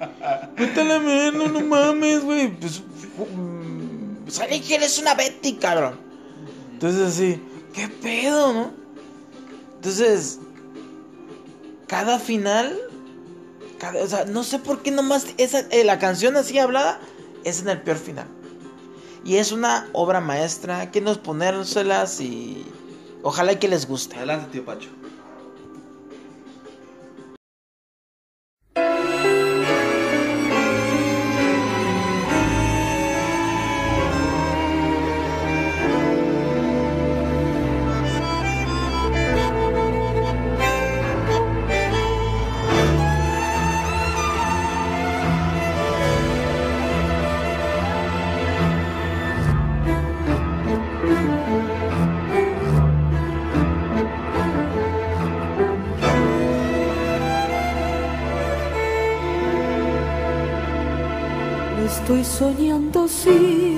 Vete 0.58 0.82
a 0.82 0.84
la 0.84 1.00
verga, 1.00 1.48
no 1.48 1.62
mames, 1.62 2.24
güey. 2.24 2.50
Pues, 2.60 2.82
mm, 2.82 4.28
Silent 4.28 4.70
Hill 4.70 4.84
es 4.84 5.00
una 5.00 5.16
Betty, 5.16 5.54
cabrón. 5.54 6.00
Entonces 6.74 7.02
así, 7.02 7.42
¿qué 7.74 7.88
pedo, 7.88 8.54
no? 8.54 8.72
Entonces, 9.76 10.40
cada 11.88 12.20
final, 12.20 12.78
o 14.02 14.08
sea, 14.08 14.26
no 14.26 14.44
sé 14.44 14.60
por 14.60 14.82
qué 14.82 14.92
nomás 14.92 15.28
esa, 15.38 15.60
eh, 15.72 15.84
la 15.84 15.98
canción 16.00 16.36
así 16.38 16.60
hablada 16.60 17.00
es 17.44 17.62
en 17.62 17.70
el 17.70 17.82
peor 17.82 17.98
final. 17.98 18.28
Y 19.24 19.36
es 19.38 19.52
una 19.52 19.88
obra 19.94 20.20
maestra, 20.20 20.92
que 20.92 21.02
nos 21.02 21.18
ponérselas 21.18 22.20
y 22.20 22.66
ojalá 23.24 23.58
que 23.60 23.68
les 23.68 23.88
guste. 23.88 24.16
Adelante, 24.16 24.50
tío 24.52 24.66
Pacho. 24.66 24.90
Soñando, 62.24 63.08
sí, 63.08 63.78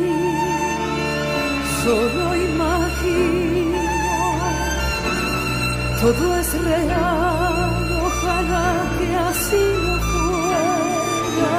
solo 1.83 2.35
imagino. 2.35 3.79
Todo 6.01 6.39
es 6.39 6.61
real, 6.61 8.01
ojalá 8.05 8.67
que 8.97 9.07
así 9.15 9.65
no 9.85 9.95
fuera. 10.11 11.55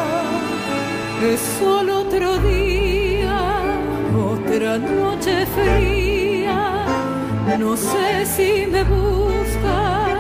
Es 1.33 1.41
solo 1.59 2.01
otro 2.01 2.29
día, 2.39 3.41
otra 4.35 4.79
noche 4.79 5.47
fría. 5.47 6.61
No 7.59 7.77
sé 7.77 8.27
si 8.27 8.67
me 8.67 8.83
buscas 8.85 10.19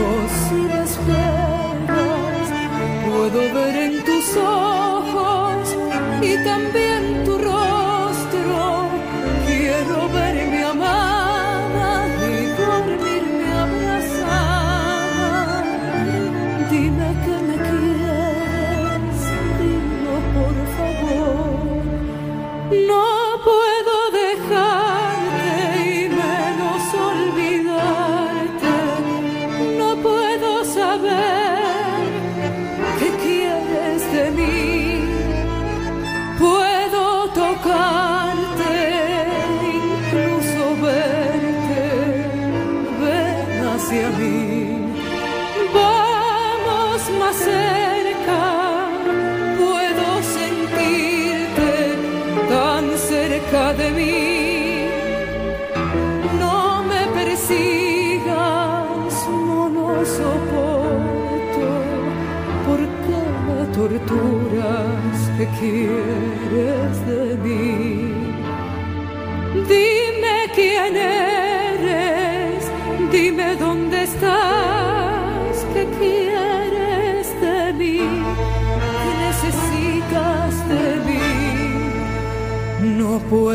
o 0.00 0.10
si 0.40 0.54
me 0.54 0.82
esperas. 0.82 2.48
Puedo 3.06 3.40
ver 3.54 3.73
también 6.44 6.83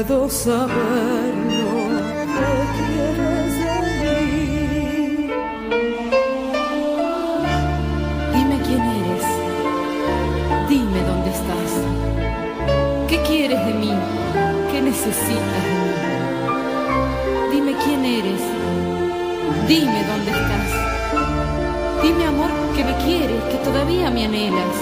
puedo 0.08 0.30
saberlo, 0.30 0.70
¿qué 2.38 2.52
quieres 2.78 3.54
de 4.04 4.14
mí? 4.32 5.28
Dime 8.34 8.58
quién 8.66 8.82
eres. 8.82 9.28
Dime 10.70 11.00
dónde 11.04 11.30
estás. 11.32 11.72
¿Qué 13.10 13.18
quieres 13.28 13.66
de 13.66 13.74
mí? 13.74 13.94
¿Qué 14.72 14.82
necesitas 14.82 15.64
de 15.66 15.76
mí? 15.84 15.92
Dime 17.52 17.74
quién 17.84 18.06
eres. 18.06 18.42
Dime 19.68 20.04
dónde 20.10 20.32
estás. 20.32 20.70
Dime 22.04 22.26
amor 22.26 22.52
que 22.76 22.84
me 22.86 22.96
quieres, 23.04 23.44
que 23.52 23.58
todavía 23.66 24.10
me 24.10 24.26
anhelas. 24.26 24.76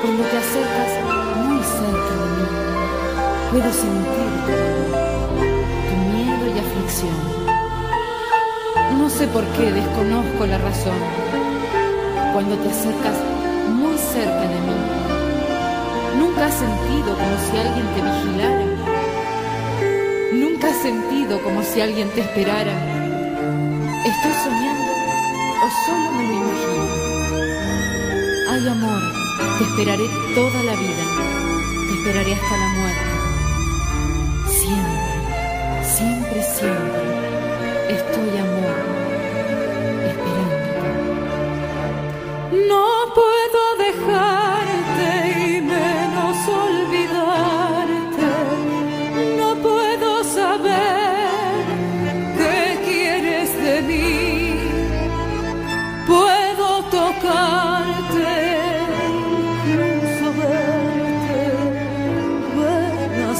Cuando 0.00 0.22
te 0.22 0.36
acercas 0.36 0.95
puedo 3.56 3.72
sentir 3.72 4.30
tu 5.88 5.96
miedo 6.12 6.44
y 6.54 6.58
aflicción. 6.58 7.18
No 8.98 9.08
sé 9.08 9.26
por 9.28 9.44
qué, 9.54 9.72
desconozco 9.72 10.44
la 10.44 10.58
razón 10.58 10.98
cuando 12.34 12.54
te 12.58 12.68
acercas 12.68 13.16
muy 13.70 13.96
cerca 13.96 14.42
de 14.52 14.60
mí. 14.66 14.76
Nunca 16.18 16.46
has 16.46 16.54
sentido 16.54 17.16
como 17.22 17.36
si 17.46 17.56
alguien 17.64 17.86
te 17.94 18.00
vigilara. 18.08 18.66
Nunca 20.34 20.68
has 20.68 20.76
sentido 20.82 21.40
como 21.42 21.62
si 21.62 21.80
alguien 21.80 22.10
te 22.10 22.20
esperara. 22.20 22.76
¿Estoy 24.04 24.34
soñando 24.44 24.92
o 25.64 25.66
solo 25.86 26.12
me 26.12 26.22
lo 26.28 26.32
imagino? 26.42 26.84
Ay 28.50 28.68
amor, 28.68 29.02
te 29.56 29.64
esperaré 29.64 30.06
toda 30.34 30.62
la 30.62 30.74
vida. 30.76 31.04
Te 31.88 31.92
esperaré 31.98 32.34
hasta 32.34 32.56
la 32.58 32.68
muerte. 32.80 32.95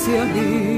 se 0.06 0.75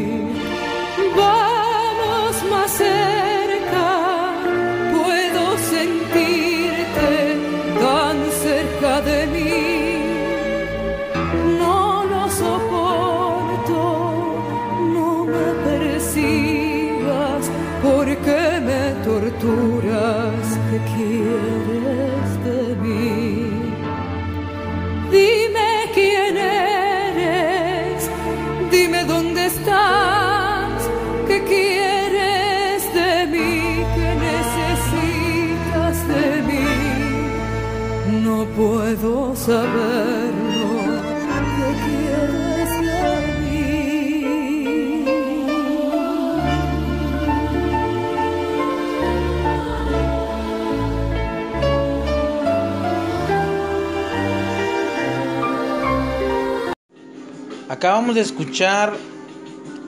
Acabamos 57.70 58.16
de 58.16 58.20
escuchar 58.20 58.92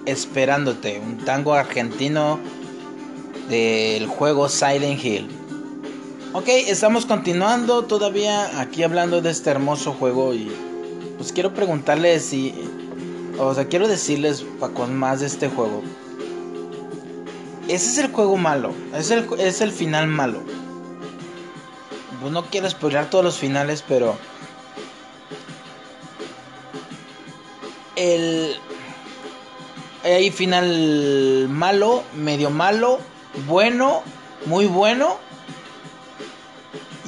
Esperándote, 0.06 0.98
un 1.00 1.18
tango 1.18 1.52
argentino 1.52 2.40
del 3.50 4.06
juego 4.06 4.48
Silent 4.48 5.04
Hill. 5.04 5.39
Ok, 6.32 6.46
estamos 6.48 7.06
continuando 7.06 7.84
todavía 7.86 8.60
aquí 8.60 8.82
hablando 8.84 9.20
de 9.20 9.30
este 9.30 9.50
hermoso 9.50 9.92
juego 9.92 10.32
y 10.32 10.50
pues 11.16 11.32
quiero 11.32 11.52
preguntarles 11.52 12.24
si, 12.24 12.54
o 13.38 13.52
sea, 13.52 13.66
quiero 13.66 13.88
decirles 13.88 14.44
pa- 14.60 14.68
con 14.70 14.96
más 14.96 15.20
de 15.20 15.26
este 15.26 15.48
juego. 15.48 15.82
Ese 17.66 17.90
es 17.90 17.98
el 17.98 18.12
juego 18.12 18.36
malo, 18.36 18.72
es 18.94 19.10
el, 19.10 19.26
es 19.38 19.60
el 19.60 19.72
final 19.72 20.06
malo. 20.06 20.40
Pues 22.20 22.32
no 22.32 22.44
quiero 22.46 22.70
spoiler 22.70 23.10
todos 23.10 23.24
los 23.24 23.36
finales, 23.38 23.82
pero 23.86 24.16
el 27.96 28.54
hay 30.04 30.30
final 30.30 31.48
malo, 31.48 32.02
medio 32.14 32.50
malo, 32.50 32.98
bueno, 33.48 34.02
muy 34.46 34.66
bueno. 34.66 35.18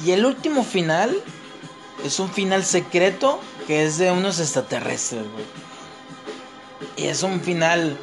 Y 0.05 0.11
el 0.11 0.25
último 0.25 0.63
final 0.63 1.15
es 2.05 2.19
un 2.19 2.29
final 2.29 2.63
secreto 2.63 3.39
que 3.67 3.85
es 3.85 3.97
de 3.97 4.11
unos 4.11 4.39
extraterrestres, 4.39 5.23
güey. 5.31 5.45
Y 6.97 7.07
es 7.07 7.23
un 7.23 7.39
final, 7.39 7.97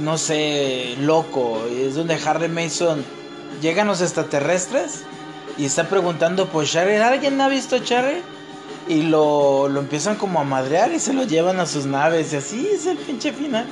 no 0.00 0.16
sé, 0.16 0.96
loco. 1.00 1.62
Y 1.70 1.82
es 1.82 1.96
donde 1.96 2.14
Harry 2.24 2.48
Mason 2.48 3.04
llegan 3.60 3.88
los 3.88 4.00
extraterrestres 4.00 5.02
y 5.58 5.64
está 5.64 5.88
preguntando 5.88 6.48
por 6.48 6.64
Charlie. 6.66 6.96
¿Alguien 6.96 7.40
ha 7.40 7.48
visto 7.48 7.76
a 7.76 7.82
Charlie? 7.82 8.22
Y 8.88 9.02
lo, 9.02 9.68
lo 9.68 9.80
empiezan 9.80 10.16
como 10.16 10.40
a 10.40 10.44
madrear 10.44 10.92
y 10.92 11.00
se 11.00 11.12
lo 11.12 11.24
llevan 11.24 11.58
a 11.58 11.66
sus 11.66 11.86
naves. 11.86 12.32
Y 12.32 12.36
así 12.36 12.68
es 12.72 12.86
el 12.86 12.96
pinche 12.98 13.32
final. 13.32 13.66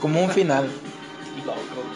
Como 0.00 0.22
un 0.22 0.30
final. 0.32 0.68
Loco. 1.44 1.95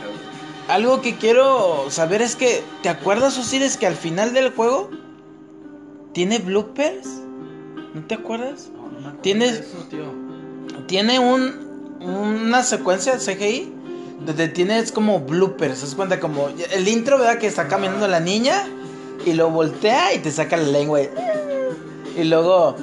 Algo 0.71 1.01
que 1.03 1.17
quiero 1.17 1.91
saber 1.91 2.23
es 2.23 2.37
que, 2.37 2.63
¿te 2.83 2.89
acuerdas, 2.89 3.37
Osiris, 3.39 3.77
que 3.77 3.87
al 3.87 3.97
final 3.97 4.33
del 4.33 4.51
juego 4.53 4.91
tiene 6.13 6.39
bloopers? 6.39 7.07
¿No 7.95 8.05
te 8.07 8.15
acuerdas? 8.15 8.69
No, 8.75 8.83
no 8.85 8.91
me 8.93 8.99
acuerdo 8.99 9.23
Tienes- 9.23 9.53
de 9.53 9.59
eso, 9.67 9.87
tío. 9.91 10.05
Tiene 10.87 11.19
un, 11.19 11.99
una 12.01 12.63
secuencia 12.63 13.19
CGI 13.19 13.73
donde 14.25 14.49
tienes 14.49 14.93
como 14.93 15.21
bloopers. 15.21 15.83
Es 15.83 15.95
cuenta 15.95 16.21
como 16.21 16.49
el 16.49 16.89
intro, 16.89 17.19
¿verdad? 17.19 17.39
Que 17.39 17.47
está 17.47 17.67
caminando 17.69 18.07
la 18.07 18.21
niña 18.21 18.65
y 19.27 19.33
lo 19.33 19.51
voltea 19.51 20.15
y 20.15 20.19
te 20.21 20.31
saca 20.31 20.57
la 20.57 20.69
lengua. 20.69 21.01
y- 21.03 21.11
Y 22.17 22.25
luego 22.25 22.77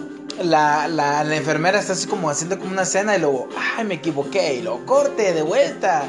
la, 0.43 0.87
la, 0.87 1.23
la 1.23 1.35
enfermera 1.35 1.79
está 1.79 1.93
así 1.93 2.07
como 2.07 2.29
haciendo 2.29 2.57
como 2.59 2.71
una 2.71 2.83
escena 2.83 3.15
y 3.15 3.19
luego, 3.21 3.47
ay, 3.77 3.85
me 3.85 3.95
equivoqué. 3.95 4.55
Y 4.55 4.61
lo 4.61 4.85
corte 4.85 5.33
de 5.33 5.41
vuelta. 5.41 6.07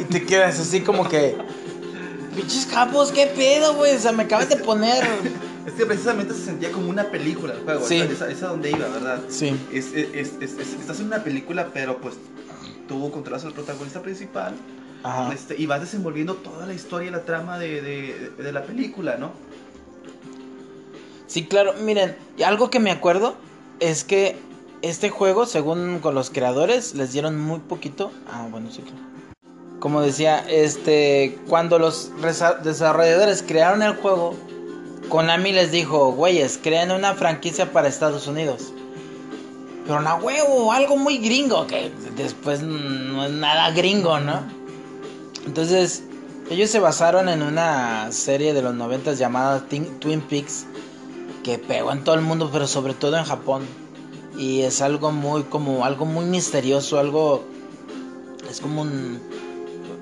Y 0.00 0.04
te 0.04 0.24
quedas 0.24 0.58
así 0.58 0.80
como 0.80 1.08
que, 1.08 1.36
pinches 2.34 2.66
capos, 2.66 3.10
qué 3.12 3.26
pedo, 3.26 3.74
güey. 3.74 3.94
O 3.96 3.98
sea, 3.98 4.12
me 4.12 4.24
acabas 4.24 4.48
de 4.48 4.56
poner. 4.56 5.04
Es 5.66 5.72
que 5.74 5.86
precisamente 5.86 6.34
se 6.34 6.44
sentía 6.44 6.72
como 6.72 6.88
una 6.90 7.04
película 7.10 7.54
el 7.54 7.60
juego. 7.60 7.86
Sí. 7.86 7.98
Esa, 8.00 8.28
esa 8.30 8.48
donde 8.48 8.70
iba, 8.70 8.88
¿verdad? 8.88 9.20
Sí. 9.28 9.54
Es, 9.72 9.86
es, 9.92 10.08
es- 10.14 10.32
es- 10.40 10.58
es- 10.58 10.72
estás 10.80 10.98
en 11.00 11.06
una 11.06 11.22
película, 11.22 11.68
pero 11.72 11.98
pues 11.98 12.16
tú 12.88 13.10
controlas 13.12 13.44
al 13.44 13.52
protagonista 13.52 14.02
principal 14.02 14.54
Ajá. 15.04 15.32
este, 15.32 15.54
y 15.56 15.66
vas 15.66 15.80
desenvolviendo 15.80 16.34
toda 16.34 16.66
la 16.66 16.74
historia 16.74 17.08
y 17.08 17.12
la 17.12 17.24
trama 17.24 17.58
de, 17.60 17.80
de- 17.80 18.30
de 18.42 18.52
la 18.52 18.64
película, 18.64 19.16
¿no? 19.18 19.30
Sí, 21.26 21.46
claro, 21.46 21.74
miren, 21.82 22.16
y 22.36 22.42
algo 22.42 22.68
que 22.68 22.78
me 22.80 22.90
acuerdo 22.90 23.36
es 23.80 24.04
que 24.04 24.36
este 24.82 25.10
juego, 25.10 25.46
según 25.46 26.00
con 26.00 26.14
los 26.14 26.30
creadores, 26.30 26.94
les 26.94 27.12
dieron 27.12 27.40
muy 27.40 27.60
poquito. 27.60 28.10
Ah, 28.30 28.48
bueno, 28.50 28.70
sí, 28.70 28.82
claro. 28.82 28.98
Como 29.82 30.00
decía, 30.00 30.38
este, 30.48 31.40
cuando 31.48 31.80
los 31.80 32.12
desarrolladores 32.62 33.42
crearon 33.42 33.82
el 33.82 33.96
juego, 33.96 34.36
Konami 35.08 35.50
les 35.50 35.72
dijo, 35.72 36.12
güeyes, 36.12 36.60
creen 36.62 36.92
una 36.92 37.14
franquicia 37.14 37.72
para 37.72 37.88
Estados 37.88 38.28
Unidos. 38.28 38.72
Pero 39.84 40.00
no 40.00 40.18
huevo, 40.18 40.72
algo 40.72 40.96
muy 40.96 41.18
gringo, 41.18 41.66
que 41.66 41.90
después 42.16 42.62
no 42.62 43.24
es 43.24 43.32
nada 43.32 43.72
gringo, 43.72 44.20
¿no? 44.20 44.44
Entonces, 45.46 46.04
ellos 46.48 46.70
se 46.70 46.78
basaron 46.78 47.28
en 47.28 47.42
una 47.42 48.12
serie 48.12 48.54
de 48.54 48.62
los 48.62 48.76
90 48.76 49.14
llamada 49.14 49.66
Twin 49.66 50.20
Peaks, 50.20 50.64
que 51.42 51.58
pegó 51.58 51.90
en 51.90 52.04
todo 52.04 52.14
el 52.14 52.20
mundo, 52.20 52.50
pero 52.52 52.68
sobre 52.68 52.94
todo 52.94 53.16
en 53.16 53.24
Japón. 53.24 53.66
Y 54.38 54.60
es 54.60 54.80
algo 54.80 55.10
muy, 55.10 55.42
como, 55.42 55.84
algo 55.84 56.04
muy 56.04 56.24
misterioso, 56.24 57.00
algo, 57.00 57.42
es 58.48 58.60
como 58.60 58.82
un, 58.82 59.41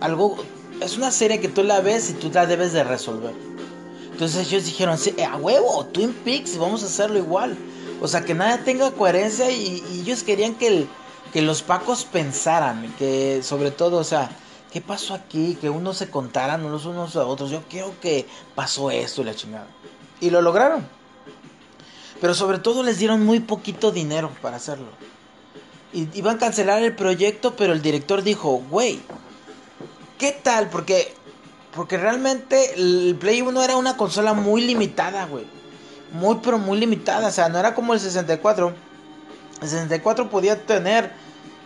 algo, 0.00 0.36
es 0.80 0.96
una 0.96 1.10
serie 1.10 1.40
que 1.40 1.48
tú 1.48 1.62
la 1.62 1.80
ves 1.80 2.10
y 2.10 2.14
tú 2.14 2.30
la 2.32 2.46
debes 2.46 2.72
de 2.72 2.84
resolver. 2.84 3.34
Entonces 4.12 4.48
ellos 4.48 4.64
dijeron, 4.64 4.98
sí, 4.98 5.14
a 5.22 5.36
huevo, 5.36 5.86
Twin 5.86 6.12
Peaks, 6.12 6.58
vamos 6.58 6.82
a 6.82 6.86
hacerlo 6.86 7.18
igual. 7.18 7.56
O 8.02 8.08
sea, 8.08 8.22
que 8.22 8.34
nada 8.34 8.64
tenga 8.64 8.90
coherencia 8.92 9.50
y, 9.50 9.82
ellos 10.00 10.22
querían 10.22 10.54
que, 10.54 10.66
el- 10.66 10.88
que 11.32 11.42
los 11.42 11.62
pacos 11.62 12.04
pensaran, 12.04 12.94
que 12.98 13.42
sobre 13.42 13.70
todo, 13.70 13.98
o 13.98 14.04
sea, 14.04 14.30
¿qué 14.72 14.80
pasó 14.80 15.14
aquí? 15.14 15.56
Que 15.60 15.70
unos 15.70 15.98
se 15.98 16.10
contaran 16.10 16.64
unos 16.64 16.86
unos 16.86 17.16
a 17.16 17.26
otros. 17.26 17.50
Yo 17.50 17.62
creo 17.68 17.94
que 18.00 18.26
pasó 18.54 18.90
esto 18.90 19.22
y 19.22 19.24
la 19.24 19.34
chingada. 19.34 19.66
Y 20.20 20.30
lo 20.30 20.42
lograron. 20.42 20.86
Pero 22.20 22.34
sobre 22.34 22.58
todo 22.58 22.82
les 22.82 22.98
dieron 22.98 23.24
muy 23.24 23.40
poquito 23.40 23.90
dinero 23.90 24.30
para 24.42 24.56
hacerlo. 24.56 24.88
Y 25.92 26.08
iban 26.14 26.36
a 26.36 26.38
cancelar 26.38 26.82
el 26.82 26.94
proyecto, 26.94 27.56
pero 27.56 27.72
el 27.72 27.80
director 27.82 28.22
dijo, 28.22 28.62
güey, 28.70 29.00
¿qué 30.20 30.30
tal? 30.30 30.68
Porque, 30.68 31.12
porque 31.74 31.96
realmente 31.96 32.74
el 32.74 33.16
Play 33.18 33.40
1 33.40 33.64
era 33.64 33.76
una 33.76 33.96
consola 33.96 34.34
muy 34.34 34.60
limitada, 34.60 35.24
güey. 35.26 35.44
Muy, 36.12 36.36
pero 36.42 36.58
muy 36.58 36.78
limitada. 36.78 37.28
O 37.28 37.32
sea, 37.32 37.48
no 37.48 37.58
era 37.58 37.74
como 37.74 37.94
el 37.94 38.00
64. 38.00 38.72
El 39.62 39.68
64 39.68 40.30
podía 40.30 40.64
tener 40.64 41.10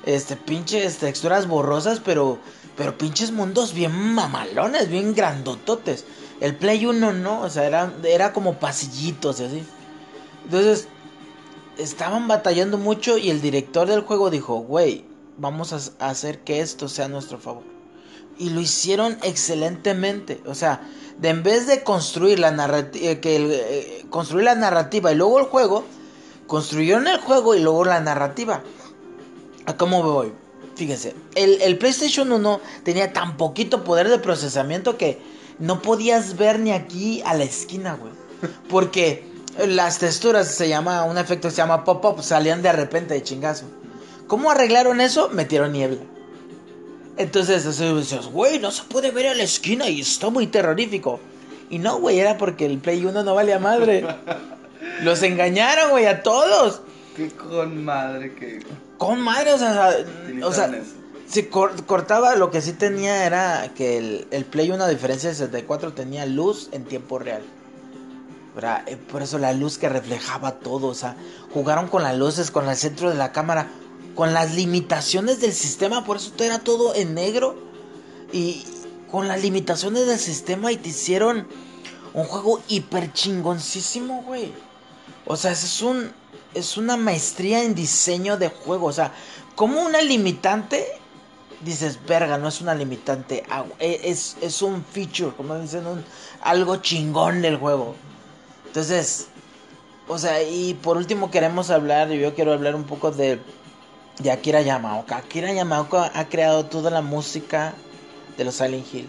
este 0.07 0.37
pinches 0.37 0.99
texturas 0.99 1.49
borrosas, 1.49 2.01
pero 2.01 2.39
pero 2.77 2.99
pinches 2.99 3.31
mundos 3.31 3.73
bien 3.75 3.93
mamalones, 3.93 4.89
bien 4.89 5.15
grandototes. 5.15 6.05
El 6.41 6.57
Play 6.57 6.87
1 6.87 7.13
no, 7.13 7.43
o 7.43 7.51
sea, 7.51 7.67
era, 7.67 7.93
era 8.05 8.33
como 8.33 8.55
pasillitos 8.55 9.41
y 9.41 9.45
así. 9.45 9.65
Entonces, 10.45 10.89
estaban 11.79 12.29
batallando 12.29 12.79
mucho 12.79 13.17
y 13.19 13.31
el 13.31 13.41
director 13.41 13.89
del 13.89 14.01
juego 14.01 14.31
dijo, 14.31 14.57
güey, 14.57 15.05
vamos 15.39 15.73
a, 15.73 16.09
hacer 16.09 16.41
que 16.41 16.61
esto 16.61 16.89
sea 16.89 17.07
a 17.07 17.09
nuestro 17.09 17.39
favor. 17.39 17.74
Y 18.39 18.51
lo 18.51 18.61
hicieron 18.61 19.19
excelentemente. 19.23 20.41
O 20.47 20.55
sea, 20.55 20.83
de 21.19 21.29
en 21.29 21.43
vez 21.43 21.67
de 21.67 21.83
construir 21.83 22.39
la 22.39 22.51
narrativa, 22.51 23.11
el, 23.11 23.51
eh, 23.53 24.07
construir 24.11 24.45
la 24.45 24.55
narrativa 24.55 25.13
y 25.13 25.15
luego 25.15 25.39
el 25.39 25.47
juego, 25.47 25.85
construyeron 26.47 27.07
el 27.07 27.19
juego 27.19 27.55
y 27.55 27.61
luego 27.61 27.85
la 27.85 28.01
narrativa. 28.01 28.63
¿A 29.67 29.77
cómo 29.77 30.03
voy? 30.03 30.33
Fíjense, 30.77 31.15
el, 31.37 31.79
PlayStation 31.79 32.31
1 32.33 32.61
tenía 32.83 33.13
tan 33.13 33.37
poquito 33.37 33.85
poder 33.85 34.09
de 34.09 34.19
procesamiento 34.19 34.99
que 34.99 35.21
no 35.59 35.83
podías 35.83 36.37
ver 36.37 36.59
ni 36.59 36.73
aquí 36.73 37.23
a 37.25 37.35
la 37.35 37.45
esquina, 37.45 37.95
güey. 37.95 38.13
Porque 38.69 39.25
las 39.67 40.01
texturas 40.01 40.49
se 40.49 40.69
llama, 40.69 41.05
un 41.05 41.17
efecto 41.17 41.49
se 41.51 41.59
llama 41.59 41.85
pop-up, 41.85 42.23
salían 42.23 42.61
de 42.61 42.73
repente 42.73 43.15
de 43.15 43.23
chingazo. 43.23 43.67
¿Cómo 44.27 44.51
arreglaron 44.51 45.01
eso? 45.01 45.29
Metieron 45.31 45.73
niebla. 45.73 46.01
Entonces, 47.17 47.65
decías, 47.65 48.27
güey, 48.27 48.59
no 48.59 48.71
se 48.71 48.83
puede 48.85 49.11
ver 49.11 49.29
a 49.29 49.35
la 49.35 49.45
esquina 49.45 49.89
y 49.89 50.01
está 50.01 50.31
muy 50.31 50.47
terrorífico. 50.49 51.21
Y 51.71 51.79
no, 51.79 51.99
güey, 51.99 52.19
era 52.19 52.37
porque 52.39 52.67
el 52.67 52.79
Play 52.79 53.05
1 53.05 53.23
no 53.23 53.35
valía 53.35 53.59
madre. 53.59 54.05
Los 55.03 55.23
engañaron, 55.23 55.91
güey, 55.91 56.07
a 56.07 56.23
todos. 56.23 56.83
Qué 57.17 57.29
con 57.31 57.85
madre 57.85 58.35
que 58.35 58.61
Con 58.99 59.21
madre, 59.21 59.53
o 59.53 59.59
sea, 59.59 59.97
o 60.43 60.53
sea, 60.53 60.71
se 61.29 61.49
cor- 61.49 61.85
cortaba, 61.87 62.35
lo 62.35 62.51
que 62.51 62.61
sí 62.61 62.73
tenía 62.73 63.25
era 63.25 63.71
que 63.75 63.97
el, 63.99 64.27
el 64.33 64.45
Play 64.45 64.71
1, 64.71 64.83
a 64.83 64.89
diferencia 64.89 65.29
del 65.31 65.37
64, 65.37 65.93
tenía 65.93 66.27
luz 66.27 66.69
en 66.73 66.85
tiempo 66.85 67.19
real. 67.21 67.43
¿Verdad? 68.55 68.83
Eh, 68.87 68.97
Por 68.97 69.23
eso 69.23 69.39
la 69.39 69.53
luz 69.53 69.79
que 69.79 69.89
reflejaba 69.89 70.53
todo, 70.53 70.89
o 70.89 70.95
sea, 70.95 71.17
jugaron 71.53 71.89
con 71.89 72.03
las 72.03 72.17
luces, 72.17 72.51
con 72.51 72.69
el 72.69 72.77
centro 72.77 73.09
de 73.11 73.17
la 73.17 73.33
cámara, 73.33 73.69
con 74.15 74.33
las 74.33 74.55
limitaciones 74.55 75.41
del 75.41 75.53
sistema, 75.53 76.05
por 76.05 76.17
eso 76.19 76.33
era 76.39 76.59
todo 76.61 76.95
en 76.95 77.15
negro. 77.15 77.57
Y 78.33 78.65
con 79.11 79.29
las 79.29 79.43
limitaciones 79.43 80.07
del 80.07 80.19
sistema 80.19 80.73
y 80.73 80.77
te 80.77 80.89
hicieron 80.89 81.47
un 82.15 82.25
juego 82.25 82.61
hiper 82.69 83.13
chingoncísimo, 83.13 84.23
güey. 84.23 84.53
O 85.27 85.37
sea, 85.37 85.53
es 85.53 85.83
un 85.83 86.11
es 86.53 86.77
una 86.77 86.97
maestría 86.97 87.65
en 87.65 87.75
diseño 87.75 88.37
de 88.37 88.49
juego, 88.49 88.87
o 88.87 88.93
sea, 88.93 89.13
como 89.57 89.83
una 89.83 90.01
limitante 90.03 90.87
dices, 91.65 91.99
"Verga, 92.07 92.39
no 92.39 92.49
es 92.49 92.61
una 92.61 92.75
limitante, 92.75 93.45
e- 93.81 94.01
es, 94.05 94.37
es 94.41 94.63
un 94.63 94.85
feature, 94.85 95.35
como 95.37 95.59
dicen, 95.59 95.87
un 95.87 96.05
algo 96.43 96.77
chingón 96.77 97.43
del 97.43 97.57
juego." 97.57 97.95
Entonces, 98.67 99.27
o 100.09 100.19
sea, 100.19 100.43
y 100.43 100.75
por 100.75 100.97
último 100.97 101.31
queremos 101.31 101.71
hablar, 101.71 102.11
yo 102.11 102.35
quiero 102.35 102.53
hablar 102.53 102.75
un 102.75 102.85
poco 102.85 103.11
de 103.11 103.41
de 104.19 104.31
Akira 104.31 104.63
Yamaoka. 104.63 105.17
Akira 105.17 105.53
Yamaoka 105.53 106.11
ha 106.15 106.29
creado 106.29 106.67
toda 106.67 106.91
la 106.91 107.03
música 107.03 107.75
de 108.37 108.45
los 108.45 108.55
Silent 108.55 108.87
Hill. 108.93 109.09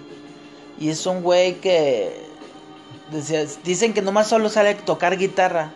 Y 0.79 0.89
es 0.89 1.05
un 1.05 1.21
güey 1.21 1.55
que 1.55 2.25
dicen 3.63 3.93
que 3.93 4.01
nomás 4.01 4.27
solo 4.27 4.49
sabe 4.49 4.75
tocar 4.75 5.17
guitarra. 5.17 5.73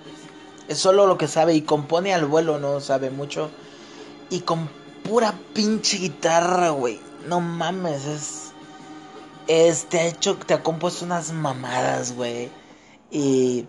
Es 0.68 0.78
solo 0.78 1.08
lo 1.08 1.18
que 1.18 1.28
sabe 1.28 1.54
y 1.54 1.62
compone 1.62 2.14
al 2.14 2.26
vuelo, 2.26 2.60
no 2.60 2.80
sabe 2.80 3.10
mucho. 3.10 3.50
Y 4.30 4.42
con 4.42 4.70
pura 5.04 5.34
pinche 5.54 5.98
guitarra, 5.98 6.70
güey. 6.70 7.00
No 7.28 7.42
mames, 7.42 8.06
es. 8.06 8.46
Es, 9.48 9.86
te 9.86 10.00
ha 10.00 10.06
hecho, 10.06 10.38
te 10.38 10.54
ha 10.54 10.62
compuesto 10.62 11.06
unas 11.06 11.32
mamadas, 11.32 12.14
güey. 12.14 12.50
Y 13.10 13.66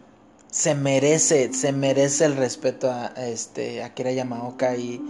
se 0.50 0.74
merece, 0.74 1.54
se 1.54 1.72
merece 1.72 2.26
el 2.26 2.36
respeto 2.36 2.90
a, 2.90 3.12
a 3.16 3.26
este 3.28 3.82
Akira 3.82 4.12
Yamaoka 4.12 4.76
y, 4.76 5.00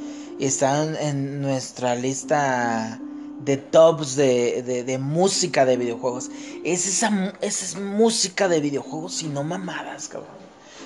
y 0.40 0.46
está 0.46 0.82
en, 0.82 1.42
nuestra 1.42 1.94
lista 1.94 2.98
de 3.44 3.58
tops 3.58 4.16
de, 4.16 4.62
de, 4.62 4.84
de 4.84 4.98
música 4.98 5.66
de 5.66 5.76
videojuegos. 5.76 6.30
Es 6.64 6.88
esa, 6.88 7.34
esa 7.42 7.64
es 7.64 7.76
música 7.76 8.48
de 8.48 8.60
videojuegos 8.60 9.22
y 9.22 9.28
no 9.28 9.44
mamadas, 9.44 10.08
cabrón. 10.08 10.30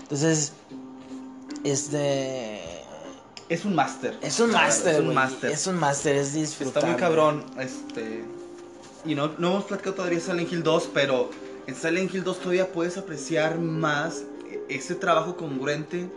Entonces, 0.02 0.52
este 1.62 2.60
es 3.48 3.64
un 3.64 3.76
máster. 3.76 4.18
es 4.22 4.40
un 4.40 4.50
máster, 4.50 4.94
Es 4.94 5.00
un 5.00 5.14
máster. 5.14 5.50
Es 5.52 5.66
un 5.68 5.76
máster, 5.76 6.16
es 6.16 6.34
Está 6.34 6.80
muy 6.84 6.96
cabrón, 6.96 7.44
este 7.58 8.24
y 9.04 9.14
no, 9.14 9.28
no 9.38 9.50
hemos 9.50 9.64
platicado 9.64 9.96
todavía 9.96 10.18
de 10.18 10.24
Silent 10.24 10.50
Hill 10.50 10.62
2, 10.64 10.90
pero 10.92 11.30
en 11.66 11.76
Silent 11.76 12.12
Hill 12.12 12.24
2 12.24 12.38
todavía 12.38 12.72
puedes 12.72 12.96
apreciar 12.96 13.58
más 13.58 14.24
ese 14.68 14.96
trabajo 14.96 15.36
congruente 15.36 16.08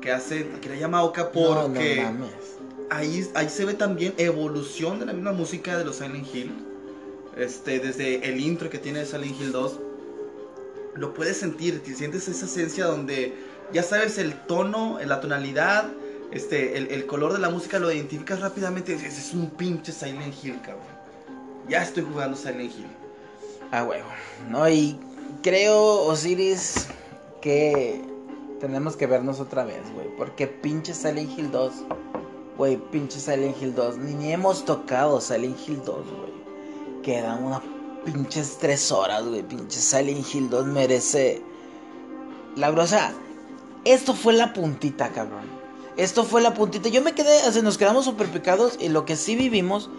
que 0.00 0.12
hace 0.12 0.50
Akira 0.56 0.76
Yamaoka 0.76 1.30
No, 1.34 1.54
no 1.54 1.62
porque 1.62 2.02
mames. 2.02 2.51
Ahí, 2.92 3.28
ahí 3.34 3.48
se 3.48 3.64
ve 3.64 3.74
también 3.74 4.14
evolución 4.18 5.00
de 5.00 5.06
la 5.06 5.12
misma 5.12 5.32
música 5.32 5.78
de 5.78 5.84
los 5.84 5.96
Silent 5.96 6.26
Hill. 6.32 6.52
Este, 7.36 7.80
desde 7.80 8.28
el 8.28 8.40
intro 8.40 8.68
que 8.68 8.78
tiene 8.78 9.06
Silent 9.06 9.40
Hill 9.40 9.52
2, 9.52 9.80
lo 10.96 11.14
puedes 11.14 11.38
sentir, 11.38 11.82
te 11.82 11.94
sientes 11.94 12.28
esa 12.28 12.44
esencia 12.44 12.84
donde 12.84 13.34
ya 13.72 13.82
sabes 13.82 14.18
el 14.18 14.34
tono, 14.46 14.98
la 15.04 15.20
tonalidad, 15.20 15.86
este, 16.30 16.76
el, 16.76 17.06
color 17.06 17.32
de 17.32 17.38
la 17.38 17.48
música 17.48 17.78
lo 17.78 17.90
identificas 17.90 18.40
rápidamente. 18.40 18.92
dices, 18.92 19.18
es 19.18 19.34
un 19.34 19.50
pinche 19.50 19.92
Silent 19.92 20.34
Hill, 20.42 20.60
cabrón. 20.62 20.84
Ya 21.68 21.82
estoy 21.82 22.04
jugando 22.04 22.36
Silent 22.36 22.72
Hill. 22.72 22.86
Ah, 23.70 23.84
huevo. 23.84 24.08
No, 24.50 24.68
y 24.68 24.98
creo, 25.42 26.04
Osiris, 26.04 26.88
que 27.40 28.02
tenemos 28.60 28.96
que 28.96 29.06
vernos 29.06 29.40
otra 29.40 29.64
vez, 29.64 29.82
güey. 29.94 30.08
Porque 30.16 30.46
pinche 30.46 30.92
Silent 30.92 31.38
Hill 31.38 31.50
2, 31.50 31.72
güey, 32.62 32.76
pinche 32.76 33.18
Silent 33.18 33.60
Hill 33.60 33.74
2. 33.74 33.98
Ni, 33.98 34.32
hemos 34.32 34.64
tocado 34.64 35.20
Silent 35.20 35.58
Hill 35.66 35.82
2, 35.84 35.96
güey. 35.96 37.02
Quedan 37.02 37.42
unas 37.42 37.60
pinches 38.04 38.56
tres 38.58 38.92
horas, 38.92 39.26
güey. 39.26 39.42
Pinche 39.42 39.80
Silent 39.80 40.24
Hill 40.32 40.48
2 40.48 40.66
merece. 40.66 41.42
La 42.54 42.70
grosa. 42.70 43.12
Esto 43.84 44.14
fue 44.14 44.32
la 44.34 44.52
puntita, 44.52 45.08
cabrón. 45.10 45.42
Esto 45.96 46.22
fue 46.24 46.40
la 46.40 46.54
puntita. 46.54 46.88
Yo 46.88 47.02
me 47.02 47.14
quedé, 47.16 47.48
o 47.48 47.50
sea, 47.50 47.62
nos 47.62 47.78
quedamos 47.78 48.04
super 48.04 48.28
picados. 48.28 48.78
Y 48.78 48.90
lo 48.90 49.04
que 49.06 49.16
sí 49.16 49.34
vivimos 49.34 49.90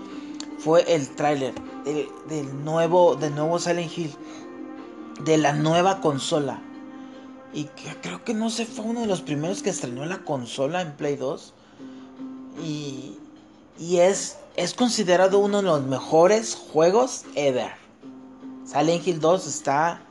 fue 0.57 0.85
el 0.95 1.09
tráiler 1.09 1.53
de- 1.83 2.07
del 2.29 2.63
nuevo, 2.63 3.15
del 3.15 3.35
nuevo 3.35 3.59
Silent 3.59 3.91
Hill. 3.97 4.15
De 5.25 5.37
la 5.37 5.51
nueva 5.51 5.99
consola. 5.99 6.61
Y 7.53 7.65
que 7.65 7.93
creo 8.01 8.23
que 8.23 8.33
no 8.33 8.49
sé, 8.49 8.65
fue 8.65 8.85
uno 8.85 9.01
de 9.01 9.07
los 9.07 9.19
primeros 9.21 9.61
que 9.61 9.69
estrenó 9.69 10.05
la 10.05 10.19
consola 10.23 10.81
en 10.81 10.93
Play 10.93 11.17
2. 11.17 11.53
Y, 12.61 13.17
y 13.79 13.97
es, 13.97 14.37
es 14.55 14.73
considerado 14.73 15.39
uno 15.39 15.57
de 15.57 15.63
los 15.63 15.83
mejores 15.83 16.55
juegos 16.55 17.23
ever. 17.35 17.71
Silent 18.65 19.07
Hill 19.07 19.19
2 19.19 19.47
está 19.47 20.01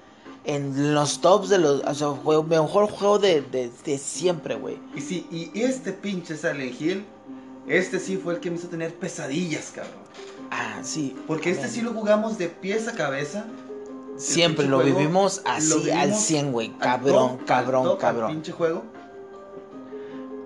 en 0.45 0.95
los 0.95 1.21
tops 1.21 1.49
de 1.49 1.59
los. 1.59 1.83
O 1.85 1.95
sea, 1.95 2.11
fue 2.13 2.37
el 2.37 2.45
mejor 2.47 2.91
juego 2.91 3.19
de, 3.19 3.43
de, 3.43 3.71
de 3.85 3.99
siempre, 3.99 4.57
güey. 4.57 4.79
Y 4.95 5.01
sí, 5.01 5.27
y 5.31 5.51
este 5.61 5.93
pinche 5.93 6.37
Silent 6.37 6.81
Hill, 6.81 7.05
este 7.69 7.99
sí 8.01 8.17
fue 8.17 8.35
el 8.35 8.41
que 8.41 8.51
me 8.51 8.57
hizo 8.57 8.69
tener 8.69 8.95
pesadillas, 8.95 9.71
cabrón. 9.75 10.03
Ah, 10.51 10.81
sí. 10.83 11.17
Porque 11.27 11.51
este 11.51 11.69
sí 11.69 11.81
lo 11.81 11.93
jugamos 11.93 12.37
de 12.39 12.49
pies 12.49 12.89
a 12.89 12.93
cabeza. 12.93 13.47
Siempre 14.17 14.67
lo 14.67 14.81
juego, 14.81 14.99
vivimos 14.99 15.41
lo 15.45 15.51
así 15.51 15.91
al 15.91 16.09
vivimos 16.09 16.21
100, 16.21 16.53
güey. 16.53 16.73
al 16.75 16.79
Cabrón, 16.79 17.39
top, 17.39 17.47
cabrón, 17.47 17.81
al 17.81 17.85
top, 17.85 17.93
al 17.95 17.99
cabrón. 18.01 18.33
pinche 18.33 18.53
juego. 18.53 18.83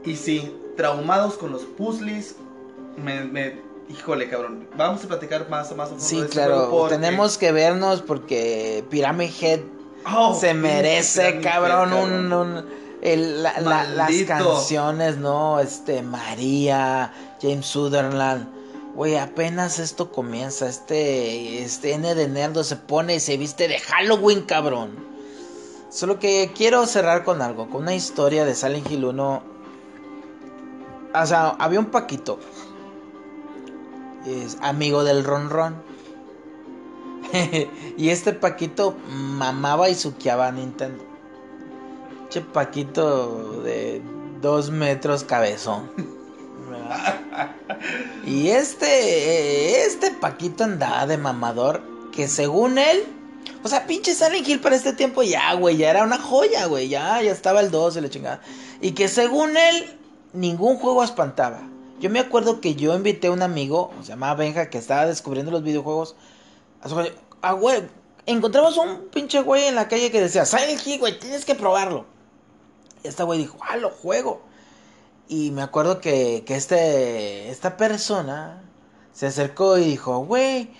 Y 0.05 0.15
sí, 0.15 0.55
traumados 0.77 1.35
con 1.35 1.53
los 1.53 1.63
puzzles. 1.63 2.37
Me, 2.97 3.25
me- 3.25 3.61
híjole, 3.89 4.29
cabrón. 4.29 4.69
Vamos 4.77 5.05
a 5.05 5.09
platicar 5.09 5.49
más, 5.49 5.75
más 5.77 5.87
a 5.89 5.91
fondo 5.91 6.05
Sí, 6.05 6.17
de 6.17 6.23
este 6.23 6.33
claro. 6.33 6.55
juego 6.57 6.79
porque- 6.79 6.95
Tenemos 6.97 7.39
que 7.39 7.53
vernos 7.53 8.03
porque 8.03 8.85
Pyramid 8.91 9.31
Head 9.41 9.61
Oh, 10.09 10.35
se 10.39 10.55
merece, 10.55 11.29
Head, 11.31 11.43
cabrón, 11.43 11.93
un, 11.93 12.33
un- 12.33 12.67
el- 13.03 13.43
la- 13.43 13.61
la- 13.61 13.85
las 13.85 14.13
canciones, 14.27 15.17
¿no? 15.19 15.59
Este, 15.61 16.03
María, 16.03 17.13
James 17.43 17.67
Sutherland. 17.67 18.49
Güey, 18.95 19.17
apenas 19.17 19.79
esto 19.79 20.11
comienza. 20.13 20.69
Este, 20.69 21.63
este 21.63 21.93
N 21.93 22.15
de 22.15 22.29
Nerdo 22.29 22.65
se 22.65 22.77
pone 22.77 23.17
y 23.17 23.21
se 23.21 23.37
viste 23.37 23.69
de 23.69 23.79
Halloween, 23.81 24.43
cabrón. 24.43 24.97
Solo 25.91 26.19
que 26.19 26.53
quiero 26.55 26.87
cerrar 26.87 27.23
con 27.25 27.43
algo, 27.43 27.69
con 27.69 27.83
una 27.83 27.95
historia 27.95 28.45
de 28.45 28.55
Silent 28.55 28.91
Hill 28.91 29.05
1. 29.05 29.43
O 31.23 31.27
sea, 31.27 31.49
había 31.59 31.81
un 31.81 31.87
Paquito. 31.87 32.39
Es 34.27 34.59
amigo 34.61 35.05
del 35.05 35.25
Ron 35.25 35.51
Ron. 35.51 35.83
y 37.97 38.11
este 38.11 38.33
Paquito 38.33 38.97
mamaba 39.09 39.89
y 39.89 39.95
suqueaba 39.95 40.49
a 40.49 40.53
Nintendo. 40.53 41.05
Che 42.29 42.41
Paquito 42.41 43.63
de 43.63 44.03
dos 44.41 44.71
metros 44.71 45.25
cabezón. 45.25 45.91
y 48.27 48.49
este, 48.49 49.87
este 49.87 50.11
Paquito 50.11 50.65
andaba 50.65 51.07
de 51.07 51.19
mamador 51.19 51.83
que 52.13 52.29
según 52.29 52.79
él, 52.79 53.05
o 53.63 53.69
sea, 53.69 53.87
pinche 53.87 54.15
Silent 54.15 54.49
Hill 54.49 54.61
para 54.61 54.75
este 54.75 54.93
tiempo 54.93 55.23
ya, 55.23 55.55
güey, 55.55 55.77
ya 55.77 55.91
era 55.91 56.03
una 56.03 56.19
joya, 56.19 56.67
güey, 56.67 56.89
ya, 56.89 57.23
ya 57.23 57.31
estaba 57.31 57.61
el 57.61 57.71
2 57.71 57.97
y 57.97 58.01
la 58.01 58.09
chingada. 58.09 58.41
Y 58.81 58.93
que 58.93 59.09
según 59.09 59.57
él, 59.57 59.97
ningún 60.37 60.77
juego 60.79 61.03
espantaba. 61.03 61.63
Yo 61.99 62.11
me 62.11 62.21
acuerdo 62.21 62.61
que 62.61 62.75
yo 62.75 62.95
invité 62.95 63.29
a 63.29 63.33
un 63.33 63.43
amigo, 63.43 63.91
se 64.03 64.09
llamaba 64.09 64.35
Benja, 64.35 64.69
que 64.71 64.79
estaba 64.79 65.07
descubriendo 65.07 65.51
los 65.51 65.63
videojuegos. 65.63 66.15
A 66.83 66.89
su- 66.89 66.97
Ah, 67.43 67.53
güey, 67.53 67.83
encontramos 68.27 68.77
un 68.77 69.09
pinche 69.13 69.41
güey 69.41 69.65
en 69.67 69.75
la 69.75 69.89
calle 69.89 70.11
que 70.11 70.21
decía, 70.21 70.45
Silent 70.45 70.87
Hill, 70.87 70.99
güey, 71.01 71.19
tienes 71.19 71.45
que 71.45 71.55
probarlo. 71.55 72.05
Este 73.03 73.23
güey 73.23 73.39
dijo, 73.39 73.59
ah, 73.61 73.77
lo 73.77 73.91
juego. 73.91 74.43
Y 75.29 75.51
me 75.53 75.63
acuerdo 75.63 76.01
que, 76.01 76.45
que 76.47 76.55
este, 76.57 77.51
esta 77.51 77.77
persona 77.77 78.63
se 79.13 79.27
acercó 79.27 79.79
y 79.79 79.85
dijo, 79.85 80.19
güey, 80.19 80.71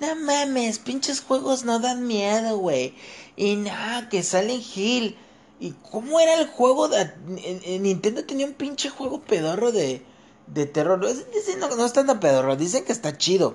no 0.00 0.14
mames, 0.16 0.78
pinches 0.78 1.20
juegos 1.20 1.64
no 1.64 1.78
dan 1.80 2.06
miedo, 2.06 2.56
güey. 2.58 2.94
Y 3.36 3.56
nada, 3.56 4.08
que 4.08 4.22
Silent 4.22 4.64
Hill. 4.76 5.16
¿Y 5.62 5.74
cómo 5.92 6.18
era 6.18 6.34
el 6.40 6.48
juego? 6.48 6.88
De, 6.88 7.02
en- 7.02 7.60
en 7.62 7.82
Nintendo 7.84 8.24
tenía 8.24 8.46
un 8.46 8.52
pinche 8.54 8.88
juego 8.90 9.20
pedorro 9.20 9.70
de, 9.70 10.02
de 10.48 10.66
terror. 10.66 11.04
Es- 11.04 11.30
Dicen 11.30 11.60
no, 11.60 11.68
no 11.76 11.86
está 11.86 12.04
tan 12.04 12.18
pedorro, 12.18 12.56
dicen 12.56 12.84
que 12.84 12.90
está 12.90 13.16
chido. 13.16 13.54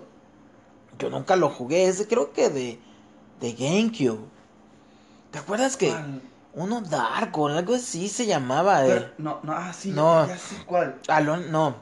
Yo 1.00 1.10
nunca 1.10 1.36
lo 1.36 1.50
jugué, 1.50 1.86
es 1.88 1.98
de- 2.00 2.08
creo 2.08 2.32
que 2.32 2.50
de, 2.50 2.80
de 3.42 3.54
GameCube. 3.54 4.22
¿Te 5.32 5.40
acuerdas 5.40 5.76
que 5.76 5.90
¿Cuál? 5.90 6.22
uno 6.54 6.80
Dark 6.82 7.38
o 7.38 7.48
algo 7.50 7.76
así 7.76 8.08
se 8.08 8.26
llamaba? 8.26 8.84
Pero- 8.86 9.02
eh? 9.02 9.12
no, 9.18 9.40
no, 9.44 9.52
ah, 9.52 9.74
sí, 9.74 9.92
No. 9.92 10.26
ya 10.28 10.38
sé 10.38 10.56
cuál. 10.66 10.96
Alon- 11.10 11.48
no. 11.50 11.76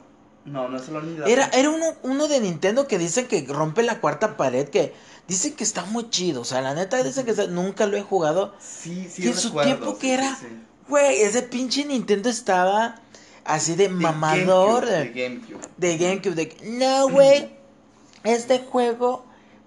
No, 0.45 0.68
no 0.69 0.77
es 0.77 0.88
el 0.89 1.23
Era, 1.27 1.47
era 1.53 1.69
uno, 1.69 1.85
uno 2.03 2.27
de 2.27 2.39
Nintendo 2.39 2.88
que 2.88 2.97
dicen 2.99 3.27
que 3.27 3.45
rompe 3.47 3.81
la 3.84 3.99
cuarta 3.99 4.38
pared, 4.38 4.69
que 4.69 4.93
dicen 5.27 5.53
que 5.56 5.64
está 5.64 5.85
muy 5.85 6.10
chido. 6.10 6.41
O 6.41 6.45
sea, 6.45 6.61
la 6.61 6.73
neta 6.73 7.02
dicen 7.03 7.26
que 7.26 7.31
está- 7.31 7.47
nunca 7.47 7.85
lo 7.85 7.97
he 7.97 8.02
jugado. 8.02 8.53
Sí, 8.60 9.07
sí, 9.10 9.23
que 9.23 9.30
en 9.30 9.38
su 9.38 9.47
recuerdo, 9.49 9.69
tiempo 9.76 9.97
que 9.99 10.14
era- 10.14 10.35
sí, 10.35 10.47
sí. 10.49 10.61
Güey, 10.88 11.22
ese 11.22 11.41
pinche 11.41 11.84
Nintendo 11.85 12.30
estaba 12.30 13.02
así 13.43 13.72
de, 13.76 13.84
De 13.88 13.89
mamador 13.89 14.85
GameCube, 14.85 15.14
de, 15.14 15.27
GameCube. 15.27 15.68
de 15.77 15.97
GameCube. 15.97 16.35
De, 16.35 16.57
no, 16.64 17.10
güey, 17.10 17.49
este 18.23 18.60
juego, 18.60 19.26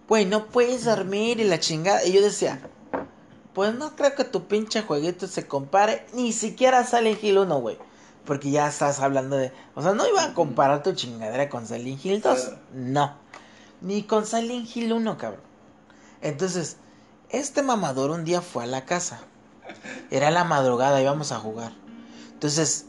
güey, 0.09 0.25
no 0.27 0.47
puedes 0.47 0.85
dormir 0.85 1.41
y 1.41 1.45
la 1.45 1.59
chingada. 1.59 2.05
Y 2.05 2.13
yo 2.13 2.23
decía, 2.23 2.61
pues 3.53 3.75
no 3.75 3.97
creo 3.97 4.15
que 4.15 4.23
tu 4.25 4.47
pinche 4.47 4.83
jueguito 4.83 5.27
se 5.27 5.47
compare 5.49 6.07
ni 6.15 6.33
siquiera 6.33 6.79
a 6.79 6.85
Silent 6.87 7.23
Hill 7.23 7.39
1, 7.39 7.59
güey. 7.61 7.79
Porque 8.25 8.51
ya 8.51 8.69
estás 8.69 9.01
hablando 9.01 9.37
de... 9.37 9.53
O 9.75 9.83
sea, 9.83 9.95
no 9.95 10.07
iba 10.07 10.23
a 10.23 10.35
comparar 10.35 10.83
tu 10.83 10.93
chingadera 10.93 11.49
con 11.49 11.67
Silent 11.67 12.05
Hill 12.05 12.21
2. 12.21 12.39
Claro. 12.41 12.59
No. 12.75 13.17
Ni 13.81 14.03
con 14.05 14.27
Silent 14.27 14.69
Hill 14.77 14.93
1, 14.93 15.17
cabrón. 15.19 15.41
Entonces, 16.21 16.77
este 17.31 17.63
mamador 17.63 18.11
un 18.11 18.25
día 18.25 18.41
fue 18.41 18.65
a 18.65 18.67
la 18.67 18.85
casa. 18.85 19.21
Era 20.11 20.31
la 20.31 20.45
madrugada, 20.45 21.01
íbamos 21.01 21.33
a 21.33 21.39
jugar. 21.39 21.73
Entonces, 22.33 22.87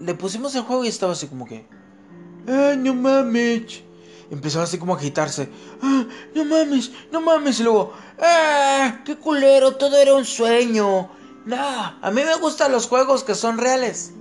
le 0.00 0.14
pusimos 0.14 0.54
el 0.54 0.62
juego 0.62 0.84
y 0.84 0.88
estaba 0.88 1.12
así 1.12 1.26
como 1.26 1.46
que... 1.46 1.66
¡Ay, 2.48 2.76
no 2.78 2.94
mames! 2.94 3.82
Empezaba 4.30 4.64
así 4.64 4.78
como 4.78 4.94
a 4.94 4.96
agitarse. 4.96 5.50
¡Ah, 5.82 6.06
no 6.34 6.44
mames! 6.44 6.90
¡No 7.12 7.20
mames! 7.20 7.60
Y 7.60 7.64
luego... 7.64 7.92
¡Ah! 8.20 9.00
¡Qué 9.04 9.16
culero! 9.16 9.76
Todo 9.76 9.96
era 9.96 10.14
un 10.14 10.24
sueño. 10.24 11.10
Nah, 11.44 11.98
a 12.00 12.10
mí 12.10 12.22
me 12.22 12.36
gustan 12.36 12.72
los 12.72 12.86
juegos 12.86 13.24
que 13.24 13.34
son 13.34 13.58
reales. 13.58 14.12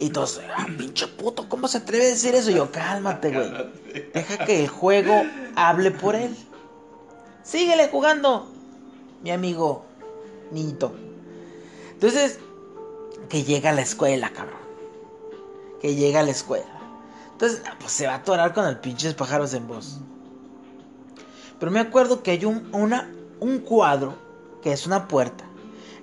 Y 0.00 0.10
todos, 0.10 0.40
ah, 0.56 0.66
pinche 0.78 1.08
puto, 1.08 1.48
¿cómo 1.48 1.66
se 1.66 1.78
atreve 1.78 2.04
a 2.06 2.08
decir 2.10 2.34
eso? 2.34 2.50
Y 2.50 2.54
yo, 2.54 2.70
cálmate, 2.70 3.30
güey. 3.32 3.50
Deja 4.14 4.44
que 4.44 4.62
el 4.62 4.68
juego 4.68 5.22
hable 5.56 5.90
por 5.90 6.14
él. 6.14 6.36
Síguele 7.42 7.88
jugando, 7.88 8.46
mi 9.22 9.30
amigo 9.32 9.84
niñito. 10.52 10.92
Entonces, 11.94 12.38
que 13.28 13.42
llega 13.42 13.70
a 13.70 13.72
la 13.72 13.80
escuela, 13.82 14.30
cabrón. 14.30 14.58
Que 15.80 15.94
llega 15.96 16.20
a 16.20 16.22
la 16.22 16.30
escuela. 16.30 16.66
Entonces, 17.32 17.62
ah, 17.66 17.74
pues 17.80 17.90
se 17.92 18.06
va 18.06 18.12
a 18.14 18.16
atorar 18.18 18.54
con 18.54 18.66
el 18.66 18.78
pinches 18.78 19.14
pájaros 19.14 19.52
en 19.54 19.66
voz. 19.66 19.98
Pero 21.58 21.72
me 21.72 21.80
acuerdo 21.80 22.22
que 22.22 22.30
hay 22.32 22.44
un, 22.44 22.68
una, 22.72 23.12
un 23.40 23.58
cuadro 23.58 24.14
que 24.62 24.72
es 24.72 24.86
una 24.86 25.08
puerta. 25.08 25.44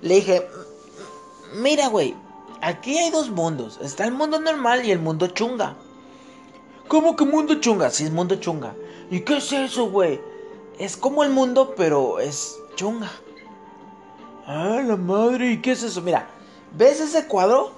Le 0.02 0.16
dije, 0.16 0.36
"M- 1.54 1.60
mira, 1.62 1.88
güey, 1.88 2.14
aquí 2.60 2.96
hay 2.98 3.10
dos 3.10 3.30
mundos. 3.30 3.78
Está 3.82 4.04
el 4.04 4.12
mundo 4.12 4.40
normal 4.40 4.84
y 4.84 4.90
el 4.90 4.98
mundo 4.98 5.28
chunga. 5.28 5.76
¿Cómo 6.88 7.16
que 7.16 7.24
mundo 7.24 7.56
chunga? 7.60 7.90
Sí, 7.90 8.04
es 8.04 8.10
mundo 8.12 8.36
chunga. 8.36 8.74
¿Y 9.10 9.20
qué 9.20 9.38
es 9.38 9.52
eso, 9.52 9.90
güey? 9.90 10.20
Es 10.78 10.96
como 10.96 11.24
el 11.24 11.30
mundo, 11.30 11.74
pero 11.76 12.20
es 12.20 12.56
chunga. 12.76 13.10
Ah, 14.46 14.80
la 14.86 14.96
madre, 14.96 15.52
¿y 15.52 15.60
qué 15.62 15.72
es 15.72 15.82
eso? 15.82 16.00
Mira, 16.02 16.28
¿ves 16.76 17.00
ese 17.00 17.26
cuadro? 17.26 17.72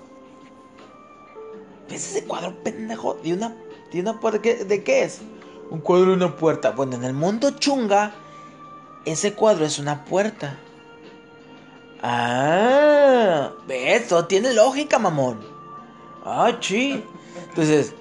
¿Ves 1.88 2.10
ese 2.10 2.24
cuadro, 2.26 2.54
pendejo? 2.62 3.14
De 3.14 3.32
una, 3.32 3.56
de 3.92 4.00
una 4.00 4.20
puerta. 4.20 4.42
¿qué- 4.42 4.64
¿De 4.64 4.82
qué 4.84 5.04
es? 5.04 5.20
Un 5.70 5.80
cuadro 5.80 6.08
de 6.10 6.16
una 6.16 6.36
puerta. 6.36 6.72
Bueno, 6.72 6.96
en 6.96 7.04
el 7.04 7.14
mundo 7.14 7.50
chunga, 7.52 8.12
ese 9.06 9.32
cuadro 9.34 9.64
es 9.64 9.78
una 9.78 10.04
puerta. 10.04 10.58
Ah. 12.02 13.50
Todo 14.08 14.26
tiene 14.26 14.52
lógica, 14.54 14.98
mamón. 14.98 15.38
Ah, 16.24 16.52
sí. 16.60 17.04
Entonces, 17.48 17.94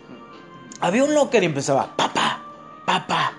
había 0.79 1.03
un 1.03 1.13
locker 1.13 1.43
y 1.43 1.47
empezaba, 1.47 1.95
papá, 1.95 2.41
papá. 2.85 3.33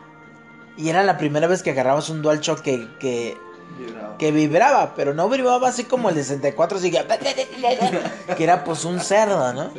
Y 0.77 0.89
era 0.89 1.03
la 1.03 1.19
primera 1.19 1.47
vez 1.47 1.63
que 1.63 1.71
agarrabas 1.71 2.09
un 2.09 2.23
DualShock 2.23 2.61
que, 2.61 2.89
que, 2.99 3.37
Vibraba. 3.79 4.17
que 4.17 4.33
vibraba, 4.33 4.95
pero 4.95 5.13
no 5.13 5.29
vibraba 5.29 5.69
así 5.69 5.85
como 5.85 6.09
el 6.09 6.15
de 6.15 6.25
64, 6.25 6.79
así 6.79 6.91
que, 6.91 7.05
que 8.37 8.45
era 8.45 8.65
pues 8.65 8.85
un 8.85 9.01
cerdo, 9.01 9.53
¿no? 9.53 9.71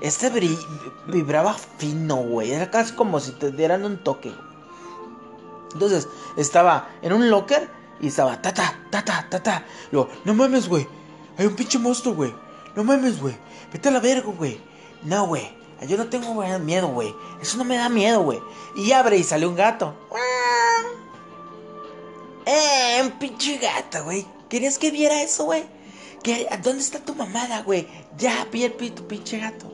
Este 0.00 0.30
vibraba 1.06 1.54
fino, 1.78 2.16
güey, 2.16 2.52
era 2.52 2.70
casi 2.70 2.94
como 2.94 3.20
si 3.20 3.32
te 3.32 3.52
dieran 3.52 3.84
un 3.84 3.98
toque. 3.98 4.32
Entonces, 5.72 6.08
estaba 6.36 6.88
en 7.02 7.12
un 7.12 7.30
locker 7.30 7.68
y 8.00 8.08
estaba 8.08 8.40
ta 8.42 8.52
ta 8.52 8.74
ta 8.90 9.04
ta 9.04 9.26
ta 9.30 9.42
ta. 9.42 9.64
Luego, 9.90 10.08
no 10.24 10.34
mames, 10.34 10.68
güey, 10.68 10.86
hay 11.38 11.46
un 11.46 11.54
pinche 11.56 11.78
monstruo, 11.78 12.14
güey. 12.14 12.34
No 12.74 12.84
mames, 12.84 13.20
güey, 13.20 13.36
vete 13.72 13.88
a 13.88 13.92
la 13.92 14.00
verga, 14.00 14.30
güey. 14.30 14.60
No, 15.02 15.26
güey, 15.26 15.48
yo 15.88 15.96
no 15.96 16.06
tengo 16.08 16.34
miedo, 16.58 16.88
güey. 16.88 17.14
Eso 17.40 17.56
no 17.58 17.64
me 17.64 17.76
da 17.76 17.88
miedo, 17.88 18.22
güey. 18.22 18.40
Y 18.76 18.92
abre 18.92 19.16
y 19.18 19.22
sale 19.24 19.46
un 19.46 19.54
gato. 19.56 19.94
Eh, 22.44 23.00
un 23.02 23.10
pinche 23.12 23.58
gato, 23.58 24.04
güey. 24.04 24.26
¿Querías 24.48 24.78
que 24.78 24.90
viera 24.90 25.22
eso, 25.22 25.44
güey? 25.44 25.64
¿Qué- 26.22 26.48
¿Dónde 26.62 26.80
está 26.82 27.00
tu 27.00 27.14
mamada, 27.14 27.62
güey? 27.62 27.88
Ya, 28.16 28.46
vi 28.52 28.68
tu 28.90 29.06
pinche 29.06 29.38
gato. 29.38 29.72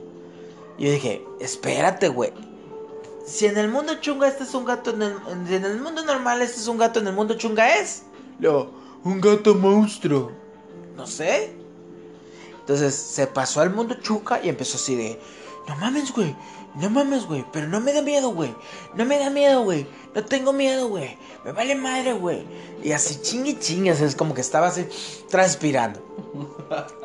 Yo 0.79 0.91
dije, 0.91 1.23
espérate, 1.41 2.09
güey. 2.09 2.33
Si 3.27 3.47
en 3.47 3.57
el 3.59 3.69
mundo 3.69 4.01
chunga 4.01 4.27
este 4.29 4.45
es 4.45 4.55
un 4.55 4.65
gato, 4.65 4.91
en 4.91 5.03
el 5.65 5.81
mundo 5.81 6.05
normal 6.05 6.43
este 6.43 6.61
es 6.61 6.67
un 6.67 6.79
gato, 6.79 6.99
en 7.01 7.07
el 7.07 7.15
mundo 7.15 7.35
chunga 7.35 7.77
es 7.79 8.03
Luego, 8.39 8.73
un 9.05 9.21
gato 9.21 9.55
monstruo. 9.55 10.33
No 10.97 11.07
sé. 11.07 11.55
Entonces 12.61 12.95
se 12.95 13.27
pasó 13.27 13.61
al 13.61 13.75
mundo 13.75 13.97
chuca 14.01 14.41
y 14.43 14.49
empezó 14.49 14.77
así 14.77 14.95
de, 14.95 15.21
no 15.69 15.77
mames, 15.77 16.13
güey, 16.13 16.37
no 16.77 16.91
mames, 16.91 17.27
güey, 17.27 17.45
pero 17.53 17.67
no 17.67 17.81
me 17.81 17.93
da 17.93 18.03
miedo, 18.03 18.31
güey, 18.31 18.55
no 18.95 19.05
me 19.05 19.19
da 19.19 19.31
miedo, 19.31 19.65
güey, 19.65 19.87
no 20.15 20.25
tengo 20.25 20.53
miedo, 20.53 20.89
güey, 20.89 21.19
me 21.45 21.51
vale 21.51 21.75
madre, 21.75 22.13
güey. 22.13 22.45
Y 22.85 22.93
así 22.93 23.21
chingue 23.21 23.59
chingas, 23.59 24.01
es 24.01 24.15
como 24.15 24.33
que 24.35 24.41
estaba 24.41 24.69
así 24.69 24.87
transpirando. 25.29 26.01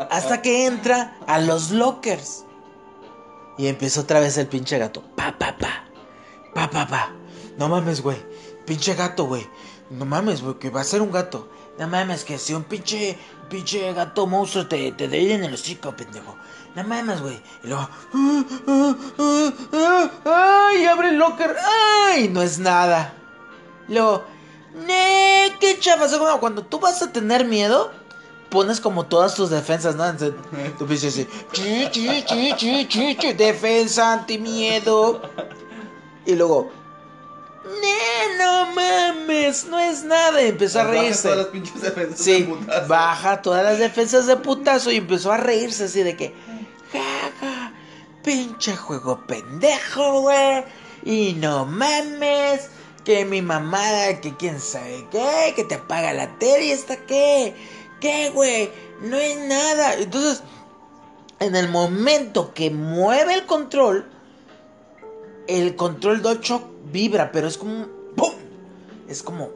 Hasta 0.10 0.42
que 0.42 0.66
entra 0.66 1.18
a 1.26 1.40
los 1.40 1.72
lockers. 1.72 2.46
Y 3.58 3.68
empieza 3.68 4.02
otra 4.02 4.20
vez 4.20 4.38
el 4.38 4.48
pinche 4.48 4.78
gato. 4.78 5.04
Pa, 5.16 5.36
pa, 5.38 5.58
pa. 5.58 5.90
Pa, 6.54 6.70
pa, 6.70 6.88
pa. 6.88 7.12
No 7.58 7.68
mames, 7.70 8.02
güey. 8.02 8.18
Pinche 8.66 8.94
gato, 8.94 9.26
güey. 9.26 9.48
No 9.90 10.06
mames, 10.06 10.42
güey, 10.42 10.56
que 10.56 10.70
va 10.70 10.82
a 10.82 10.84
ser 10.84 11.02
un 11.02 11.12
gato. 11.12 11.48
No 11.80 11.88
mames, 11.88 12.24
que 12.24 12.38
si 12.38 12.54
un 12.54 12.64
pinche, 12.64 13.18
pinche 13.50 13.94
gato 13.94 14.26
monstruo 14.28 14.68
te, 14.68 14.92
te 14.92 15.08
dé 15.08 15.34
en 15.34 15.44
el 15.44 15.54
hocico, 15.54 15.96
pendejo. 15.96 16.36
No 16.76 16.84
mames, 16.84 17.22
güey. 17.22 17.42
Y 17.64 17.68
luego. 17.68 17.88
"Ah, 18.14 18.44
ah, 18.68 18.96
ah, 19.18 20.10
ah, 20.26 20.70
¡Ay! 20.74 20.86
Abre 20.86 21.10
el 21.10 21.18
locker. 21.18 21.56
¡Ay! 22.10 22.28
No 22.30 22.42
es 22.42 22.60
nada. 22.60 23.14
Luego. 23.88 24.24
¡Ne! 24.86 25.54
¡Qué 25.60 25.80
chafas! 25.80 26.14
Como 26.16 26.40
cuando 26.40 26.64
tú 26.64 26.80
vas 26.80 27.02
a 27.02 27.12
tener 27.12 27.46
miedo. 27.46 27.92
Pones 28.50 28.80
como 28.80 29.06
todas 29.06 29.36
tus 29.36 29.50
defensas, 29.50 29.96
¿no? 29.96 30.06
Entonces, 30.08 30.34
tú 30.78 30.86
piensas 30.86 31.14
así. 31.14 31.28
"Chi, 31.52 31.90
chi, 31.92 32.24
chi, 32.26 32.88
chi, 32.88 33.16
chi, 33.18 33.34
Defensa, 33.34 34.14
antimiedo. 34.14 35.22
Y 36.26 36.36
luego. 36.36 36.72
No 38.38 38.66
mames. 38.74 39.66
No 39.66 39.80
es 39.80 40.04
nada. 40.04 40.42
Y 40.42 40.48
empezó 40.50 40.80
a 40.80 40.84
Baja 40.84 41.00
reírse. 41.00 41.22
todas 41.24 41.38
las 41.38 41.48
pinches 41.48 41.82
defensas 41.82 42.18
de 42.18 42.24
Sí, 42.24 42.44
putazo. 42.44 42.88
baja 42.88 43.42
todas 43.42 43.64
las 43.64 43.80
defensas 43.80 44.28
de 44.28 44.38
putazo 44.38 44.92
y 44.92 44.98
empezó 44.98 45.32
a 45.32 45.38
reírse 45.38 45.86
así 45.86 46.04
de 46.04 46.16
que, 46.16 46.34
jaja, 46.92 47.74
pinche 48.24 48.76
juego 48.76 49.26
pendejo, 49.28 50.22
güey. 50.22 50.64
Y 51.04 51.34
no 51.34 51.66
mames, 51.66 52.70
que 53.06 53.24
mi 53.26 53.42
mamada, 53.42 54.20
que 54.20 54.36
quién 54.36 54.60
sabe 54.60 55.08
qué, 55.12 55.54
que 55.56 55.64
te 55.64 55.76
apaga 55.76 56.14
la 56.14 56.38
tele 56.38 56.66
y 56.66 56.72
está 56.72 56.98
qué, 56.98 57.56
qué, 58.02 58.30
güey, 58.32 58.70
no 59.02 59.16
es 59.18 59.38
nada. 59.48 59.94
Entonces, 59.96 60.44
en 61.40 61.56
el 61.56 61.70
momento 61.70 62.54
que 62.54 62.70
mueve 62.72 63.36
el 63.36 63.46
control, 63.46 64.10
el 65.48 65.76
control 65.76 66.22
de 66.24 66.30
8 66.30 66.72
vibra, 66.92 67.32
pero 67.32 67.48
es 67.48 67.58
como 67.58 67.74
un 67.74 67.92
¡pum! 68.16 68.34
Es 69.08 69.24
como 69.24 69.50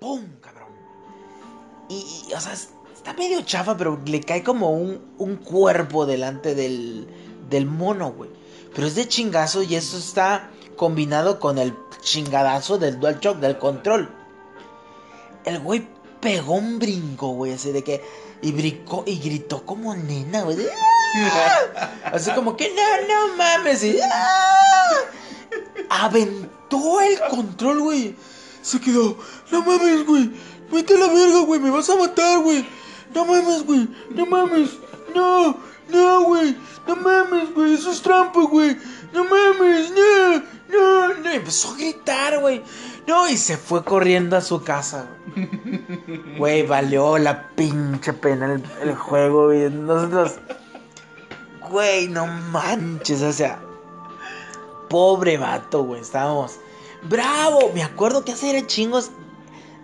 ¡pum! 0.00 0.22
cabrón. 0.40 0.68
Y, 1.88 2.32
o 2.34 2.40
sea, 2.40 2.52
es- 2.52 2.70
está 2.94 3.12
medio 3.14 3.42
chafa, 3.42 3.76
pero 3.76 4.00
le 4.06 4.20
cae 4.20 4.42
como 4.42 4.70
un, 4.70 5.00
un 5.18 5.36
cuerpo 5.36 6.06
delante 6.06 6.54
del, 6.54 7.06
del 7.50 7.66
mono, 7.66 8.12
güey. 8.12 8.30
Pero 8.74 8.86
es 8.86 8.94
de 8.94 9.06
chingazo 9.06 9.62
y 9.62 9.76
eso 9.76 9.96
está 9.98 10.50
combinado 10.76 11.38
con 11.38 11.58
el 11.58 11.74
chingadazo 12.00 12.78
del 12.78 12.98
DualShock, 12.98 13.38
del 13.38 13.58
control. 13.58 14.10
El 15.44 15.60
güey 15.60 15.86
pegó 16.20 16.54
un 16.54 16.78
brinco, 16.78 17.28
güey, 17.28 17.52
así 17.52 17.70
de 17.72 17.84
que... 17.84 18.02
Y 18.42 18.52
brincó 18.52 19.04
y 19.06 19.18
gritó 19.20 19.64
como 19.64 19.94
nena, 19.94 20.42
güey. 20.42 20.58
¡Ah! 21.16 21.90
Así 22.12 22.30
como 22.32 22.56
que 22.56 22.74
no, 22.74 23.28
no 23.30 23.36
mames. 23.36 23.82
Y, 23.84 23.98
¡ah! 24.02 24.90
Aventó 25.88 27.00
el 27.00 27.18
control, 27.30 27.80
güey. 27.80 28.16
Se 28.62 28.80
quedó. 28.80 29.16
No 29.52 29.62
mames, 29.62 30.06
güey. 30.06 30.30
Vete 30.72 30.94
a 30.94 30.98
la 30.98 31.12
verga, 31.12 31.40
güey. 31.40 31.60
Me 31.60 31.70
vas 31.70 31.88
a 31.90 31.96
matar, 31.96 32.40
güey. 32.40 32.66
No 33.14 33.24
mames, 33.24 33.64
güey. 33.64 33.88
No 34.10 34.26
mames. 34.26 34.70
No. 35.14 35.56
No, 35.88 36.22
güey. 36.24 36.56
No 36.86 36.96
mames, 36.96 37.54
güey. 37.54 37.74
Eso 37.74 37.92
es 37.92 38.02
trampa, 38.02 38.40
güey. 38.42 38.76
No 39.12 39.24
mames. 39.24 39.92
No. 39.92 40.42
No. 40.68 41.14
No. 41.14 41.30
Empezó 41.30 41.72
a 41.72 41.76
gritar, 41.76 42.40
güey. 42.40 42.62
No, 43.06 43.28
y 43.28 43.36
se 43.36 43.58
fue 43.58 43.84
corriendo 43.84 44.36
a 44.36 44.40
su 44.40 44.62
casa, 44.62 45.06
güey. 45.34 45.48
Güey, 46.38 46.66
valió 46.66 47.18
la 47.18 47.50
pinche 47.50 48.14
pena 48.14 48.54
el, 48.54 48.64
el 48.82 48.94
juego, 48.94 49.46
güey. 49.46 49.70
Nosotros. 49.70 50.36
Güey, 51.68 52.08
no 52.08 52.26
manches, 52.26 53.20
o 53.22 53.32
sea. 53.32 53.60
Pobre 54.88 55.36
vato, 55.38 55.84
güey. 55.84 56.00
Estábamos. 56.00 56.58
¡Bravo! 57.02 57.70
Me 57.74 57.82
acuerdo 57.82 58.24
que 58.24 58.32
hace 58.32 58.50
era 58.50 58.66
chingos. 58.66 59.10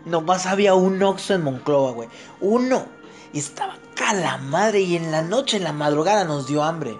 Nomás 0.04 0.46
había 0.46 0.74
un 0.74 1.02
Oxxo 1.02 1.34
en 1.34 1.44
Monclova, 1.44 1.92
güey. 1.92 2.08
Uno. 2.40 2.86
Y 3.32 3.38
estaba 3.38 3.76
la 4.14 4.38
madre. 4.38 4.80
Y 4.80 4.96
en 4.96 5.12
la 5.12 5.22
noche, 5.22 5.56
en 5.58 5.64
la 5.64 5.72
madrugada, 5.72 6.24
nos 6.24 6.46
dio 6.46 6.62
hambre. 6.64 6.98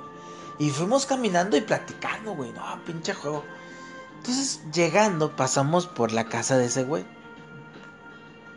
Y 0.58 0.70
fuimos 0.70 1.06
caminando 1.06 1.56
y 1.56 1.62
platicando, 1.62 2.34
güey. 2.34 2.52
No, 2.52 2.62
pinche 2.84 3.14
juego. 3.14 3.42
Entonces, 4.18 4.60
llegando, 4.72 5.34
pasamos 5.34 5.86
por 5.86 6.12
la 6.12 6.26
casa 6.26 6.58
de 6.58 6.66
ese 6.66 6.84
güey. 6.84 7.04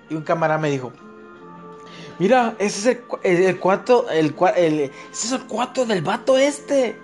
Y 0.09 0.15
un 0.15 0.23
camarada 0.23 0.59
me 0.59 0.69
dijo. 0.69 0.91
Mira, 2.19 2.55
ese 2.59 2.79
es 2.79 2.85
el, 2.97 3.03
el, 3.23 3.43
el 3.43 3.59
cuarto, 3.59 4.09
el, 4.09 4.35
cua- 4.35 4.53
el- 4.55 4.81
ese 4.81 4.91
es 5.27 5.31
el 5.31 5.43
cuarto 5.45 5.85
del 5.85 6.01
vato 6.01 6.37
este. 6.37 6.99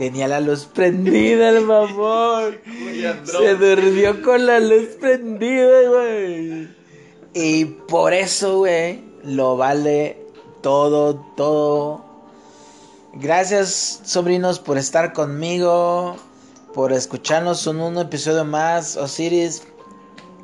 Tenía 0.00 0.28
la 0.28 0.40
luz 0.40 0.64
prendida, 0.64 1.50
el 1.50 1.60
mamón. 1.60 2.58
Se 3.22 3.54
durmió 3.54 4.22
con 4.22 4.46
la 4.46 4.58
luz 4.58 4.96
prendida, 4.98 5.90
güey. 5.90 6.74
Y 7.34 7.66
por 7.66 8.14
eso, 8.14 8.60
güey, 8.60 9.04
lo 9.24 9.58
vale 9.58 10.16
todo, 10.62 11.16
todo. 11.36 12.02
Gracias, 13.12 14.00
sobrinos, 14.02 14.58
por 14.58 14.78
estar 14.78 15.12
conmigo, 15.12 16.16
por 16.72 16.94
escucharnos 16.94 17.66
en 17.66 17.82
un 17.82 17.98
episodio 17.98 18.46
más. 18.46 18.96
Osiris, 18.96 19.64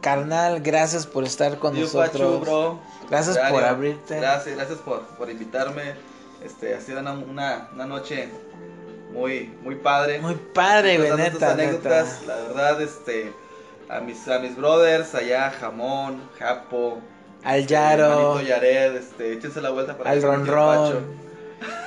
carnal, 0.03 0.61
gracias 0.61 1.07
por 1.07 1.25
estar 1.25 1.59
con 1.59 1.81
nosotros. 1.81 2.43
Bro. 2.43 2.79
Gracias 3.09 3.39
por 3.51 3.65
abrirte. 3.65 4.17
Gracias, 4.21 4.55
gracias 4.55 4.79
por, 4.81 5.01
por 5.17 5.31
invitarme. 5.31 5.95
Este, 6.45 6.75
ha 6.75 6.81
sido 6.83 7.01
una, 7.01 7.13
una, 7.13 7.71
una 7.73 7.87
noche 7.87 8.29
muy, 9.17 9.51
muy 9.63 9.75
padre. 9.77 10.21
Muy 10.21 10.35
padre, 10.35 10.99
güey, 10.99 11.11
neta, 11.17 11.53
anécdotas, 11.53 12.21
neta. 12.21 12.35
la 12.35 12.43
verdad, 12.43 12.83
este, 12.83 13.33
a 13.89 14.01
mis, 14.01 14.29
a 14.29 14.39
mis 14.39 14.57
brothers 14.57 15.15
allá, 15.15 15.51
Jamón, 15.51 16.21
Japo, 16.39 17.01
Al 17.43 17.67
Yaro, 17.67 18.41
Yared, 18.43 18.97
este, 18.97 19.33
échense 19.33 19.61
la 19.61 19.71
vuelta 19.71 19.97
para 19.97 20.11
al 20.11 20.23
Ronron, 20.23 20.93
Pacho. 20.93 21.26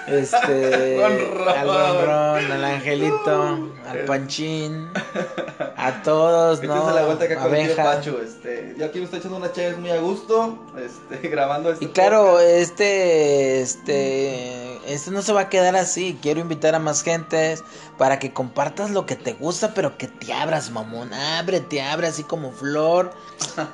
Este, 0.08 1.04
al 1.04 1.20
Ronron, 1.20 2.52
al 2.52 2.66
Angelito, 2.66 3.44
al 3.88 3.98
Eh. 3.98 4.04
Panchín, 4.08 4.90
a 5.78 6.02
todos, 6.04 6.62
¿no? 6.64 6.76
Échense 6.76 6.94
la 6.96 7.06
vuelta 7.06 7.26
acá 7.26 7.36
con 7.38 7.56
el 7.56 7.66
tío 7.66 7.74
Abeja. 7.76 7.84
Pacho, 7.84 8.22
este, 8.22 8.76
yo 8.78 8.86
aquí 8.86 9.00
me 9.00 9.06
estoy 9.06 9.20
echando 9.20 9.38
unas 9.38 9.54
chaves 9.54 9.78
muy 9.78 9.92
a 9.92 9.98
gusto, 10.00 10.58
este, 10.78 11.28
grabando 11.30 11.72
este 11.72 11.86
Y 11.86 11.88
claro, 11.90 12.24
podcast. 12.32 12.48
este, 12.50 13.62
este, 13.62 14.94
este 14.94 15.12
no 15.12 15.22
se 15.22 15.34
va 15.34 15.42
a 15.42 15.50
quedar 15.50 15.76
así. 15.76 16.18
Quiero 16.22 16.40
invitar 16.40 16.74
a 16.76 16.80
más 16.80 17.04
gentes 17.04 17.64
para 17.98 18.18
que 18.20 18.34
compartas 18.34 18.90
lo 18.92 19.06
que 19.06 19.16
te 19.16 19.34
gusta, 19.34 19.74
pero 19.74 19.98
que 19.98 20.08
te 20.08 20.34
abras, 20.34 20.72
mamón. 20.72 21.14
Ábrete, 21.14 21.82
abre 21.82 22.08
así 22.08 22.24
como 22.24 22.52
flor. 22.52 23.12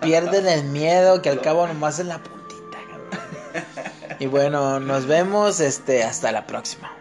Pierden 0.02 0.48
el 0.48 0.64
miedo, 0.66 1.22
que 1.22 1.30
al 1.30 1.40
cabo 1.42 1.66
nomás 1.68 2.00
es 2.00 2.06
la 2.08 2.18
puntita, 2.20 2.78
cabrón. 2.90 3.85
Y 4.20 4.28
bueno, 4.28 4.80
nos 4.80 5.06
vemos, 5.06 5.60
este, 5.60 6.04
hasta 6.04 6.32
la 6.32 6.48
próxima. 6.48 6.92